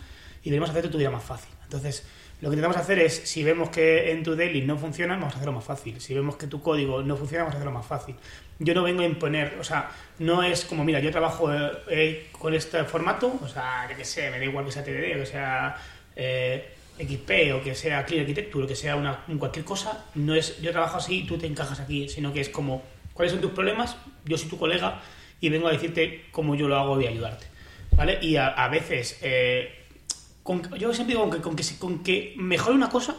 y 0.43 0.49
venimos 0.51 0.69
a 0.69 0.73
hacerte 0.73 0.89
tu 0.89 0.97
vida 0.99 1.09
más 1.09 1.23
fácil. 1.23 1.49
Entonces, 1.63 2.05
lo 2.41 2.49
que 2.49 2.55
intentamos 2.55 2.77
hacer 2.77 2.99
es, 2.99 3.15
si 3.15 3.43
vemos 3.43 3.69
que 3.69 4.11
en 4.11 4.23
tu 4.23 4.35
daily 4.35 4.61
no 4.63 4.77
funciona, 4.77 5.15
vamos 5.15 5.33
a 5.33 5.37
hacerlo 5.37 5.53
más 5.53 5.63
fácil. 5.63 6.01
Si 6.01 6.13
vemos 6.13 6.35
que 6.35 6.47
tu 6.47 6.61
código 6.61 7.01
no 7.01 7.15
funciona, 7.15 7.43
vamos 7.43 7.55
a 7.55 7.57
hacerlo 7.57 7.71
más 7.71 7.85
fácil. 7.85 8.15
Yo 8.59 8.73
no 8.73 8.83
vengo 8.83 9.01
a 9.01 9.05
imponer, 9.05 9.57
o 9.59 9.63
sea, 9.63 9.89
no 10.19 10.43
es 10.43 10.65
como, 10.65 10.83
mira, 10.83 10.99
yo 10.99 11.09
trabajo 11.09 11.53
eh, 11.53 11.71
eh, 11.89 12.29
con 12.33 12.53
este 12.53 12.83
formato, 12.83 13.39
o 13.41 13.47
sea, 13.47 13.89
que 13.95 14.03
sé, 14.03 14.29
me 14.29 14.39
da 14.39 14.45
igual 14.45 14.65
que 14.65 14.71
sea 14.71 14.83
TDD, 14.83 15.19
que 15.19 15.25
sea 15.25 15.75
eh, 16.15 16.73
XP 16.97 17.55
o 17.55 17.63
que 17.63 17.75
sea 17.75 18.05
Clean 18.05 18.21
Architecture 18.21 18.65
o 18.65 18.67
que 18.67 18.75
sea 18.75 18.95
una, 18.95 19.25
cualquier 19.39 19.65
cosa, 19.65 20.05
no 20.15 20.35
es 20.35 20.61
yo 20.61 20.71
trabajo 20.71 20.97
así 20.97 21.25
tú 21.25 21.37
te 21.37 21.47
encajas 21.47 21.79
aquí, 21.79 22.09
sino 22.09 22.31
que 22.33 22.41
es 22.41 22.49
como, 22.49 22.83
¿cuáles 23.13 23.31
son 23.31 23.41
tus 23.41 23.51
problemas? 23.51 23.95
Yo 24.25 24.37
soy 24.37 24.49
tu 24.49 24.57
colega 24.57 25.01
y 25.39 25.49
vengo 25.49 25.67
a 25.67 25.71
decirte 25.71 26.25
cómo 26.31 26.55
yo 26.55 26.67
lo 26.67 26.77
hago 26.77 27.01
y 27.01 27.07
ayudarte. 27.07 27.47
¿Vale? 27.95 28.17
Y 28.21 28.37
a, 28.37 28.47
a 28.47 28.69
veces, 28.69 29.19
eh, 29.21 29.82
con- 30.43 30.61
yo 30.77 30.93
siempre 30.93 31.15
digo 31.15 31.29
con 31.29 31.31
que, 31.37 31.41
con, 31.41 31.55
que, 31.55 31.63
con 31.77 32.03
que 32.03 32.33
mejore 32.37 32.75
una 32.75 32.89
cosa, 32.89 33.15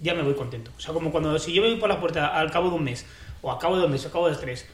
ya 0.00 0.14
me 0.14 0.22
voy 0.22 0.34
contento. 0.34 0.70
O 0.76 0.80
sea, 0.80 0.92
como 0.92 1.10
cuando 1.12 1.38
si 1.38 1.52
yo 1.52 1.62
voy 1.62 1.76
por 1.76 1.88
la 1.88 2.00
puerta 2.00 2.28
al 2.38 2.50
cabo 2.50 2.68
de 2.70 2.76
un 2.76 2.84
mes, 2.84 3.06
o 3.42 3.52
al 3.52 3.58
cabo 3.58 3.76
de 3.76 3.82
dos 3.82 3.90
meses, 3.90 4.06
o 4.06 4.08
al 4.08 4.12
cabo 4.12 4.28
de 4.30 4.36
tres, 4.36 4.66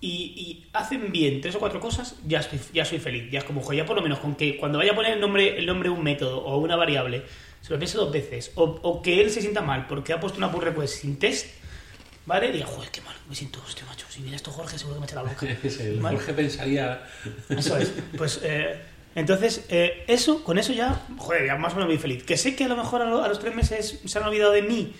y, 0.00 0.08
y 0.10 0.66
hacen 0.74 1.10
bien 1.10 1.40
tres 1.40 1.54
o 1.56 1.58
cuatro 1.58 1.80
cosas, 1.80 2.14
ya, 2.26 2.40
estoy, 2.40 2.60
ya 2.72 2.84
soy 2.84 2.98
feliz. 2.98 3.30
Ya 3.32 3.40
es 3.40 3.44
como, 3.44 3.60
joder, 3.62 3.78
ya 3.78 3.86
por 3.86 3.96
lo 3.96 4.02
menos 4.02 4.18
con 4.20 4.34
que 4.34 4.56
cuando 4.56 4.78
vaya 4.78 4.92
a 4.92 4.94
poner 4.94 5.14
el 5.14 5.20
nombre, 5.20 5.58
el 5.58 5.66
nombre 5.66 5.88
de 5.88 5.94
un 5.94 6.02
método 6.04 6.38
o 6.44 6.58
una 6.58 6.76
variable, 6.76 7.24
se 7.62 7.72
lo 7.72 7.78
piense 7.78 7.96
dos 7.96 8.12
veces, 8.12 8.52
o, 8.54 8.64
o 8.64 9.02
que 9.02 9.20
él 9.20 9.30
se 9.30 9.40
sienta 9.40 9.60
mal 9.62 9.86
porque 9.88 10.12
ha 10.12 10.20
puesto 10.20 10.38
una 10.38 10.52
pull 10.52 10.62
request 10.62 11.00
sin 11.02 11.18
test, 11.18 11.46
¿vale? 12.26 12.52
Diga, 12.52 12.66
joder, 12.66 12.90
qué 12.90 13.00
mal, 13.00 13.16
me 13.28 13.34
siento, 13.34 13.60
hostia, 13.66 13.84
macho, 13.86 14.06
si 14.08 14.20
viene 14.22 14.36
esto 14.36 14.52
Jorge 14.52 14.78
seguro 14.78 14.94
que 14.96 15.00
me 15.00 15.06
echa 15.06 15.16
la 15.16 15.22
boca. 15.22 15.46
¿Vale? 16.00 16.16
Jorge 16.16 16.32
pensaría. 16.34 17.02
Eso 17.48 17.76
es. 17.76 17.92
Pues 18.16 18.40
eh, 18.44 18.80
entonces, 19.14 19.66
eh, 19.68 20.04
eso, 20.06 20.44
con 20.44 20.58
eso 20.58 20.72
ya, 20.72 21.06
joder, 21.16 21.46
ya 21.46 21.56
más 21.56 21.72
o 21.72 21.76
menos 21.76 21.88
muy 21.88 21.98
feliz. 21.98 22.22
Que 22.24 22.36
sé 22.36 22.54
que 22.54 22.64
a 22.64 22.68
lo 22.68 22.76
mejor 22.76 23.02
a, 23.02 23.04
lo- 23.06 23.22
a 23.24 23.28
los 23.28 23.38
tres 23.38 23.54
meses 23.54 24.00
se 24.04 24.18
han 24.18 24.24
olvidado 24.26 24.52
de 24.52 24.62
mí 24.62 24.94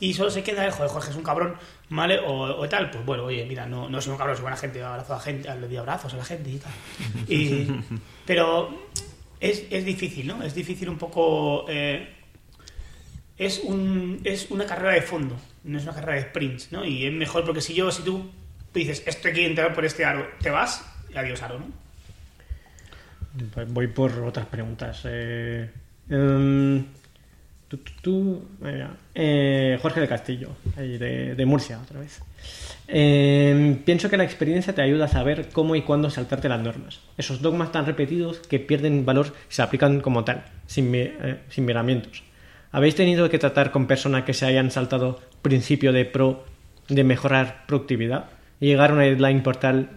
y 0.00 0.14
solo 0.14 0.30
se 0.30 0.42
queda 0.42 0.64
el 0.66 0.72
joder, 0.72 0.90
Jorge 0.90 1.10
es 1.10 1.16
un 1.16 1.22
cabrón, 1.22 1.54
¿vale? 1.88 2.18
O, 2.18 2.42
o 2.44 2.68
tal, 2.68 2.90
pues 2.90 3.04
bueno, 3.04 3.24
oye, 3.24 3.44
mira, 3.46 3.66
no, 3.66 3.88
no 3.88 4.00
soy 4.00 4.12
un 4.12 4.18
cabrón, 4.18 4.36
soy 4.36 4.42
buena 4.42 4.56
gente, 4.56 4.82
abrazo 4.82 5.12
a 5.14 5.16
la 5.16 5.22
gente, 5.22 5.54
le 5.54 5.66
doy 5.68 5.76
abrazos 5.76 6.12
a 6.14 6.16
la 6.18 6.24
gente 6.24 6.50
y 6.50 6.58
tal. 6.58 6.72
Y, 7.28 7.68
pero 8.26 8.88
es, 9.40 9.64
es 9.70 9.84
difícil, 9.84 10.26
¿no? 10.26 10.42
Es 10.42 10.54
difícil 10.54 10.88
un 10.88 10.98
poco. 10.98 11.64
eh, 11.68 12.12
es, 13.38 13.60
un, 13.64 14.20
es 14.24 14.50
una 14.50 14.66
carrera 14.66 14.94
de 14.94 15.02
fondo, 15.02 15.36
no 15.64 15.78
es 15.78 15.84
una 15.84 15.94
carrera 15.94 16.14
de 16.22 16.28
sprints, 16.28 16.70
¿no? 16.72 16.84
Y 16.84 17.06
es 17.06 17.12
mejor 17.12 17.44
porque 17.44 17.60
si 17.60 17.74
yo, 17.74 17.90
si 17.90 18.02
tú 18.02 18.30
dices, 18.72 19.02
esto 19.06 19.28
hay 19.28 19.34
que 19.34 19.46
entrar 19.46 19.72
por 19.74 19.84
este 19.84 20.04
aro, 20.04 20.26
te 20.40 20.50
vas, 20.50 20.84
y 21.12 21.16
adiós 21.16 21.42
aro, 21.42 21.58
¿no? 21.58 21.66
Voy 23.68 23.88
por 23.88 24.12
otras 24.20 24.46
preguntas. 24.46 25.00
Eh, 25.04 25.68
em, 26.08 26.84
tú, 27.68 27.78
tú- 27.78 27.92
tú-. 28.02 28.42
Eh, 29.14 29.78
Jorge 29.82 30.00
del 30.00 30.08
Castillo, 30.08 30.50
de, 30.76 31.34
de 31.34 31.46
Murcia, 31.46 31.80
otra 31.80 31.98
vez. 32.00 32.20
Em, 32.86 33.76
pienso 33.78 34.08
que 34.10 34.16
la 34.16 34.24
experiencia 34.24 34.74
te 34.74 34.82
ayuda 34.82 35.06
a 35.06 35.08
saber 35.08 35.48
cómo 35.52 35.74
y 35.74 35.82
cuándo 35.82 36.10
saltarte 36.10 36.48
las 36.48 36.60
normas. 36.62 37.00
Esos 37.16 37.40
dogmas 37.42 37.72
tan 37.72 37.86
repetidos 37.86 38.38
que 38.38 38.60
pierden 38.60 39.04
valor 39.04 39.32
se 39.48 39.62
aplican 39.62 40.00
como 40.00 40.24
tal, 40.24 40.44
sin, 40.66 40.94
eh, 40.94 41.38
sin 41.48 41.64
miramientos. 41.64 42.22
¿Habéis 42.72 42.94
tenido 42.94 43.30
que 43.30 43.38
tratar 43.38 43.70
con 43.70 43.86
personas 43.86 44.24
que 44.24 44.34
se 44.34 44.46
hayan 44.46 44.70
saltado 44.70 45.20
principio 45.42 45.92
de 45.92 46.04
pro 46.04 46.44
de 46.88 47.02
mejorar 47.04 47.64
productividad 47.66 48.26
y 48.60 48.66
llegar 48.66 48.90
a 48.90 48.94
una 48.94 49.02
deadline 49.04 49.42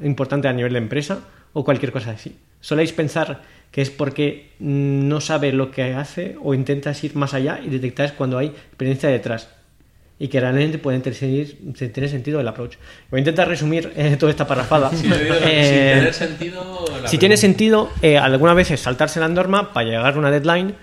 importante 0.03 0.47
a 0.47 0.53
nivel 0.53 0.73
de 0.73 0.79
empresa 0.79 1.19
o 1.53 1.63
cualquier 1.65 1.91
cosa 1.91 2.11
así? 2.11 2.37
¿Soléis 2.67 2.91
pensar 2.91 3.43
que 3.71 3.81
es 3.81 3.89
porque 3.89 4.49
no 4.59 5.21
sabe 5.21 5.53
lo 5.53 5.71
que 5.71 5.93
hace 5.93 6.35
o 6.43 6.53
intentas 6.53 7.01
ir 7.05 7.15
más 7.15 7.33
allá 7.33 7.61
y 7.63 7.69
detectar 7.69 8.15
cuando 8.15 8.37
hay 8.37 8.47
experiencia 8.47 9.07
detrás? 9.07 9.47
Y 10.19 10.27
que 10.27 10.41
realmente 10.41 10.77
puede 10.77 10.99
tener, 10.99 12.09
sentido 12.09 12.41
el 12.41 12.47
approach. 12.49 12.75
Voy 13.09 13.19
a 13.19 13.21
intentar 13.21 13.47
resumir 13.47 13.93
eh, 13.95 14.17
toda 14.19 14.31
esta 14.31 14.45
parrafada. 14.45 14.89
Si, 14.93 15.07
no- 15.07 15.15
Eh, 15.15 15.63
sin 15.63 15.99
tener 16.01 16.13
sentido. 16.13 16.85
si 17.05 17.17
tiene 17.17 17.37
sentido, 17.37 17.89
eh, 18.01 18.17
algunas 18.17 18.55
veces 18.57 18.81
saltarse 18.81 19.21
la 19.21 19.29
norma 19.29 19.71
para 19.71 19.87
llegar 19.87 20.13
a 20.13 20.19
una 20.19 20.29
deadline 20.29 20.75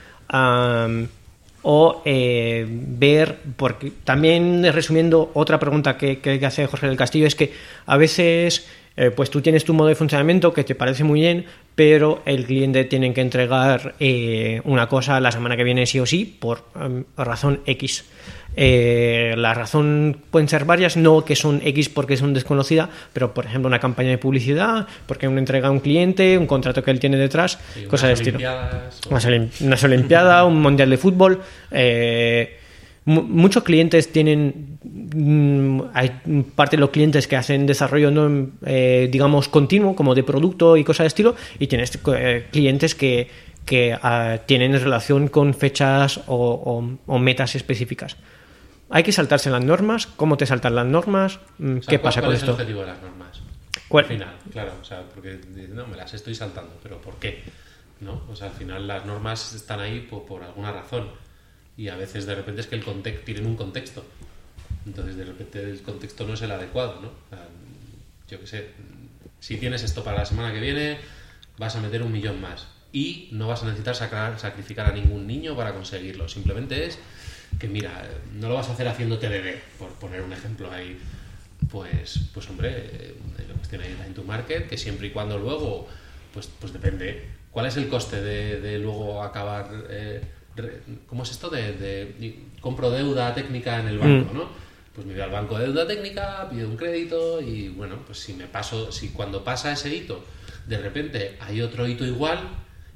o 1.66 2.03
eh, 2.07 2.66
ver, 2.68 3.39
porque 3.57 3.93
también 4.05 4.64
resumiendo 4.72 5.30
otra 5.35 5.59
pregunta 5.59 5.99
que, 5.99 6.18
que- 6.20 6.39
que 6.39 6.47
hace 6.47 6.66
Jorge 6.66 6.87
del 6.87 6.97
Castillo 6.97 7.26
es 7.26 7.35
que 7.35 7.53
a 7.85 7.97
veces 7.99 8.66
eh, 8.97 9.11
pues 9.11 9.30
tú 9.30 9.40
tienes 9.40 9.64
tu 9.64 9.74
modo 9.74 9.88
de 9.88 9.95
funcionamiento 9.95 10.53
que 10.53 10.64
te 10.64 10.74
parece 10.74 11.03
muy 11.05 11.20
bien, 11.20 11.47
pero 11.74 12.22
el 12.26 12.45
cliente 12.47 12.84
tiene 12.84 13.12
que 13.12 13.20
entregar 13.20 13.95
eh, 14.01 14.61
una 14.64 14.86
cosa 14.88 15.18
la 15.20 15.32
semana 15.32 15.57
que 15.57 15.64
viene 15.64 15.86
sí 15.86 15.99
o 16.01 16.07
sí 16.07 16.24
por 16.38 16.64
am, 16.74 17.05
razón 17.16 17.61
X. 17.66 18.05
Eh, 18.57 19.34
la 19.36 19.53
razón 19.53 20.18
pueden 20.30 20.49
ser 20.49 20.64
varias, 20.64 20.97
no 20.97 21.24
que 21.24 21.34
son 21.34 21.61
X 21.64 21.88
porque 21.88 22.16
son 22.16 22.34
desconocida, 22.34 22.88
pero 23.12 23.34
por 23.34 23.47
ejemplo 23.47 23.66
una 23.66 23.80
campaña 23.80 24.11
de 24.11 24.18
publicidad, 24.18 24.86
porque 25.07 25.26
una 25.26 25.40
entrega 25.40 25.66
a 25.68 25.70
un 25.72 25.80
cliente, 25.80 26.38
un 26.38 26.47
contrato 26.47 26.82
que 26.84 26.92
él 26.92 27.01
tiene 27.01 27.16
detrás, 27.16 27.59
cosas 27.88 28.09
de 28.11 28.12
estilo. 28.14 28.38
O- 28.38 28.40
Unas, 29.61 29.82
olimpiadas, 29.82 30.47
un 30.47 30.62
mundial 30.62 30.88
de 30.88 30.97
fútbol. 30.99 31.40
eh, 31.72 32.59
muchos 33.07 33.62
clientes 33.64 34.11
tienen. 34.12 34.78
mm, 34.82 35.80
hay 35.94 36.20
parte 36.55 36.76
de 36.76 36.80
los 36.80 36.90
clientes 36.90 37.26
que 37.28 37.36
hacen 37.36 37.66
desarrollo, 37.66 38.11
¿no? 38.11 38.48
eh, 38.66 39.09
digamos, 39.11 39.48
continuo, 39.48 39.94
como 39.94 40.14
de 40.14 40.22
producto 40.24 40.76
y 40.76 40.84
cosas 40.84 41.05
de 41.05 41.09
estilo, 41.09 41.34
y 41.59 41.66
tienes 41.66 41.98
eh, 42.16 42.46
clientes 42.50 42.94
que, 42.94 43.28
que 43.66 43.96
ah, 44.02 44.38
tienen 44.46 44.72
relación 44.72 45.28
con 45.28 45.55
fechas 45.55 46.18
o, 46.26 46.34
o- 46.36 46.98
o 47.07 47.18
metas 47.18 47.55
específicas. 47.55 48.16
Hay 48.90 49.02
que 49.02 49.12
saltarse 49.12 49.50
las 49.50 49.64
normas. 49.64 50.07
¿Cómo 50.07 50.36
te 50.36 50.46
saltan 50.46 50.74
las 50.74 50.86
normas? 50.86 51.40
Mm, 51.59 51.78
O 51.78 51.82
sea, 51.82 51.90
¿Qué 51.90 51.98
¿cuál- 51.98 52.02
pasa 52.11 52.20
cuál 52.20 52.28
con 52.30 52.36
es 52.36 52.42
el 52.42 52.48
esto? 52.48 52.52
objetivo 52.52 52.80
de 52.82 52.86
las 52.86 53.02
normas? 53.02 53.40
¿Cuál? 53.88 54.05
Al 54.05 54.11
final, 54.11 54.34
claro, 54.52 54.72
o 54.80 54.84
sea, 54.84 55.02
porque 55.14 55.38
no, 55.72 55.86
me 55.86 55.96
las 55.96 56.14
estoy 56.14 56.34
saltando, 56.34 56.72
pero 56.82 57.00
¿por 57.00 57.14
qué? 57.16 57.42
¿No? 58.00 58.22
O 58.30 58.36
sea, 58.36 58.48
al 58.48 58.55
final 58.55 58.86
las 58.86 59.05
normas 59.07 59.55
están 59.55 59.80
ahí 59.80 60.00
por, 60.09 60.24
por 60.24 60.42
alguna 60.42 60.72
razón 60.72 61.07
y 61.77 61.89
a 61.89 61.97
veces 61.97 62.27
de 62.27 62.35
repente 62.35 62.61
es 62.61 62.66
que 62.66 62.77
el 62.77 62.85
contexto 62.85 63.25
tienen 63.25 63.47
un 63.47 63.57
contexto. 63.57 64.05
Entonces 64.87 65.16
de 65.16 65.25
repente 65.25 65.62
el 65.62 65.83
contexto 65.83 66.27
no 66.27 66.35
es 66.35 66.43
el 66.43 66.51
adecuado, 66.51 67.01
¿no? 67.01 67.11
Yo 68.29 68.41
qué 68.41 68.47
sé, 68.47 68.70
si 69.41 69.57
tienes 69.57 69.83
esto 69.83 70.05
para 70.05 70.18
la 70.18 70.27
semana 70.27 70.53
que 70.53 70.61
viene, 70.61 70.99
vas 71.59 71.77
a 71.77 71.81
meter 71.81 72.03
un 72.03 72.12
millón 72.12 72.41
más 72.41 72.66
y 72.93 73.29
no 73.33 73.49
vas 73.49 73.62
a 73.62 73.66
necesitar 73.66 73.97
sacrificar 73.97 74.87
a 74.87 74.93
ningún 74.93 75.27
niño 75.27 75.57
para 75.57 75.75
conseguirlo. 75.75 76.29
Simplemente 76.29 76.87
es 76.87 76.99
que 77.59 77.68
mira, 77.68 78.09
no 78.35 78.49
lo 78.49 78.55
vas 78.55 78.68
a 78.68 78.72
hacer 78.72 78.89
haciendo 78.89 79.18
TDD, 79.18 79.59
por 79.79 79.91
poner 79.95 80.22
un 80.22 80.33
ejemplo 80.33 80.70
ahí. 80.70 80.99
Pues, 81.70 82.20
pues 82.33 82.49
hombre, 82.51 82.70
eh, 82.70 83.14
la 83.49 83.55
cuestión 83.55 83.81
ahí 83.81 83.95
time 83.95 84.14
to 84.14 84.22
market, 84.22 84.68
que 84.68 84.77
siempre 84.77 85.09
y 85.09 85.11
cuando 85.11 85.39
luego, 85.39 85.89
pues, 86.33 86.49
pues 86.61 86.72
depende. 86.72 87.25
¿Cuál 87.51 87.66
es 87.66 87.77
el 87.77 87.89
coste 87.89 88.20
de, 88.20 88.61
de 88.61 88.79
luego 88.79 89.22
acabar? 89.22 89.70
eh, 89.89 90.20
¿Cómo 91.09 91.22
es 91.24 91.30
esto 91.30 91.50
de, 91.50 91.72
de- 91.72 92.38
compro 92.61 92.90
deuda 92.90 93.34
técnica 93.34 93.80
en 93.80 93.88
el 93.88 93.98
banco, 93.98 94.32
no? 94.32 94.48
Pues 94.94 95.07
me 95.07 95.12
voy 95.12 95.22
al 95.22 95.30
banco 95.30 95.59
de 95.59 95.66
deuda 95.66 95.86
técnica, 95.86 96.48
pido 96.50 96.68
un 96.68 96.76
crédito 96.76 97.40
y 97.42 97.68
bueno, 97.68 97.96
pues 98.07 98.18
si 98.20 98.32
me 98.32 98.46
paso, 98.46 98.92
si 98.92 99.09
cuando 99.09 99.42
pasa 99.42 99.72
ese 99.72 99.94
hito, 99.94 100.24
de 100.66 100.78
repente 100.78 101.36
hay 101.40 101.61
otro 101.61 101.86
hito 101.88 102.05
igual 102.07 102.38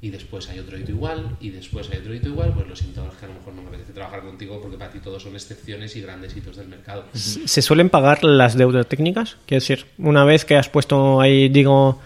y 0.01 0.09
después 0.09 0.47
hay 0.47 0.59
otro 0.59 0.77
hito 0.79 0.91
igual 0.91 1.35
y 1.41 1.49
después 1.49 1.89
hay 1.91 1.97
otro 1.97 2.15
hito 2.15 2.29
igual, 2.29 2.53
pues 2.53 2.67
lo 2.69 2.75
siento, 2.75 3.05
es 3.11 3.17
que 3.17 3.25
a 3.25 3.27
lo 3.27 3.33
mejor 3.33 3.53
no 3.53 3.61
me 3.63 3.67
apetece 3.67 3.91
trabajar 3.91 4.21
contigo 4.21 4.61
porque 4.61 4.77
para 4.77 4.91
ti 4.91 4.99
todos 4.99 5.21
son 5.21 5.33
excepciones 5.35 5.93
y 5.97 6.01
grandes 6.01 6.35
hitos 6.37 6.55
del 6.55 6.69
mercado. 6.69 7.03
¿Se 7.13 7.61
suelen 7.61 7.89
pagar 7.89 8.23
las 8.23 8.55
deudas 8.57 8.87
técnicas? 8.87 9.35
Quiero 9.45 9.59
decir, 9.59 9.85
una 9.97 10.23
vez 10.23 10.45
que 10.45 10.55
has 10.55 10.69
puesto 10.69 11.19
ahí, 11.19 11.49
digo, 11.49 11.99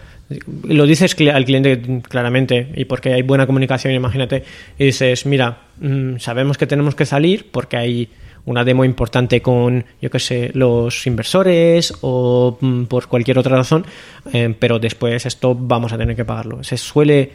lo 0.64 0.86
dices 0.86 1.16
cl- 1.16 1.32
al 1.32 1.44
cliente 1.44 1.80
claramente 2.08 2.68
y 2.76 2.84
porque 2.86 3.12
hay 3.12 3.22
buena 3.22 3.46
comunicación, 3.46 3.92
imagínate, 3.94 4.44
y 4.78 4.86
dices, 4.86 5.26
mira, 5.26 5.58
mm, 5.80 6.16
sabemos 6.18 6.56
que 6.58 6.66
tenemos 6.66 6.94
que 6.94 7.04
salir 7.06 7.50
porque 7.50 7.76
hay 7.76 8.08
una 8.46 8.64
demo 8.64 8.84
importante 8.84 9.40
con, 9.40 9.84
yo 10.02 10.10
qué 10.10 10.18
sé, 10.18 10.50
los 10.54 11.06
inversores 11.06 11.94
o 12.02 12.58
mm, 12.60 12.84
por 12.84 13.06
cualquier 13.08 13.38
otra 13.38 13.56
razón, 13.56 13.86
eh, 14.32 14.54
pero 14.58 14.78
después 14.78 15.24
esto 15.26 15.54
vamos 15.54 15.92
a 15.92 15.98
tener 15.98 16.14
que 16.16 16.24
pagarlo. 16.24 16.62
Se 16.64 16.76
suele, 16.76 17.32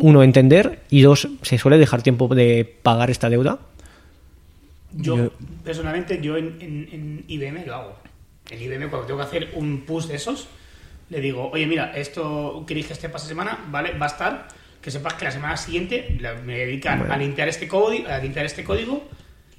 uno, 0.00 0.22
entender 0.22 0.80
y 0.90 1.00
dos, 1.02 1.28
se 1.42 1.58
suele 1.58 1.78
dejar 1.78 2.02
tiempo 2.02 2.32
de 2.34 2.76
pagar 2.82 3.10
esta 3.10 3.28
deuda. 3.30 3.58
Yo, 4.92 5.16
Yo- 5.16 5.32
personalmente, 5.64 6.20
yo 6.20 6.36
en, 6.36 6.56
en- 6.60 6.88
en 6.92 7.24
IBM 7.28 7.64
lo 7.66 7.74
hago. 7.74 7.96
En 8.50 8.60
IBM, 8.60 8.88
cuando 8.88 9.06
tengo 9.06 9.20
que 9.20 9.26
hacer 9.26 9.48
un 9.54 9.82
push 9.82 10.06
de 10.06 10.16
esos, 10.16 10.48
le 11.10 11.20
digo, 11.20 11.50
oye, 11.52 11.66
mira, 11.66 11.92
esto 11.94 12.64
queréis 12.66 12.86
que 12.86 12.92
esté 12.94 13.08
para 13.08 13.18
esta 13.18 13.28
semana, 13.28 13.58
¿vale? 13.68 13.92
Va 13.98 14.06
a 14.06 14.08
estar. 14.08 14.48
Que 14.80 14.90
sepas 14.90 15.12
que 15.14 15.26
la 15.26 15.30
semana 15.30 15.56
siguiente 15.58 16.16
me 16.44 16.56
dedican 16.56 17.00
a 17.12 17.16
limpiar 17.18 17.48
este 17.48 17.68
código, 17.68 18.08
a 18.08 18.16
limpiar 18.18 18.46
este 18.46 18.64
código 18.64 19.06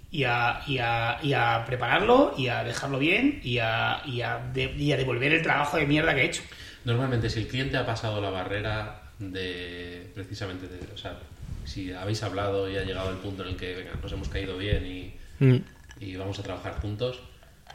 y 0.10 0.24
a, 0.24 0.62
y 0.66 0.80
a- 0.80 1.20
y 1.22 1.34
a 1.34 1.64
prepararlo 1.68 2.34
y 2.36 2.48
a 2.48 2.64
dejarlo 2.64 2.98
bien 2.98 3.40
y 3.44 3.60
a, 3.60 4.02
y 4.06 4.22
a 4.22 4.40
de- 4.52 4.74
y 4.76 4.92
a 4.92 4.98
devolver 4.98 5.32
el 5.32 5.44
trabajo 5.44 5.78
de 5.78 5.86
mierda 5.86 6.16
que 6.16 6.22
he 6.22 6.26
hecho. 6.26 6.42
Normalmente, 6.86 7.30
si 7.30 7.40
el 7.42 7.48
cliente 7.48 7.78
ha 7.78 7.86
pasado 7.86 8.20
la 8.20 8.32
barrera 8.32 9.04
de 9.20 10.10
precisamente 10.16 10.68
de, 10.68 10.80
o 10.92 10.98
sea, 10.98 11.20
si 11.66 11.94
habéis 11.94 12.24
hablado 12.24 12.68
y 12.68 12.78
ha 12.78 12.84
llegado 12.84 13.12
el 13.12 13.18
punto 13.18 13.44
en 13.44 13.50
el 13.50 13.56
que 13.58 13.76
venga, 13.76 13.92
nos 14.02 14.12
hemos 14.12 14.28
caído 14.30 14.58
bien 14.58 14.86
y, 14.88 15.14
Mm, 15.40 15.58
y 16.00 16.16
vamos 16.16 16.38
a 16.40 16.44
trabajar 16.44 16.74
juntos, 16.82 17.20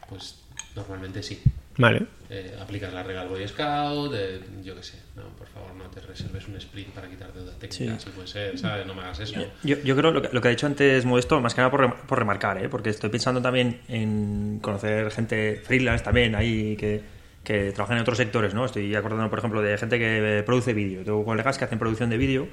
pues 0.09 0.41
normalmente 0.74 1.22
sí. 1.22 1.41
Vale. 1.79 2.03
Eh, 2.29 2.57
aplicas 2.61 2.93
la 2.93 3.03
regla 3.05 3.22
al 3.22 3.29
Boy 3.29 3.47
Scout, 3.47 4.12
eh, 4.16 4.41
yo 4.64 4.74
qué 4.74 4.83
sé, 4.83 5.01
no, 5.14 5.22
por 5.39 5.47
favor 5.47 5.74
no 5.77 5.85
te 5.85 6.01
reserves 6.01 6.49
un 6.49 6.57
sprint 6.57 6.89
para 6.89 7.09
quitar 7.09 7.33
deuda 7.33 7.53
técnica, 7.57 7.99
si 8.01 8.11
puede 8.11 8.27
ser, 8.27 8.59
¿sabes? 8.59 8.85
No 8.85 8.95
me 8.95 9.03
hagas 9.03 9.20
eso. 9.20 9.41
Yo, 9.62 9.77
yo 9.85 9.95
creo 9.97 10.11
lo 10.11 10.22
que, 10.22 10.31
lo 10.33 10.41
que 10.41 10.49
ha 10.49 10.51
dicho 10.51 10.66
antes 10.66 11.05
Modesto, 11.05 11.41
más 11.41 11.55
que 11.55 11.61
nada 11.61 11.70
por, 11.70 11.95
por 11.99 12.18
remarcar, 12.18 12.59
¿eh? 12.64 12.68
porque 12.68 12.91
estoy 12.91 13.11
pensando 13.11 13.41
también 13.41 13.81
en 13.89 14.59
conocer 14.61 15.11
gente 15.12 15.61
freelance 15.64 16.03
también 16.05 16.35
ahí 16.35 16.77
que, 16.77 17.01
que 17.45 17.70
trabaja 17.70 17.95
en 17.95 18.01
otros 18.01 18.16
sectores, 18.18 18.55
¿no? 18.55 18.64
Estoy 18.64 18.93
acordando, 18.97 19.31
por 19.31 19.39
ejemplo, 19.39 19.62
de 19.62 19.79
gente 19.79 19.97
que 20.01 20.43
produce 20.45 20.72
vídeo. 20.72 21.05
Tengo 21.05 21.24
colegas 21.24 21.59
que 21.59 21.64
hacen 21.66 21.79
producción 21.79 22.11
de 22.11 22.16
vídeo 22.16 22.49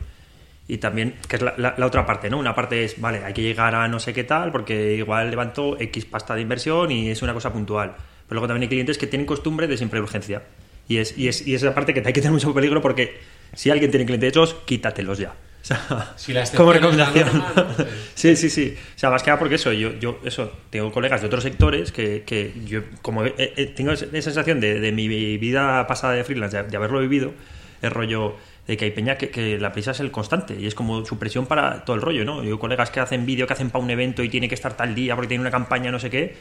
y 0.68 0.78
también, 0.78 1.16
que 1.28 1.38
es 1.38 1.42
la, 1.42 1.56
la- 1.58 1.74
la 1.78 1.86
otra 1.88 2.06
parte, 2.06 2.30
¿no? 2.30 2.38
Una 2.38 2.54
parte 2.54 2.84
es, 2.84 3.02
vale, 3.02 3.24
hay 3.26 3.34
que 3.34 3.42
llegar 3.42 3.74
a 3.74 3.88
no 3.88 4.00
sé 4.00 4.14
qué 4.14 4.24
tal 4.24 4.52
porque 4.52 4.94
igual 4.94 5.32
levanto 5.32 5.80
X 5.80 6.06
pasta 6.06 6.36
de 6.36 6.42
inversión 6.42 6.92
y 6.92 7.10
es 7.10 7.24
una 7.24 7.34
cosa 7.34 7.52
puntual. 7.52 7.96
Pero 8.28 8.36
luego 8.36 8.48
también 8.48 8.64
hay 8.64 8.70
clientes 8.70 8.98
que 8.98 9.08
tienen 9.08 9.26
costumbre 9.26 9.68
de 9.68 9.78
siempre 9.78 10.00
urgencia. 10.00 10.44
Y 10.88 10.98
es, 10.98 11.18
y 11.18 11.28
es, 11.28 11.48
y 11.48 11.56
es 11.56 11.64
la 11.64 11.74
parte 11.74 11.94
que 11.94 12.02
hay 12.06 12.14
que 12.14 12.22
tener 12.22 12.32
mucho 12.32 12.54
peligro 12.54 12.82
porque 12.82 13.20
si 13.54 13.70
alguien 13.70 13.92
tiene 13.92 14.06
clientes 14.06 14.30
hechos, 14.30 14.56
quítatelos 14.66 15.18
ya. 15.18 15.30
O 15.64 15.66
sea, 15.66 16.14
Si 16.18 16.34
la 16.34 16.44
como 16.56 16.74
recomendación. 16.74 17.30
Eh, 17.80 17.88
sí, 18.16 18.36
sí, 18.36 18.50
sí. 18.50 18.76
O 18.96 19.00
sea, 19.00 19.10
más 19.10 19.24
que 19.24 19.30
nada 19.30 19.40
porque 19.40 19.56
eso, 19.56 19.72
yo, 19.74 19.94
yo 20.00 20.20
eso, 20.24 20.52
tengo 20.70 20.92
colegas 20.92 21.22
de 21.22 21.28
otros 21.28 21.44
sectores 21.44 21.92
que, 21.92 22.24
que 22.26 22.54
yo, 22.66 22.82
como 23.02 23.26
eh, 23.26 23.34
eh, 23.38 23.74
tengo 23.76 23.92
esa 23.92 24.06
sensación 24.10 24.60
de, 24.60 24.80
de 24.80 24.92
mi 24.92 25.08
vida 25.38 25.86
pasada 25.88 26.14
de 26.14 26.24
freelance, 26.24 26.56
de, 26.56 26.64
de 26.64 26.78
haberlo 26.78 27.00
vivido, 27.00 27.34
el 27.82 27.92
rollo 27.92 28.36
de 28.68 28.78
que 28.78 28.86
hay 28.86 28.92
peña 28.92 29.18
que, 29.18 29.30
que 29.30 29.58
la 29.60 29.74
prisa 29.74 29.92
es 29.92 30.00
el 30.00 30.12
constante 30.12 30.56
y 30.58 30.68
es 30.68 30.76
como 30.76 31.06
su 31.06 31.18
presión 31.18 31.46
para 31.46 31.84
todo 31.84 31.96
el 31.96 32.02
rollo, 32.02 32.24
¿no? 32.24 32.44
Yo 32.44 32.60
colegas 32.60 32.92
que 32.92 33.00
hacen 33.00 33.26
vídeo, 33.26 33.46
que 33.48 33.54
hacen 33.54 33.70
para 33.70 33.84
un 33.84 33.90
evento 33.90 34.24
y 34.24 34.30
tiene 34.30 34.48
que 34.48 34.56
estar 34.56 34.76
tal 34.78 34.96
día 34.96 35.16
porque 35.16 35.28
tiene 35.28 35.42
una 35.42 35.52
campaña, 35.52 35.92
no 35.92 36.00
sé 36.00 36.10
qué. 36.10 36.36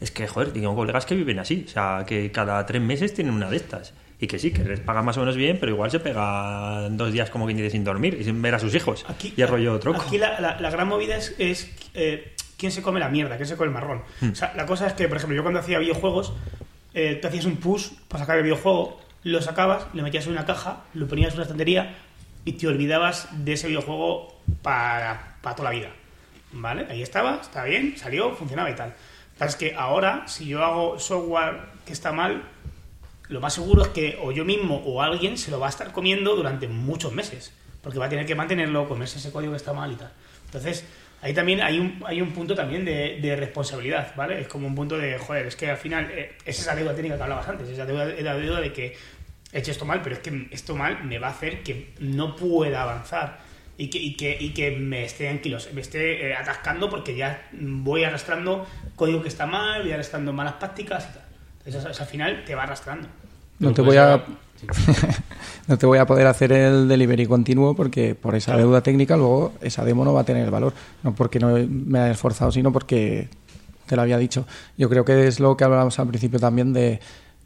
Es 0.00 0.10
que, 0.10 0.26
joder, 0.28 0.52
tengo 0.52 0.74
colegas 0.74 1.06
que 1.06 1.14
viven 1.14 1.38
así, 1.38 1.64
o 1.66 1.70
sea, 1.70 2.04
que 2.06 2.30
cada 2.30 2.64
tres 2.66 2.82
meses 2.82 3.14
tienen 3.14 3.32
una 3.34 3.48
de 3.50 3.56
estas. 3.56 3.94
Y 4.18 4.26
que 4.26 4.38
sí, 4.38 4.50
que 4.50 4.64
les 4.64 4.80
pagan 4.80 5.04
más 5.04 5.16
o 5.18 5.20
menos 5.20 5.36
bien, 5.36 5.58
pero 5.60 5.72
igual 5.72 5.90
se 5.90 6.00
pegan 6.00 6.96
dos 6.96 7.12
días 7.12 7.28
como 7.30 7.44
quien 7.44 7.56
dice 7.58 7.70
sin 7.70 7.84
dormir 7.84 8.16
y 8.18 8.24
sin 8.24 8.40
ver 8.40 8.54
a 8.54 8.58
sus 8.58 8.74
hijos. 8.74 9.04
Aquí, 9.08 9.34
y 9.36 9.44
rollo 9.44 9.78
troco. 9.78 10.00
Aquí 10.00 10.16
la, 10.18 10.40
la- 10.40 10.58
la 10.60 10.70
gran 10.70 10.88
movida 10.88 11.16
es, 11.16 11.34
es, 11.38 11.70
eh, 11.94 12.34
quién 12.56 12.72
se 12.72 12.80
come 12.80 12.98
la 12.98 13.08
mierda, 13.10 13.36
quién 13.36 13.46
se 13.46 13.56
come 13.56 13.68
el 13.68 13.74
marrón. 13.74 14.02
Hmm. 14.22 14.30
O 14.30 14.34
sea, 14.34 14.54
la 14.56 14.64
cosa 14.64 14.86
es 14.86 14.94
que, 14.94 15.06
por 15.08 15.18
ejemplo, 15.18 15.36
yo 15.36 15.42
cuando 15.42 15.60
hacía 15.60 15.78
videojuegos, 15.78 16.32
eh, 16.94 17.18
tú 17.20 17.28
hacías 17.28 17.44
un 17.44 17.56
push 17.58 17.88
para 18.08 18.24
sacar 18.24 18.38
el 18.38 18.44
videojuego, 18.44 18.98
lo 19.24 19.42
sacabas, 19.42 19.86
lo 19.92 20.02
metías 20.02 20.24
en 20.26 20.32
una 20.32 20.46
caja, 20.46 20.84
lo 20.94 21.06
ponías 21.06 21.30
en 21.32 21.36
una 21.36 21.42
estantería 21.42 21.94
y 22.46 22.52
te 22.52 22.66
olvidabas 22.68 23.28
de 23.44 23.52
ese 23.52 23.68
videojuego 23.68 24.40
para, 24.62 25.36
para 25.42 25.56
toda 25.56 25.70
la 25.70 25.76
vida. 25.76 25.88
¿Vale? 26.52 26.86
Ahí 26.88 27.02
estaba, 27.02 27.40
estaba 27.42 27.66
bien, 27.66 27.94
salió, 27.98 28.34
funcionaba 28.34 28.70
y 28.70 28.74
tal. 28.74 28.94
Es 29.40 29.56
que 29.56 29.74
ahora, 29.74 30.26
si 30.26 30.46
yo 30.46 30.64
hago 30.64 30.98
software 30.98 31.60
que 31.84 31.92
está 31.92 32.12
mal, 32.12 32.42
lo 33.28 33.40
más 33.40 33.54
seguro 33.54 33.82
es 33.82 33.88
que 33.88 34.18
o 34.22 34.32
yo 34.32 34.44
mismo 34.44 34.76
o 34.76 35.02
alguien 35.02 35.36
se 35.36 35.50
lo 35.50 35.60
va 35.60 35.66
a 35.66 35.70
estar 35.70 35.92
comiendo 35.92 36.34
durante 36.34 36.68
muchos 36.68 37.12
meses, 37.12 37.52
porque 37.82 37.98
va 37.98 38.06
a 38.06 38.08
tener 38.08 38.24
que 38.24 38.34
mantenerlo, 38.34 38.88
comerse 38.88 39.18
ese 39.18 39.30
código 39.30 39.52
que 39.52 39.58
está 39.58 39.72
mal 39.72 39.92
y 39.92 39.96
tal. 39.96 40.10
Entonces, 40.46 40.84
ahí 41.20 41.34
también 41.34 41.60
hay 41.60 41.78
un, 41.78 42.02
hay 42.06 42.22
un 42.22 42.32
punto 42.32 42.54
también 42.54 42.84
de, 42.84 43.18
de 43.20 43.36
responsabilidad, 43.36 44.14
¿vale? 44.16 44.40
Es 44.40 44.48
como 44.48 44.66
un 44.66 44.74
punto 44.74 44.96
de, 44.96 45.18
joder, 45.18 45.46
es 45.46 45.56
que 45.56 45.70
al 45.70 45.76
final 45.76 46.10
eh, 46.10 46.36
es 46.44 46.58
esa 46.60 46.74
deuda 46.74 46.94
técnica 46.94 47.16
que 47.16 47.22
hablabas 47.22 47.48
antes, 47.48 47.68
esa 47.68 47.84
deuda, 47.84 48.06
la 48.06 48.36
deuda 48.36 48.60
de 48.60 48.72
que 48.72 48.96
he 49.52 49.58
hecho 49.58 49.70
esto 49.70 49.84
mal, 49.84 50.00
pero 50.02 50.16
es 50.16 50.22
que 50.22 50.48
esto 50.50 50.74
mal 50.76 51.04
me 51.04 51.18
va 51.18 51.28
a 51.28 51.30
hacer 51.30 51.62
que 51.62 51.92
no 51.98 52.36
pueda 52.36 52.82
avanzar 52.82 53.38
y 53.78 53.88
que, 53.88 53.98
y 53.98 54.14
que, 54.14 54.36
y 54.40 54.50
que 54.50 54.70
me 54.70 55.04
esté 55.04 55.28
en 55.28 55.40
kilos, 55.40 55.68
me 55.74 55.80
esté 55.80 56.28
eh, 56.28 56.34
atascando 56.34 56.88
porque 56.88 57.16
ya 57.16 57.48
voy 57.52 58.04
arrastrando 58.04 58.66
código 58.94 59.22
que 59.22 59.28
está 59.28 59.46
mal, 59.46 59.82
voy 59.82 59.92
arrastrando 59.92 60.32
malas 60.32 60.54
prácticas 60.54 61.06
y 61.10 61.12
tal. 61.14 61.22
Entonces, 61.66 61.90
eso 61.90 62.02
al 62.02 62.08
final 62.08 62.44
te 62.46 62.54
va 62.54 62.62
arrastrando. 62.62 63.08
No 63.58 63.72
te 63.72 63.82
voy 63.82 63.96
a 63.96 64.24
sí. 64.60 64.66
no 65.66 65.76
te 65.76 65.86
voy 65.86 65.98
a 65.98 66.06
poder 66.06 66.26
hacer 66.26 66.52
el 66.52 66.88
delivery 66.88 67.26
continuo 67.26 67.74
porque 67.74 68.14
por 68.14 68.34
esa 68.34 68.56
deuda 68.56 68.82
técnica 68.82 69.16
luego 69.16 69.54
esa 69.60 69.84
demo 69.84 70.04
no 70.04 70.12
va 70.12 70.22
a 70.22 70.24
tener 70.24 70.50
valor. 70.50 70.72
No 71.02 71.14
porque 71.14 71.38
no 71.38 71.54
me 71.68 71.98
haya 71.98 72.12
esforzado, 72.12 72.52
sino 72.52 72.72
porque 72.72 73.28
te 73.86 73.96
lo 73.96 74.02
había 74.02 74.18
dicho. 74.18 74.46
Yo 74.78 74.88
creo 74.88 75.04
que 75.04 75.26
es 75.26 75.40
lo 75.40 75.56
que 75.56 75.64
hablábamos 75.64 75.98
al 75.98 76.08
principio 76.08 76.38
también 76.38 76.72
de 76.72 77.00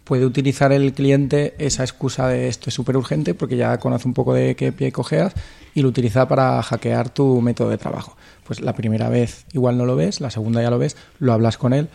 puede 0.05 0.26
utilizar 0.26 0.72
el 0.72 0.93
cliente 0.93 1.55
esa 1.59 1.85
excusa 1.85 2.26
de 2.26 2.49
esto 2.49 2.68
es 2.68 2.74
súper 2.74 2.97
urgente 2.97 3.33
porque 3.33 3.57
ya 3.57 3.78
conoce 3.78 4.09
un 4.09 4.14
poco 4.14 4.35
de 4.35 4.57
qué 4.57 4.72
pie 4.72 4.91
cojeas 4.91 5.35
y 5.74 5.82
lo 5.82 5.88
utiliza 5.88 6.28
para 6.28 6.62
hackear 6.62 7.10
tu 7.10 7.40
método 7.40 7.70
de 7.70 7.78
trabajo. 7.78 8.16
Pues 8.46 8.60
la 8.60 8.74
primera 8.74 9.08
vez 9.08 9.46
igual 9.52 9.78
no 9.78 9.86
lo 9.86 9.96
ves, 9.96 10.20
la 10.20 10.30
segunda 10.30 10.62
ya 10.62 10.70
lo 10.70 10.78
ves, 10.78 10.96
lo 11.18 11.32
hablas 11.32 11.58
con 11.58 11.72
él, 11.72 11.88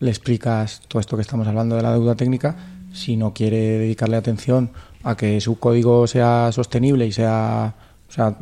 le 0.00 0.10
explicas 0.10 0.82
todo 0.88 1.00
esto 1.00 1.16
que 1.16 1.22
estamos 1.22 1.46
hablando 1.46 1.76
de 1.76 1.82
la 1.82 1.92
deuda 1.92 2.14
técnica. 2.14 2.56
Si 2.92 3.16
no 3.16 3.32
quiere 3.32 3.78
dedicarle 3.78 4.16
atención 4.16 4.70
a 5.02 5.16
que 5.16 5.40
su 5.40 5.58
código 5.58 6.06
sea 6.06 6.50
sostenible 6.52 7.06
y 7.06 7.12
sea, 7.12 7.74
o 8.08 8.12
sea 8.12 8.36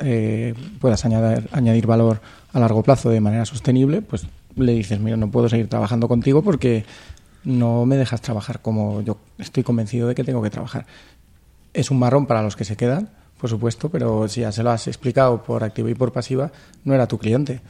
eh, 0.00 0.54
puedas 0.80 1.04
añadir, 1.04 1.48
añadir 1.52 1.86
valor 1.86 2.20
a 2.52 2.60
largo 2.60 2.82
plazo 2.82 3.10
de 3.10 3.20
manera 3.20 3.44
sostenible, 3.44 4.02
pues 4.02 4.26
le 4.56 4.72
dices, 4.72 4.98
mira, 4.98 5.16
no 5.16 5.30
puedo 5.30 5.48
seguir 5.48 5.68
trabajando 5.68 6.08
contigo 6.08 6.42
porque 6.42 6.84
no 7.44 7.86
me 7.86 7.96
dejas 7.96 8.20
trabajar 8.20 8.60
como 8.60 9.02
yo 9.02 9.18
estoy 9.38 9.62
convencido 9.62 10.08
de 10.08 10.14
que 10.14 10.24
tengo 10.24 10.42
que 10.42 10.50
trabajar. 10.50 10.86
Es 11.74 11.90
un 11.90 11.98
marrón 11.98 12.26
para 12.26 12.42
los 12.42 12.56
que 12.56 12.64
se 12.64 12.76
quedan, 12.76 13.10
por 13.40 13.50
supuesto, 13.50 13.88
pero 13.88 14.28
si 14.28 14.40
ya 14.40 14.52
se 14.52 14.62
lo 14.62 14.70
has 14.70 14.86
explicado 14.88 15.42
por 15.42 15.62
activa 15.62 15.90
y 15.90 15.94
por 15.94 16.12
pasiva, 16.12 16.50
no 16.84 16.94
era 16.94 17.06
tu 17.06 17.18
cliente. 17.18 17.60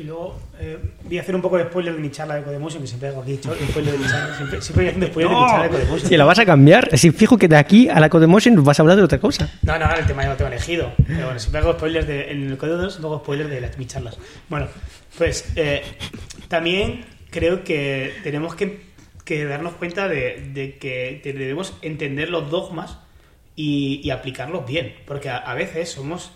Y 0.00 0.04
luego 0.04 0.38
eh, 0.58 0.78
voy 1.04 1.18
a 1.18 1.20
hacer 1.20 1.34
un 1.34 1.42
poco 1.42 1.58
de 1.58 1.64
spoiler 1.64 1.94
de 1.94 2.00
mi 2.00 2.10
charla 2.10 2.36
de 2.36 2.42
Codemotion, 2.42 2.80
que 2.80 2.88
siempre 2.88 3.10
hago 3.10 3.20
aquí 3.20 3.38
spoiler 3.42 3.92
de 3.92 3.98
mi 3.98 4.06
charla, 4.06 4.36
siempre, 4.36 4.62
siempre 4.62 4.84
voy 4.84 4.88
haciendo 4.88 5.06
spoiler 5.08 5.30
de 5.30 5.36
mi 5.36 5.46
charla 5.46 5.62
de 5.64 5.68
Codemotion. 5.68 6.08
Si 6.08 6.16
la 6.16 6.24
vas 6.24 6.38
a 6.38 6.46
cambiar, 6.46 6.96
si 6.96 7.10
fijo 7.10 7.36
que 7.36 7.48
de 7.48 7.56
aquí 7.56 7.88
a 7.88 8.00
la 8.00 8.08
Codemotion 8.08 8.64
vas 8.64 8.78
a 8.78 8.82
hablar 8.82 8.96
de 8.96 9.02
otra 9.02 9.18
cosa. 9.18 9.50
No, 9.62 9.78
no, 9.78 9.94
el 9.94 10.06
tema 10.06 10.22
ya 10.22 10.30
lo 10.30 10.36
tengo 10.36 10.50
elegido. 10.50 10.92
Pero 11.06 11.24
bueno, 11.24 11.38
siempre 11.38 11.60
hago 11.60 11.72
spoilers 11.74 12.06
de, 12.06 12.30
en 12.30 12.50
el 12.50 12.56
código 12.56 12.78
2, 12.78 13.00
luego 13.00 13.18
spoilers 13.18 13.50
de 13.50 13.60
las, 13.60 13.76
mis 13.76 13.88
charlas. 13.88 14.16
Bueno, 14.48 14.68
pues 15.18 15.52
eh, 15.56 15.82
también 16.48 17.04
creo 17.28 17.62
que 17.62 18.14
tenemos 18.22 18.54
que, 18.54 18.80
que 19.24 19.44
darnos 19.44 19.74
cuenta 19.74 20.08
de, 20.08 20.50
de 20.54 20.78
que 20.78 21.20
debemos 21.22 21.74
entender 21.82 22.30
los 22.30 22.50
dogmas 22.50 22.96
y, 23.60 24.00
y 24.02 24.10
aplicarlos 24.10 24.66
bien. 24.66 24.94
Porque 25.06 25.28
a, 25.28 25.36
a 25.36 25.54
veces 25.54 25.90
somos 25.90 26.32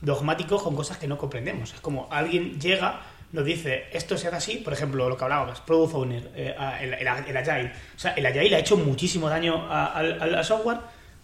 dogmáticos 0.00 0.62
con 0.62 0.76
cosas 0.76 0.98
que 0.98 1.08
no 1.08 1.18
comprendemos. 1.18 1.74
Es 1.74 1.80
como 1.80 2.08
alguien 2.10 2.60
llega, 2.60 3.00
nos 3.32 3.44
dice, 3.44 3.84
esto 3.92 4.16
se 4.16 4.28
hace 4.28 4.36
así, 4.36 4.56
por 4.58 4.72
ejemplo, 4.72 5.08
lo 5.08 5.16
que 5.16 5.24
hablábamos, 5.24 5.60
Product 5.60 5.94
Owner, 5.94 6.30
eh, 6.36 6.54
el, 6.80 6.94
el, 6.94 7.00
el, 7.00 7.36
Agile. 7.36 7.72
O 7.96 7.98
sea, 7.98 8.12
el 8.12 8.24
Agile 8.24 8.54
ha 8.54 8.58
hecho 8.60 8.76
muchísimo 8.76 9.28
daño 9.28 9.66
al, 9.70 10.44
software 10.44 10.78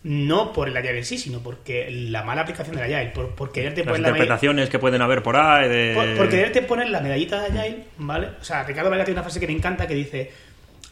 no 0.05 0.53
por 0.53 0.69
el 0.69 0.77
Agile 0.77 0.99
en 0.99 1.05
sí, 1.05 1.17
sino 1.17 1.39
porque 1.39 1.89
la 1.89 2.25
mala 2.25 2.43
aplicación 2.43 2.75
del 2.75 2.93
Agile, 2.93 3.13
por, 3.15 3.37
por 3.37 3.53
quererte 3.53 3.85
Las 3.85 3.93
poner 3.93 4.09
interpretaciones 4.09 4.69
que 4.69 4.81
pueden 4.81 5.01
haber 5.01 5.23
por 5.23 5.37
ahí. 5.37 5.69
De... 5.69 5.93
Por, 5.95 6.17
por, 6.17 6.29
quererte 6.29 6.63
poner 6.63 6.91
la 6.91 7.01
medallita 7.01 7.41
de 7.41 7.61
Agile, 7.61 7.85
¿vale? 7.99 8.31
O 8.41 8.45
sea, 8.45 8.65
Ricardo 8.65 8.91
Varela 8.91 9.05
tiene 9.05 9.21
una 9.21 9.23
frase 9.23 9.39
que 9.39 9.47
me 9.47 9.53
encanta 9.53 9.87
que 9.87 9.95
dice: 9.95 10.33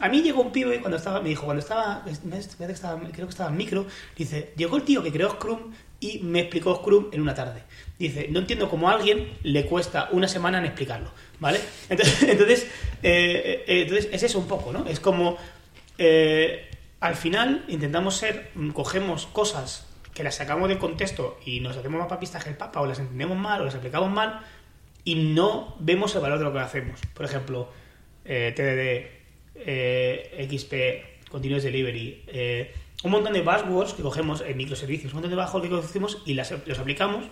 A 0.01 0.09
mí 0.09 0.21
llegó 0.21 0.41
un 0.41 0.51
pibe 0.51 0.79
cuando 0.79 0.97
estaba, 0.97 1.21
me 1.21 1.29
dijo, 1.29 1.45
cuando 1.45 1.61
estaba, 1.61 2.03
creo 2.03 3.27
que 3.27 3.31
estaba 3.31 3.49
en 3.49 3.57
micro, 3.57 3.85
dice: 4.17 4.53
Llegó 4.57 4.77
el 4.77 4.83
tío 4.83 5.01
que 5.01 5.11
creó 5.11 5.29
Scrum 5.31 5.71
y 5.99 6.19
me 6.19 6.41
explicó 6.41 6.75
Scrum 6.75 7.07
en 7.11 7.21
una 7.21 7.33
tarde. 7.33 7.63
Dice: 7.97 8.27
No 8.29 8.39
entiendo 8.39 8.69
cómo 8.69 8.89
a 8.89 8.93
alguien 8.93 9.37
le 9.43 9.65
cuesta 9.65 10.09
una 10.11 10.27
semana 10.27 10.57
en 10.57 10.65
explicarlo, 10.65 11.11
¿vale? 11.39 11.59
Entonces, 11.89 12.23
eh, 13.03 13.63
eh, 13.67 13.81
entonces 13.81 14.09
es 14.11 14.23
eso 14.23 14.39
un 14.39 14.47
poco, 14.47 14.73
¿no? 14.73 14.85
Es 14.87 14.99
como. 14.99 15.37
Eh, 15.97 16.67
al 16.99 17.15
final 17.15 17.65
intentamos 17.67 18.15
ser, 18.15 18.51
cogemos 18.73 19.25
cosas 19.25 19.87
que 20.13 20.23
las 20.23 20.35
sacamos 20.35 20.69
del 20.69 20.77
contexto 20.77 21.39
y 21.45 21.59
nos 21.59 21.75
hacemos 21.77 21.99
más 21.99 22.07
papistas 22.07 22.43
que 22.43 22.51
el 22.51 22.57
Papa, 22.57 22.81
o 22.81 22.85
las 22.85 22.99
entendemos 22.99 23.37
mal, 23.37 23.61
o 23.61 23.65
las 23.65 23.75
aplicamos 23.75 24.11
mal, 24.11 24.41
y 25.03 25.15
no 25.15 25.75
vemos 25.79 26.13
el 26.15 26.21
valor 26.21 26.37
de 26.37 26.45
lo 26.45 26.53
que 26.53 26.59
hacemos. 26.59 26.99
Por 27.13 27.25
ejemplo, 27.25 27.69
eh, 28.25 28.53
TDD, 28.55 29.20
eh, 29.65 30.47
XP, 30.49 31.29
Continuous 31.29 31.63
Delivery, 31.63 32.23
eh, 32.27 32.73
un 33.03 33.11
montón 33.11 33.33
de 33.33 33.41
buzzwords 33.41 33.93
que 33.93 34.03
cogemos 34.03 34.41
en 34.41 34.57
microservicios, 34.57 35.13
un 35.13 35.21
montón 35.21 35.31
de 35.31 35.41
buzzwords 35.41 35.67
que 35.67 35.75
cogemos 35.75 36.21
y 36.25 36.33
las, 36.33 36.53
los 36.65 36.79
aplicamos, 36.79 37.25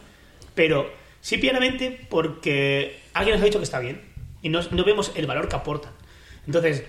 pero 0.56 0.92
simplemente 1.22 2.00
porque 2.10 2.98
alguien 3.14 3.36
nos 3.36 3.44
ha 3.44 3.46
dicho 3.46 3.60
que 3.60 3.66
está 3.66 3.80
bien 3.80 4.02
y 4.42 4.50
no, 4.50 4.62
vemos 4.86 5.12
el 5.16 5.28
valor 5.28 5.50
que 5.50 5.56
aportan. 5.56 5.92
Entonces, 6.46 6.84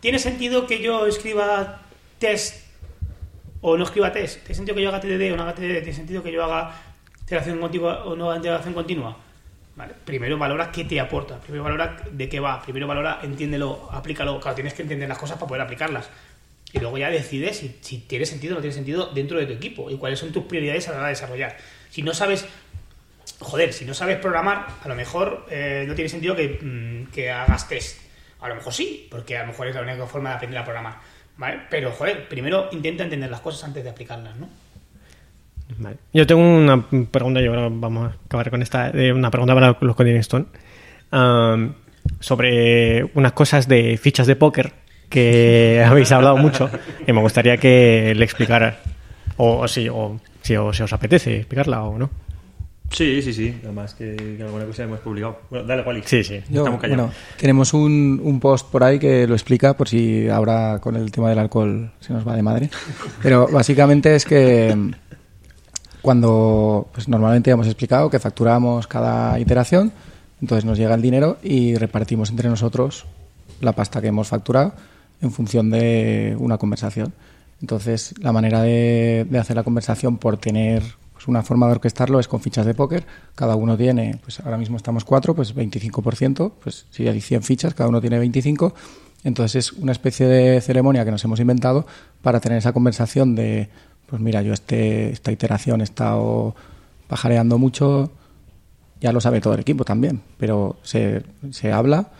¿tiene 0.00 0.18
sentido 0.18 0.66
que 0.66 0.80
yo 0.80 1.06
escriba 1.06 1.82
test 2.18 2.64
o 3.60 3.76
no 3.76 3.84
escriba 3.84 4.12
test, 4.12 4.40
¿tiene 4.40 4.54
sentido 4.54 4.74
que 4.74 4.82
yo 4.82 4.88
haga 4.88 5.00
TDD 5.00 5.32
o 5.32 5.36
no 5.36 5.42
haga 5.42 5.54
TDD? 5.54 5.82
¿Tiene 5.82 5.94
sentido 5.94 6.22
que 6.22 6.32
yo 6.32 6.44
haga 6.44 6.74
integración 7.20 7.60
continua 7.60 8.04
o 8.04 8.16
no 8.16 8.34
integración 8.34 8.74
continua? 8.74 9.23
Primero 10.04 10.38
valora 10.38 10.70
qué 10.70 10.84
te 10.84 11.00
aporta, 11.00 11.40
primero 11.40 11.64
valora 11.64 11.96
de 12.10 12.28
qué 12.28 12.38
va, 12.38 12.62
primero 12.62 12.86
valora, 12.86 13.20
entiéndelo, 13.22 13.88
aplícalo. 13.90 14.38
Claro, 14.38 14.54
tienes 14.54 14.74
que 14.74 14.82
entender 14.82 15.08
las 15.08 15.18
cosas 15.18 15.36
para 15.36 15.48
poder 15.48 15.62
aplicarlas. 15.62 16.08
Y 16.72 16.78
luego 16.78 16.98
ya 16.98 17.10
decides 17.10 17.58
si, 17.58 17.78
si 17.80 17.98
tiene 17.98 18.26
sentido 18.26 18.54
o 18.54 18.56
no 18.56 18.60
tiene 18.60 18.74
sentido 18.74 19.06
dentro 19.06 19.38
de 19.38 19.46
tu 19.46 19.52
equipo 19.52 19.90
y 19.90 19.96
cuáles 19.96 20.18
son 20.18 20.32
tus 20.32 20.44
prioridades 20.44 20.88
a 20.88 20.92
la 20.92 20.98
hora 20.98 21.06
de 21.06 21.12
desarrollar. 21.12 21.56
Si 21.90 22.02
no 22.02 22.14
sabes, 22.14 22.46
joder, 23.40 23.72
si 23.72 23.84
no 23.84 23.94
sabes 23.94 24.18
programar, 24.18 24.66
a 24.82 24.88
lo 24.88 24.94
mejor 24.94 25.46
eh, 25.50 25.84
no 25.86 25.94
tiene 25.94 26.08
sentido 26.08 26.36
que, 26.36 26.58
mmm, 26.60 27.12
que 27.12 27.30
hagas 27.30 27.68
test. 27.68 28.00
A 28.40 28.48
lo 28.48 28.56
mejor 28.56 28.72
sí, 28.72 29.08
porque 29.10 29.36
a 29.36 29.42
lo 29.42 29.48
mejor 29.48 29.68
es 29.68 29.74
la 29.74 29.82
única 29.82 30.06
forma 30.06 30.30
de 30.30 30.36
aprender 30.36 30.58
a 30.58 30.64
programar. 30.64 30.98
¿Vale? 31.36 31.62
Pero, 31.68 31.90
joder, 31.90 32.28
primero 32.28 32.68
intenta 32.70 33.02
entender 33.02 33.30
las 33.30 33.40
cosas 33.40 33.64
antes 33.64 33.82
de 33.82 33.90
aplicarlas, 33.90 34.36
¿no? 34.36 34.48
Vale. 35.78 35.96
Yo 36.12 36.26
tengo 36.26 36.42
una 36.42 36.86
pregunta, 37.10 37.40
yo 37.40 37.50
ahora 37.52 37.68
vamos 37.70 38.12
a 38.12 38.16
acabar 38.26 38.50
con 38.50 38.62
esta, 38.62 38.90
eh, 38.90 39.12
una 39.12 39.30
pregunta 39.30 39.54
para 39.54 39.76
los 39.80 39.96
Coding 39.96 40.16
Stone, 40.16 40.46
um, 41.12 41.72
sobre 42.20 43.04
unas 43.14 43.32
cosas 43.32 43.66
de 43.66 43.96
fichas 43.96 44.26
de 44.26 44.36
póker 44.36 44.72
que 45.08 45.82
habéis 45.86 46.12
hablado 46.12 46.36
mucho 46.36 46.70
y 47.06 47.12
me 47.12 47.20
gustaría 47.20 47.56
que 47.56 48.12
le 48.14 48.24
explicara, 48.24 48.78
o, 49.36 49.60
o, 49.60 49.68
si, 49.68 49.88
o 49.88 50.20
si, 50.42 50.56
o, 50.56 50.72
si 50.72 50.82
os 50.82 50.92
apetece 50.92 51.38
explicarla 51.38 51.82
o 51.82 51.98
no. 51.98 52.10
Sí, 52.90 53.22
sí, 53.22 53.32
sí. 53.32 53.54
Además 53.64 53.94
que, 53.94 54.14
que 54.14 54.42
alguna 54.42 54.66
cosa 54.66 54.84
hemos 54.84 55.00
publicado. 55.00 55.40
Bueno, 55.50 55.66
dale, 55.66 55.82
Wally. 55.82 56.02
Sí, 56.04 56.22
sí. 56.22 56.40
Yo, 56.48 56.64
bueno, 56.76 57.10
tenemos 57.36 57.74
un, 57.74 58.20
un, 58.22 58.38
post 58.38 58.70
por 58.70 58.84
ahí 58.84 58.98
que 58.98 59.26
lo 59.26 59.34
explica, 59.34 59.76
por 59.76 59.88
si 59.88 60.28
ahora 60.28 60.78
con 60.80 60.94
el 60.94 61.10
tema 61.10 61.30
del 61.30 61.40
alcohol 61.40 61.90
se 61.98 62.12
nos 62.12 62.28
va 62.28 62.36
de 62.36 62.42
madre. 62.42 62.70
Pero 63.22 63.48
básicamente 63.48 64.14
es 64.14 64.24
que 64.24 64.92
cuando 66.04 66.86
pues 66.92 67.08
normalmente 67.08 67.50
hemos 67.50 67.66
explicado 67.66 68.10
que 68.10 68.18
facturamos 68.18 68.86
cada 68.86 69.40
iteración, 69.40 69.90
entonces 70.42 70.66
nos 70.66 70.76
llega 70.76 70.94
el 70.94 71.00
dinero 71.00 71.38
y 71.42 71.76
repartimos 71.76 72.28
entre 72.28 72.50
nosotros 72.50 73.06
la 73.62 73.72
pasta 73.72 74.02
que 74.02 74.08
hemos 74.08 74.28
facturado 74.28 74.74
en 75.22 75.30
función 75.30 75.70
de 75.70 76.36
una 76.38 76.58
conversación. 76.58 77.14
Entonces, 77.62 78.12
la 78.20 78.32
manera 78.32 78.60
de, 78.60 79.26
hacer 79.40 79.56
la 79.56 79.62
conversación 79.62 80.18
por 80.18 80.36
tener 80.36 80.82
pues 81.14 81.26
una 81.26 81.42
forma 81.42 81.68
de 81.68 81.72
orquestarlo 81.72 82.20
es 82.20 82.28
con 82.28 82.42
fichas 82.42 82.66
de 82.66 82.74
póker. 82.74 83.06
Cada 83.34 83.56
uno 83.56 83.74
tiene, 83.74 84.18
pues 84.22 84.40
ahora 84.40 84.58
mismo 84.58 84.76
estamos 84.76 85.06
cuatro, 85.06 85.34
pues 85.34 85.56
25%. 85.56 86.52
Pues 86.62 86.84
si 86.90 87.08
hay 87.08 87.22
100 87.22 87.42
fichas, 87.42 87.72
cada 87.72 87.88
uno 87.88 88.02
tiene 88.02 88.18
25. 88.18 88.74
Entonces 89.22 89.56
es 89.56 89.72
una 89.72 89.92
especie 89.92 90.26
de 90.26 90.60
ceremonia 90.60 91.02
que 91.06 91.10
nos 91.10 91.24
hemos 91.24 91.40
inventado 91.40 91.86
para 92.20 92.40
tener 92.40 92.58
esa 92.58 92.74
conversación 92.74 93.34
de, 93.34 93.70
pues 94.06 94.20
mira, 94.20 94.42
yo 94.42 94.52
este, 94.52 95.10
esta 95.10 95.32
iteración 95.32 95.80
he 95.80 95.84
estado 95.84 96.54
pajareando 97.08 97.58
mucho, 97.58 98.10
ya 99.00 99.12
lo 99.12 99.20
sabe 99.20 99.40
todo 99.40 99.54
el 99.54 99.60
equipo 99.60 99.84
también, 99.84 100.20
pero 100.38 100.76
se, 100.82 101.22
se 101.50 101.72
habla. 101.72 102.10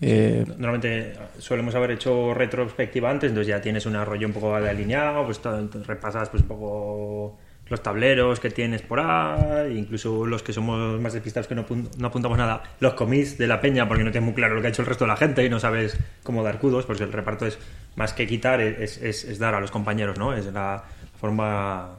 Eh, 0.00 0.44
Normalmente 0.46 1.14
solemos 1.38 1.74
haber 1.74 1.92
hecho 1.92 2.32
retrospectiva 2.32 3.10
antes, 3.10 3.30
entonces 3.30 3.48
ya 3.48 3.60
tienes 3.60 3.84
un 3.86 3.96
arroyo 3.96 4.26
un 4.26 4.32
poco 4.32 4.54
alineado, 4.54 5.24
pues 5.26 5.40
repasas 5.86 6.30
pues 6.30 6.42
un 6.42 6.48
poco 6.48 7.38
los 7.70 7.82
tableros 7.82 8.40
que 8.40 8.50
tienes 8.50 8.82
por 8.82 8.98
ahí, 8.98 9.78
incluso 9.78 10.26
los 10.26 10.42
que 10.42 10.52
somos 10.52 11.00
más 11.00 11.12
despistados 11.12 11.46
que 11.46 11.54
no, 11.54 11.64
no, 11.98 12.06
apuntamos 12.06 12.36
nada, 12.36 12.62
los 12.80 12.94
comís 12.94 13.38
de 13.38 13.46
la 13.46 13.60
peña 13.60 13.86
porque 13.86 14.02
no 14.02 14.10
tienes 14.10 14.26
muy 14.26 14.34
claro 14.34 14.56
lo 14.56 14.60
que 14.60 14.66
ha 14.66 14.70
hecho 14.70 14.82
el 14.82 14.88
resto 14.88 15.04
de 15.04 15.08
la 15.08 15.16
gente 15.16 15.44
y 15.44 15.48
no 15.48 15.60
sabes 15.60 15.96
cómo 16.24 16.42
dar 16.42 16.58
cudos, 16.58 16.84
porque 16.84 17.04
el 17.04 17.12
reparto 17.12 17.46
es 17.46 17.58
más 17.94 18.12
que 18.12 18.26
quitar, 18.26 18.60
es, 18.60 18.98
es, 18.98 19.24
es 19.24 19.38
dar 19.38 19.54
a 19.54 19.60
los 19.60 19.70
compañeros, 19.70 20.18
¿no? 20.18 20.34
Es 20.34 20.46
la 20.46 20.82
forma 21.20 21.90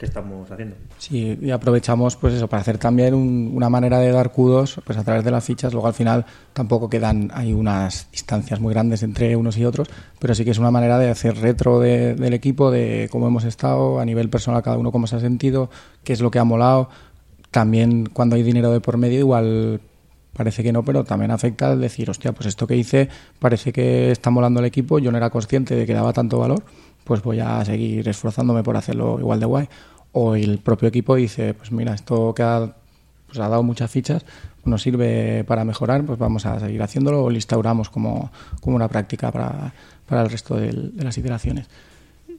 que 0.00 0.06
estamos 0.06 0.50
haciendo. 0.50 0.76
Sí, 0.96 1.38
y 1.40 1.50
aprovechamos 1.50 2.16
pues 2.16 2.32
eso 2.32 2.48
para 2.48 2.62
hacer 2.62 2.78
también 2.78 3.12
un, 3.12 3.52
una 3.54 3.68
manera 3.68 3.98
de 3.98 4.10
dar 4.10 4.32
kudos 4.32 4.80
pues 4.84 4.96
a 4.96 5.04
través 5.04 5.24
de 5.24 5.30
las 5.30 5.44
fichas. 5.44 5.72
Luego 5.74 5.88
al 5.88 5.94
final 5.94 6.24
tampoco 6.54 6.88
quedan 6.88 7.30
hay 7.34 7.52
unas 7.52 8.08
distancias 8.10 8.60
muy 8.60 8.72
grandes 8.72 9.02
entre 9.02 9.36
unos 9.36 9.58
y 9.58 9.66
otros, 9.66 9.88
pero 10.18 10.34
sí 10.34 10.44
que 10.44 10.52
es 10.52 10.58
una 10.58 10.70
manera 10.70 10.98
de 10.98 11.10
hacer 11.10 11.36
retro 11.36 11.80
de, 11.80 12.14
del 12.14 12.32
equipo, 12.32 12.70
de 12.70 13.08
cómo 13.12 13.26
hemos 13.26 13.44
estado 13.44 14.00
a 14.00 14.04
nivel 14.06 14.30
personal 14.30 14.62
cada 14.62 14.78
uno 14.78 14.90
cómo 14.90 15.06
se 15.06 15.16
ha 15.16 15.20
sentido, 15.20 15.68
qué 16.02 16.14
es 16.14 16.20
lo 16.20 16.30
que 16.30 16.38
ha 16.38 16.44
molado. 16.44 16.88
También 17.50 18.06
cuando 18.06 18.36
hay 18.36 18.42
dinero 18.42 18.72
de 18.72 18.80
por 18.80 18.96
medio 18.96 19.18
igual 19.18 19.82
parece 20.32 20.62
que 20.62 20.72
no, 20.72 20.82
pero 20.82 21.04
también 21.04 21.30
afecta 21.30 21.72
el 21.72 21.80
decir, 21.80 22.08
hostia, 22.08 22.32
pues 22.32 22.46
esto 22.46 22.66
que 22.66 22.74
hice 22.74 23.10
parece 23.38 23.70
que 23.72 24.10
está 24.10 24.30
molando 24.30 24.60
el 24.60 24.66
equipo, 24.66 24.98
yo 24.98 25.10
no 25.10 25.18
era 25.18 25.28
consciente 25.28 25.74
de 25.74 25.84
que 25.84 25.92
daba 25.92 26.14
tanto 26.14 26.38
valor 26.38 26.62
pues 27.04 27.22
voy 27.22 27.40
a 27.40 27.64
seguir 27.64 28.08
esforzándome 28.08 28.62
por 28.62 28.76
hacerlo 28.76 29.18
igual 29.18 29.40
de 29.40 29.46
guay. 29.46 29.68
O 30.12 30.34
el 30.34 30.58
propio 30.58 30.88
equipo 30.88 31.14
dice, 31.14 31.54
pues 31.54 31.70
mira, 31.70 31.94
esto 31.94 32.34
que 32.34 32.42
ha, 32.42 32.74
pues 33.26 33.38
ha 33.38 33.48
dado 33.48 33.62
muchas 33.62 33.90
fichas, 33.90 34.24
nos 34.64 34.82
sirve 34.82 35.44
para 35.44 35.64
mejorar, 35.64 36.04
pues 36.04 36.18
vamos 36.18 36.46
a 36.46 36.58
seguir 36.58 36.82
haciéndolo 36.82 37.24
o 37.24 37.30
lo 37.30 37.36
instauramos 37.36 37.90
como, 37.90 38.30
como 38.60 38.76
una 38.76 38.88
práctica 38.88 39.30
para, 39.30 39.72
para 40.06 40.22
el 40.22 40.30
resto 40.30 40.56
del, 40.56 40.96
de 40.96 41.04
las 41.04 41.16
iteraciones. 41.16 41.68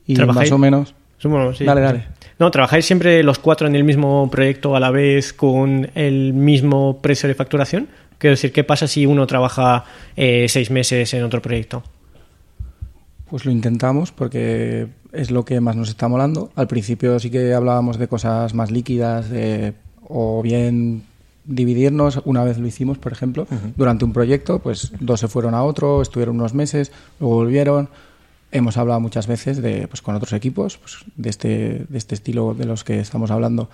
Y 0.05 0.15
más 0.15 0.51
o 0.51 0.57
menos... 0.57 0.93
Bueno, 1.23 1.53
sí. 1.53 1.65
Dale, 1.65 1.81
dale. 1.81 2.07
No, 2.39 2.49
¿trabajáis 2.49 2.85
siempre 2.85 3.21
los 3.21 3.37
cuatro 3.37 3.67
en 3.67 3.75
el 3.75 3.83
mismo 3.83 4.27
proyecto 4.31 4.75
a 4.75 4.79
la 4.79 4.89
vez 4.89 5.33
con 5.33 5.91
el 5.93 6.33
mismo 6.33 6.99
precio 6.99 7.29
de 7.29 7.35
facturación? 7.35 7.87
Quiero 8.17 8.31
decir, 8.31 8.51
¿qué 8.51 8.63
pasa 8.63 8.87
si 8.87 9.05
uno 9.05 9.27
trabaja 9.27 9.85
eh, 10.15 10.47
seis 10.49 10.71
meses 10.71 11.13
en 11.13 11.23
otro 11.23 11.41
proyecto? 11.41 11.83
Pues 13.31 13.45
lo 13.45 13.51
intentamos 13.51 14.11
porque 14.11 14.89
es 15.13 15.31
lo 15.31 15.45
que 15.45 15.61
más 15.61 15.77
nos 15.77 15.87
está 15.87 16.09
molando. 16.09 16.51
Al 16.57 16.67
principio 16.67 17.17
sí 17.17 17.31
que 17.31 17.53
hablábamos 17.53 17.97
de 17.97 18.09
cosas 18.09 18.53
más 18.53 18.71
líquidas, 18.71 19.29
de, 19.29 19.73
o 20.05 20.41
bien 20.41 21.03
dividirnos. 21.45 22.21
Una 22.25 22.43
vez 22.43 22.57
lo 22.57 22.67
hicimos, 22.67 22.97
por 22.97 23.13
ejemplo, 23.13 23.47
uh 23.49 23.53
-huh. 23.55 23.73
durante 23.77 24.03
un 24.03 24.11
proyecto, 24.11 24.59
pues 24.59 24.91
dos 24.99 25.21
se 25.21 25.29
fueron 25.29 25.53
a 25.53 25.63
otro, 25.63 26.01
estuvieron 26.01 26.35
unos 26.35 26.53
meses, 26.53 26.91
luego 27.21 27.35
volvieron. 27.35 27.87
Hemos 28.51 28.75
hablado 28.75 28.99
muchas 28.99 29.27
veces 29.27 29.61
de, 29.61 29.87
pues, 29.87 30.01
con 30.01 30.13
otros 30.13 30.33
equipos 30.33 30.77
pues, 30.77 30.97
de, 31.15 31.29
este, 31.29 31.85
de 31.87 31.97
este 31.97 32.15
estilo 32.15 32.53
de 32.53 32.65
los 32.65 32.83
que 32.83 32.99
estamos 32.99 33.31
hablando. 33.31 33.69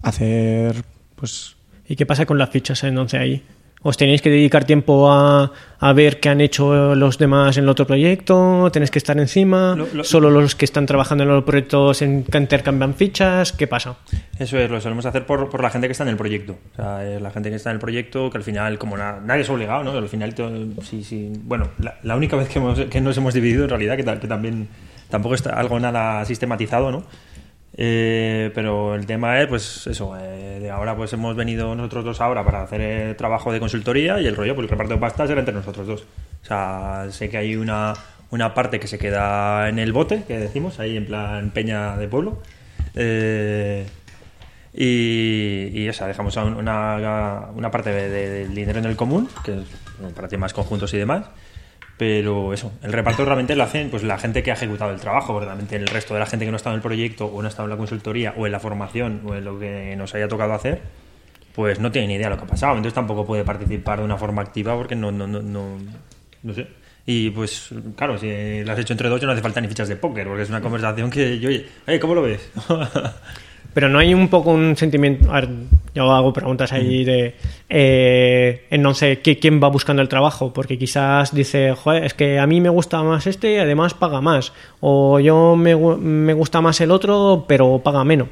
Hacer, 0.00 0.84
pues... 1.16 1.56
¿Y 1.88 1.96
qué 1.96 2.06
pasa 2.06 2.24
con 2.24 2.38
las 2.38 2.50
fichas 2.50 2.84
entonces 2.84 3.20
ahí? 3.20 3.42
¿Os 3.84 3.96
tenéis 3.96 4.22
que 4.22 4.30
dedicar 4.30 4.64
tiempo 4.64 5.10
a, 5.10 5.50
a, 5.80 5.92
ver 5.92 6.20
qué 6.20 6.28
han 6.28 6.40
hecho 6.40 6.94
los 6.94 7.18
demás 7.18 7.56
en 7.56 7.64
el 7.64 7.70
otro 7.70 7.84
proyecto? 7.84 8.70
¿Tenéis 8.72 8.92
que 8.92 8.98
estar 8.98 9.18
encima? 9.18 9.74
Lo, 9.76 9.88
lo, 9.92 10.04
¿Solo 10.04 10.30
los 10.30 10.54
que 10.54 10.64
están 10.64 10.86
trabajando 10.86 11.24
en 11.24 11.30
los 11.30 11.42
proyectos 11.42 12.00
en, 12.00 12.24
intercambian 12.32 12.94
fichas? 12.94 13.52
¿Qué 13.52 13.66
pasa? 13.66 13.96
Eso 14.38 14.56
es, 14.58 14.70
lo 14.70 14.80
solemos 14.80 15.04
hacer 15.06 15.26
por, 15.26 15.50
por 15.50 15.62
la 15.62 15.70
gente 15.70 15.88
que 15.88 15.92
está 15.92 16.04
en 16.04 16.10
el 16.10 16.16
proyecto. 16.16 16.56
O 16.72 16.76
sea, 16.76 17.02
la 17.02 17.30
gente 17.32 17.50
que 17.50 17.56
está 17.56 17.70
en 17.70 17.74
el 17.74 17.80
proyecto, 17.80 18.30
que 18.30 18.38
al 18.38 18.44
final, 18.44 18.78
como 18.78 18.96
na, 18.96 19.18
nadie 19.20 19.42
es 19.42 19.50
obligado, 19.50 19.82
¿no? 19.82 19.90
Al 19.90 20.08
final, 20.08 20.32
sí, 20.82 21.02
sí. 21.02 21.32
Bueno, 21.42 21.70
la, 21.78 21.98
la 22.04 22.14
única 22.14 22.36
vez 22.36 22.48
que, 22.48 22.60
hemos, 22.60 22.78
que, 22.78 23.00
nos 23.00 23.16
hemos 23.16 23.34
dividido, 23.34 23.64
en 23.64 23.70
realidad, 23.70 23.96
que, 23.96 24.04
que 24.04 24.28
también 24.28 24.68
tampoco 25.10 25.34
está 25.34 25.58
algo 25.58 25.80
nada 25.80 26.24
sistematizado, 26.24 26.92
¿no? 26.92 27.04
Eh, 27.74 28.50
pero 28.54 28.94
el 28.94 29.06
tema 29.06 29.40
es, 29.40 29.46
pues 29.48 29.86
eso, 29.86 30.14
eh, 30.18 30.58
de 30.60 30.70
ahora 30.70 30.94
pues 30.94 31.12
hemos 31.14 31.34
venido 31.34 31.74
nosotros 31.74 32.04
dos 32.04 32.20
ahora 32.20 32.44
para 32.44 32.62
hacer 32.62 32.80
el 32.82 33.16
trabajo 33.16 33.50
de 33.52 33.60
consultoría 33.60 34.20
y 34.20 34.26
el 34.26 34.36
rollo, 34.36 34.54
pues 34.54 34.64
el 34.66 34.70
reparto 34.70 34.94
de 34.94 35.00
pastas 35.00 35.30
era 35.30 35.40
entre 35.40 35.54
nosotros 35.54 35.86
dos. 35.86 36.02
O 36.42 36.46
sea, 36.46 37.06
sé 37.10 37.30
que 37.30 37.38
hay 37.38 37.56
una, 37.56 37.94
una 38.30 38.52
parte 38.52 38.78
que 38.78 38.86
se 38.88 38.98
queda 38.98 39.68
en 39.70 39.78
el 39.78 39.92
bote, 39.92 40.24
que 40.28 40.38
decimos, 40.38 40.80
ahí 40.80 40.96
en 40.96 41.06
plan 41.06 41.50
peña 41.50 41.96
de 41.96 42.08
pueblo. 42.08 42.42
Eh, 42.94 43.86
y, 44.74 45.68
y 45.72 45.88
esa, 45.88 46.06
dejamos 46.06 46.36
una, 46.36 47.48
una 47.54 47.70
parte 47.70 47.90
de- 47.90 48.08
de- 48.08 48.30
del 48.30 48.54
dinero 48.54 48.78
en 48.78 48.86
el 48.86 48.96
común, 48.96 49.28
que 49.44 49.52
es 49.60 50.12
para 50.14 50.28
temas 50.28 50.52
conjuntos 50.52 50.92
y 50.94 50.98
demás. 50.98 51.26
Pero 51.98 52.52
eso, 52.52 52.72
el 52.82 52.92
reparto 52.92 53.24
realmente 53.24 53.54
lo 53.54 53.62
hacen 53.62 53.90
pues 53.90 54.02
la 54.02 54.18
gente 54.18 54.42
que 54.42 54.50
ha 54.50 54.54
ejecutado 54.54 54.90
el 54.92 55.00
trabajo, 55.00 55.32
porque 55.32 55.46
realmente 55.46 55.76
el 55.76 55.86
resto 55.86 56.14
de 56.14 56.20
la 56.20 56.26
gente 56.26 56.44
que 56.44 56.50
no 56.50 56.56
estado 56.56 56.74
en 56.74 56.78
el 56.78 56.82
proyecto 56.82 57.26
o 57.26 57.42
no 57.42 57.48
estado 57.48 57.64
en 57.64 57.70
la 57.70 57.76
consultoría 57.76 58.34
o 58.36 58.46
en 58.46 58.52
la 58.52 58.60
formación 58.60 59.20
o 59.26 59.34
en 59.34 59.44
lo 59.44 59.58
que 59.58 59.94
nos 59.96 60.14
haya 60.14 60.26
tocado 60.26 60.52
hacer, 60.54 60.80
pues 61.54 61.78
no 61.78 61.92
tiene 61.92 62.08
ni 62.08 62.14
idea 62.14 62.28
de 62.28 62.34
lo 62.34 62.38
que 62.38 62.44
ha 62.44 62.48
pasado. 62.48 62.72
Entonces 62.72 62.94
tampoco 62.94 63.26
puede 63.26 63.44
participar 63.44 63.98
de 63.98 64.04
una 64.04 64.16
forma 64.16 64.42
activa 64.42 64.74
porque 64.76 64.96
no, 64.96 65.12
no, 65.12 65.26
no, 65.26 65.42
no, 65.42 65.78
no 66.42 66.54
sé. 66.54 66.66
Y 67.04 67.30
pues, 67.30 67.70
claro, 67.96 68.16
si 68.16 68.62
lo 68.64 68.72
has 68.72 68.78
hecho 68.78 68.94
entre 68.94 69.08
dos, 69.08 69.20
ya 69.20 69.26
no 69.26 69.32
hace 69.32 69.42
falta 69.42 69.60
ni 69.60 69.68
fichas 69.68 69.88
de 69.88 69.96
póker, 69.96 70.26
porque 70.26 70.42
es 70.42 70.48
una 70.48 70.60
conversación 70.60 71.10
que 71.10 71.38
yo, 71.40 71.50
"Oye, 71.50 72.00
¿cómo 72.00 72.14
lo 72.14 72.22
ves? 72.22 72.48
Pero 73.74 73.88
no 73.88 73.98
hay 73.98 74.12
un 74.14 74.28
poco 74.28 74.50
un 74.50 74.76
sentimiento. 74.76 75.30
A 75.32 75.40
ver, 75.40 75.48
yo 75.94 76.10
hago 76.12 76.32
preguntas 76.32 76.72
ahí 76.72 77.04
de. 77.04 77.34
Eh, 77.70 78.66
en 78.70 78.82
no 78.82 78.92
sé 78.94 79.22
¿qui- 79.22 79.38
quién 79.40 79.62
va 79.62 79.68
buscando 79.68 80.02
el 80.02 80.08
trabajo, 80.08 80.52
porque 80.52 80.78
quizás 80.78 81.34
dice, 81.34 81.72
joder, 81.74 82.04
es 82.04 82.12
que 82.14 82.38
a 82.38 82.46
mí 82.46 82.60
me 82.60 82.68
gusta 82.68 83.02
más 83.02 83.26
este 83.26 83.54
y 83.54 83.56
además 83.56 83.94
paga 83.94 84.20
más. 84.20 84.52
O 84.80 85.18
yo 85.20 85.56
me, 85.56 85.74
me 85.74 86.34
gusta 86.34 86.60
más 86.60 86.80
el 86.82 86.90
otro, 86.90 87.44
pero 87.48 87.78
paga 87.82 88.04
menos. 88.04 88.28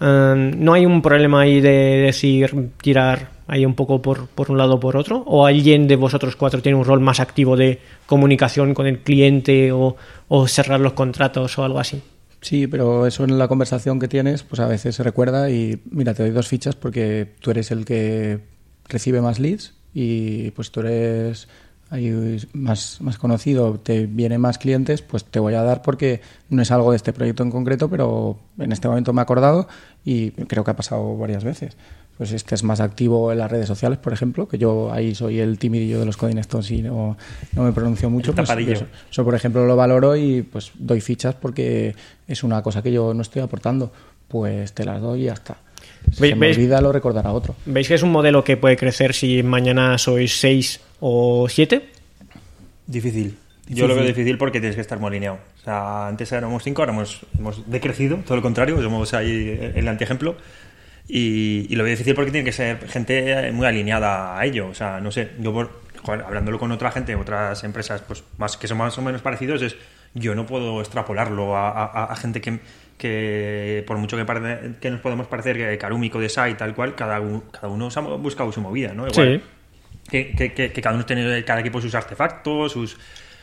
Eh, 0.00 0.52
¿No 0.56 0.72
hay 0.74 0.86
un 0.86 1.02
problema 1.02 1.40
ahí 1.42 1.60
de 1.60 1.70
decir, 2.06 2.70
tirar 2.80 3.30
ahí 3.48 3.66
un 3.66 3.74
poco 3.74 4.00
por, 4.00 4.26
por 4.28 4.50
un 4.50 4.58
lado 4.58 4.74
o 4.74 4.80
por 4.80 4.96
otro? 4.96 5.22
¿O 5.26 5.44
alguien 5.46 5.88
de 5.88 5.96
vosotros 5.96 6.36
cuatro 6.36 6.62
tiene 6.62 6.78
un 6.78 6.84
rol 6.84 7.00
más 7.00 7.20
activo 7.20 7.56
de 7.56 7.80
comunicación 8.06 8.74
con 8.74 8.86
el 8.86 8.98
cliente 9.00 9.72
o, 9.72 9.96
o 10.28 10.46
cerrar 10.48 10.80
los 10.80 10.92
contratos 10.94 11.58
o 11.58 11.64
algo 11.64 11.78
así? 11.80 12.00
Sí, 12.42 12.66
pero 12.66 13.06
eso 13.06 13.22
en 13.22 13.38
la 13.38 13.46
conversación 13.46 14.00
que 14.00 14.08
tienes, 14.08 14.42
pues 14.42 14.58
a 14.58 14.66
veces 14.66 14.96
se 14.96 15.04
recuerda 15.04 15.48
y 15.48 15.80
mira, 15.90 16.12
te 16.12 16.24
doy 16.24 16.32
dos 16.32 16.48
fichas 16.48 16.74
porque 16.74 17.34
tú 17.40 17.52
eres 17.52 17.70
el 17.70 17.84
que 17.84 18.40
recibe 18.88 19.20
más 19.20 19.38
leads 19.38 19.74
y 19.94 20.50
pues 20.50 20.72
tú 20.72 20.80
eres 20.80 21.46
ahí 21.90 22.38
más, 22.52 23.00
más 23.00 23.16
conocido, 23.16 23.78
te 23.78 24.06
vienen 24.06 24.40
más 24.40 24.58
clientes, 24.58 25.02
pues 25.02 25.24
te 25.24 25.38
voy 25.38 25.54
a 25.54 25.62
dar 25.62 25.82
porque 25.82 26.20
no 26.48 26.62
es 26.62 26.72
algo 26.72 26.90
de 26.90 26.96
este 26.96 27.12
proyecto 27.12 27.44
en 27.44 27.52
concreto, 27.52 27.88
pero 27.88 28.40
en 28.58 28.72
este 28.72 28.88
momento 28.88 29.12
me 29.12 29.20
he 29.20 29.22
acordado 29.22 29.68
y 30.04 30.32
creo 30.32 30.64
que 30.64 30.70
ha 30.72 30.76
pasado 30.76 31.16
varias 31.16 31.44
veces. 31.44 31.76
Pues 32.22 32.30
es 32.30 32.44
que 32.44 32.54
es 32.54 32.62
más 32.62 32.78
activo 32.78 33.32
en 33.32 33.38
las 33.38 33.50
redes 33.50 33.66
sociales, 33.66 33.98
por 33.98 34.12
ejemplo, 34.12 34.46
que 34.46 34.56
yo 34.56 34.92
ahí 34.92 35.12
soy 35.12 35.40
el 35.40 35.58
timidillo 35.58 35.98
de 35.98 36.06
los 36.06 36.16
Coding 36.16 36.38
Stones 36.38 36.70
y 36.70 36.80
no, 36.80 37.16
no 37.56 37.64
me 37.64 37.72
pronuncio 37.72 38.08
mucho. 38.10 38.32
pues 38.32 38.46
tapadillo. 38.46 38.74
eso, 38.74 38.86
eso, 39.10 39.24
por 39.24 39.34
ejemplo, 39.34 39.66
lo 39.66 39.74
valoro 39.74 40.14
y 40.14 40.42
pues 40.42 40.70
doy 40.78 41.00
fichas 41.00 41.34
porque 41.34 41.96
es 42.28 42.44
una 42.44 42.62
cosa 42.62 42.80
que 42.80 42.92
yo 42.92 43.12
no 43.12 43.22
estoy 43.22 43.42
aportando. 43.42 43.90
Pues 44.28 44.72
te 44.72 44.84
las 44.84 45.00
doy 45.00 45.22
y 45.22 45.24
ya 45.24 45.32
está. 45.32 45.56
Si 46.12 46.18
se 46.28 46.36
me 46.36 46.52
olvida, 46.52 46.80
lo 46.80 46.92
recordará 46.92 47.32
otro. 47.32 47.56
¿Veis 47.66 47.88
que 47.88 47.94
es 47.94 48.04
un 48.04 48.12
modelo 48.12 48.44
que 48.44 48.56
puede 48.56 48.76
crecer 48.76 49.14
si 49.14 49.42
mañana 49.42 49.98
sois 49.98 50.38
6 50.38 50.80
o 51.00 51.48
7? 51.48 51.82
Difícil. 52.86 53.36
Yo 53.66 53.88
lo 53.88 53.96
veo 53.96 54.04
difícil 54.04 54.38
porque 54.38 54.60
tienes 54.60 54.76
que 54.76 54.82
estar 54.82 55.00
muy 55.00 55.08
alineado. 55.08 55.38
O 55.60 55.64
sea, 55.64 56.06
antes 56.06 56.30
éramos 56.30 56.62
cinco, 56.62 56.82
ahora 56.82 56.92
hemos, 56.92 57.26
hemos 57.36 57.68
decrecido, 57.68 58.18
todo 58.18 58.36
lo 58.36 58.42
contrario, 58.42 58.80
somos 58.80 59.12
ahí 59.12 59.72
el 59.74 59.88
antiejemplo. 59.88 60.36
Y, 61.14 61.66
y 61.68 61.76
lo 61.76 61.84
veo 61.84 61.90
difícil 61.90 62.14
porque 62.14 62.30
tiene 62.30 62.44
que 62.46 62.52
ser 62.52 62.88
gente 62.88 63.52
muy 63.52 63.66
alineada 63.66 64.38
a 64.38 64.46
ello. 64.46 64.68
O 64.68 64.74
sea, 64.74 64.98
no 64.98 65.10
sé, 65.12 65.32
yo 65.38 65.52
por, 65.52 65.82
joder, 66.02 66.22
hablándolo 66.22 66.58
con 66.58 66.72
otra 66.72 66.90
gente, 66.90 67.14
otras 67.14 67.62
empresas 67.64 68.00
pues 68.00 68.24
más 68.38 68.56
que 68.56 68.66
son 68.66 68.78
más 68.78 68.96
o 68.96 69.02
menos 69.02 69.20
parecidos, 69.20 69.60
es 69.60 69.76
yo 70.14 70.34
no 70.34 70.46
puedo 70.46 70.80
extrapolarlo 70.80 71.54
a, 71.54 71.68
a- 71.68 72.04
a 72.04 72.16
gente 72.16 72.40
que, 72.40 72.60
que 72.96 73.84
por 73.86 73.98
mucho 73.98 74.16
que, 74.16 74.24
parece- 74.24 74.76
que 74.80 74.90
nos 74.90 75.00
podemos 75.00 75.26
parecer 75.26 75.56
que 75.58 75.76
Karumi, 75.76 76.08
Codesai, 76.08 76.56
tal 76.56 76.74
cual, 76.74 76.94
cada, 76.94 77.20
cada 77.50 77.68
uno 77.68 77.88
ha 77.94 78.00
buscado 78.16 78.50
su 78.50 78.62
movida, 78.62 78.94
¿no? 78.94 79.06
Igual, 79.06 79.42
Sí. 79.42 80.10
que, 80.10 80.30
que- 80.34 80.52
que- 80.54 80.72
que 80.72 80.80
cada 80.80 80.94
uno 80.94 81.04
tiene 81.04 81.44
cada 81.44 81.60
equipo 81.60 81.78
sus 81.80 81.94
artefactos, 81.94 82.72
sus, 82.72 82.96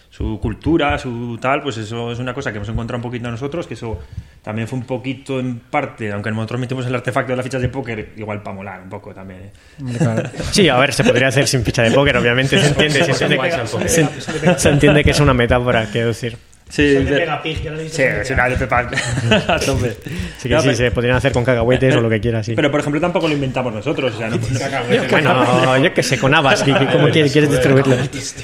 su 0.10 0.40
cultura, 0.42 0.98
su 0.98 1.38
tal, 1.40 1.62
pues 1.62 1.78
eso 1.78 2.12
es 2.12 2.20
una 2.20 2.34
cosa 2.34 2.52
que 2.52 2.58
hemos 2.58 2.70
encontrado 2.70 2.98
un 2.98 3.04
poquito 3.04 3.30
nosotros, 3.30 3.68
que 3.68 3.76
eso 3.76 4.00
también 4.42 4.68
fue 4.68 4.80
un 4.80 4.86
poquito 4.86 5.40
en 5.40 5.60
parte, 5.60 6.12
aunque 6.12 6.32
nosotros 6.32 6.60
metimos 6.60 6.86
el 6.88 6.96
artefacto 6.96 7.32
de 7.32 7.38
las 7.38 7.44
fichas 7.44 7.62
de 7.62 7.70
póker, 7.70 8.14
igual 8.18 8.42
para 8.42 8.56
molar 8.56 8.82
un 8.82 8.90
poco 8.90 9.14
también. 9.14 9.42
¿eh? 9.42 9.52
Claro. 9.98 10.30
Sí, 10.52 10.68
a 10.68 10.78
ver, 10.78 10.94
se 10.94 11.04
podría 11.04 11.28
hacer 11.28 11.48
sin 11.48 11.64
ficha 11.64 11.84
de 11.84 11.92
póker, 11.92 12.18
obviamente. 12.18 12.58
Se 12.58 12.68
entiende, 12.68 13.04
se 13.14 13.26
entiende, 13.26 13.50
que, 13.50 14.58
se 14.58 14.70
entiende 14.70 15.04
que 15.04 15.12
es 15.12 15.20
una 15.20 15.34
metáfora, 15.34 15.86
quiero 15.92 16.08
decir. 16.08 16.38
Sí, 16.70 16.94
Son 16.94 17.06
de 17.06 17.12
de- 17.12 17.18
Pega 17.22 17.42
Pig, 17.42 17.64
ya 17.64 17.72
lo 17.72 17.80
he 17.80 17.84
dicho, 17.86 17.96
sí, 17.96 18.04
son 18.28 18.38
de 18.38 19.36
a 19.48 19.60
tope. 19.60 19.98
Sí 20.38 20.48
que 20.50 20.56
No, 20.56 20.62
sí, 20.62 20.68
pero- 20.68 20.78
se 20.78 20.92
podrían 20.92 21.16
hacer 21.18 21.32
con 21.32 21.44
cacahuetes 21.44 21.96
o 21.96 22.02
lo 22.02 22.10
que 22.12 22.20
quieras, 22.22 22.46
sí. 22.46 22.54
Pero, 22.56 22.70
por 22.70 22.80
ejemplo, 22.80 23.02
tampoco 23.02 23.28
lo 23.28 23.34
inventamos 23.34 23.74
nosotros. 23.74 24.14
O 24.14 24.18
sea, 24.20 24.30
no- 24.30 24.38
bueno, 25.10 25.78
yo 25.78 25.94
que 25.94 26.04
sé, 26.04 26.20
con 26.20 26.34
habas. 26.34 26.62
¿qué- 26.64 26.74
qué- 26.74 26.86
¿Cómo 26.92 27.10
quieres, 27.10 27.32
quieres 27.32 27.50
distribuirlo? 27.50 27.96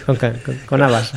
Con, 0.06 0.15
con, 0.15 0.34
con 0.65 0.81
habas. 0.81 1.14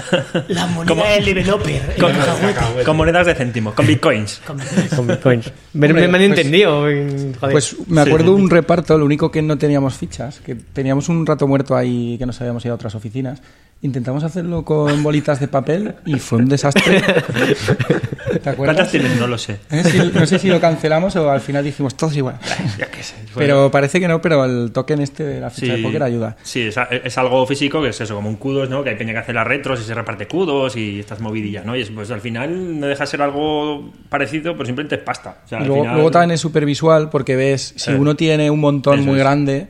La 0.49 0.67
moneda 0.67 1.09
del 1.13 1.25
developer. 1.25 1.83
el 1.97 2.01
con, 2.03 2.13
cacahuete. 2.13 2.85
con 2.85 2.97
monedas 2.97 3.27
de 3.27 3.35
céntimo, 3.35 3.75
con 3.75 3.87
bitcoins. 3.87 4.43
Con 4.47 4.59
bitcoins. 5.09 5.51
Me, 5.73 5.87
Hombre, 5.87 6.09
me 6.09 6.19
han 6.19 6.27
pues- 6.31 6.39
entendido. 6.39 6.81
joder. 6.81 7.53
Pues 7.53 7.77
me 7.89 8.03
acuerdo 8.03 8.35
un 8.35 8.51
reparto, 8.51 8.99
lo 8.99 9.05
único 9.07 9.31
que 9.31 9.41
no 9.41 9.57
teníamos 9.57 9.95
fichas, 9.97 10.41
que 10.41 10.55
teníamos 10.55 11.09
un 11.09 11.25
rato 11.27 11.47
muerto 11.47 11.75
ahí 11.75 12.17
que 12.19 12.27
nos 12.27 12.39
habíamos 12.41 12.65
ido 12.67 12.73
a 12.73 12.77
otras 12.77 12.95
oficinas. 12.95 13.41
Intentamos 13.81 14.25
hacerlo 14.25 14.65
con 14.65 15.05
bolitas 15.05 15.39
de 15.39 15.47
papel 15.47 15.95
y 16.05 16.19
fue 16.19 16.39
un 16.39 16.49
desastre. 16.49 16.98
¿Te 18.43 18.51
acuerdas? 18.51 18.57
¿Cuántas 18.57 18.91
tienes? 18.91 19.17
No 19.19 19.27
lo 19.27 19.39
sé. 19.39 19.59
¿Eh? 19.71 19.83
Si- 19.85 19.99
no 20.13 20.27
sé 20.27 20.39
si 20.39 20.49
lo 20.49 20.61
cancelamos 20.61 21.15
o 21.17 21.31
al 21.31 21.41
final 21.41 21.65
dijimos 21.65 21.97
todos 21.97 22.17
igual. 22.17 22.39
Ya 22.79 22.87
que 22.91 23.03
sé. 23.03 23.15
Pero 23.35 23.71
parece 23.71 24.01
que 24.01 24.09
no, 24.09 24.21
pero 24.21 24.45
el 24.45 24.73
token 24.73 25.01
este 25.01 25.23
de 25.23 25.41
la 25.41 25.51
ficha 25.51 25.75
de 25.77 25.83
póker 25.83 26.03
ayuda. 26.03 26.37
Sí, 26.43 26.63
es, 26.63 26.77
es 27.05 27.19
algo 27.19 27.47
físico 27.47 27.81
que 27.81 27.91
es 27.91 28.01
eso, 28.01 28.17
como 28.17 28.29
un 28.29 28.37
kudos, 28.37 28.69
¿no? 28.69 28.83
Que 28.83 28.91
hay 28.91 28.97
peña 28.97 29.13
que 29.13 29.19
hace 29.21 29.33
las 29.33 29.47
retros 29.47 29.81
y 29.81 29.85
se 29.85 29.95
reparte 29.95 30.27
kudos 30.27 30.77
y 30.77 30.99
estas 30.99 31.21
movidillas, 31.21 31.65
¿no? 31.65 31.77
Y 31.77 31.83
es, 31.83 31.91
pues 31.91 32.11
al 32.11 32.21
final 32.21 32.81
no 32.81 32.87
deja 32.89 33.05
de 33.05 33.11
ser 33.11 33.23
algo 33.23 33.93
parecido, 34.09 34.55
pero 34.55 34.67
simplemente 34.67 34.97
es 34.97 35.03
pasta. 35.03 35.37
O 35.45 35.49
sea, 35.49 35.59
Y 35.59 35.63
al 35.63 35.69
luego, 35.69 35.83
final- 35.83 35.95
luego 35.97 36.11
también 36.11 36.31
es 36.33 36.41
súper 36.41 36.65
visual 36.65 37.11
porque 37.11 37.37
ves, 37.37 37.75
si 37.77 37.93
Eh, 37.93 37.95
uno 37.97 38.17
tiene 38.17 38.51
un 38.51 38.59
montón 38.61 39.05
muy 39.05 39.15
es. 39.15 39.19
grande, 39.21 39.69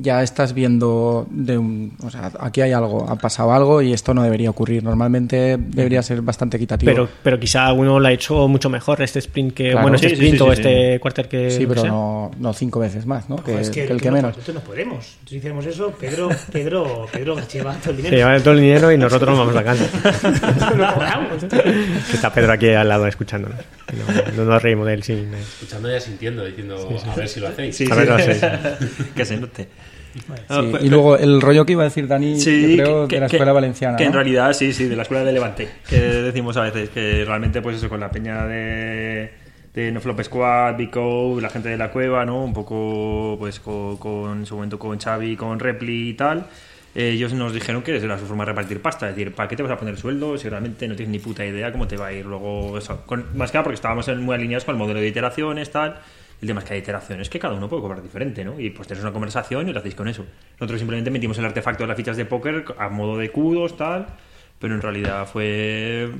ya 0.00 0.22
estás 0.22 0.54
viendo 0.54 1.26
de 1.30 1.56
un, 1.58 1.96
o 2.02 2.10
sea, 2.10 2.32
aquí 2.40 2.60
hay 2.60 2.72
algo, 2.72 3.08
ha 3.08 3.16
pasado 3.16 3.52
algo 3.52 3.80
y 3.82 3.92
esto 3.92 4.12
no 4.14 4.22
debería 4.22 4.50
ocurrir. 4.50 4.82
Normalmente 4.82 5.56
debería 5.58 6.02
ser 6.02 6.22
bastante 6.22 6.56
equitativo. 6.56 6.90
Pero, 6.90 7.08
pero 7.22 7.38
quizá 7.38 7.72
uno 7.72 8.00
lo 8.00 8.08
ha 8.08 8.12
hecho 8.12 8.48
mucho 8.48 8.68
mejor 8.70 9.02
este 9.02 9.18
sprint 9.20 9.54
que. 9.54 9.70
Claro. 9.70 9.82
Bueno, 9.82 9.94
este 9.96 10.08
Sí, 10.08 10.14
sprint 10.14 10.36
sí, 10.36 10.42
o 10.42 10.46
sí, 10.46 10.52
este 10.52 11.00
quarter 11.00 11.28
que. 11.28 11.50
sí, 11.50 11.62
lo 11.62 11.68
que 11.68 11.74
pero 11.80 11.86
no, 11.86 12.30
no 12.38 12.52
cinco 12.52 12.80
veces 12.80 13.06
más, 13.06 13.28
¿no? 13.28 13.36
Que, 13.36 13.52
Joder, 13.52 13.60
es 13.60 13.70
que 13.70 13.84
el 13.84 14.00
que 14.00 14.08
no, 14.08 14.14
menos. 14.16 14.36
Nosotros 14.36 14.54
no 14.56 14.60
podemos. 14.62 15.16
Si 15.26 15.36
hiciéramos 15.36 15.66
eso, 15.66 15.90
Pedro, 15.98 16.28
Pedro, 16.52 17.06
Pedro 17.12 17.40
se 17.42 17.58
lleva 17.58 17.74
todo 17.74 17.90
el 17.90 17.96
Se 17.96 18.02
dinero. 18.02 18.16
llevan 18.16 18.42
todo 18.42 18.54
el 18.54 18.60
dinero 18.60 18.92
y 18.92 18.98
nosotros 18.98 19.36
nos 19.36 19.38
vamos 19.46 19.56
a 19.56 19.64
casa. 19.64 20.74
Lo 20.76 22.14
está 22.14 22.32
Pedro 22.32 22.52
aquí 22.52 22.68
al 22.70 22.88
lado 22.88 23.06
escuchándonos. 23.06 23.58
No, 24.36 24.44
no 24.44 24.50
nos 24.50 24.62
reímos 24.62 24.86
de 24.86 24.94
él 24.94 25.02
sin. 25.02 25.32
Escuchando 25.34 25.94
y 25.94 26.00
sintiendo, 26.00 26.44
diciendo, 26.44 26.88
a 27.10 27.14
ver 27.14 27.28
si 27.28 27.40
lo 27.40 27.48
hacéis. 27.48 27.76
Sí, 27.76 27.86
A 27.90 27.94
ver, 27.94 28.08
no 28.08 28.18
sé. 28.18 28.40
que 29.14 29.24
se 29.24 29.36
note. 29.36 29.68
Sí, 30.20 30.20
Ah, 30.48 30.62
pues- 30.70 30.82
y 30.84 30.88
luego 30.88 31.16
el 31.16 31.40
rollo 31.40 31.66
que 31.66 31.72
iba 31.72 31.82
a 31.82 31.84
decir 31.86 32.06
Dani, 32.06 32.38
Sí, 32.40 32.76
yo 32.76 32.82
creo, 32.84 33.08
que- 33.08 33.16
de 33.16 33.20
la 33.22 33.26
que- 33.28 33.36
escuela 33.36 33.52
valenciana. 33.52 33.96
Que 33.96 34.04
en 34.04 34.10
¿no? 34.10 34.16
realidad, 34.16 34.52
sí, 34.52 34.72
sí, 34.72 34.84
de 34.84 34.96
la 34.96 35.02
escuela 35.02 35.24
de 35.24 35.32
Levante. 35.32 35.68
Que 35.88 35.96
decimos 36.22 36.56
a 36.56 36.62
veces 36.62 36.90
que 36.90 37.24
realmente, 37.24 37.60
pues 37.62 37.76
eso, 37.76 37.88
con 37.88 38.00
la 38.00 38.10
peña 38.10 38.46
de, 38.46 39.30
de 39.74 39.90
No 39.92 40.00
Flop 40.00 40.22
Squad, 40.22 40.76
Bico, 40.76 41.38
la 41.40 41.50
gente 41.50 41.68
de 41.68 41.76
la 41.76 41.90
cueva, 41.90 42.24
¿no? 42.24 42.44
Un 42.44 42.52
poco, 42.52 43.36
pues 43.38 43.58
con, 43.60 43.96
con- 43.96 44.38
en 44.38 44.46
su 44.46 44.54
momento 44.54 44.78
con 44.78 44.98
Xavi, 44.98 45.36
con 45.36 45.58
Repli 45.58 46.10
y 46.10 46.14
tal. 46.14 46.46
eh, 46.94 47.10
Ellos 47.10 47.32
nos 47.32 47.52
dijeron 47.52 47.82
que 47.82 47.96
era 47.96 48.16
su 48.18 48.26
forma 48.26 48.44
de 48.44 48.52
repartir 48.52 48.80
pasta, 48.80 49.08
es 49.10 49.16
decir, 49.16 49.32
¿para 49.34 49.48
qué 49.48 49.56
te 49.56 49.64
vas 49.64 49.72
a 49.72 49.76
poner 49.78 49.96
sueldo 49.96 50.38
si 50.38 50.48
realmente 50.48 50.86
no 50.86 50.94
tienes 50.94 51.10
ni 51.10 51.18
puta 51.18 51.44
idea 51.44 51.72
cómo 51.72 51.88
te 51.88 51.96
va 51.96 52.06
a 52.06 52.12
ir 52.12 52.24
luego 52.24 52.78
eso? 52.78 53.02
Con- 53.04 53.36
más 53.36 53.50
que 53.50 53.56
nada 53.58 53.64
porque 53.64 53.74
estábamos 53.74 54.06
en- 54.06 54.22
muy 54.22 54.36
alineados 54.36 54.64
con 54.64 54.76
el 54.76 54.78
modelo 54.78 55.00
de 55.00 55.08
iteraciones, 55.08 55.72
tal. 55.72 55.98
El 56.44 56.48
tema 56.48 56.60
es 56.60 56.66
que 56.66 56.74
hay 56.74 56.80
iteraciones 56.80 57.30
que 57.30 57.38
cada 57.38 57.54
uno 57.54 57.70
puede 57.70 57.80
cobrar 57.80 58.02
diferente, 58.02 58.44
¿no? 58.44 58.60
Y 58.60 58.68
pues 58.68 58.86
tenéis 58.86 59.02
una 59.02 59.14
conversación 59.14 59.66
y 59.66 59.72
lo 59.72 59.78
hacéis 59.78 59.94
con 59.94 60.08
eso. 60.08 60.26
Nosotros 60.60 60.78
simplemente 60.78 61.10
metimos 61.10 61.38
el 61.38 61.46
artefacto 61.46 61.84
de 61.84 61.88
las 61.88 61.96
fichas 61.96 62.18
de 62.18 62.26
póker 62.26 62.66
a 62.78 62.90
modo 62.90 63.16
de 63.16 63.30
kudos, 63.30 63.78
tal, 63.78 64.08
pero 64.58 64.74
en 64.74 64.82
realidad 64.82 65.26
fue... 65.26 66.10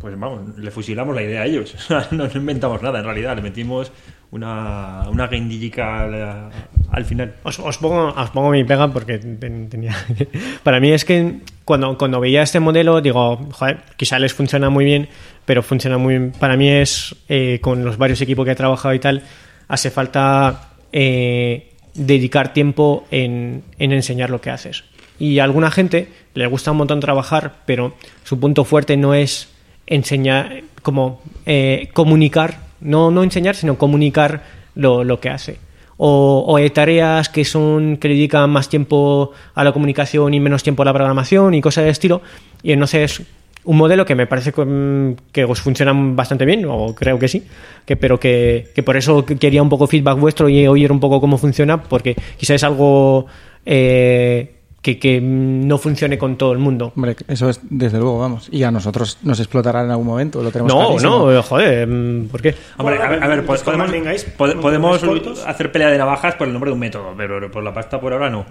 Pues 0.00 0.18
vamos, 0.18 0.56
le 0.58 0.70
fusilamos 0.70 1.14
la 1.14 1.22
idea 1.22 1.42
a 1.42 1.44
ellos. 1.44 1.76
No, 2.12 2.24
inventamos 2.34 2.80
nada, 2.82 3.00
en 3.00 3.04
realidad. 3.04 3.36
Le 3.36 3.42
metimos 3.42 3.92
una, 4.30 5.02
una 5.10 5.24
al, 5.24 6.50
al 6.90 7.04
final. 7.04 7.34
Os, 7.42 7.58
os 7.58 7.76
pongo, 7.76 8.08
os 8.16 8.30
pongo 8.30 8.50
mi 8.50 8.64
pega 8.64 8.90
porque 8.90 9.18
ten- 9.18 9.68
tenía. 9.68 9.94
Para 10.62 10.80
mí 10.80 10.90
es 10.90 11.04
que 11.04 11.40
cuando, 11.66 11.98
cuando 11.98 12.18
veía 12.18 12.42
este 12.42 12.60
modelo, 12.60 13.02
digo, 13.02 13.36
joder, 13.52 13.80
quizá 13.96 14.18
les 14.18 14.32
funciona 14.32 14.70
muy 14.70 14.84
bien, 14.86 15.08
pero 15.44 15.62
funciona 15.62 15.98
muy 15.98 16.14
bien. 16.14 16.32
Para 16.38 16.56
mí 16.56 16.68
es, 16.68 17.14
eh, 17.28 17.58
con 17.60 17.84
los 17.84 17.98
varios 17.98 18.20
equipos 18.20 18.44
que 18.44 18.52
he 18.52 18.56
trabajado 18.56 18.94
y 18.94 18.98
tal, 18.98 19.22
hace 19.68 19.90
falta 19.90 20.70
eh, 20.92 21.72
dedicar 21.94 22.52
tiempo 22.52 23.06
en, 23.10 23.62
en 23.78 23.92
enseñar 23.92 24.30
lo 24.30 24.40
que 24.40 24.50
haces. 24.50 24.84
Y 25.18 25.38
a 25.38 25.44
alguna 25.44 25.70
gente 25.70 26.08
le 26.34 26.46
gusta 26.46 26.72
un 26.72 26.78
montón 26.78 27.00
trabajar, 27.00 27.56
pero 27.66 27.94
su 28.24 28.40
punto 28.40 28.64
fuerte 28.64 28.96
no 28.96 29.14
es 29.14 29.48
enseñar, 29.86 30.62
como 30.82 31.20
eh, 31.46 31.90
comunicar, 31.92 32.58
no, 32.80 33.10
no 33.10 33.22
enseñar, 33.22 33.54
sino 33.54 33.78
comunicar 33.78 34.42
lo, 34.74 35.04
lo 35.04 35.20
que 35.20 35.30
hace. 35.30 35.58
O, 35.96 36.44
o 36.48 36.56
hay 36.56 36.68
tareas 36.70 37.28
que 37.28 37.44
son 37.44 37.98
que 37.98 38.08
dedican 38.08 38.50
más 38.50 38.68
tiempo 38.68 39.30
a 39.54 39.62
la 39.62 39.72
comunicación 39.72 40.34
y 40.34 40.40
menos 40.40 40.64
tiempo 40.64 40.82
a 40.82 40.86
la 40.86 40.92
programación 40.92 41.54
y 41.54 41.60
cosas 41.60 41.84
de 41.84 41.90
estilo. 41.90 42.20
Y 42.64 42.72
entonces 42.72 43.22
un 43.64 43.76
modelo 43.76 44.04
que 44.04 44.14
me 44.14 44.26
parece 44.26 44.52
que, 44.52 44.64
mm, 44.64 45.16
que 45.32 45.44
os 45.44 45.60
funciona 45.60 45.92
bastante 45.94 46.44
bien, 46.44 46.64
o 46.68 46.94
creo 46.94 47.18
que 47.18 47.28
sí, 47.28 47.42
que, 47.86 47.96
pero 47.96 48.18
que, 48.20 48.70
que 48.74 48.82
por 48.82 48.96
eso 48.96 49.24
quería 49.24 49.62
un 49.62 49.68
poco 49.68 49.86
feedback 49.86 50.18
vuestro 50.18 50.48
y 50.48 50.66
oír 50.66 50.92
un 50.92 51.00
poco 51.00 51.20
cómo 51.20 51.38
funciona, 51.38 51.82
porque 51.82 52.14
quizás 52.36 52.56
es 52.56 52.64
algo 52.64 53.26
eh, 53.66 54.50
que, 54.82 54.98
que 54.98 55.18
no 55.22 55.78
funcione 55.78 56.18
con 56.18 56.36
todo 56.36 56.52
el 56.52 56.58
mundo. 56.58 56.92
Hombre, 56.94 57.16
eso 57.26 57.48
es 57.48 57.58
desde 57.70 57.96
luego, 57.98 58.18
vamos. 58.18 58.48
Y 58.52 58.64
a 58.64 58.70
nosotros 58.70 59.16
nos 59.22 59.40
explotará 59.40 59.82
en 59.82 59.90
algún 59.90 60.06
momento, 60.06 60.42
lo 60.42 60.50
tenemos 60.50 60.70
No, 60.74 60.80
clarísimo. 60.88 61.30
no, 61.32 61.42
joder, 61.42 61.86
mm, 61.88 62.28
¿por 62.28 62.42
qué? 62.42 62.54
Hombre, 62.76 63.00
a 63.02 63.08
ver, 63.08 63.24
a 63.24 63.28
ver, 63.28 63.36
Los 63.38 63.46
pues 63.46 63.62
podemos, 63.62 65.02
hacer 65.46 65.72
pelea 65.72 65.88
de 65.90 65.96
navajas 65.96 66.34
por 66.34 66.46
el 66.46 66.52
nombre 66.52 66.68
de 66.68 66.74
un 66.74 66.80
método, 66.80 67.14
pero 67.16 67.50
por 67.50 67.62
la 67.62 67.72
pasta 67.72 67.98
por 67.98 68.12
ahora 68.12 68.28
no. 68.28 68.44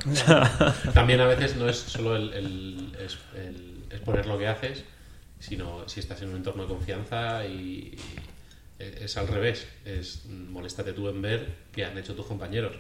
También 0.93 1.19
a 1.21 1.27
veces 1.27 1.55
no 1.55 1.69
es 1.69 1.77
solo 1.77 2.15
el, 2.15 2.33
el- 2.33 2.87
el 3.35 3.73
exponer 3.91 4.25
lo 4.25 4.37
que 4.39 4.47
haces, 4.47 4.83
sino 5.47 5.87
si 5.89 5.99
estás 5.99 6.21
en 6.21 6.29
un 6.29 6.37
entorno 6.37 6.63
de 6.63 6.69
confianza 6.69 7.45
y, 7.45 7.97
y 7.97 7.99
es 8.79 9.17
al 9.17 9.27
revés. 9.27 9.67
Es 9.85 10.21
mm, 10.25 10.51
moléstate 10.51 10.93
tú 10.93 11.09
en 11.09 11.21
ver 11.21 11.47
qué 11.73 11.85
han 11.85 11.97
hecho 11.97 12.15
tus 12.15 12.25
compañeros. 12.25 12.75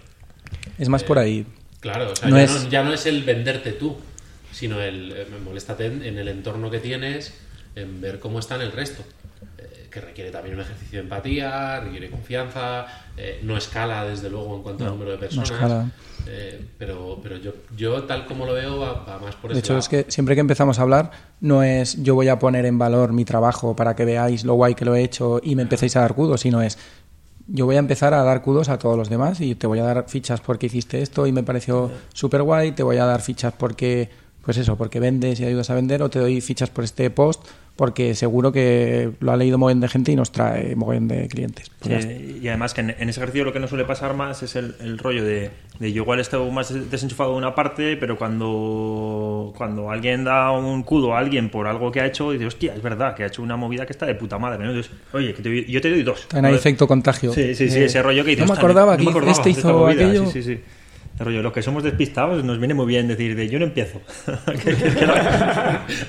Es 0.77 0.87
más 0.89 1.03
por 1.03 1.19
ahí. 1.19 1.45
Claro, 1.81 2.11
o 2.11 2.15
sea, 2.15 2.29
No 2.29 2.37
ya, 2.37 2.43
es- 2.43 2.63
no, 2.63 2.69
ya 2.69 2.83
no 2.83 2.93
es 2.93 3.05
el 3.05 3.23
venderte 3.23 3.73
tú, 3.73 3.97
sino 4.51 4.81
el 4.81 5.11
eh, 5.11 5.27
moléstate 5.43 5.87
en, 5.87 6.03
en 6.03 6.17
el 6.17 6.27
entorno 6.29 6.71
que 6.71 6.79
tienes, 6.79 7.33
en 7.75 7.99
ver 8.01 8.19
cómo 8.19 8.39
están 8.39 8.61
el 8.61 8.71
resto. 8.71 9.03
Que 9.93 10.01
requiere 10.01 10.31
también 10.31 10.55
un 10.55 10.61
ejercicio 10.61 10.97
de 10.97 11.03
empatía, 11.03 11.79
requiere 11.79 12.09
confianza, 12.09 12.87
eh, 13.15 13.39
no 13.43 13.55
escala 13.55 14.03
desde 14.05 14.27
luego 14.29 14.55
en 14.55 14.63
cuanto 14.63 14.85
al 14.85 14.91
número 14.91 15.11
de 15.11 15.17
personas. 15.17 15.51
escala. 15.51 15.91
eh, 16.25 16.65
pero 16.79 17.19
pero 17.21 17.37
yo, 17.37 17.51
yo 17.77 18.03
tal 18.05 18.25
como 18.25 18.45
lo 18.47 18.53
veo 18.53 18.79
va, 18.79 19.05
va 19.07 19.19
más 19.19 19.35
por 19.35 19.51
De 19.51 19.59
ese 19.59 19.65
hecho, 19.67 19.73
lado. 19.73 19.79
es 19.81 19.89
que 19.89 20.05
siempre 20.09 20.33
que 20.33 20.41
empezamos 20.41 20.79
a 20.79 20.81
hablar, 20.81 21.11
no 21.41 21.61
es 21.61 22.01
yo 22.01 22.15
voy 22.15 22.27
a 22.29 22.39
poner 22.39 22.65
en 22.65 22.79
valor 22.79 23.13
mi 23.13 23.23
trabajo 23.23 23.75
para 23.75 23.95
que 23.95 24.03
veáis 24.05 24.43
lo 24.45 24.55
guay 24.55 24.73
que 24.73 24.83
lo 24.85 24.95
he 24.95 25.03
hecho 25.03 25.39
y 25.43 25.55
me 25.55 25.61
empecéis 25.61 25.95
a 25.95 25.99
dar 26.01 26.15
kudos, 26.15 26.41
sino 26.41 26.61
es 26.63 26.79
yo 27.45 27.65
voy 27.65 27.75
a 27.75 27.79
empezar 27.79 28.13
a 28.15 28.23
dar 28.23 28.41
kudos 28.41 28.69
a 28.69 28.79
todos 28.79 28.97
los 28.97 29.09
demás 29.09 29.41
y 29.41 29.53
te 29.53 29.67
voy 29.67 29.77
a 29.77 29.83
dar 29.83 30.05
fichas 30.07 30.41
porque 30.41 30.65
hiciste 30.67 31.01
esto 31.03 31.27
y 31.27 31.31
me 31.31 31.43
pareció 31.43 31.91
súper 32.13 32.41
guay, 32.41 32.71
te 32.71 32.81
voy 32.83 32.97
a 32.97 33.05
dar 33.05 33.21
fichas 33.21 33.53
porque, 33.55 34.09
pues 34.43 34.57
eso, 34.57 34.75
porque 34.77 34.99
vendes 35.01 35.39
y 35.41 35.45
ayudas 35.45 35.69
a 35.69 35.75
vender, 35.75 36.01
o 36.01 36.09
te 36.09 36.19
doy 36.19 36.39
fichas 36.41 36.69
por 36.69 36.83
este 36.85 37.09
post 37.11 37.45
porque 37.75 38.13
seguro 38.13 38.51
que 38.51 39.09
lo 39.19 39.31
ha 39.31 39.37
leído 39.37 39.57
mogollón 39.57 39.79
de 39.81 39.87
gente 39.89 40.11
y 40.11 40.15
nos 40.15 40.31
trae 40.31 40.75
mogollón 40.75 41.07
de 41.07 41.27
clientes. 41.27 41.71
Pues 41.79 42.07
y 42.41 42.47
además 42.47 42.73
que 42.73 42.81
en, 42.81 42.91
en 42.99 43.09
ese 43.09 43.19
ejercicio 43.19 43.45
lo 43.45 43.51
que 43.53 43.59
no 43.59 43.67
suele 43.67 43.83
pasar 43.85 44.13
más 44.15 44.43
es 44.43 44.55
el, 44.55 44.75
el 44.79 44.97
rollo 44.99 45.23
de, 45.23 45.49
de 45.79 45.91
yo 45.91 46.03
igual 46.03 46.19
estoy 46.19 46.51
más 46.51 46.71
des- 46.73 46.91
desenchufado 46.91 47.31
de 47.31 47.37
una 47.37 47.55
parte, 47.55 47.97
pero 47.97 48.17
cuando, 48.17 49.53
cuando 49.57 49.89
alguien 49.89 50.23
da 50.23 50.51
un 50.51 50.83
cudo 50.83 51.15
a 51.15 51.19
alguien 51.19 51.49
por 51.49 51.67
algo 51.67 51.91
que 51.91 52.01
ha 52.01 52.05
hecho, 52.05 52.31
dice, 52.31 52.45
hostia, 52.45 52.75
es 52.75 52.81
verdad, 52.81 53.15
que 53.15 53.23
ha 53.23 53.27
hecho 53.27 53.41
una 53.41 53.55
movida 53.55 53.85
que 53.85 53.93
está 53.93 54.05
de 54.05 54.15
puta 54.15 54.37
madre. 54.37 54.63
¿no? 54.63 54.69
Entonces, 54.71 54.91
oye, 55.11 55.33
que 55.33 55.41
te- 55.41 55.65
yo 55.71 55.81
te 55.81 55.89
doy 55.89 56.03
dos. 56.03 56.27
¿no? 56.33 56.47
efecto 56.49 56.87
contagio. 56.87 57.33
Sí, 57.33 57.55
sí, 57.55 57.69
sí, 57.69 57.79
Eh, 57.79 57.85
ese 57.85 58.01
rollo 58.01 58.23
que 58.23 58.31
dices, 58.31 58.41
No 58.45 58.47
me 58.47 58.51
"Hostia, 58.53 58.61
acordaba 58.63 58.91
no 58.93 58.97
me 58.99 59.03
que 59.05 59.09
acordaba 59.09 59.31
este 59.37 59.49
hizo 59.49 59.73
movida". 59.73 60.03
aquello. 60.05 60.25
Sí, 60.27 60.43
sí, 60.43 60.55
sí. 60.55 60.61
Rollo, 61.19 61.41
los 61.41 61.53
que 61.53 61.61
somos 61.61 61.83
despistados 61.83 62.43
nos 62.43 62.57
viene 62.57 62.73
muy 62.73 62.85
bien 62.87 63.07
decir 63.07 63.35
de 63.35 63.47
yo 63.47 63.59
no 63.59 63.65
empiezo. 63.65 64.01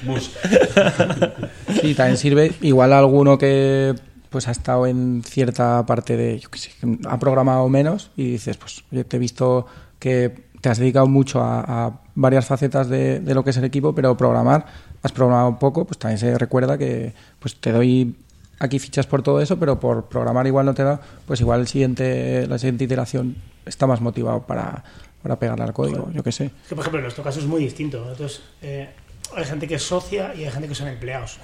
Sí, 1.80 1.94
también 1.94 2.16
sirve. 2.16 2.52
Igual 2.62 2.92
a 2.92 2.98
alguno 2.98 3.36
que 3.36 3.94
pues 4.30 4.48
ha 4.48 4.50
estado 4.50 4.86
en 4.86 5.22
cierta 5.22 5.84
parte 5.86 6.16
de, 6.16 6.38
yo 6.40 6.50
qué 6.50 6.58
sé, 6.58 6.70
ha 7.06 7.18
programado 7.18 7.68
menos 7.68 8.10
y 8.16 8.32
dices, 8.32 8.56
pues 8.56 8.82
oye, 8.90 9.04
te 9.04 9.16
he 9.16 9.20
visto 9.20 9.66
que 9.98 10.46
te 10.60 10.68
has 10.70 10.78
dedicado 10.78 11.06
mucho 11.06 11.40
a, 11.40 11.60
a 11.60 12.00
varias 12.14 12.46
facetas 12.46 12.88
de, 12.88 13.20
de 13.20 13.34
lo 13.34 13.44
que 13.44 13.50
es 13.50 13.56
el 13.58 13.64
equipo, 13.64 13.94
pero 13.94 14.16
programar, 14.16 14.66
has 15.02 15.12
programado 15.12 15.58
poco, 15.58 15.84
pues 15.84 15.98
también 15.98 16.18
se 16.18 16.36
recuerda 16.38 16.78
que 16.78 17.12
pues 17.38 17.56
te 17.60 17.70
doy 17.70 18.16
aquí 18.58 18.78
fichas 18.78 19.06
por 19.06 19.22
todo 19.22 19.40
eso, 19.40 19.58
pero 19.58 19.80
por 19.80 20.06
programar 20.06 20.46
igual 20.46 20.66
no 20.66 20.74
te 20.74 20.82
da, 20.82 21.00
pues 21.26 21.40
igual 21.40 21.60
el 21.60 21.68
siguiente, 21.68 22.46
la 22.46 22.58
siguiente 22.58 22.84
iteración 22.84 23.36
está 23.66 23.86
más 23.86 24.00
motivado 24.00 24.42
para, 24.42 24.84
para 25.22 25.38
pegarle 25.38 25.64
al 25.64 25.72
código, 25.72 26.10
yo 26.12 26.22
qué 26.22 26.32
sé. 26.32 26.46
Es 26.46 26.68
que, 26.68 26.74
por 26.74 26.82
ejemplo, 26.82 26.98
en 26.98 27.04
nuestro 27.04 27.24
caso 27.24 27.40
es 27.40 27.46
muy 27.46 27.62
distinto. 27.62 28.00
Nosotros, 28.04 28.42
eh, 28.62 28.90
hay 29.34 29.44
gente 29.44 29.66
que 29.66 29.76
es 29.76 29.82
socia 29.82 30.34
y 30.34 30.44
hay 30.44 30.50
gente 30.50 30.68
que 30.68 30.74
son 30.74 30.88
empleados. 30.88 31.38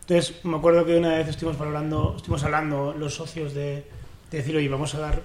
Entonces, 0.00 0.44
me 0.44 0.56
acuerdo 0.56 0.84
que 0.84 0.96
una 0.98 1.14
vez 1.16 1.28
estuvimos 1.28 1.60
hablando, 1.60 2.14
estuvimos 2.16 2.44
hablando 2.44 2.92
los 2.92 3.14
socios 3.14 3.54
de, 3.54 3.86
de 4.30 4.38
decir, 4.38 4.56
oye, 4.56 4.68
vamos 4.68 4.94
a 4.94 4.98
dar 4.98 5.22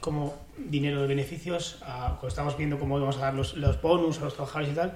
como 0.00 0.34
dinero 0.56 1.02
de 1.02 1.08
beneficios, 1.08 1.78
a, 1.82 2.16
cuando 2.18 2.28
estábamos 2.28 2.56
viendo 2.56 2.78
cómo 2.78 2.96
íbamos 2.96 3.16
a 3.18 3.20
dar 3.20 3.34
los, 3.34 3.54
los 3.56 3.80
bonus 3.80 4.18
a 4.18 4.24
los 4.24 4.34
trabajadores 4.34 4.72
y 4.72 4.74
tal, 4.74 4.94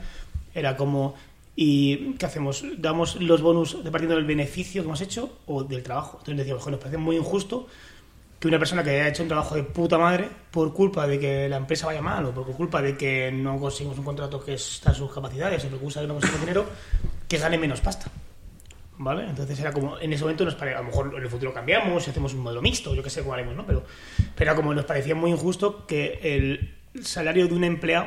era 0.54 0.76
como, 0.76 1.14
¿y 1.62 2.14
qué 2.14 2.24
hacemos? 2.24 2.64
¿Damos 2.78 3.16
los 3.16 3.42
bonus 3.42 3.84
dependiendo 3.84 4.16
del 4.16 4.24
beneficio 4.24 4.80
que 4.80 4.86
hemos 4.86 5.02
hecho 5.02 5.40
o 5.44 5.62
del 5.62 5.82
trabajo? 5.82 6.12
Entonces 6.12 6.38
decíamos, 6.38 6.62
"Joder, 6.62 6.72
nos 6.72 6.80
parece 6.80 6.96
muy 6.96 7.16
injusto 7.16 7.66
que 8.38 8.48
una 8.48 8.58
persona 8.58 8.82
que 8.82 8.88
haya 8.88 9.08
hecho 9.08 9.22
un 9.22 9.28
trabajo 9.28 9.56
de 9.56 9.64
puta 9.64 9.98
madre 9.98 10.26
por 10.50 10.72
culpa 10.72 11.06
de 11.06 11.20
que 11.20 11.50
la 11.50 11.58
empresa 11.58 11.84
vaya 11.84 12.00
mal 12.00 12.24
o 12.24 12.32
por 12.32 12.46
culpa 12.56 12.80
de 12.80 12.96
que 12.96 13.30
no 13.30 13.60
conseguimos 13.60 13.98
un 13.98 14.06
contrato 14.06 14.42
que 14.42 14.54
está 14.54 14.92
a 14.92 14.94
sus 14.94 15.12
capacidades 15.12 15.62
o 15.66 15.68
por 15.68 15.80
culpa 15.80 16.00
de 16.00 16.06
no 16.06 16.14
conseguimos 16.14 16.40
dinero, 16.40 16.64
que 17.28 17.36
gane 17.36 17.58
menos 17.58 17.82
pasta. 17.82 18.10
¿Vale? 18.96 19.28
Entonces 19.28 19.60
era 19.60 19.70
como, 19.70 19.98
en 19.98 20.14
ese 20.14 20.24
momento 20.24 20.46
nos 20.46 20.54
parecía, 20.54 20.78
a 20.78 20.80
lo 20.80 20.88
mejor 20.88 21.12
en 21.14 21.22
el 21.22 21.28
futuro 21.28 21.52
cambiamos 21.52 22.08
hacemos 22.08 22.32
un 22.32 22.40
modelo 22.40 22.62
mixto, 22.62 22.94
yo 22.94 23.02
qué 23.02 23.10
sé 23.10 23.20
cómo 23.20 23.34
haremos, 23.34 23.54
¿no? 23.54 23.66
Pero, 23.66 23.84
pero 24.34 24.56
como 24.56 24.72
nos 24.72 24.86
parecía 24.86 25.14
muy 25.14 25.30
injusto 25.30 25.86
que 25.86 26.20
el 26.22 26.78
salario 27.02 27.46
de 27.46 27.54
un 27.54 27.64
empleado 27.64 28.06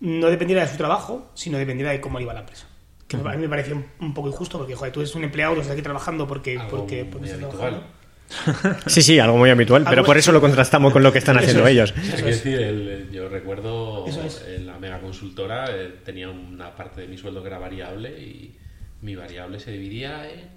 no 0.00 0.26
dependiera 0.28 0.62
de 0.62 0.68
su 0.68 0.76
trabajo, 0.76 1.30
sino 1.34 1.58
dependiera 1.58 1.90
de 1.92 2.00
cómo 2.00 2.18
le 2.18 2.24
iba 2.24 2.34
la 2.34 2.40
empresa. 2.40 2.66
Que 3.08 3.16
a 3.16 3.20
mí 3.20 3.36
me 3.38 3.48
parecía 3.48 3.74
un, 3.74 3.84
un 4.00 4.14
poco 4.14 4.28
injusto 4.28 4.58
porque, 4.58 4.74
joder, 4.74 4.92
tú 4.92 5.00
eres 5.00 5.14
un 5.14 5.24
empleado, 5.24 5.54
tú 5.54 5.60
estás 5.60 5.74
aquí 5.74 5.82
trabajando 5.82 6.26
porque, 6.26 6.58
Algo 6.58 6.78
porque, 6.78 7.04
porque 7.04 7.18
muy 7.26 7.28
estás 7.28 7.44
habitual. 7.44 7.70
trabajando. 7.70 7.94
Sí, 8.86 9.02
sí, 9.02 9.18
algo 9.18 9.36
muy 9.36 9.50
habitual, 9.50 9.84
pero 9.88 10.02
por 10.02 10.16
eso 10.16 10.32
lo 10.32 10.40
contrastamos 10.40 10.92
con 10.94 11.02
lo 11.02 11.12
que 11.12 11.18
están 11.18 11.36
haciendo 11.36 11.66
es. 11.66 11.72
ellos. 11.72 11.94
Es 11.96 12.14
es. 12.14 12.24
decir, 12.24 12.58
el- 12.58 13.10
yo 13.12 13.28
recuerdo 13.28 14.06
en 14.48 14.66
la 14.66 14.78
mega 14.78 14.98
consultora 15.00 15.66
eh, 15.70 15.94
tenía 16.04 16.30
una 16.30 16.74
parte 16.74 17.02
de 17.02 17.06
mi 17.08 17.18
sueldo 17.18 17.42
que 17.42 17.48
era 17.48 17.58
variable 17.58 18.10
y 18.18 18.56
mi 19.02 19.14
variable 19.14 19.60
se 19.60 19.72
dividía 19.72 20.28
en 20.28 20.53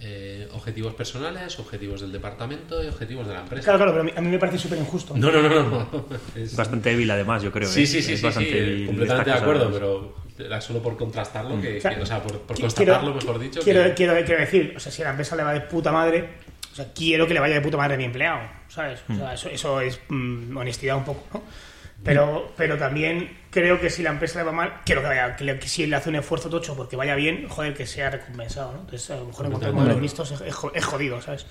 eh, 0.00 0.48
objetivos 0.52 0.94
personales, 0.94 1.58
objetivos 1.58 2.00
del 2.02 2.12
departamento 2.12 2.82
y 2.82 2.86
objetivos 2.88 3.26
de 3.26 3.34
la 3.34 3.40
empresa. 3.40 3.64
Claro, 3.64 3.78
claro, 3.78 3.92
pero 3.92 4.02
a 4.02 4.04
mí, 4.04 4.12
a 4.16 4.20
mí 4.20 4.28
me 4.28 4.38
parece 4.38 4.58
súper 4.58 4.78
injusto. 4.78 5.14
No, 5.16 5.30
no, 5.30 5.40
no, 5.42 5.48
no. 5.48 5.62
no. 5.70 6.06
Es- 6.34 6.54
Bastante 6.56 6.90
débil 6.90 7.10
además, 7.10 7.42
yo 7.42 7.50
creo. 7.50 7.68
sí, 7.68 7.82
¿eh? 7.82 7.86
sí, 7.86 8.02
sí, 8.02 8.12
Es 8.12 8.20
sí, 8.20 8.24
bastante 8.26 8.50
sí, 8.50 8.56
débil 8.56 8.86
completamente 8.86 9.30
de 9.30 9.36
acuerdo, 9.36 9.70
pero 9.72 10.14
era 10.38 10.60
solo 10.60 10.82
por 10.82 10.96
contrastarlo, 10.98 11.60
que, 11.60 11.78
O 11.78 11.80
sea, 11.80 11.94
que- 11.94 12.02
o 12.02 12.06
sea, 12.06 12.22
por, 12.22 12.40
por 12.40 12.60
constatarlo, 12.60 13.14
mejor 13.14 13.38
dicho. 13.38 13.60
Quiero, 13.62 13.84
que- 13.84 13.94
quiero, 13.94 14.12
quiero 14.24 14.40
decir, 14.40 14.74
o 14.76 14.80
sea, 14.80 14.92
si 14.92 15.02
a 15.02 15.06
la 15.06 15.10
empresa 15.12 15.34
le 15.36 15.42
va 15.44 15.54
de 15.54 15.62
puta 15.62 15.90
madre, 15.92 16.28
o 16.72 16.74
sea, 16.76 16.92
quiero 16.94 17.26
que 17.26 17.32
le 17.32 17.40
vaya 17.40 17.54
de 17.54 17.60
puta 17.62 17.78
madre 17.78 17.94
a 17.94 17.96
mi 17.96 18.04
empleado, 18.04 18.40
¿sabes? 18.68 19.00
O 19.08 19.14
sea, 19.14 19.32
eso, 19.32 19.48
eso 19.48 19.80
es 19.80 19.98
mm, 20.08 20.54
honestidad 20.56 20.96
un 20.98 21.04
poco, 21.04 21.24
¿no? 21.32 21.42
Pero, 22.04 22.52
pero 22.58 22.76
también 22.76 23.30
creo 23.60 23.80
que 23.80 23.88
si 23.88 24.02
la 24.02 24.10
empresa 24.10 24.38
le 24.38 24.44
va 24.44 24.52
mal, 24.52 24.72
quiero 24.84 25.00
que 25.00 25.08
vaya, 25.08 25.34
que, 25.34 25.44
le- 25.44 25.58
que 25.58 25.66
si 25.68 25.82
él 25.82 25.94
hace 25.94 26.10
un 26.10 26.16
esfuerzo 26.16 26.50
tocho 26.50 26.76
porque 26.76 26.94
vaya 26.96 27.14
bien, 27.14 27.48
joder, 27.48 27.72
que 27.74 27.86
sea 27.86 28.10
recompensado, 28.10 28.72
¿no? 28.74 28.80
Entonces, 28.80 29.10
a 29.10 29.16
lo 29.16 29.24
mejor 29.26 29.46
encontrar 29.46 29.72
modelos 29.72 29.96
mixtos 30.02 30.30
es, 30.32 30.40
es 30.42 30.54
jo- 30.54 30.72
es 30.74 30.84
jodido, 30.84 31.20
¿sabes? 31.22 31.46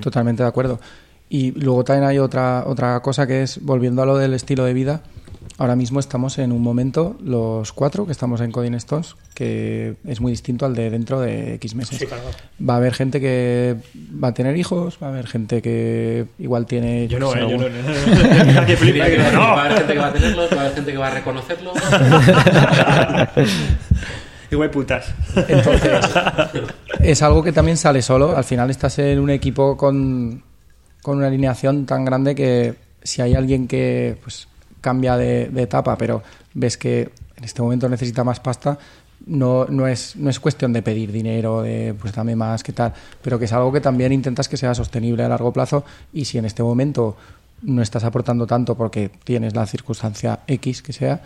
Totalmente 0.00 0.42
de 0.42 0.48
acuerdo. 0.48 0.80
Y 1.28 1.52
luego 1.52 1.84
también 1.84 2.08
hay 2.08 2.18
otra, 2.18 2.64
otra 2.66 3.00
cosa 3.00 3.26
que 3.26 3.42
es, 3.42 3.62
volviendo 3.62 4.02
a 4.02 4.06
lo 4.06 4.16
del 4.16 4.32
estilo 4.34 4.64
de 4.64 4.72
vida, 4.72 5.02
ahora 5.58 5.76
mismo 5.76 6.00
estamos 6.00 6.38
en 6.38 6.52
un 6.52 6.62
momento, 6.62 7.16
los 7.22 7.72
cuatro 7.72 8.06
que 8.06 8.12
estamos 8.12 8.40
en 8.40 8.52
Coding 8.52 8.74
Stones, 8.74 9.16
que 9.34 9.96
es 10.06 10.20
muy 10.20 10.32
distinto 10.32 10.66
al 10.66 10.74
de 10.74 10.90
dentro 10.90 11.20
de 11.20 11.54
X 11.54 11.74
meses. 11.74 11.98
Sí, 11.98 12.06
claro. 12.06 12.22
Va 12.66 12.74
a 12.74 12.76
haber 12.78 12.94
gente 12.94 13.20
que 13.20 13.76
va 14.22 14.28
a 14.28 14.34
tener 14.34 14.56
hijos, 14.56 14.98
va 15.02 15.08
a 15.08 15.10
haber 15.10 15.26
gente 15.26 15.62
que 15.62 16.26
igual 16.38 16.66
tiene... 16.66 17.08
Yo 17.08 17.18
no, 17.18 17.34
eh, 17.34 17.40
yo 17.40 17.58
no. 17.58 17.68
no. 19.32 19.40
Va 19.40 19.62
a 19.62 19.66
haber 19.66 19.78
gente 19.78 19.92
que 19.92 19.98
va 19.98 20.06
a 20.06 20.12
tenerlos, 20.12 20.50
va 20.50 20.56
a 20.56 20.60
haber 20.60 20.74
gente 20.74 20.92
que 20.92 20.98
va 20.98 21.06
a 21.06 21.10
reconocerlos. 21.10 21.76
Igual 24.50 24.70
putas. 24.70 25.14
Entonces, 25.48 26.10
es 27.00 27.22
algo 27.22 27.42
que 27.42 27.52
también 27.52 27.76
sale 27.76 28.02
solo. 28.02 28.36
Al 28.36 28.44
final 28.44 28.70
estás 28.70 28.98
en 28.98 29.20
un 29.20 29.30
equipo 29.30 29.76
con, 29.76 30.42
con 31.02 31.18
una 31.18 31.28
alineación 31.28 31.86
tan 31.86 32.04
grande 32.04 32.34
que 32.34 32.74
si 33.02 33.22
hay 33.22 33.34
alguien 33.34 33.68
que 33.68 34.16
pues, 34.22 34.48
cambia 34.80 35.16
de, 35.16 35.48
de 35.48 35.62
etapa, 35.62 35.96
pero 35.96 36.22
ves 36.54 36.76
que 36.76 37.10
en 37.36 37.44
este 37.44 37.62
momento 37.62 37.88
necesita 37.88 38.24
más 38.24 38.40
pasta, 38.40 38.78
no, 39.26 39.66
no, 39.66 39.86
es, 39.86 40.16
no 40.16 40.30
es 40.30 40.40
cuestión 40.40 40.72
de 40.72 40.82
pedir 40.82 41.12
dinero, 41.12 41.62
de 41.62 41.94
pues 41.98 42.14
dame 42.14 42.36
más, 42.36 42.62
qué 42.62 42.72
tal, 42.72 42.92
pero 43.22 43.38
que 43.38 43.44
es 43.44 43.52
algo 43.52 43.72
que 43.72 43.80
también 43.80 44.12
intentas 44.12 44.48
que 44.48 44.56
sea 44.56 44.74
sostenible 44.74 45.22
a 45.22 45.28
largo 45.28 45.52
plazo 45.52 45.84
y 46.12 46.24
si 46.24 46.38
en 46.38 46.44
este 46.44 46.62
momento 46.62 47.16
no 47.62 47.82
estás 47.82 48.04
aportando 48.04 48.46
tanto 48.46 48.76
porque 48.76 49.10
tienes 49.24 49.54
la 49.54 49.66
circunstancia 49.66 50.40
X 50.46 50.82
que 50.82 50.92
sea, 50.92 51.22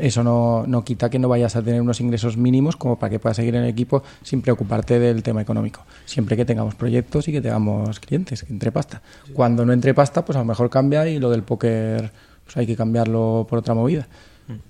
eso 0.00 0.24
no, 0.24 0.64
no, 0.66 0.82
quita 0.82 1.10
que 1.10 1.18
no 1.18 1.28
vayas 1.28 1.56
a 1.56 1.62
tener 1.62 1.80
unos 1.80 2.00
ingresos 2.00 2.38
mínimos 2.38 2.74
como 2.74 2.98
para 2.98 3.10
que 3.10 3.18
puedas 3.18 3.36
seguir 3.36 3.54
en 3.54 3.64
el 3.64 3.68
equipo 3.68 4.02
sin 4.22 4.40
preocuparte 4.40 4.98
del 4.98 5.22
tema 5.22 5.42
económico. 5.42 5.84
Siempre 6.06 6.36
que 6.36 6.46
tengamos 6.46 6.74
proyectos 6.74 7.28
y 7.28 7.32
que 7.32 7.42
tengamos 7.42 8.00
clientes, 8.00 8.44
que 8.44 8.52
entre 8.52 8.72
pasta. 8.72 9.02
Cuando 9.34 9.66
no 9.66 9.74
entre 9.74 9.92
pasta, 9.92 10.24
pues 10.24 10.36
a 10.36 10.38
lo 10.38 10.46
mejor 10.46 10.70
cambia 10.70 11.06
y 11.06 11.18
lo 11.18 11.30
del 11.30 11.42
póker 11.42 12.10
pues 12.44 12.56
hay 12.56 12.66
que 12.66 12.76
cambiarlo 12.76 13.46
por 13.48 13.58
otra 13.58 13.74
movida. 13.74 14.06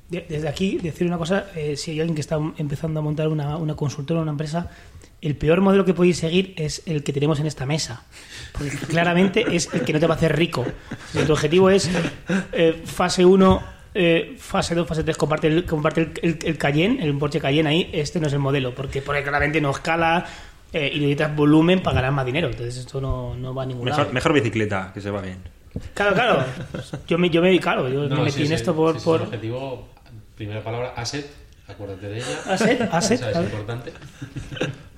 Desde 0.09 0.49
aquí, 0.49 0.79
decir 0.79 1.07
una 1.07 1.19
cosa, 1.19 1.47
eh, 1.57 1.77
si 1.77 1.91
hay 1.91 2.01
alguien 2.01 2.15
que 2.15 2.21
está 2.21 2.39
empezando 2.59 3.01
a 3.01 3.03
montar 3.03 3.27
una, 3.29 3.57
una 3.57 3.75
consultora, 3.75 4.21
una 4.21 4.31
empresa, 4.31 4.71
el 5.21 5.37
peor 5.37 5.61
modelo 5.61 5.85
que 5.85 5.95
podéis 5.95 6.19
seguir 6.19 6.55
es 6.57 6.83
el 6.87 7.03
que 7.03 7.13
tenemos 7.13 7.41
en 7.41 7.47
esta 7.47 7.67
mesa. 7.67 8.05
Porque 8.53 8.71
claramente 8.71 9.45
es 9.57 9.73
el 9.73 9.83
que 9.83 9.93
no 9.93 9.99
te 9.99 10.07
va 10.07 10.15
a 10.15 10.17
hacer 10.17 10.37
rico. 10.37 10.65
Si 11.13 11.25
tu 11.25 11.33
objetivo 11.33 11.71
es 11.71 11.91
eh, 12.53 12.83
fase 12.85 13.25
1 13.25 13.75
eh, 13.97 14.37
fase 14.39 14.75
2, 14.75 14.87
fase 14.87 15.05
3 15.05 15.17
comparte 15.17 15.47
el, 15.47 15.65
comparte 15.65 16.01
el, 16.01 16.13
el, 16.23 16.39
el, 16.45 16.59
Cayenne, 16.59 17.03
el 17.03 17.17
Porsche 17.17 17.41
Cayenne 17.41 17.69
ahí, 17.69 17.91
este 17.93 18.19
no 18.19 18.27
es 18.27 18.33
el 18.33 18.41
modelo, 18.41 18.75
porque 18.75 19.01
por 19.03 19.15
ahí 19.15 19.23
claramente 19.23 19.61
no 19.61 19.71
escala 19.71 20.27
eh, 20.73 20.91
y 20.93 20.99
necesitas 20.99 21.37
volumen 21.37 21.81
para 21.81 21.97
ganar 21.97 22.11
más 22.11 22.27
dinero. 22.27 22.49
Entonces 22.49 22.77
esto 22.77 23.01
no, 23.01 23.37
no 23.37 23.55
va 23.55 23.63
a 23.63 23.67
ningún 23.67 23.85
mejor, 23.85 24.01
lado. 24.01 24.13
Mejor 24.13 24.33
bicicleta, 24.33 24.91
que 24.93 25.01
se 25.01 25.11
va 25.11 25.21
bien. 25.21 25.39
Claro, 25.95 26.15
claro. 26.15 26.45
Yo 27.09 27.19
me, 27.19 27.31
yo 27.31 27.43
me 27.43 27.59
claro, 27.61 27.89
yo 27.89 28.09
No, 28.09 28.17
me 28.17 28.23
metí 28.25 28.33
sí, 28.37 28.43
en 28.43 28.49
sí, 28.49 28.55
esto 28.55 28.75
por... 28.75 28.95
sí, 28.95 29.01
sí, 29.01 29.05
por... 29.05 29.21
el 29.21 29.27
objetivo, 29.27 29.89
primera 30.37 30.63
palabra, 30.63 30.93
asset, 30.97 31.27
acuérdate 31.69 32.07
de 32.09 32.17
ella. 32.19 32.27
Asset, 32.49 32.81
asset, 32.93 33.23
es 33.23 33.37
importante. 33.37 33.93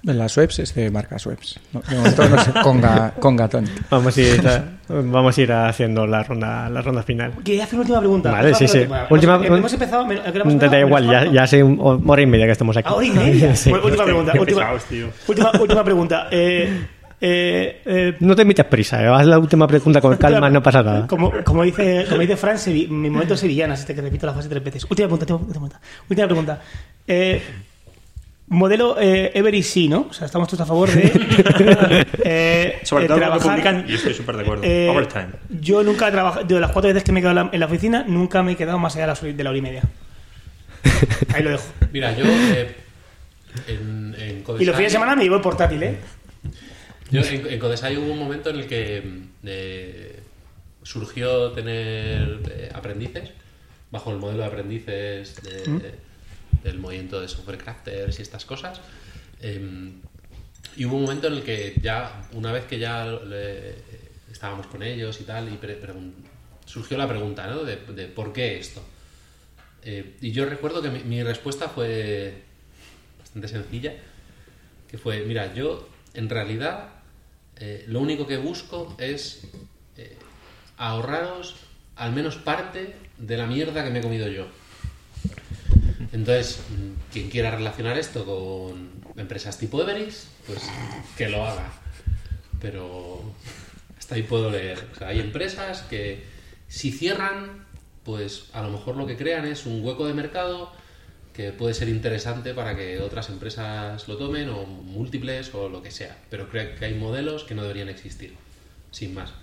Las 0.03 0.37
webs 0.37 0.61
es 0.61 0.73
de 0.75 0.89
marca 0.89 1.17
Webs. 1.25 1.59
No, 1.73 1.81
de 1.81 1.97
momento 1.97 2.29
no 2.29 2.39
sé, 2.45 2.53
Conga, 2.63 3.13
Conga. 3.19 3.49
Vamos 3.91 4.17
a 4.17 4.21
ir, 4.21 4.47
a- 4.47 4.65
vamos 4.89 5.37
a 5.37 5.41
ir 5.43 5.53
haciendo 5.53 6.07
la 6.07 6.23
ronda, 6.23 6.69
la 6.71 6.81
ronda 6.81 7.03
final. 7.03 7.33
Quería 7.45 7.65
hacer 7.65 7.75
una 7.75 7.83
última 7.83 7.99
pregunta. 7.99 8.31
Vale, 8.31 8.55
sí, 8.55 8.69
sí. 8.69 8.79
pregunta. 8.79 9.07
Última 9.11 9.33
Hemos- 9.35 9.41
pregunta. 9.41 9.59
Hemos 9.59 9.73
empezado... 9.73 10.05
¿a 10.05 10.09
qué 10.09 10.15
hemos 10.15 10.29
Te 10.31 10.39
da 10.39 10.45
empezado? 10.53 10.79
igual, 10.87 11.07
ya, 11.11 11.25
ya 11.33 11.43
hace 11.43 11.63
hora 11.65 12.23
y 12.23 12.27
media 12.27 12.47
que 12.47 12.53
estamos 12.53 12.77
aquí. 12.77 12.89
¿A 12.89 12.95
hora 12.95 13.07
y 13.07 13.11
media? 13.11 13.57
Sí. 13.57 13.73
Última 13.73 14.05
pregunta. 14.05 14.33
Última, 14.39 14.61
pesados, 14.61 14.85
última, 15.27 15.51
última 15.61 15.83
pregunta. 15.85 16.29
Eh, 16.31 16.87
eh, 17.21 17.83
eh, 17.87 18.17
No 18.21 18.37
te 18.37 18.45
metas 18.45 18.67
prisa, 18.67 19.03
eh, 19.03 19.07
haz 19.09 19.27
la 19.27 19.39
última 19.39 19.67
pregunta 19.67 20.01
con 20.01 20.17
calma, 20.19 20.51
no 20.51 20.63
pasa 20.63 20.83
nada. 20.83 21.07
Como, 21.07 21.33
como 21.45 21.63
dice, 21.63 22.05
como 22.09 22.21
dice 22.21 22.37
Fran, 22.37 22.57
mi 22.67 23.11
momento 23.11 23.37
sevillana, 23.37 23.75
es 23.75 23.81
este 23.81 23.95
que 23.95 24.01
repito 24.03 24.27
la 24.27 24.33
frase 24.35 24.49
tres 24.49 24.63
veces. 24.63 24.85
Última 24.89 25.09
pregunta, 25.09 25.35
última 25.35 25.51
pregunta. 25.51 25.81
Última 26.09 26.27
pregunta. 26.27 26.61
Eh, 27.07 27.43
modelo 28.49 28.97
eh, 29.01 29.33
Every 29.35 29.63
sí, 29.63 29.89
¿no? 29.89 30.07
O 30.11 30.13
sea, 30.13 30.27
estamos 30.27 30.47
todos 30.49 30.61
a 30.61 30.67
favor 30.67 30.89
de 30.91 31.03
eh, 32.25 32.79
Sobre 32.85 33.05
eh, 33.05 33.09
todo 33.09 33.17
lo 33.19 33.23
que 33.25 33.27
trabajar- 33.29 33.51
publican, 33.53 33.85
y 33.89 33.95
estoy 33.95 34.15
súper 34.15 34.37
de 34.37 34.43
acuerdo. 34.43 34.63
eh, 34.65 34.89
Overtime. 34.89 35.29
Yo 35.61 35.83
nunca 35.83 36.09
he 36.09 36.13
trabajado, 36.13 36.45
de 36.47 36.61
las 36.61 36.71
cuatro 36.71 36.89
veces 36.89 37.03
que 37.03 37.13
me 37.13 37.21
he 37.21 37.23
quedado 37.23 37.49
en 37.53 37.59
la, 37.61 37.67
oficina, 37.67 38.05
nunca 38.07 38.43
me 38.43 38.53
he 38.53 38.57
quedado 38.57 38.79
más 38.79 38.95
allá 38.97 39.07
de 39.15 39.43
la, 39.43 39.51
hora- 39.51 39.59
y 39.59 39.63
media. 39.63 39.83
Ahí 41.35 41.43
lo 41.43 41.51
dejo. 41.51 41.65
Mira, 41.93 42.17
yo 42.17 42.25
eh, 42.27 42.77
en, 43.67 44.15
en 44.19 44.43
Codesai, 44.43 44.63
Y 44.63 44.67
los 44.67 44.77
fines 44.77 44.93
de 44.93 44.97
semana 44.97 45.17
me 45.17 45.25
llevo 45.25 45.37
el 45.37 45.43
portátil, 45.43 45.83
¿eh? 45.83 45.99
Yo 47.11 47.21
en, 47.23 47.47
en 47.47 47.59
Codesai 47.59 47.97
hubo 47.97 48.13
un 48.13 48.19
momento 48.19 48.51
en 48.51 48.57
el 48.57 48.67
que 48.67 49.03
eh, 49.45 50.21
surgió 50.83 51.53
tener 51.53 52.41
eh, 52.51 52.71
aprendices, 52.75 53.31
bajo 53.91 54.11
el 54.13 54.19
modelo 54.19 54.41
de 54.43 54.47
aprendices 54.47 55.37
de- 55.43 55.95
del 56.65 56.79
movimiento 56.79 57.21
de 57.21 57.29
software 57.29 57.59
crafters 57.59 58.19
y 58.19 58.23
estas 58.23 58.45
cosas. 58.45 58.81
eh, 59.41 59.93
y 60.77 60.85
hubo 60.85 60.97
un 60.97 61.03
momento 61.03 61.29
en 61.29 61.35
el 61.35 61.43
que 61.43 61.75
ya, 61.81 62.29
una 62.33 62.53
vez 62.53 62.65
que 62.65 62.79
ya 62.79 63.07
le- 63.07 63.77
estábamos 64.31 64.67
con 64.67 64.83
ellos 64.83 65.19
y 65.21 65.25
tal, 65.25 65.49
y 65.53 65.57
pre- 65.57 65.81
surgió 66.67 66.99
la 66.99 67.09
pregunta, 67.09 67.47
¿no? 67.47 67.63
De, 67.65 67.77
de 67.77 68.07
por 68.07 68.33
qué 68.33 68.59
esto. 68.59 68.83
Eh, 69.85 70.17
y 70.21 70.33
yo 70.33 70.45
recuerdo 70.45 70.83
que 70.83 70.91
mi, 70.91 70.99
mi 71.05 71.23
respuesta 71.23 71.69
fue 71.69 72.43
bastante 73.19 73.49
sencilla, 73.49 73.95
que 74.91 74.99
fue, 74.99 75.21
mira, 75.25 75.55
yo 75.55 75.89
en 76.15 76.29
realidad 76.29 76.89
eh, 77.59 77.85
lo 77.89 78.01
único 78.01 78.27
que 78.27 78.37
busco 78.37 78.95
es 78.99 79.43
eh, 79.97 80.17
ahorraros 80.77 81.57
al 81.97 82.13
menos 82.13 82.37
parte 82.37 82.95
de 83.19 83.37
la 83.37 83.47
mierda 83.47 83.85
que 83.85 83.91
me 83.91 84.01
he 84.01 84.03
comido 84.03 84.29
yo. 84.29 84.47
Entonces, 86.13 86.61
mm, 86.71 87.13
quien 87.13 87.31
quiera 87.31 87.51
relacionar 87.51 87.99
esto 87.99 88.25
con 88.25 88.91
empresas 89.17 89.59
tipo 89.59 89.81
Everest, 89.83 90.27
pues 90.47 90.63
que 91.17 91.29
lo 91.29 91.45
haga. 91.47 91.73
Pero 92.61 93.23
hasta 93.99 94.15
ahí 94.15 94.23
puedo 94.23 94.51
leer. 94.51 94.87
Hay 95.01 95.21
empresas 95.21 95.83
que 95.83 96.25
si 96.69 96.93
cierran, 96.93 97.67
pues 98.05 98.51
a 98.53 98.63
lo 98.63 98.71
mejor 98.71 98.97
lo 98.97 99.07
que 99.07 99.17
crean 99.17 99.47
es 99.47 99.67
un 99.67 99.85
hueco 99.85 100.07
de 100.07 100.15
mercado 100.15 100.73
que 101.37 101.53
puede 101.53 101.75
ser 101.75 101.91
interesante 101.91 102.55
para 102.55 102.75
que 102.75 102.99
otras 103.01 103.29
empresas 103.29 104.09
lo 104.09 104.17
tomen 104.17 104.49
o 104.49 104.65
múltiples 104.65 105.55
o 105.55 105.69
lo 105.69 105.83
que 105.83 105.91
sea. 105.91 106.17
Pero 106.31 106.49
creo 106.49 106.75
que 106.75 106.87
hay 106.87 106.95
modelos 106.95 107.45
que 107.45 107.55
no 107.55 107.61
deberían 107.61 107.91
existir, 107.91 108.35
sin 108.91 109.13
más. 109.13 109.35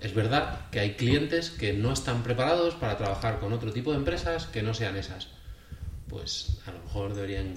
Es 0.00 0.12
verdad 0.12 0.68
que 0.72 0.80
hay 0.80 0.94
clientes 0.94 1.50
que 1.50 1.72
no 1.72 1.92
están 1.92 2.24
preparados 2.24 2.74
para 2.74 2.98
trabajar 2.98 3.38
con 3.38 3.52
otro 3.52 3.72
tipo 3.72 3.92
de 3.92 3.98
empresas 3.98 4.46
que 4.46 4.62
no 4.62 4.74
sean 4.74 4.96
esas. 4.96 5.28
Pues 6.08 6.58
a 6.66 6.72
lo 6.72 6.80
mejor 6.80 7.14
deberían 7.14 7.54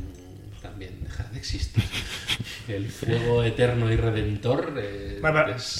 también 0.62 1.04
dejar 1.04 1.30
de 1.32 1.38
existir. 1.40 1.84
El 2.68 2.90
fuego 2.92 3.44
eterno 3.44 3.92
y 3.92 3.96
redentor. 3.96 4.74
eh, 4.78 5.20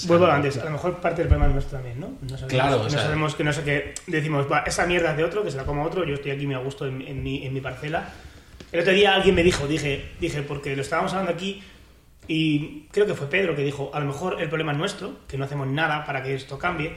vuelvo 0.06 0.26
a 0.26 0.34
antes. 0.36 0.58
A 0.58 0.64
lo 0.64 0.70
mejor 0.72 1.00
parte 1.00 1.22
del 1.22 1.28
problema 1.28 1.46
es 1.48 1.52
nuestro 1.54 1.78
también, 1.78 2.00
¿no? 2.00 2.08
No 2.22 2.28
sabemos, 2.30 2.48
Claro, 2.48 2.80
o 2.80 2.84
no 2.84 2.90
sea- 2.90 3.02
sabemos 3.02 3.34
que 3.36 3.44
no 3.44 3.52
sé 3.52 3.62
qué. 3.62 3.94
Decimos, 4.06 4.46
va, 4.50 4.60
esa 4.60 4.86
mierda 4.86 5.12
es 5.12 5.16
de 5.16 5.24
otro, 5.24 5.44
que 5.44 5.50
se 5.50 5.56
la 5.56 5.64
coma 5.64 5.84
otro, 5.84 6.04
yo 6.04 6.14
estoy 6.14 6.32
aquí 6.32 6.46
muy 6.46 6.54
a 6.56 6.58
gusto 6.58 6.86
en, 6.86 7.02
en 7.02 7.22
mi, 7.22 7.46
en 7.46 7.52
mi 7.54 7.60
parcela. 7.60 8.08
El 8.72 8.80
otro 8.80 8.92
día 8.92 9.14
alguien 9.14 9.34
me 9.34 9.42
dijo, 9.42 9.66
dije, 9.66 10.10
dije, 10.20 10.42
porque 10.42 10.74
lo 10.76 10.82
estábamos 10.82 11.12
hablando 11.12 11.32
aquí 11.32 11.62
y 12.28 12.86
creo 12.92 13.06
que 13.06 13.14
fue 13.14 13.28
Pedro 13.28 13.54
que 13.56 13.62
dijo, 13.62 13.90
a 13.94 14.00
lo 14.00 14.06
mejor 14.06 14.40
el 14.40 14.48
problema 14.48 14.72
es 14.72 14.78
nuestro, 14.78 15.20
que 15.26 15.36
no 15.38 15.44
hacemos 15.44 15.66
nada 15.66 16.04
para 16.04 16.22
que 16.22 16.34
esto 16.34 16.58
cambie. 16.58 16.94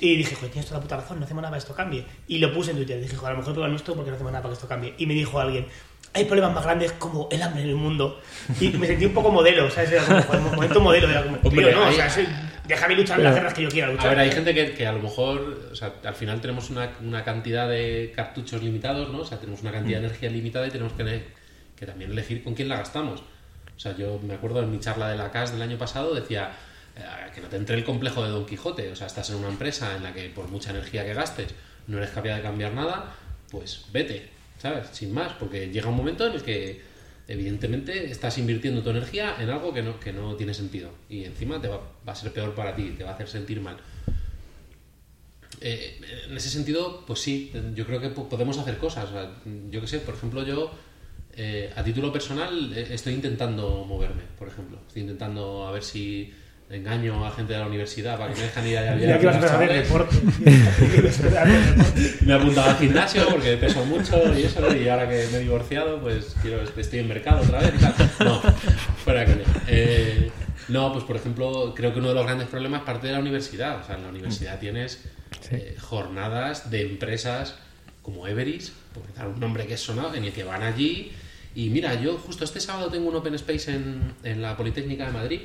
Y 0.00 0.16
dije, 0.16 0.34
joder, 0.34 0.50
tienes 0.50 0.66
toda 0.68 0.78
la 0.80 0.82
puta 0.82 0.96
razón, 0.96 1.18
no 1.20 1.24
hacemos 1.24 1.42
nada 1.42 1.50
para 1.50 1.58
que 1.60 1.64
esto 1.64 1.74
cambie. 1.74 2.04
Y 2.26 2.38
lo 2.38 2.52
puse 2.52 2.72
en 2.72 2.78
Twitter, 2.78 3.00
dije, 3.00 3.14
joder, 3.16 3.30
a 3.30 3.32
lo 3.34 3.38
mejor 3.38 3.50
el 3.50 3.54
problema 3.54 3.66
es 3.68 3.72
nuestro 3.72 3.94
porque 3.94 4.10
no 4.10 4.16
hacemos 4.16 4.32
nada 4.32 4.42
para 4.42 4.52
que 4.52 4.56
esto 4.56 4.68
cambie. 4.68 4.94
Y 4.98 5.06
me 5.06 5.14
dijo 5.14 5.38
alguien, 5.38 5.66
hay 6.14 6.24
problemas 6.26 6.54
más 6.54 6.64
grandes 6.64 6.92
como 6.92 7.28
el 7.30 7.42
hambre 7.42 7.62
en 7.62 7.68
el 7.70 7.74
mundo. 7.76 8.20
Y 8.60 8.68
me 8.70 8.86
sentí 8.86 9.04
un 9.04 9.12
poco 9.12 9.30
modelo, 9.30 9.70
¿sabes? 9.70 9.92
Era 9.92 10.04
como, 10.04 10.22
joder, 10.22 10.40
momento 10.42 10.80
modelo, 10.80 11.10
era 11.10 11.22
como, 11.24 11.36
Hombre, 11.42 11.66
tío, 11.66 11.74
no, 11.74 11.82
o 11.82 11.86
hay- 11.86 11.94
sea, 11.96 12.08
soy- 12.08 12.28
déjame 12.66 12.94
luchar 12.94 13.18
en 13.18 13.24
las 13.24 13.34
guerras 13.34 13.52
que 13.54 13.62
yo 13.62 13.68
quiera 13.68 13.88
luchar. 13.88 14.06
A 14.06 14.10
ver, 14.10 14.18
hay 14.20 14.30
gente 14.30 14.54
que, 14.54 14.72
que 14.72 14.86
a 14.86 14.92
lo 14.92 15.00
mejor, 15.00 15.68
o 15.72 15.74
sea, 15.74 15.92
al 16.04 16.14
final 16.14 16.40
tenemos 16.40 16.70
una, 16.70 16.90
una 17.02 17.24
cantidad 17.24 17.68
de 17.68 18.12
cartuchos 18.14 18.62
limitados, 18.62 19.10
¿no? 19.10 19.20
O 19.20 19.24
sea, 19.24 19.38
tenemos 19.38 19.60
una 19.62 19.72
cantidad 19.72 19.98
de 20.00 20.06
energía 20.06 20.30
limitada 20.30 20.66
y 20.66 20.70
tenemos 20.70 20.92
que, 20.92 21.24
que 21.76 21.86
también 21.86 22.12
elegir 22.12 22.42
con 22.44 22.54
quién 22.54 22.68
la 22.68 22.76
gastamos. 22.78 23.20
O 23.76 23.80
sea, 23.80 23.96
yo 23.96 24.20
me 24.22 24.34
acuerdo 24.34 24.62
en 24.62 24.70
mi 24.70 24.78
charla 24.78 25.08
de 25.08 25.16
la 25.16 25.30
CAS 25.32 25.50
del 25.52 25.62
año 25.62 25.76
pasado, 25.76 26.14
decía 26.14 26.52
eh, 26.96 27.02
que 27.34 27.40
no 27.40 27.48
te 27.48 27.56
entre 27.56 27.74
el 27.76 27.82
complejo 27.84 28.22
de 28.22 28.30
Don 28.30 28.46
Quijote. 28.46 28.88
O 28.92 28.94
sea, 28.96 29.08
estás 29.08 29.30
en 29.30 29.36
una 29.36 29.48
empresa 29.48 29.96
en 29.96 30.04
la 30.04 30.12
que 30.12 30.28
por 30.28 30.46
mucha 30.48 30.70
energía 30.70 31.04
que 31.04 31.12
gastes 31.12 31.52
no 31.88 31.98
eres 31.98 32.10
capaz 32.10 32.36
de 32.36 32.40
cambiar 32.42 32.72
nada, 32.72 33.12
pues 33.50 33.86
vete, 33.92 34.30
¿sabes? 34.64 34.86
Sin 34.92 35.12
más, 35.12 35.34
porque 35.34 35.68
llega 35.70 35.90
un 35.90 35.94
momento 35.94 36.26
en 36.26 36.32
el 36.32 36.42
que 36.42 36.80
evidentemente 37.28 38.10
estás 38.10 38.38
invirtiendo 38.38 38.82
tu 38.82 38.88
energía 38.88 39.36
en 39.38 39.50
algo 39.50 39.74
que 39.74 39.82
no, 39.82 40.00
que 40.00 40.10
no 40.10 40.36
tiene 40.36 40.54
sentido 40.54 40.88
y 41.10 41.24
encima 41.24 41.60
te 41.60 41.68
va, 41.68 41.82
a 42.06 42.14
ser 42.14 42.32
peor 42.32 42.54
para 42.54 42.74
ti, 42.74 42.94
te 42.96 43.04
va 43.04 43.10
a 43.10 43.14
hacer 43.14 43.28
sentir 43.28 43.60
mal. 43.60 43.76
Eh, 45.60 46.00
en 46.30 46.34
ese 46.34 46.48
sentido, 46.48 47.04
pues 47.06 47.20
sí, 47.20 47.52
yo 47.74 47.84
creo 47.84 48.00
que 48.00 48.08
po- 48.08 48.26
podemos 48.26 48.56
hacer 48.56 48.78
cosas. 48.78 49.10
Yo 49.70 49.82
qué 49.82 49.86
sé, 49.86 49.98
por 49.98 50.14
ejemplo, 50.14 50.42
yo 50.46 50.70
eh, 51.36 51.70
a 51.76 51.84
título 51.84 52.10
personal 52.10 52.72
eh, 52.74 52.86
estoy 52.90 53.12
intentando 53.12 53.84
moverme, 53.84 54.22
por 54.38 54.48
ejemplo. 54.48 54.78
Estoy 54.88 55.02
intentando 55.02 55.66
a 55.66 55.72
ver 55.72 55.82
si 55.82 56.32
engaño 56.74 57.24
a 57.24 57.30
gente 57.30 57.52
de 57.52 57.58
la 57.58 57.66
universidad 57.66 58.18
para 58.18 58.32
que 58.32 58.40
me 58.40 58.46
dejan 58.46 58.66
ir 58.66 58.78
allá 58.78 58.94
Mira 58.94 59.18
que 59.20 59.26
vas 59.26 59.36
a 59.36 59.54
hacer 59.54 59.72
deporte. 59.72 60.16
Ibas 60.98 61.20
a 61.24 61.28
hacer 61.28 61.30
deporte. 61.30 62.16
Me 62.22 62.32
he 62.32 62.36
apuntado 62.36 62.70
al 62.70 62.76
gimnasio 62.76 63.28
porque 63.28 63.56
peso 63.56 63.84
mucho 63.84 64.38
y 64.38 64.42
eso, 64.42 64.76
y 64.76 64.88
ahora 64.88 65.08
que 65.08 65.26
me 65.30 65.38
he 65.38 65.40
divorciado, 65.40 66.00
pues 66.00 66.34
quiero, 66.42 66.62
estoy 66.62 66.98
en 66.98 67.08
mercado 67.08 67.42
otra 67.42 67.60
vez. 67.60 67.72
No, 68.20 68.40
fuera 69.04 69.24
coña. 69.24 69.44
Eh, 69.68 70.30
no, 70.68 70.92
pues 70.92 71.04
por 71.04 71.16
ejemplo, 71.16 71.74
creo 71.74 71.92
que 71.92 71.98
uno 71.98 72.08
de 72.08 72.14
los 72.14 72.24
grandes 72.24 72.48
problemas 72.48 72.82
parte 72.82 73.06
de 73.06 73.12
la 73.12 73.18
universidad. 73.18 73.80
O 73.80 73.86
sea, 73.86 73.96
en 73.96 74.02
la 74.02 74.08
universidad 74.08 74.58
tienes 74.58 75.04
eh, 75.50 75.76
jornadas 75.80 76.70
de 76.70 76.82
empresas 76.82 77.56
como 78.02 78.26
Everis, 78.26 78.72
por 78.92 79.12
dar 79.14 79.28
un 79.28 79.40
nombre 79.40 79.66
que 79.66 79.74
es 79.74 79.80
sonado, 79.80 80.14
en 80.14 80.24
el 80.24 80.32
que 80.32 80.44
van 80.44 80.62
allí. 80.62 81.12
Y 81.54 81.70
mira, 81.70 81.94
yo 82.00 82.18
justo 82.18 82.44
este 82.44 82.60
sábado 82.60 82.90
tengo 82.90 83.08
un 83.08 83.16
Open 83.16 83.34
Space 83.34 83.70
en, 83.70 84.14
en 84.24 84.42
la 84.42 84.56
Politécnica 84.56 85.06
de 85.06 85.12
Madrid. 85.12 85.40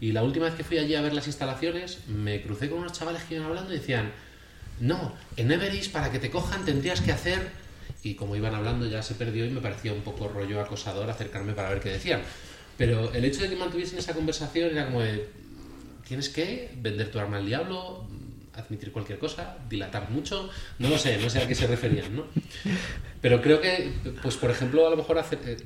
Y 0.00 0.12
la 0.12 0.22
última 0.22 0.46
vez 0.46 0.54
que 0.54 0.64
fui 0.64 0.78
allí 0.78 0.94
a 0.94 1.00
ver 1.00 1.12
las 1.14 1.26
instalaciones, 1.26 2.00
me 2.08 2.42
crucé 2.42 2.68
con 2.68 2.80
unos 2.80 2.92
chavales 2.92 3.22
que 3.24 3.36
iban 3.36 3.46
hablando 3.46 3.72
y 3.72 3.78
decían, 3.78 4.12
no, 4.80 5.14
en 5.36 5.50
Everest 5.50 5.92
para 5.92 6.10
que 6.10 6.18
te 6.18 6.30
cojan 6.30 6.64
tendrías 6.64 7.00
que 7.00 7.12
hacer 7.12 7.50
y 8.02 8.14
como 8.14 8.36
iban 8.36 8.54
hablando 8.54 8.86
ya 8.86 9.02
se 9.02 9.14
perdió 9.14 9.44
y 9.46 9.50
me 9.50 9.60
parecía 9.60 9.92
un 9.92 10.02
poco 10.02 10.28
rollo 10.28 10.60
acosador 10.60 11.08
acercarme 11.10 11.52
para 11.54 11.70
ver 11.70 11.80
qué 11.80 11.90
decían. 11.90 12.20
Pero 12.76 13.12
el 13.12 13.24
hecho 13.24 13.42
de 13.42 13.48
que 13.48 13.56
mantuviesen 13.56 13.98
esa 13.98 14.12
conversación 14.12 14.70
era 14.70 14.86
como 14.86 15.00
de, 15.00 15.28
tienes 16.06 16.28
que 16.28 16.70
vender 16.76 17.10
tu 17.10 17.18
arma 17.18 17.38
al 17.38 17.46
diablo, 17.46 18.06
admitir 18.54 18.92
cualquier 18.92 19.18
cosa, 19.18 19.56
dilatar 19.68 20.10
mucho, 20.10 20.48
no 20.78 20.88
lo 20.88 20.98
sé, 20.98 21.18
no 21.18 21.30
sé 21.30 21.40
a 21.40 21.48
qué 21.48 21.54
se 21.54 21.66
referían, 21.66 22.14
¿no? 22.14 22.24
Pero 23.20 23.42
creo 23.42 23.60
que, 23.60 23.92
pues 24.22 24.36
por 24.36 24.50
ejemplo, 24.50 24.86
a 24.86 24.90
lo 24.90 24.96
mejor 24.96 25.18
hacer, 25.18 25.38
eh, 25.44 25.56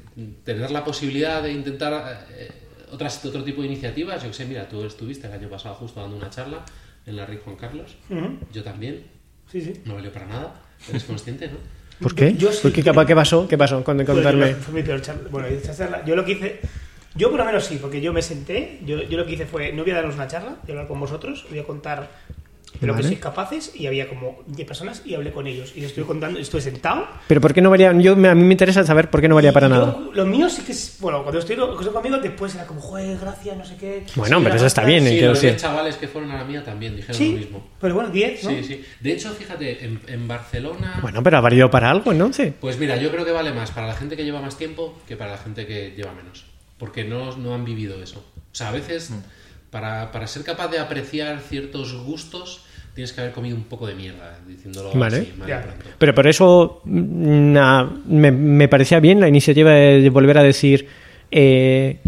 tener 0.44 0.70
la 0.70 0.84
posibilidad 0.84 1.42
de 1.42 1.52
intentar 1.52 2.26
eh, 2.30 2.50
otras, 2.92 3.24
otro 3.24 3.42
tipo 3.44 3.62
de 3.62 3.68
iniciativas, 3.68 4.22
yo 4.22 4.28
que 4.28 4.34
sé, 4.34 4.44
mira, 4.46 4.68
tú 4.68 4.84
estuviste 4.84 5.26
el 5.26 5.32
año 5.32 5.48
pasado 5.48 5.74
justo 5.76 6.00
dando 6.00 6.16
una 6.16 6.30
charla 6.30 6.64
en 7.06 7.16
la 7.16 7.26
RIC 7.26 7.42
Juan 7.44 7.56
Carlos, 7.56 7.96
yo 8.52 8.62
también, 8.62 9.04
Sí, 9.50 9.60
sí. 9.62 9.80
no 9.84 9.94
valió 9.94 10.12
para 10.12 10.26
nada, 10.26 10.62
eres 10.88 11.04
consciente, 11.04 11.48
¿no? 11.48 11.56
¿Por 12.00 12.14
qué? 12.14 12.34
Yo 12.34 12.50
sí. 12.52 12.60
¿Por 12.62 12.72
qué, 12.72 12.82
¿Qué 12.82 13.14
pasó? 13.14 13.46
¿Qué 13.48 13.58
pasó? 13.58 13.82
Con- 13.84 13.96
Pues, 13.98 14.08
Contarme. 14.08 14.54
fue 14.54 14.74
mi 14.74 14.82
peor 14.82 15.02
charla. 15.02 15.28
Bueno, 15.30 15.48
esta 15.48 15.74
charla, 15.76 16.04
yo 16.06 16.16
lo 16.16 16.24
que 16.24 16.32
hice, 16.32 16.60
yo 17.14 17.28
por 17.30 17.38
lo 17.40 17.44
menos 17.44 17.64
sí, 17.66 17.78
porque 17.80 18.00
yo 18.00 18.12
me 18.12 18.22
senté, 18.22 18.80
yo, 18.86 19.02
yo 19.02 19.18
lo 19.18 19.26
que 19.26 19.32
hice 19.32 19.44
fue, 19.46 19.72
no 19.72 19.82
voy 19.82 19.92
a 19.92 19.96
daros 19.96 20.14
una 20.14 20.26
charla, 20.26 20.50
voy 20.62 20.70
a 20.70 20.72
hablar 20.72 20.88
con 20.88 20.98
vosotros, 21.00 21.44
voy 21.50 21.58
a 21.58 21.64
contar 21.64 22.08
lo 22.80 22.92
Vale. 22.92 23.02
que 23.02 23.08
sois 23.08 23.20
capaces 23.20 23.72
y 23.74 23.86
había 23.86 24.08
como 24.08 24.42
10 24.46 24.66
personas 24.66 25.02
y 25.04 25.14
hablé 25.14 25.32
con 25.32 25.46
ellos 25.46 25.72
y 25.74 25.80
les 25.80 25.90
estuve 25.90 26.06
contando, 26.06 26.38
estuve 26.38 26.60
sentado. 26.60 27.06
Pero 27.26 27.40
¿por 27.40 27.52
qué 27.52 27.60
no 27.60 27.68
valía? 27.70 27.92
Yo, 27.92 28.14
me- 28.16 28.28
a 28.28 28.34
mí 28.34 28.44
me 28.44 28.52
interesa 28.52 28.84
saber 28.84 29.10
por 29.10 29.20
qué 29.20 29.28
no 29.28 29.34
valía 29.34 29.52
para 29.52 29.68
yo- 29.68 29.74
nada. 29.74 29.98
Lo 30.14 30.24
mío 30.26 30.48
sí 30.48 30.62
que 30.62 30.72
es, 30.72 30.96
bueno, 31.00 31.22
cuando 31.22 31.40
estoy 31.40 31.56
con 31.56 31.76
conmigo 31.92 32.18
después 32.18 32.54
era 32.54 32.66
como, 32.66 32.80
joder, 32.80 33.18
gracias, 33.18 33.56
no 33.56 33.64
sé 33.64 33.76
qué. 33.76 34.04
Bueno, 34.14 34.38
Sí, 34.38 34.44
pero 34.44 34.56
eso 34.56 34.66
está 34.66 34.84
bien, 34.84 35.04
¿eh? 35.06 35.10
Sí, 35.10 35.14
quiero 35.16 35.28
los 35.30 35.38
decir. 35.38 35.50
10 35.50 35.62
chavales 35.62 35.96
que 35.96 36.08
fueron 36.08 36.30
a 36.30 36.36
la 36.36 36.44
mía 36.44 36.62
también 36.64 36.94
dijeron 36.96 37.16
Sí, 37.16 37.32
lo 37.32 37.38
mismo. 37.38 37.66
pero 37.80 37.94
bueno, 37.94 38.10
10, 38.10 38.44
¿no? 38.44 38.50
Sí, 38.50 38.64
sí. 38.64 38.84
De 39.00 39.12
hecho, 39.12 39.30
fíjate, 39.30 39.84
en, 39.84 40.00
en 40.06 40.28
Barcelona... 40.28 40.98
Bueno, 41.02 41.22
pero 41.22 41.38
ha 41.38 41.40
valido 41.40 41.70
para 41.70 41.90
algo, 41.90 42.12
¿no? 42.14 42.32
Sí. 42.32 42.52
Pues 42.60 42.78
mira, 42.78 42.96
yo 42.96 43.10
creo 43.10 43.24
que 43.24 43.32
vale 43.32 43.52
más 43.52 43.70
para 43.72 43.86
la 43.88 43.94
gente 43.94 44.16
que 44.16 44.24
lleva 44.24 44.40
más 44.40 44.56
tiempo 44.56 44.96
que 45.08 45.16
para 45.16 45.32
la 45.32 45.38
gente 45.38 45.66
que 45.66 45.92
lleva 45.96 46.12
menos. 46.14 46.44
Porque 46.78 47.04
no, 47.04 47.36
no 47.36 47.54
han 47.54 47.64
vivido 47.64 48.02
eso. 48.02 48.20
O 48.52 48.54
sea, 48.54 48.68
a 48.68 48.72
veces, 48.72 49.12
para, 49.70 50.10
para 50.12 50.26
ser 50.26 50.42
capaz 50.44 50.68
de 50.68 50.78
apreciar 50.78 51.38
ciertos 51.40 51.94
gustos, 51.94 52.64
tienes 52.94 53.12
que 53.12 53.20
haber 53.20 53.32
comido 53.32 53.56
un 53.56 53.64
poco 53.64 53.86
de 53.86 53.94
mierda, 53.94 54.38
diciéndolo 54.48 54.90
Vale. 54.94 55.18
así, 55.18 55.32
mal. 55.38 55.48
Pero 55.98 56.14
por 56.14 56.26
eso 56.26 56.80
mm, 56.84 57.52
na- 57.52 57.88
me, 58.06 58.30
me 58.32 58.68
parecía 58.68 58.98
bien 59.00 59.20
la 59.20 59.28
iniciativa 59.28 59.70
de, 59.70 60.00
de 60.00 60.10
volver 60.10 60.38
a 60.38 60.42
decir. 60.42 60.86
eh, 61.30 61.98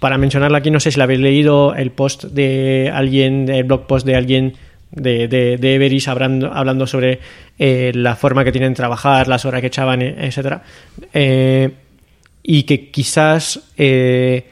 para 0.00 0.18
mencionarla 0.18 0.58
aquí, 0.58 0.70
no 0.72 0.80
sé 0.80 0.90
si 0.90 0.98
la 0.98 1.04
habéis 1.04 1.20
leído 1.20 1.74
el 1.76 1.92
post 1.92 2.24
de 2.24 2.90
alguien, 2.92 3.48
el 3.48 3.62
blog 3.64 3.86
post 3.86 4.04
de 4.04 4.16
alguien 4.16 4.54
de, 4.90 5.28
de, 5.28 5.56
de 5.56 5.74
Everis 5.76 6.08
hablando, 6.08 6.52
hablando 6.52 6.86
sobre 6.88 7.20
eh, 7.58 7.92
la 7.94 8.16
forma 8.16 8.44
que 8.44 8.50
tienen 8.52 8.72
de 8.72 8.76
trabajar, 8.76 9.28
las 9.28 9.44
horas 9.44 9.60
que 9.60 9.68
echaban, 9.68 10.02
eh, 10.02 10.16
etcétera. 10.18 10.62
Eh, 11.14 11.70
y 12.42 12.64
que 12.64 12.90
quizás 12.90 13.60
eh, 13.78 14.44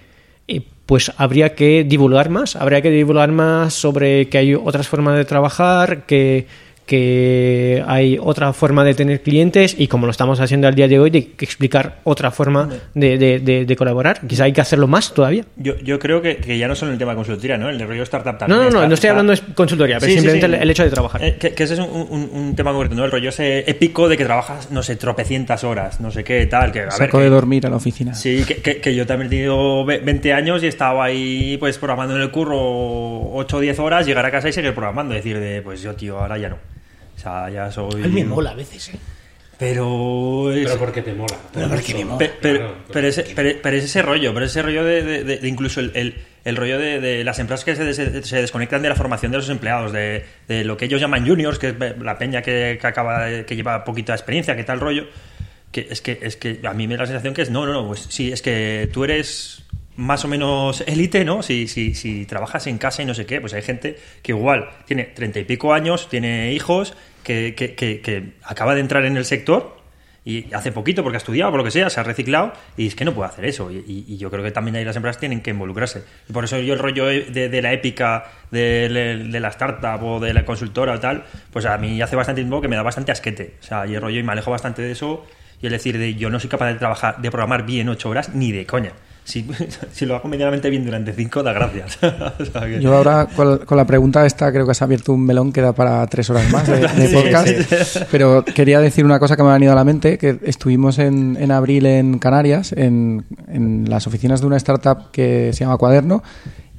pues 0.90 1.12
habría 1.18 1.54
que 1.54 1.84
divulgar 1.84 2.30
más, 2.30 2.56
habría 2.56 2.82
que 2.82 2.90
divulgar 2.90 3.30
más 3.30 3.74
sobre 3.74 4.28
que 4.28 4.38
hay 4.38 4.56
otras 4.56 4.88
formas 4.88 5.16
de 5.16 5.24
trabajar, 5.24 6.02
que, 6.04 6.48
que 6.90 7.82
hay 7.86 8.18
otra 8.20 8.52
forma 8.52 8.84
de 8.84 8.94
tener 8.94 9.22
clientes 9.22 9.74
y 9.78 9.86
como 9.86 10.06
lo 10.06 10.10
estamos 10.10 10.40
haciendo 10.40 10.66
al 10.68 10.74
día 10.74 10.88
de 10.88 10.98
hoy, 10.98 11.10
de 11.10 11.28
que 11.32 11.44
explicar 11.44 12.00
otra 12.04 12.30
forma 12.30 12.68
de, 12.94 13.16
de- 13.16 13.38
de- 13.38 13.64
de 13.64 13.76
colaborar. 13.76 14.20
Quizá 14.26 14.44
hay 14.44 14.52
que 14.52 14.60
hacerlo 14.60 14.86
más 14.86 15.14
todavía. 15.14 15.44
Yo, 15.56 15.78
yo 15.78 15.98
creo 15.98 16.20
que, 16.20 16.36
que 16.38 16.58
ya 16.58 16.68
no 16.68 16.74
solo 16.74 16.92
el 16.92 16.98
tema 16.98 17.12
de 17.12 17.16
consultoría, 17.16 17.56
¿no? 17.56 17.68
El 17.68 17.78
de 17.78 17.86
rollo 17.86 18.02
startup 18.02 18.32
No, 18.32 18.38
también. 18.38 18.58
no, 18.58 18.64
no, 18.64 18.68
está- 18.68 18.88
no 18.88 18.94
estoy 18.94 19.08
está- 19.08 19.10
hablando 19.20 19.32
de 19.34 19.54
consultoría, 19.54 19.98
pero 19.98 20.10
Sí, 20.10 20.18
simplemente 20.18 20.46
sí. 20.48 20.54
el- 20.54 20.62
el 20.62 20.70
hecho 20.70 20.84
de 20.84 20.90
trabajar. 20.90 21.24
Eh, 21.24 21.36
que, 21.38 21.52
que 21.54 21.62
ese 21.62 21.74
es 21.74 21.80
un, 21.80 21.88
un- 22.10 22.30
un 22.32 22.56
tema 22.56 22.72
concreto, 22.72 22.94
¿no? 22.96 23.04
El 23.04 23.10
rollo 23.10 23.28
ese 23.28 23.60
épico 23.70 24.08
de 24.08 24.16
que 24.16 24.24
trabajas, 24.24 24.70
no 24.70 24.82
sé, 24.82 24.96
tropecientas 24.96 25.64
horas, 25.64 26.00
no 26.00 26.10
sé 26.10 26.24
qué, 26.24 26.44
tal. 26.46 26.72
Que, 26.72 26.80
a 26.80 26.84
ver, 26.84 26.92
Saco 26.92 27.18
que- 27.18 27.24
de 27.24 27.30
dormir 27.30 27.66
a 27.66 27.70
la 27.70 27.76
oficina. 27.76 28.14
Sí, 28.14 28.44
que, 28.46 28.56
que- 28.56 28.80
que 28.80 28.94
yo 28.94 29.06
también 29.06 29.28
he 29.28 29.30
tenido 29.30 29.84
ve- 29.84 29.98
20 30.00 30.32
años 30.32 30.62
y 30.62 30.66
estaba 30.66 31.04
ahí 31.04 31.56
pues 31.58 31.78
programando 31.78 32.16
en 32.16 32.22
el 32.22 32.30
curro 32.30 32.58
8 33.32 33.58
o 33.58 33.60
10 33.60 33.78
horas, 33.78 34.06
llegar 34.06 34.24
a 34.26 34.30
casa 34.30 34.48
y 34.48 34.52
seguir 34.52 34.72
programando. 34.74 35.14
Decir 35.14 35.38
de, 35.38 35.62
pues 35.62 35.82
yo, 35.82 35.94
tío, 35.94 36.18
ahora 36.18 36.36
ya 36.38 36.48
no. 36.48 36.56
O 37.20 37.22
sea, 37.22 37.50
ya 37.50 37.70
soy... 37.70 38.02
A 38.02 38.06
mí 38.08 38.22
me 38.22 38.24
mola 38.24 38.50
a 38.52 38.54
veces, 38.54 38.88
¿eh? 38.88 38.98
Pero... 39.58 40.50
es- 40.52 40.64
Pero 40.66 40.78
porque 40.78 41.02
te 41.02 41.12
mola. 41.12 41.36
Pero 41.52 41.68
porque 41.68 41.92
me 41.94 42.04
mola. 42.06 42.18
Pe- 42.18 42.32
pero, 42.40 42.58
Claro, 42.58 42.74
pero, 42.90 43.08
ese, 43.08 43.26
pero, 43.36 43.58
pero 43.62 43.76
es 43.76 43.84
ese 43.84 44.00
rollo, 44.00 44.32
pero 44.32 44.46
ese 44.46 44.62
rollo 44.62 44.84
de, 44.84 45.02
de- 45.02 45.24
de- 45.24 45.36
de 45.36 45.48
incluso 45.48 45.80
el, 45.80 45.92
el- 45.94 46.14
el 46.46 46.56
rollo 46.56 46.78
de, 46.78 46.98
de 46.98 47.22
las 47.24 47.38
empresas 47.38 47.64
que 47.66 47.76
se, 47.76 48.22
se 48.22 48.36
desconectan 48.40 48.80
de 48.80 48.88
la 48.88 48.94
formación 48.94 49.30
de 49.32 49.38
los 49.38 49.50
empleados, 49.50 49.92
de, 49.92 50.24
de 50.48 50.64
lo 50.64 50.78
que 50.78 50.86
ellos 50.86 50.98
llaman 50.98 51.26
juniors, 51.28 51.58
que 51.58 51.68
es 51.68 51.74
la 52.00 52.16
peña 52.18 52.40
que, 52.40 52.78
que 52.80 52.86
acaba 52.86 53.26
de- 53.26 53.44
que 53.44 53.54
lleva 53.54 53.84
poquita 53.84 54.14
experiencia, 54.14 54.56
que 54.56 54.64
tal 54.64 54.80
rollo, 54.80 55.06
que 55.70 55.88
es 55.90 56.00
que 56.00 56.18
es 56.22 56.36
que 56.36 56.60
a 56.64 56.72
mí 56.72 56.88
me 56.88 56.94
da 56.94 57.00
la 57.02 57.06
sensación 57.08 57.34
que 57.34 57.42
es 57.42 57.50
no, 57.50 57.66
no, 57.66 57.72
no, 57.74 57.86
pues 57.88 58.06
sí, 58.08 58.32
es 58.32 58.40
que 58.40 58.88
tú 58.94 59.04
eres 59.04 59.62
más 60.00 60.24
o 60.24 60.28
menos 60.28 60.82
élite, 60.86 61.24
¿no? 61.24 61.42
Si, 61.42 61.68
si, 61.68 61.94
si 61.94 62.24
trabajas 62.24 62.66
en 62.66 62.78
casa 62.78 63.02
y 63.02 63.04
no 63.06 63.14
sé 63.14 63.26
qué, 63.26 63.40
pues 63.40 63.52
hay 63.52 63.62
gente 63.62 63.98
que 64.22 64.32
igual 64.32 64.70
tiene 64.86 65.04
treinta 65.04 65.38
y 65.38 65.44
pico 65.44 65.74
años, 65.74 66.08
tiene 66.08 66.52
hijos, 66.52 66.94
que, 67.22 67.54
que, 67.54 67.74
que- 67.74 68.32
acaba 68.42 68.74
de 68.74 68.80
entrar 68.80 69.04
en 69.04 69.16
el 69.16 69.24
sector 69.24 69.78
y 70.24 70.52
hace 70.54 70.72
poquito 70.72 71.02
porque 71.02 71.16
ha 71.16 71.18
estudiado, 71.18 71.50
por 71.50 71.58
lo 71.58 71.64
que 71.64 71.70
sea, 71.70 71.90
se 71.90 72.00
ha 72.00 72.02
reciclado 72.02 72.52
y 72.76 72.86
es 72.86 72.94
que 72.94 73.04
no 73.04 73.12
puede 73.12 73.28
hacer 73.28 73.44
eso. 73.44 73.70
Y, 73.70 74.16
yo 74.16 74.30
creo 74.30 74.42
que 74.42 74.50
también 74.50 74.76
ahí 74.76 74.84
las 74.84 74.96
empresas 74.96 75.18
tienen 75.20 75.40
que 75.42 75.50
involucrarse. 75.50 76.02
Y 76.28 76.32
por 76.32 76.44
eso 76.44 76.58
yo 76.58 76.72
el 76.74 76.78
rollo 76.78 77.06
de, 77.06 77.62
la 77.62 77.72
épica 77.72 78.24
de, 78.50 78.88
la 79.30 79.48
startup 79.48 80.02
o 80.02 80.20
de 80.20 80.32
la 80.32 80.44
consultora 80.44 80.94
o 80.94 81.00
tal, 81.00 81.24
pues 81.52 81.66
a 81.66 81.76
mí 81.78 82.00
hace 82.00 82.16
bastante 82.16 82.40
tiempo 82.40 82.60
que 82.60 82.68
me 82.68 82.76
da 82.76 82.82
bastante 82.82 83.12
asquete. 83.12 83.54
O 83.60 83.62
sea, 83.62 83.86
y 83.86 83.94
el 83.94 84.00
rollo 84.00 84.18
y 84.18 84.22
me 84.22 84.32
alejo 84.32 84.50
bastante 84.50 84.82
de 84.82 84.92
eso 84.92 85.26
y 85.60 85.66
el 85.66 85.72
decir 85.72 85.98
de 85.98 86.14
yo 86.14 86.30
no 86.30 86.40
soy 86.40 86.48
capaz 86.48 86.68
de 86.68 86.74
trabajar, 86.74 87.20
de 87.20 87.30
programar 87.30 87.66
bien 87.66 87.88
ocho 87.88 88.08
horas 88.08 88.34
ni 88.34 88.52
de 88.52 88.66
coña. 88.66 88.92
Si, 89.30 89.46
si 89.92 90.06
lo 90.06 90.16
hago 90.16 90.28
medianamente 90.28 90.68
bien 90.70 90.84
durante 90.84 91.12
cinco, 91.12 91.42
da 91.42 91.52
gracias. 91.52 91.98
O 92.40 92.44
sea 92.44 92.62
que- 92.66 92.80
Yo 92.80 92.96
ahora 92.96 93.26
con, 93.34 93.58
con 93.58 93.76
la 93.78 93.84
pregunta 93.86 94.26
esta 94.26 94.50
creo 94.52 94.64
que 94.64 94.72
has 94.72 94.82
abierto 94.82 95.12
un 95.12 95.24
melón 95.24 95.52
que 95.52 95.60
da 95.60 95.72
para 95.72 96.06
tres 96.08 96.28
horas 96.30 96.50
más 96.52 96.66
de, 96.66 96.80
de 96.80 97.08
Sí, 97.08 97.14
podcast. 97.14 98.02
Pero 98.10 98.44
quería 98.44 98.80
decir 98.80 99.04
una 99.04 99.18
cosa 99.18 99.36
que 99.36 99.42
me 99.42 99.50
ha 99.50 99.54
venido 99.54 99.72
a 99.72 99.76
la 99.76 99.84
mente, 99.84 100.18
que 100.18 100.38
estuvimos 100.44 100.98
en, 100.98 101.36
en 101.40 101.50
abril 101.52 101.86
en 101.86 102.18
Canarias, 102.18 102.72
en, 102.72 103.24
en 103.48 103.88
las 103.88 104.06
oficinas 104.06 104.40
de 104.40 104.46
una 104.46 104.56
startup 104.56 105.10
que 105.12 105.52
se 105.52 105.60
llama 105.64 105.76
Cuaderno, 105.76 106.22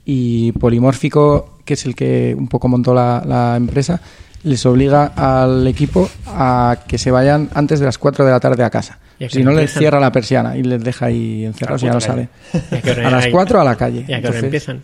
y 0.05 0.51
Polimórfico, 0.53 1.59
que 1.63 1.75
es 1.75 1.85
el 1.85 1.95
que 1.95 2.35
un 2.37 2.47
poco 2.47 2.67
montó 2.67 2.93
la, 2.93 3.23
la 3.25 3.55
empresa, 3.55 4.01
les 4.43 4.65
obliga 4.65 5.05
al 5.15 5.67
equipo 5.67 6.09
a 6.27 6.79
que 6.87 6.97
se 6.97 7.11
vayan 7.11 7.49
antes 7.53 7.79
de 7.79 7.85
las 7.85 7.97
4 7.99 8.25
de 8.25 8.31
la 8.31 8.39
tarde 8.39 8.63
a 8.63 8.69
casa. 8.71 8.97
¿Y 9.21 9.25
a 9.25 9.27
qué 9.27 9.35
Si 9.35 9.43
no, 9.43 9.51
les 9.51 9.71
cierra 9.71 9.99
la 9.99 10.11
persiana 10.11 10.57
y 10.57 10.63
les 10.63 10.83
deja 10.83 11.05
ahí 11.05 11.45
encerrados 11.45 11.83
y 11.83 11.85
ya 11.85 11.93
no 11.93 12.01
sale. 12.01 12.29
¿Y 12.71 12.89
a 12.89 13.09
las 13.11 13.25
hay? 13.25 13.31
4 13.31 13.61
a 13.61 13.63
la 13.63 13.75
calle. 13.75 13.99
¿Y 14.07 14.13
a 14.13 14.19
qué 14.19 14.27
hora 14.27 14.39
Entonces, 14.39 14.43
empiezan? 14.43 14.81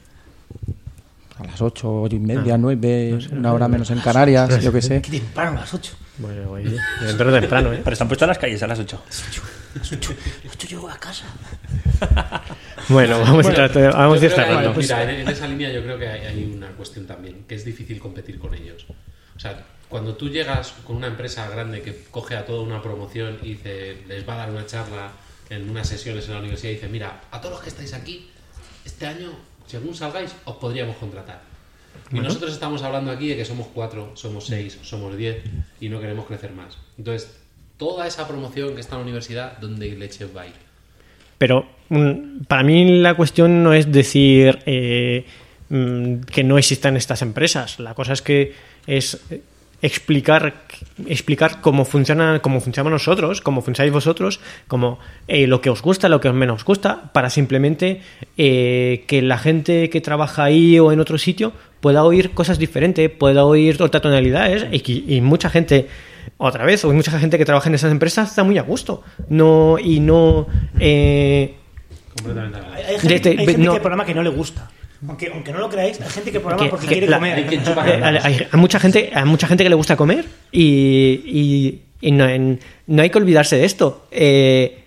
a 1.39 1.43
las 1.45 1.59
8, 1.59 2.01
8 2.03 2.15
y 2.15 2.19
media, 2.19 2.53
Ah. 2.53 2.57
9, 2.59 3.09
No 3.13 3.21
sé, 3.21 3.35
una 3.35 3.53
hora 3.53 3.67
menos 3.67 3.89
en 3.89 3.99
Canarias, 3.99 4.61
yo 4.63 4.71
qué 4.71 4.81
sé. 4.83 5.01
Qué 5.01 5.11
temprano, 5.19 5.57
a 5.57 5.61
las 5.61 5.73
8. 5.73 5.91
Bueno, 6.19 6.59
yo 6.59 7.09
entro 7.09 7.31
temprano, 7.31 7.73
¿eh? 7.73 7.81
Pero 7.83 7.93
están 7.93 8.07
puestas 8.07 8.27
las 8.27 8.37
calles 8.37 8.61
a 8.61 8.67
las 8.67 8.77
8. 8.77 9.01
A 9.03 9.79
las 9.79 9.91
8, 9.91 10.13
llego 10.69 10.87
a 10.89 10.97
casa. 10.97 11.25
Bueno, 12.89 13.19
vamos 13.19 13.45
a 13.47 13.51
ir, 13.51 13.91
vamos 13.91 14.19
cerrando. 14.19 14.73
mira, 14.75 15.03
en, 15.03 15.09
en 15.21 15.27
esa 15.27 15.45
línea 15.47 15.69
yo 15.73 15.81
creo 15.83 15.97
que 15.99 16.07
hay, 16.07 16.21
hay 16.27 16.53
una 16.55 16.67
cuestión 16.69 17.05
también, 17.05 17.43
que 17.47 17.55
es 17.55 17.65
difícil 17.65 17.99
competir 17.99 18.39
con 18.39 18.53
ellos. 18.53 18.85
O 19.35 19.39
sea, 19.39 19.59
cuando 19.89 20.15
tú 20.15 20.29
llegas 20.29 20.73
con 20.85 20.97
una 20.97 21.07
empresa 21.07 21.49
grande 21.49 21.81
que 21.81 22.03
coge 22.11 22.35
a 22.35 22.45
toda 22.45 22.61
una 22.61 22.81
promoción 22.81 23.37
y 23.41 23.49
dice, 23.49 23.97
les 24.07 24.27
va 24.27 24.33
a 24.33 24.37
dar 24.37 24.51
una 24.51 24.65
charla 24.65 25.11
en 25.49 25.69
unas 25.69 25.87
sesiones 25.87 26.25
en 26.27 26.33
la 26.33 26.39
universidad 26.39 26.71
y 26.71 26.75
dice, 26.75 26.89
mira, 26.89 27.21
a 27.31 27.39
todos 27.39 27.55
los 27.55 27.63
que 27.63 27.69
estáis 27.69 27.93
aquí, 27.93 28.29
este 28.85 29.05
año, 29.05 29.31
según 29.65 29.95
salgáis, 29.95 30.35
os 30.45 30.55
podríamos 30.57 30.97
contratar. 30.97 31.41
Y 32.11 32.19
nosotros 32.19 32.53
estamos 32.53 32.83
hablando 32.83 33.11
aquí 33.11 33.29
de 33.29 33.37
que 33.37 33.45
somos 33.45 33.67
cuatro, 33.73 34.11
somos 34.15 34.45
seis, 34.45 34.77
somos 34.81 35.17
diez 35.17 35.43
y 35.79 35.89
no 35.89 35.99
queremos 35.99 36.25
crecer 36.25 36.51
más. 36.51 36.77
Entonces, 36.97 37.39
toda 37.77 38.07
esa 38.07 38.27
promoción 38.27 38.75
que 38.75 38.81
está 38.81 38.95
en 38.95 38.99
la 38.99 39.03
universidad, 39.03 39.57
¿dónde 39.57 39.89
leche 39.95 40.25
va 40.25 40.43
a 40.43 40.47
ir? 40.47 40.53
Pero 41.37 41.67
mm, 41.89 42.43
para 42.47 42.63
mí 42.63 42.99
la 42.99 43.15
cuestión 43.15 43.63
no 43.63 43.73
es 43.73 43.91
decir 43.91 44.59
eh, 44.65 45.25
mm, 45.69 46.21
que 46.21 46.43
no 46.43 46.57
existan 46.57 46.97
estas 46.97 47.21
empresas. 47.21 47.79
La 47.79 47.93
cosa 47.93 48.13
es 48.13 48.21
que 48.21 48.53
es 48.85 49.19
explicar 49.81 50.63
explicar 51.07 51.61
cómo 51.61 51.85
funciona 51.85 52.39
cómo 52.39 52.59
funcionamos 52.61 52.91
nosotros, 52.93 53.41
cómo 53.41 53.61
funcionáis 53.61 53.93
vosotros, 53.93 54.39
cómo 54.67 54.97
eh, 55.27 55.45
lo 55.47 55.61
que 55.61 55.69
os 55.69 55.81
gusta, 55.81 56.09
lo 56.09 56.19
que 56.19 56.29
os 56.29 56.33
menos 56.35 56.63
gusta, 56.65 57.11
para 57.13 57.29
simplemente 57.29 58.01
eh, 58.37 59.03
que 59.07 59.21
la 59.21 59.37
gente 59.37 59.89
que 59.89 60.01
trabaja 60.01 60.43
ahí 60.45 60.79
o 60.79 60.91
en 60.91 60.99
otro 60.99 61.17
sitio 61.19 61.53
pueda 61.79 62.03
oír 62.03 62.31
cosas 62.31 62.57
diferentes, 62.57 63.09
pueda 63.11 63.45
oír 63.45 63.81
otras 63.81 64.01
tonalidades 64.01 64.65
y, 64.71 64.79
que- 64.79 65.03
y 65.15 65.21
mucha 65.21 65.49
gente 65.49 65.87
otra 66.37 66.65
vez, 66.65 66.83
o 66.83 66.91
mucha 66.93 67.17
gente 67.19 67.37
que 67.37 67.45
trabaja 67.45 67.69
en 67.69 67.75
esas 67.75 67.91
empresas 67.91 68.29
está 68.29 68.43
muy 68.43 68.57
a 68.57 68.63
gusto. 68.63 69.03
No, 69.29 69.77
y 69.79 69.99
no. 69.99 70.47
eh, 70.79 71.55
Completamente. 72.15 72.59
Hay, 72.87 72.99
gente, 72.99 73.29
hay 73.29 73.45
gente 73.45 73.57
no. 73.59 73.73
que 73.73 73.79
programa 73.79 74.05
que 74.05 74.13
no 74.15 74.23
le 74.23 74.29
gusta. 74.29 74.69
Aunque, 75.07 75.29
aunque 75.33 75.51
no 75.51 75.59
lo 75.59 75.69
creáis, 75.69 75.99
hay 76.01 76.09
gente 76.09 76.31
que 76.31 76.39
programa 76.39 76.63
que- 76.63 76.69
porque 76.69 76.87
que 76.87 76.91
quiere 76.93 77.07
la- 77.07 77.17
comer. 77.17 77.37
hay 77.37 77.43
eh, 78.15 78.19
hay, 78.23 78.47
hay 78.51 78.59
mucha 78.59 78.79
gente, 78.79 79.11
hay 79.13 79.25
mucha 79.25 79.47
gente 79.47 79.63
que 79.63 79.69
le 79.69 79.75
gusta 79.75 79.95
comer 79.95 80.25
y, 80.51 81.21
y 81.25 81.81
Y 81.99 82.11
no, 82.11 82.27
en- 82.29 82.59
no 82.85 83.01
hay 83.01 83.09
que 83.09 83.17
olvidarse 83.17 83.57
de 83.57 83.65
esto. 83.65 84.07
Eh, 84.11 84.83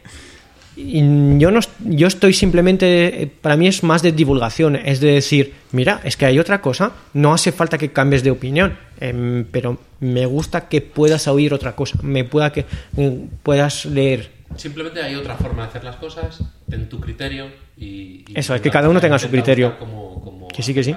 y 0.77 1.01
yo, 1.39 1.51
no, 1.51 1.59
yo 1.85 2.07
estoy 2.07 2.33
simplemente, 2.33 3.29
para 3.43 3.57
mí 3.57 3.67
es 3.67 3.83
más 3.83 4.03
de 4.03 4.13
divulgación, 4.13 4.77
es 4.77 5.01
de 5.01 5.13
decir, 5.13 5.53
mira, 5.73 6.01
es 6.05 6.17
que 6.17 6.27
hay 6.27 6.39
otra 6.39 6.61
cosa, 6.63 6.93
no 7.13 7.35
hace 7.35 7.51
falta 7.53 7.77
que 7.79 7.91
cambies 7.91 8.23
de 8.23 8.31
opinión, 8.31 8.79
em, 9.01 9.45
pero 9.51 9.79
me 9.99 10.25
gusta 10.27 10.69
que 10.69 10.81
puedas 10.81 11.27
oír 11.29 11.53
otra 11.53 11.75
cosa, 11.75 11.99
me 12.03 12.23
pueda 12.25 12.53
que 12.53 12.65
eh, 12.97 13.19
puedas 13.43 13.85
leer. 13.87 14.31
Simplemente 14.57 15.03
hay 15.03 15.15
otra 15.15 15.37
forma 15.37 15.63
de 15.63 15.69
hacer 15.69 15.85
las 15.85 15.97
cosas, 15.97 16.43
en 16.71 16.89
tu 16.89 17.01
criterio 17.01 17.47
y... 17.77 18.25
y 18.29 18.33
Eso, 18.35 18.55
es 18.55 18.61
que 18.61 18.71
cada 18.71 18.89
uno 18.89 19.01
tenga 19.01 19.19
su 19.19 19.29
criterio. 19.29 19.79
cómo 19.79 20.49
Que 20.49 20.63
sí, 20.63 20.75
que 20.75 20.85
sí. 20.85 20.95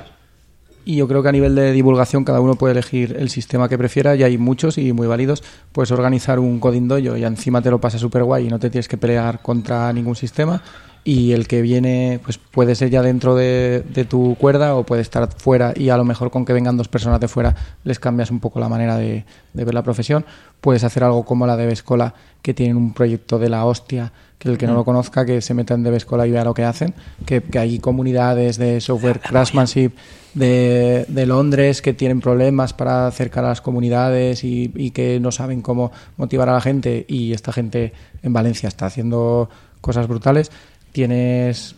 Y 0.85 0.97
yo 0.97 1.07
creo 1.07 1.23
que 1.23 1.29
a 1.29 1.31
nivel 1.31 1.55
de 1.55 1.71
divulgación 1.71 2.25
cada 2.25 2.41
uno 2.41 2.55
puede 2.55 2.73
elegir 2.73 3.15
el 3.17 3.29
sistema 3.29 3.69
que 3.69 3.77
prefiera 3.77 4.15
y 4.15 4.23
hay 4.23 4.37
muchos 4.37 4.77
y 4.77 4.91
muy 4.91 5.07
válidos. 5.07 5.41
Puedes 5.71 5.91
organizar 5.91 6.39
un 6.39 6.59
coding 6.59 6.87
dojo 6.87 7.15
y 7.15 7.23
encima 7.23 7.61
te 7.61 7.71
lo 7.71 7.79
pasa 7.79 7.97
súper 7.97 8.23
guay 8.23 8.47
y 8.47 8.49
no 8.49 8.59
te 8.59 8.69
tienes 8.69 8.89
que 8.89 8.97
pelear 8.97 9.41
contra 9.41 9.93
ningún 9.93 10.15
sistema. 10.15 10.61
Y 11.05 11.31
el 11.31 11.47
que 11.47 11.61
viene 11.61 12.19
pues 12.23 12.37
puede 12.37 12.75
ser 12.75 12.89
ya 12.89 13.01
dentro 13.01 13.35
de, 13.35 13.83
de 13.93 14.05
tu 14.05 14.35
cuerda 14.39 14.75
o 14.75 14.85
puede 14.85 15.01
estar 15.01 15.29
fuera 15.31 15.73
y 15.75 15.89
a 15.89 15.97
lo 15.97 16.05
mejor 16.05 16.31
con 16.31 16.45
que 16.45 16.53
vengan 16.53 16.77
dos 16.77 16.87
personas 16.87 17.19
de 17.19 17.27
fuera 17.27 17.55
les 17.83 17.99
cambias 17.99 18.31
un 18.31 18.39
poco 18.39 18.59
la 18.61 18.69
manera 18.69 18.97
de, 18.97 19.25
de 19.53 19.65
ver 19.65 19.73
la 19.73 19.83
profesión. 19.83 20.25
Puedes 20.63 20.85
hacer 20.85 21.03
algo 21.03 21.25
como 21.25 21.45
la 21.45 21.57
de 21.57 21.65
Bescola 21.65 22.13
que 22.41 22.53
tienen 22.53 22.77
un 22.77 22.93
proyecto 22.93 23.37
de 23.37 23.49
la 23.49 23.65
hostia 23.65 24.13
que 24.39 24.47
el 24.47 24.57
que 24.57 24.65
no 24.65 24.75
lo 24.75 24.85
conozca 24.85 25.25
que 25.25 25.41
se 25.41 25.53
meta 25.53 25.73
en 25.73 25.83
Devescola 25.83 26.25
y 26.25 26.31
vea 26.31 26.45
lo 26.45 26.53
que 26.53 26.63
hacen, 26.63 26.93
que, 27.25 27.41
que 27.41 27.59
hay 27.59 27.79
comunidades 27.79 28.57
de 28.57 28.81
software 28.81 29.19
craftsmanship 29.21 29.91
de, 30.33 31.05
de 31.07 31.25
Londres 31.25 31.81
que 31.81 31.93
tienen 31.93 32.19
problemas 32.21 32.73
para 32.73 33.07
acercar 33.07 33.43
a 33.45 33.49
las 33.49 33.61
comunidades 33.61 34.45
y, 34.45 34.71
y 34.75 34.91
que 34.91 35.19
no 35.19 35.31
saben 35.31 35.61
cómo 35.61 35.91
motivar 36.15 36.47
a 36.47 36.53
la 36.53 36.61
gente 36.61 37.05
y 37.09 37.33
esta 37.33 37.51
gente 37.51 37.91
en 38.21 38.31
Valencia 38.31 38.67
está 38.67 38.85
haciendo 38.85 39.49
cosas 39.81 40.07
brutales. 40.07 40.49
Tienes, 40.93 41.75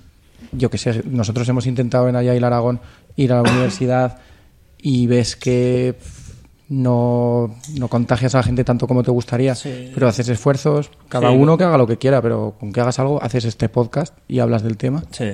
yo 0.51 0.69
que 0.69 0.77
sé, 0.77 1.01
nosotros 1.05 1.49
hemos 1.49 1.67
intentado 1.67 2.07
en 2.07 2.15
Ayail 2.15 2.43
Aragón 2.43 2.79
ir 3.15 3.33
a 3.33 3.41
la 3.41 3.41
universidad 3.51 4.17
y 4.79 5.07
ves 5.07 5.35
que 5.35 5.95
no, 6.67 7.55
no 7.77 7.87
contagias 7.87 8.33
a 8.35 8.39
la 8.39 8.43
gente 8.43 8.63
tanto 8.63 8.87
como 8.87 9.03
te 9.03 9.11
gustaría, 9.11 9.53
pero 9.93 10.07
haces 10.07 10.29
esfuerzos, 10.29 10.89
cada 11.09 11.29
Sí. 11.29 11.35
uno 11.37 11.57
que 11.57 11.63
haga 11.63 11.77
lo 11.77 11.87
que 11.87 11.97
quiera, 11.97 12.21
pero 12.21 12.55
con 12.59 12.71
que 12.73 12.81
hagas 12.81 12.97
algo, 12.99 13.21
haces 13.21 13.45
este 13.45 13.69
podcast 13.69 14.17
y 14.27 14.39
hablas 14.39 14.63
del 14.63 14.77
tema. 14.77 15.03
Sí, 15.11 15.31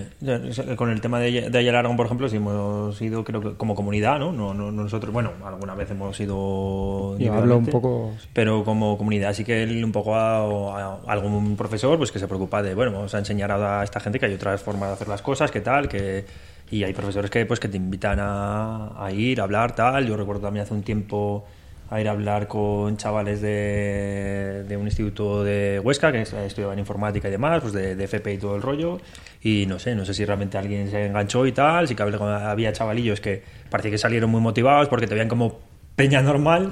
con 0.75 0.89
el 0.89 1.01
tema 1.01 1.19
de, 1.19 1.49
de 1.49 1.57
Ayer 1.57 1.75
Aragón, 1.75 1.97
por 1.97 2.05
ejemplo, 2.05 2.27
sí 2.29 2.37
hemos 2.37 3.01
ido, 3.01 3.23
creo 3.23 3.41
que 3.41 3.53
como 3.55 3.75
comunidad, 3.75 4.19
¿no? 4.19 4.31
No, 4.31 4.53
no- 4.53 4.71
no 4.71 4.83
nosotros, 4.83 5.13
bueno, 5.13 5.31
alguna 5.45 5.73
vez 5.75 5.89
hemos 5.91 6.19
ido. 6.19 7.17
Yo 7.17 7.33
hablo 7.33 7.57
un 7.57 7.65
poco... 7.67 8.11
Pero 8.33 8.63
como 8.63 8.97
comunidad, 8.97 9.33
sí 9.33 9.43
que 9.43 9.63
él 9.63 9.83
un 9.83 9.91
poco 9.91 10.15
a, 10.15 10.39
a 10.39 10.99
algún 11.07 11.55
profesor 11.55 11.97
pues 11.97 12.11
que 12.11 12.19
se 12.19 12.27
preocupa 12.27 12.61
de, 12.61 12.75
bueno, 12.75 12.91
vamos 12.91 13.13
a 13.15 13.19
enseñar 13.19 13.51
a 13.51 13.83
esta 13.83 13.99
gente 13.99 14.19
que 14.19 14.25
hay 14.25 14.33
otras 14.33 14.61
formas 14.61 14.89
de 14.89 14.93
hacer 14.93 15.07
las 15.07 15.21
cosas, 15.21 15.51
que 15.51 15.61
tal, 15.61 15.87
que. 15.87 16.25
Y 16.71 16.83
hay 16.83 16.93
profesores 16.93 17.29
que 17.29 17.45
pues 17.45 17.59
que 17.59 17.67
te 17.67 17.77
invitan 17.77 18.17
a, 18.21 19.03
a 19.05 19.11
ir, 19.11 19.41
a 19.41 19.43
hablar, 19.43 19.75
tal. 19.75 20.07
Yo 20.07 20.15
recuerdo 20.17 20.41
también 20.43 20.63
hace 20.63 20.73
un 20.73 20.83
tiempo 20.83 21.45
a 21.89 21.99
ir 21.99 22.07
a 22.07 22.11
hablar 22.11 22.47
con 22.47 22.95
chavales 22.95 23.41
de, 23.41 24.63
de 24.67 24.77
un 24.77 24.85
instituto 24.85 25.43
de 25.43 25.81
Huesca 25.83 26.11
que 26.13 26.21
estudiaban 26.21 26.79
informática 26.79 27.27
y 27.27 27.31
demás, 27.31 27.59
pues 27.61 27.73
de, 27.73 27.95
de 27.97 28.03
FP 28.05 28.33
y 28.33 28.37
todo 28.37 28.55
el 28.55 28.61
rollo. 28.61 28.99
Y 29.43 29.65
no 29.67 29.77
sé, 29.79 29.93
no 29.95 30.05
sé 30.05 30.13
si 30.13 30.23
realmente 30.23 30.57
alguien 30.57 30.89
se 30.89 31.05
enganchó 31.07 31.45
y 31.45 31.51
tal. 31.51 31.87
Sí 31.89 31.95
que 31.95 32.03
había 32.03 32.71
chavalillos 32.71 33.19
que 33.19 33.43
parecía 33.69 33.91
que 33.91 33.97
salieron 33.97 34.29
muy 34.29 34.39
motivados 34.39 34.87
porque 34.87 35.07
te 35.07 35.13
veían 35.13 35.27
como 35.27 35.59
peña 35.97 36.21
normal, 36.21 36.71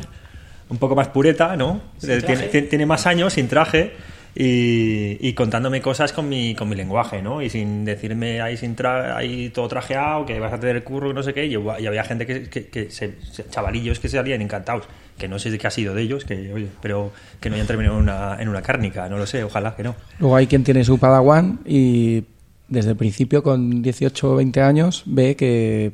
un 0.69 0.77
poco 0.77 0.95
más 0.95 1.09
pureta, 1.09 1.57
¿no? 1.57 1.81
Eh, 2.03 2.21
tiene- 2.25 2.61
tiene 2.69 2.85
más 2.85 3.05
años 3.05 3.33
sin 3.33 3.49
traje. 3.49 3.91
Y, 4.35 5.17
y 5.27 5.33
contándome 5.33 5.81
cosas 5.81 6.13
con 6.13 6.29
mi, 6.29 6.55
con 6.55 6.69
mi 6.69 6.75
lenguaje, 6.75 7.21
¿no? 7.21 7.41
Y 7.41 7.49
sin 7.49 7.83
decirme 7.83 8.41
ahí, 8.41 8.55
sin 8.57 8.75
tra 8.75 9.17
ahí 9.17 9.49
todo 9.49 9.67
trajeado, 9.67 10.25
que 10.25 10.39
vas 10.39 10.53
a 10.53 10.59
tener 10.59 10.83
curro, 10.83 11.13
no 11.13 11.23
sé 11.23 11.33
qué. 11.33 11.45
Y, 11.47 11.55
y 11.55 11.87
había 11.87 12.03
gente 12.03 12.25
que, 12.25 12.43
que, 12.49 12.67
que 12.67 12.89
se- 12.91 13.15
se- 13.31 13.49
chavalillos 13.49 13.99
que 13.99 14.07
salían 14.07 14.41
encantados, 14.41 14.85
que 15.17 15.27
no 15.27 15.39
sé 15.39 15.51
de 15.51 15.57
qué 15.57 15.67
ha 15.67 15.71
sido 15.71 15.93
de 15.95 16.03
ellos, 16.03 16.25
que, 16.25 16.53
oye, 16.53 16.67
pero 16.81 17.11
que 17.39 17.49
no 17.49 17.55
hayan 17.55 17.67
terminado 17.67 17.97
en 17.97 18.03
una, 18.03 18.37
en 18.39 18.47
una 18.49 18.61
cárnica, 18.61 19.09
no 19.09 19.17
lo 19.17 19.25
sé, 19.25 19.43
ojalá 19.43 19.75
que 19.75 19.83
no. 19.83 19.95
Luego 20.19 20.35
hay 20.35 20.47
quien 20.47 20.63
tiene 20.63 20.83
su 20.83 20.97
Padawan 20.99 21.59
y 21.65 22.23
desde 22.67 22.91
el 22.91 22.97
principio, 22.97 23.41
con 23.43 23.81
18 23.81 24.31
o 24.31 24.35
20 24.35 24.61
años, 24.61 25.03
ve 25.07 25.35
que 25.35 25.91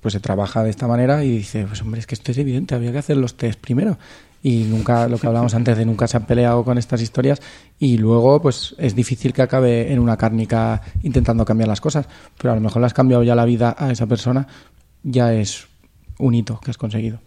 pues 0.00 0.12
se 0.12 0.20
trabaja 0.20 0.62
de 0.62 0.70
esta 0.70 0.86
manera 0.86 1.24
y 1.24 1.30
dice, 1.30 1.64
pues 1.66 1.80
hombre, 1.82 2.00
es 2.00 2.06
que 2.06 2.14
esto 2.14 2.30
es 2.32 2.38
evidente, 2.38 2.74
había 2.74 2.92
que 2.92 2.98
hacer 2.98 3.16
los 3.16 3.36
test 3.36 3.58
primero. 3.60 3.98
Y 4.42 4.64
nunca, 4.64 5.08
lo 5.08 5.18
que 5.18 5.26
hablábamos 5.26 5.54
antes 5.54 5.76
de 5.76 5.84
nunca 5.84 6.06
se 6.06 6.16
han 6.16 6.26
peleado 6.26 6.64
con 6.64 6.78
estas 6.78 7.02
historias 7.02 7.40
y 7.78 7.98
luego 7.98 8.40
pues 8.40 8.74
es 8.78 8.94
difícil 8.94 9.32
que 9.32 9.42
acabe 9.42 9.92
en 9.92 9.98
una 9.98 10.16
cárnica 10.16 10.80
intentando 11.02 11.44
cambiar 11.44 11.68
las 11.68 11.80
cosas, 11.80 12.06
pero 12.36 12.52
a 12.52 12.54
lo 12.54 12.60
mejor 12.60 12.80
le 12.80 12.86
has 12.86 12.94
cambiado 12.94 13.22
ya 13.24 13.34
la 13.34 13.44
vida 13.44 13.74
a 13.76 13.90
esa 13.90 14.06
persona, 14.06 14.46
ya 15.02 15.32
es 15.34 15.66
un 16.18 16.34
hito 16.34 16.60
que 16.60 16.70
has 16.70 16.78
conseguido. 16.78 17.18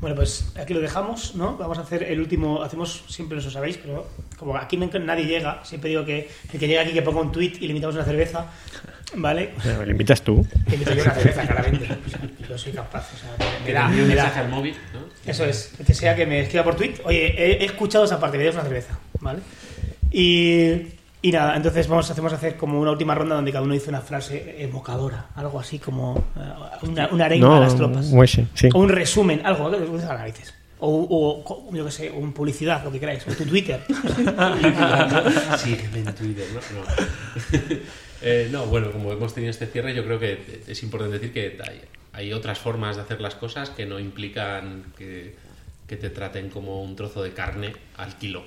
Bueno, 0.00 0.14
pues 0.14 0.52
aquí 0.56 0.74
lo 0.74 0.80
dejamos, 0.80 1.34
¿no? 1.36 1.56
Vamos 1.56 1.78
a 1.78 1.80
hacer 1.80 2.02
el 2.02 2.20
último, 2.20 2.62
hacemos 2.62 3.04
siempre, 3.08 3.38
eso 3.38 3.50
sabéis, 3.50 3.78
pero 3.78 4.06
como 4.38 4.54
aquí 4.56 4.76
me- 4.76 4.86
nadie 4.98 5.24
llega, 5.24 5.64
siempre 5.64 5.88
digo 5.88 6.04
que 6.04 6.28
el 6.52 6.60
que 6.60 6.68
llega 6.68 6.82
aquí 6.82 6.92
que 6.92 7.00
ponga 7.02 7.20
un 7.22 7.32
tweet 7.32 7.52
y 7.56 7.60
le 7.60 7.68
invitamos 7.68 7.96
una 7.96 8.04
cerveza, 8.04 8.46
¿vale? 9.14 9.54
Pero, 9.62 9.84
¿Le 9.86 9.92
invitas 9.92 10.20
tú? 10.22 10.46
Le 10.68 10.74
invito 10.74 10.92
yo 10.92 11.02
una 11.02 11.14
cerveza, 11.14 11.46
claramente. 11.46 11.84
O 12.06 12.10
sea, 12.10 12.20
yo 12.48 12.58
soy 12.58 12.72
capaz, 12.72 13.08
o 13.14 13.16
sea, 13.16 13.30
me 13.60 13.64
Que 13.64 13.72
da, 13.72 13.88
me 13.88 14.00
da. 14.02 14.06
mensaje 14.06 14.40
al 14.40 14.48
móvil, 14.50 14.74
¿no? 14.92 15.00
Eso 15.30 15.46
es, 15.46 15.72
que 15.86 15.94
sea 15.94 16.14
que 16.14 16.26
me 16.26 16.40
escriba 16.40 16.62
por 16.62 16.76
tweet. 16.76 16.96
Oye, 17.04 17.34
he, 17.34 17.62
he 17.62 17.64
escuchado 17.64 18.04
esa 18.04 18.20
parte, 18.20 18.36
me 18.36 18.44
das 18.44 18.54
una 18.54 18.64
cerveza, 18.64 18.98
¿vale? 19.20 19.38
Y, 20.12 20.82
y 21.26 21.32
nada, 21.32 21.56
entonces 21.56 21.88
vamos, 21.88 22.08
hacemos 22.08 22.32
hacer 22.32 22.56
como 22.56 22.80
una 22.80 22.92
última 22.92 23.12
ronda 23.12 23.34
donde 23.34 23.50
cada 23.50 23.64
uno 23.64 23.74
dice 23.74 23.88
una 23.88 24.00
frase 24.00 24.62
evocadora, 24.62 25.26
algo 25.34 25.58
así 25.58 25.80
como 25.80 26.16
eh, 26.36 26.86
una, 26.86 27.08
una 27.08 27.24
arenga 27.24 27.56
a 27.56 27.60
las 27.60 27.74
tropas. 27.74 28.06
sí, 28.30 28.46
sí. 28.54 28.68
O 28.72 28.78
un 28.78 28.88
resumen, 28.88 29.44
algo 29.44 29.68
que 29.72 29.80
les 29.80 30.04
a 30.04 30.08
las 30.08 30.18
narices. 30.20 30.54
O, 30.78 30.88
o, 30.88 31.42
o, 31.44 31.74
yo 31.74 31.84
qué 31.84 31.90
sé, 31.90 32.10
un 32.12 32.32
publicidad, 32.32 32.84
lo 32.84 32.92
que 32.92 33.00
queráis, 33.00 33.26
o 33.26 33.32
tu 33.32 33.44
Twitter. 33.44 33.80
Sígueme 35.58 35.98
en 35.98 36.14
Twitter, 36.14 36.46
¿no? 36.54 36.60
No. 36.78 37.76
Eh, 38.22 38.48
no, 38.50 38.64
bueno, 38.64 38.90
como 38.92 39.12
hemos 39.12 39.34
tenido 39.34 39.50
este 39.50 39.66
cierre, 39.66 39.94
yo 39.94 40.02
creo 40.02 40.18
que 40.18 40.62
es 40.66 40.82
importante 40.82 41.18
decir 41.18 41.34
que 41.34 41.62
hay, 41.62 41.82
hay 42.14 42.32
otras 42.32 42.58
formas 42.58 42.96
de 42.96 43.02
hacer 43.02 43.20
las 43.20 43.34
cosas 43.34 43.68
que 43.68 43.84
no 43.84 44.00
implican 44.00 44.84
que, 44.96 45.36
que 45.86 45.96
te 45.96 46.08
traten 46.08 46.48
como 46.48 46.82
un 46.82 46.96
trozo 46.96 47.22
de 47.22 47.34
carne 47.34 47.74
al 47.98 48.16
kilo. 48.16 48.42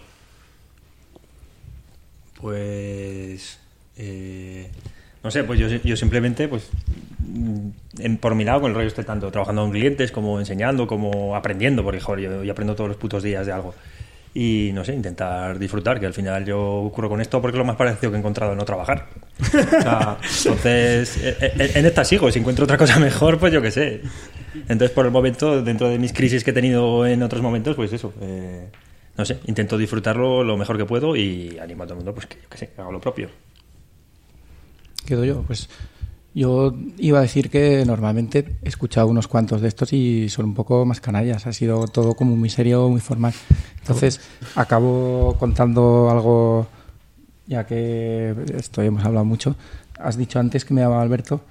Pues. 2.41 3.59
eh, 3.97 4.69
no 5.23 5.31
sé, 5.31 5.43
pues 5.43 5.59
yo, 5.59 5.67
yo 5.67 5.95
simplemente, 5.97 6.47
pues. 6.47 6.69
mm, 7.19 7.69
en- 7.99 8.17
por 8.17 8.35
mi 8.35 8.43
lado, 8.45 8.61
con 8.61 8.71
el 8.71 8.75
rollo 8.75 8.87
este 8.87 9.03
tanto 9.03 9.29
trabajando 9.31 9.61
con 9.63 9.71
clientes, 9.71 10.11
como 10.11 10.39
enseñando, 10.39 10.87
como 10.87 11.35
aprendiendo, 11.35 11.83
porque 11.83 11.99
joder, 11.99 12.23
yo, 12.23 12.43
yo 12.43 12.51
aprendo 12.51 12.75
todos 12.75 12.87
los 12.89 12.97
putos 12.97 13.23
días 13.23 13.45
de 13.45 13.51
algo. 13.51 13.73
Y 14.33 14.69
no 14.75 14.85
sé, 14.85 14.93
intentar 14.93 15.57
disfrutar, 15.57 15.99
que 15.99 16.05
al 16.05 16.13
final 16.13 16.45
yo 16.45 16.61
ocurro 16.61 17.09
con 17.09 17.19
esto 17.19 17.41
porque 17.41 17.55
es 17.55 17.59
lo 17.59 17.65
más 17.65 17.75
parecido 17.75 18.11
que 18.11 18.15
he 18.15 18.19
encontrado 18.19 18.53
no 18.55 18.63
trabajar. 18.63 19.07
O 19.41 19.81
sea, 19.81 20.17
entonces, 20.45 21.17
eh, 21.17 21.35
eh, 21.41 21.71
en 21.75 21.85
esta 21.87 22.05
sigo, 22.05 22.31
si 22.31 22.37
encuentro 22.39 22.65
otra 22.65 22.77
cosa 22.77 22.99
mejor, 22.99 23.39
pues 23.39 23.51
yo 23.51 23.61
qué 23.61 23.71
sé. 23.71 24.01
Entonces, 24.53 24.91
por 24.91 25.05
el 25.07 25.11
momento, 25.11 25.63
dentro 25.63 25.89
de 25.89 25.97
mis 25.97 26.13
crisis 26.13 26.43
que 26.43 26.51
he 26.51 26.53
tenido 26.53 27.07
en 27.07 27.23
otros 27.23 27.41
momentos, 27.41 27.75
pues 27.75 27.91
eso. 27.91 28.13
eh, 28.21 28.67
no 29.19 29.25
sé, 29.25 29.37
intento 29.47 29.77
disfrutarlo 29.77 30.45
lo 30.45 30.55
mejor 30.55 30.77
que 30.77 30.85
puedo 30.85 31.13
y 31.13 31.59
animo 31.59 31.83
a 31.83 31.85
todo 31.85 31.95
el 31.95 31.97
mundo 31.97 32.13
pues 32.13 32.25
que 32.25 32.37
qué 32.49 32.57
sé, 32.57 32.69
que 32.69 32.81
haga 32.81 32.89
lo 32.89 33.01
propio. 33.01 33.29
quedo 35.05 35.25
yo? 35.25 35.41
Pues 35.41 35.67
yo 36.33 36.73
iba 36.97 37.19
a 37.19 37.23
decir 37.23 37.49
que 37.49 37.83
normalmente 37.85 38.55
he 38.63 38.69
escuchado 38.69 39.07
unos 39.07 39.27
cuantos 39.27 39.59
de 39.59 39.67
estos 39.67 39.91
y 39.91 40.29
son 40.29 40.45
un 40.45 40.53
poco 40.53 40.85
más 40.85 41.01
canallas. 41.01 41.47
Ha 41.47 41.51
sido 41.51 41.85
todo 41.87 42.13
como 42.13 42.37
muy 42.37 42.49
serio, 42.49 42.87
muy 42.87 43.01
formal. 43.01 43.33
Entonces 43.79 44.21
acabo 44.55 45.35
contando 45.37 46.09
algo, 46.09 46.67
ya 47.45 47.65
que 47.65 48.33
esto 48.55 48.81
hemos 48.81 49.03
hablado 49.03 49.25
mucho. 49.25 49.57
Has 49.99 50.15
dicho 50.15 50.39
antes 50.39 50.63
que 50.63 50.73
me 50.73 50.79
llamaba 50.79 51.01
Alberto 51.01 51.41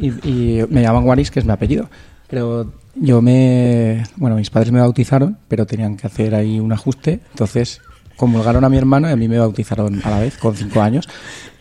y, 0.00 0.08
y 0.28 0.66
me 0.70 0.82
llaman 0.82 1.04
Guaris, 1.04 1.30
que 1.30 1.38
es 1.38 1.44
mi 1.44 1.52
apellido. 1.52 1.88
Pero 2.28 2.72
yo 2.94 3.22
me... 3.22 4.04
Bueno, 4.16 4.36
mis 4.36 4.50
padres 4.50 4.72
me 4.72 4.80
bautizaron, 4.80 5.38
pero 5.48 5.66
tenían 5.66 5.96
que 5.96 6.06
hacer 6.06 6.34
ahí 6.34 6.60
un 6.60 6.72
ajuste. 6.72 7.20
Entonces 7.32 7.80
comulgaron 8.16 8.64
a 8.64 8.68
mi 8.68 8.78
hermano 8.78 9.08
y 9.08 9.12
a 9.12 9.16
mí 9.16 9.28
me 9.28 9.38
bautizaron 9.38 10.00
a 10.04 10.10
la 10.10 10.20
vez, 10.20 10.36
con 10.38 10.56
cinco 10.56 10.80
años. 10.80 11.08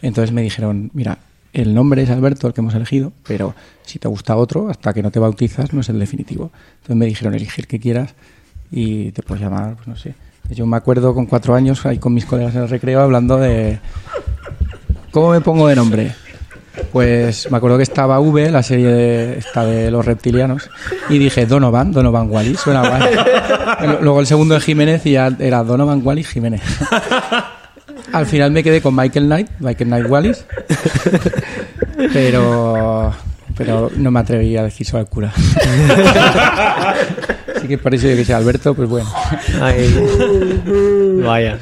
Entonces 0.02 0.32
me 0.32 0.42
dijeron, 0.42 0.90
mira, 0.94 1.20
el 1.54 1.74
nombre 1.74 2.04
es 2.04 2.10
Alberto, 2.10 2.48
el 2.48 2.54
que 2.54 2.62
hemos 2.62 2.76
elegido, 2.76 3.14
pero 3.28 3.56
si 3.84 4.00
te 4.00 4.08
gusta 4.08 4.36
otro, 4.36 4.70
hasta 4.70 4.94
que 4.94 5.02
no 5.02 5.12
te 5.12 5.20
bautizas, 5.20 5.74
no 5.74 5.82
es 5.82 5.90
el 5.90 6.00
definitivo. 6.00 6.52
Entonces 6.76 6.96
me 6.96 7.06
dijeron, 7.06 7.34
elige 7.34 7.62
el 7.62 7.68
que 7.68 7.80
quieras 7.80 8.14
y 8.72 9.12
te 9.12 9.22
puedes 9.22 9.44
llamar, 9.44 9.76
pues 9.76 9.88
no 9.88 9.96
sé. 9.96 10.16
Yo 10.50 10.66
me 10.66 10.78
acuerdo 10.78 11.14
con 11.14 11.26
cuatro 11.26 11.56
años, 11.56 11.86
ahí 11.86 11.98
con 11.98 12.14
mis 12.14 12.26
colegas 12.26 12.56
en 12.56 12.64
el 12.64 12.70
recreo, 12.70 13.02
hablando 13.02 13.38
de... 13.38 13.80
¿Cómo 15.12 15.32
me 15.32 15.42
pongo 15.42 15.68
de 15.68 15.76
nombre? 15.76 16.14
Pues 16.92 17.50
me 17.52 17.58
acuerdo 17.58 17.78
que 17.78 17.84
estaba 17.84 18.20
V, 18.20 18.52
la 18.52 18.64
serie 18.64 18.88
de, 18.88 19.38
esta 19.38 19.66
de 19.66 19.92
los 19.92 20.06
reptilianos, 20.06 20.70
y 21.10 21.18
dije 21.18 21.46
Donovan, 21.46 21.92
Donovan 21.92 22.30
Wally, 22.30 22.56
suena 22.56 22.88
guay. 22.88 23.16
Luego 24.02 24.20
el 24.20 24.28
segundo 24.28 24.56
de 24.56 24.62
Jiménez 24.62 25.06
y 25.06 25.12
ya 25.12 25.32
era 25.40 25.64
Donovan 25.64 26.02
Wally 26.04 26.24
Jiménez. 26.24 26.62
Al 28.12 28.26
final 28.26 28.52
me 28.52 28.64
quedé 28.64 28.82
con 28.82 28.96
Michael 28.96 29.26
Knight, 29.26 29.50
Michael 29.60 29.90
Knight 29.90 30.10
Wallis, 30.10 30.46
pero, 32.14 33.14
pero 33.58 33.92
no 33.96 34.12
me 34.12 34.20
atreví 34.20 34.56
a 34.56 34.64
decir 34.64 34.88
eso 34.88 34.98
al 34.98 35.08
cura. 35.08 35.34
Así 37.56 37.68
que 37.68 37.78
por 37.78 37.94
eso 37.94 38.08
yo 38.08 38.16
que 38.16 38.24
sea 38.24 38.38
Alberto, 38.38 38.74
pues 38.74 38.88
bueno. 38.88 39.12
Ay, 39.62 39.94
vaya. 41.24 41.58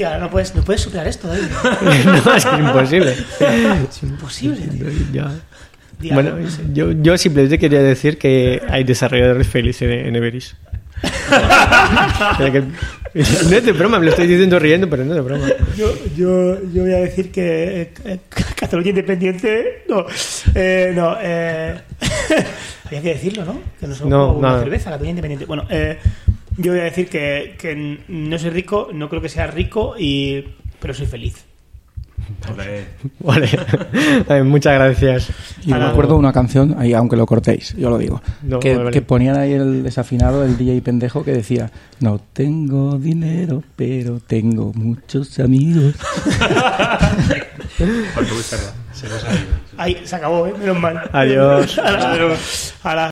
Hostia, 0.00 0.18
no 0.18 0.30
puedes, 0.30 0.54
no 0.54 0.62
puedes 0.62 0.80
superar 0.80 1.06
esto, 1.06 1.28
David. 1.28 1.44
No, 2.24 2.34
es 2.34 2.46
imposible. 2.46 3.14
Es 3.90 4.02
imposible, 4.02 4.66
tío. 4.66 4.86
Ya. 5.12 5.30
Di 5.98 6.10
Bueno, 6.10 6.38
yo, 6.72 6.92
yo 6.92 7.18
simplemente 7.18 7.58
quería 7.58 7.82
decir 7.82 8.16
que 8.16 8.62
hay 8.70 8.84
desarrolladores 8.84 9.46
felices 9.46 9.82
en, 9.82 10.06
en 10.06 10.16
Everis. 10.16 10.56
No 13.12 13.56
es 13.56 13.64
de 13.66 13.72
broma, 13.72 13.98
me 13.98 14.04
lo 14.04 14.12
estoy 14.12 14.28
diciendo 14.28 14.58
riendo, 14.60 14.88
pero 14.88 15.04
no 15.04 15.10
es 15.10 15.16
de 15.16 15.20
broma. 15.20 15.48
Yo, 15.76 15.92
yo, 16.16 16.62
yo 16.72 16.82
voy 16.82 16.92
a 16.92 16.98
decir 16.98 17.32
que 17.32 17.82
eh, 17.82 17.92
eh, 18.04 18.18
Cataluña 18.54 18.90
Independiente. 18.90 19.84
No, 19.88 20.06
eh, 20.54 20.92
no. 20.94 21.16
Eh, 21.20 21.74
había 22.86 23.02
que 23.02 23.08
decirlo, 23.14 23.44
¿no? 23.44 23.60
Que 23.80 23.88
no 23.88 23.94
somos 23.96 24.10
No, 24.10 24.32
una 24.34 24.60
cerveza, 24.60 24.90
Cataluña 24.90 25.10
Independiente. 25.10 25.44
Bueno, 25.46 25.66
eh, 25.70 25.98
yo 26.60 26.72
voy 26.72 26.80
a 26.80 26.84
decir 26.84 27.08
que, 27.08 27.56
que 27.58 27.98
no 28.08 28.38
soy 28.38 28.50
rico, 28.50 28.88
no 28.92 29.08
creo 29.08 29.22
que 29.22 29.28
sea 29.28 29.46
rico, 29.46 29.94
y, 29.98 30.44
pero 30.80 30.94
soy 30.94 31.06
feliz. 31.06 31.44
Vale. 33.18 33.48
Ay, 34.28 34.42
muchas 34.44 34.74
gracias. 34.74 35.28
Yo 35.64 35.76
me 35.76 35.84
acuerdo 35.84 36.12
de 36.14 36.20
una 36.20 36.32
canción, 36.32 36.76
ahí, 36.78 36.92
aunque 36.94 37.16
lo 37.16 37.26
cortéis, 37.26 37.74
yo 37.76 37.90
lo 37.90 37.98
digo, 37.98 38.22
No, 38.42 38.60
que, 38.60 38.70
vale, 38.72 38.84
vale. 38.84 38.94
que 38.94 39.02
ponían 39.02 39.36
ahí 39.36 39.52
el 39.52 39.82
desafinado, 39.82 40.44
el 40.44 40.56
DJ 40.56 40.80
pendejo, 40.82 41.24
que 41.24 41.32
decía, 41.32 41.70
no 41.98 42.20
tengo 42.32 42.98
dinero, 42.98 43.64
pero 43.74 44.20
tengo 44.20 44.72
muchos 44.74 45.38
amigos. 45.40 45.94
Se 48.92 49.08
nos 49.08 49.24
ha 49.24 49.32
ido. 49.32 49.42
Ahí, 49.78 50.02
se 50.04 50.16
acabó, 50.16 50.46
¿eh? 50.46 50.52
Menos 50.58 50.78
mal. 50.78 51.00
Adiós. 51.12 51.78
A 51.78 51.90
la- 51.90 52.12
a 52.12 52.94
la- 52.94 53.08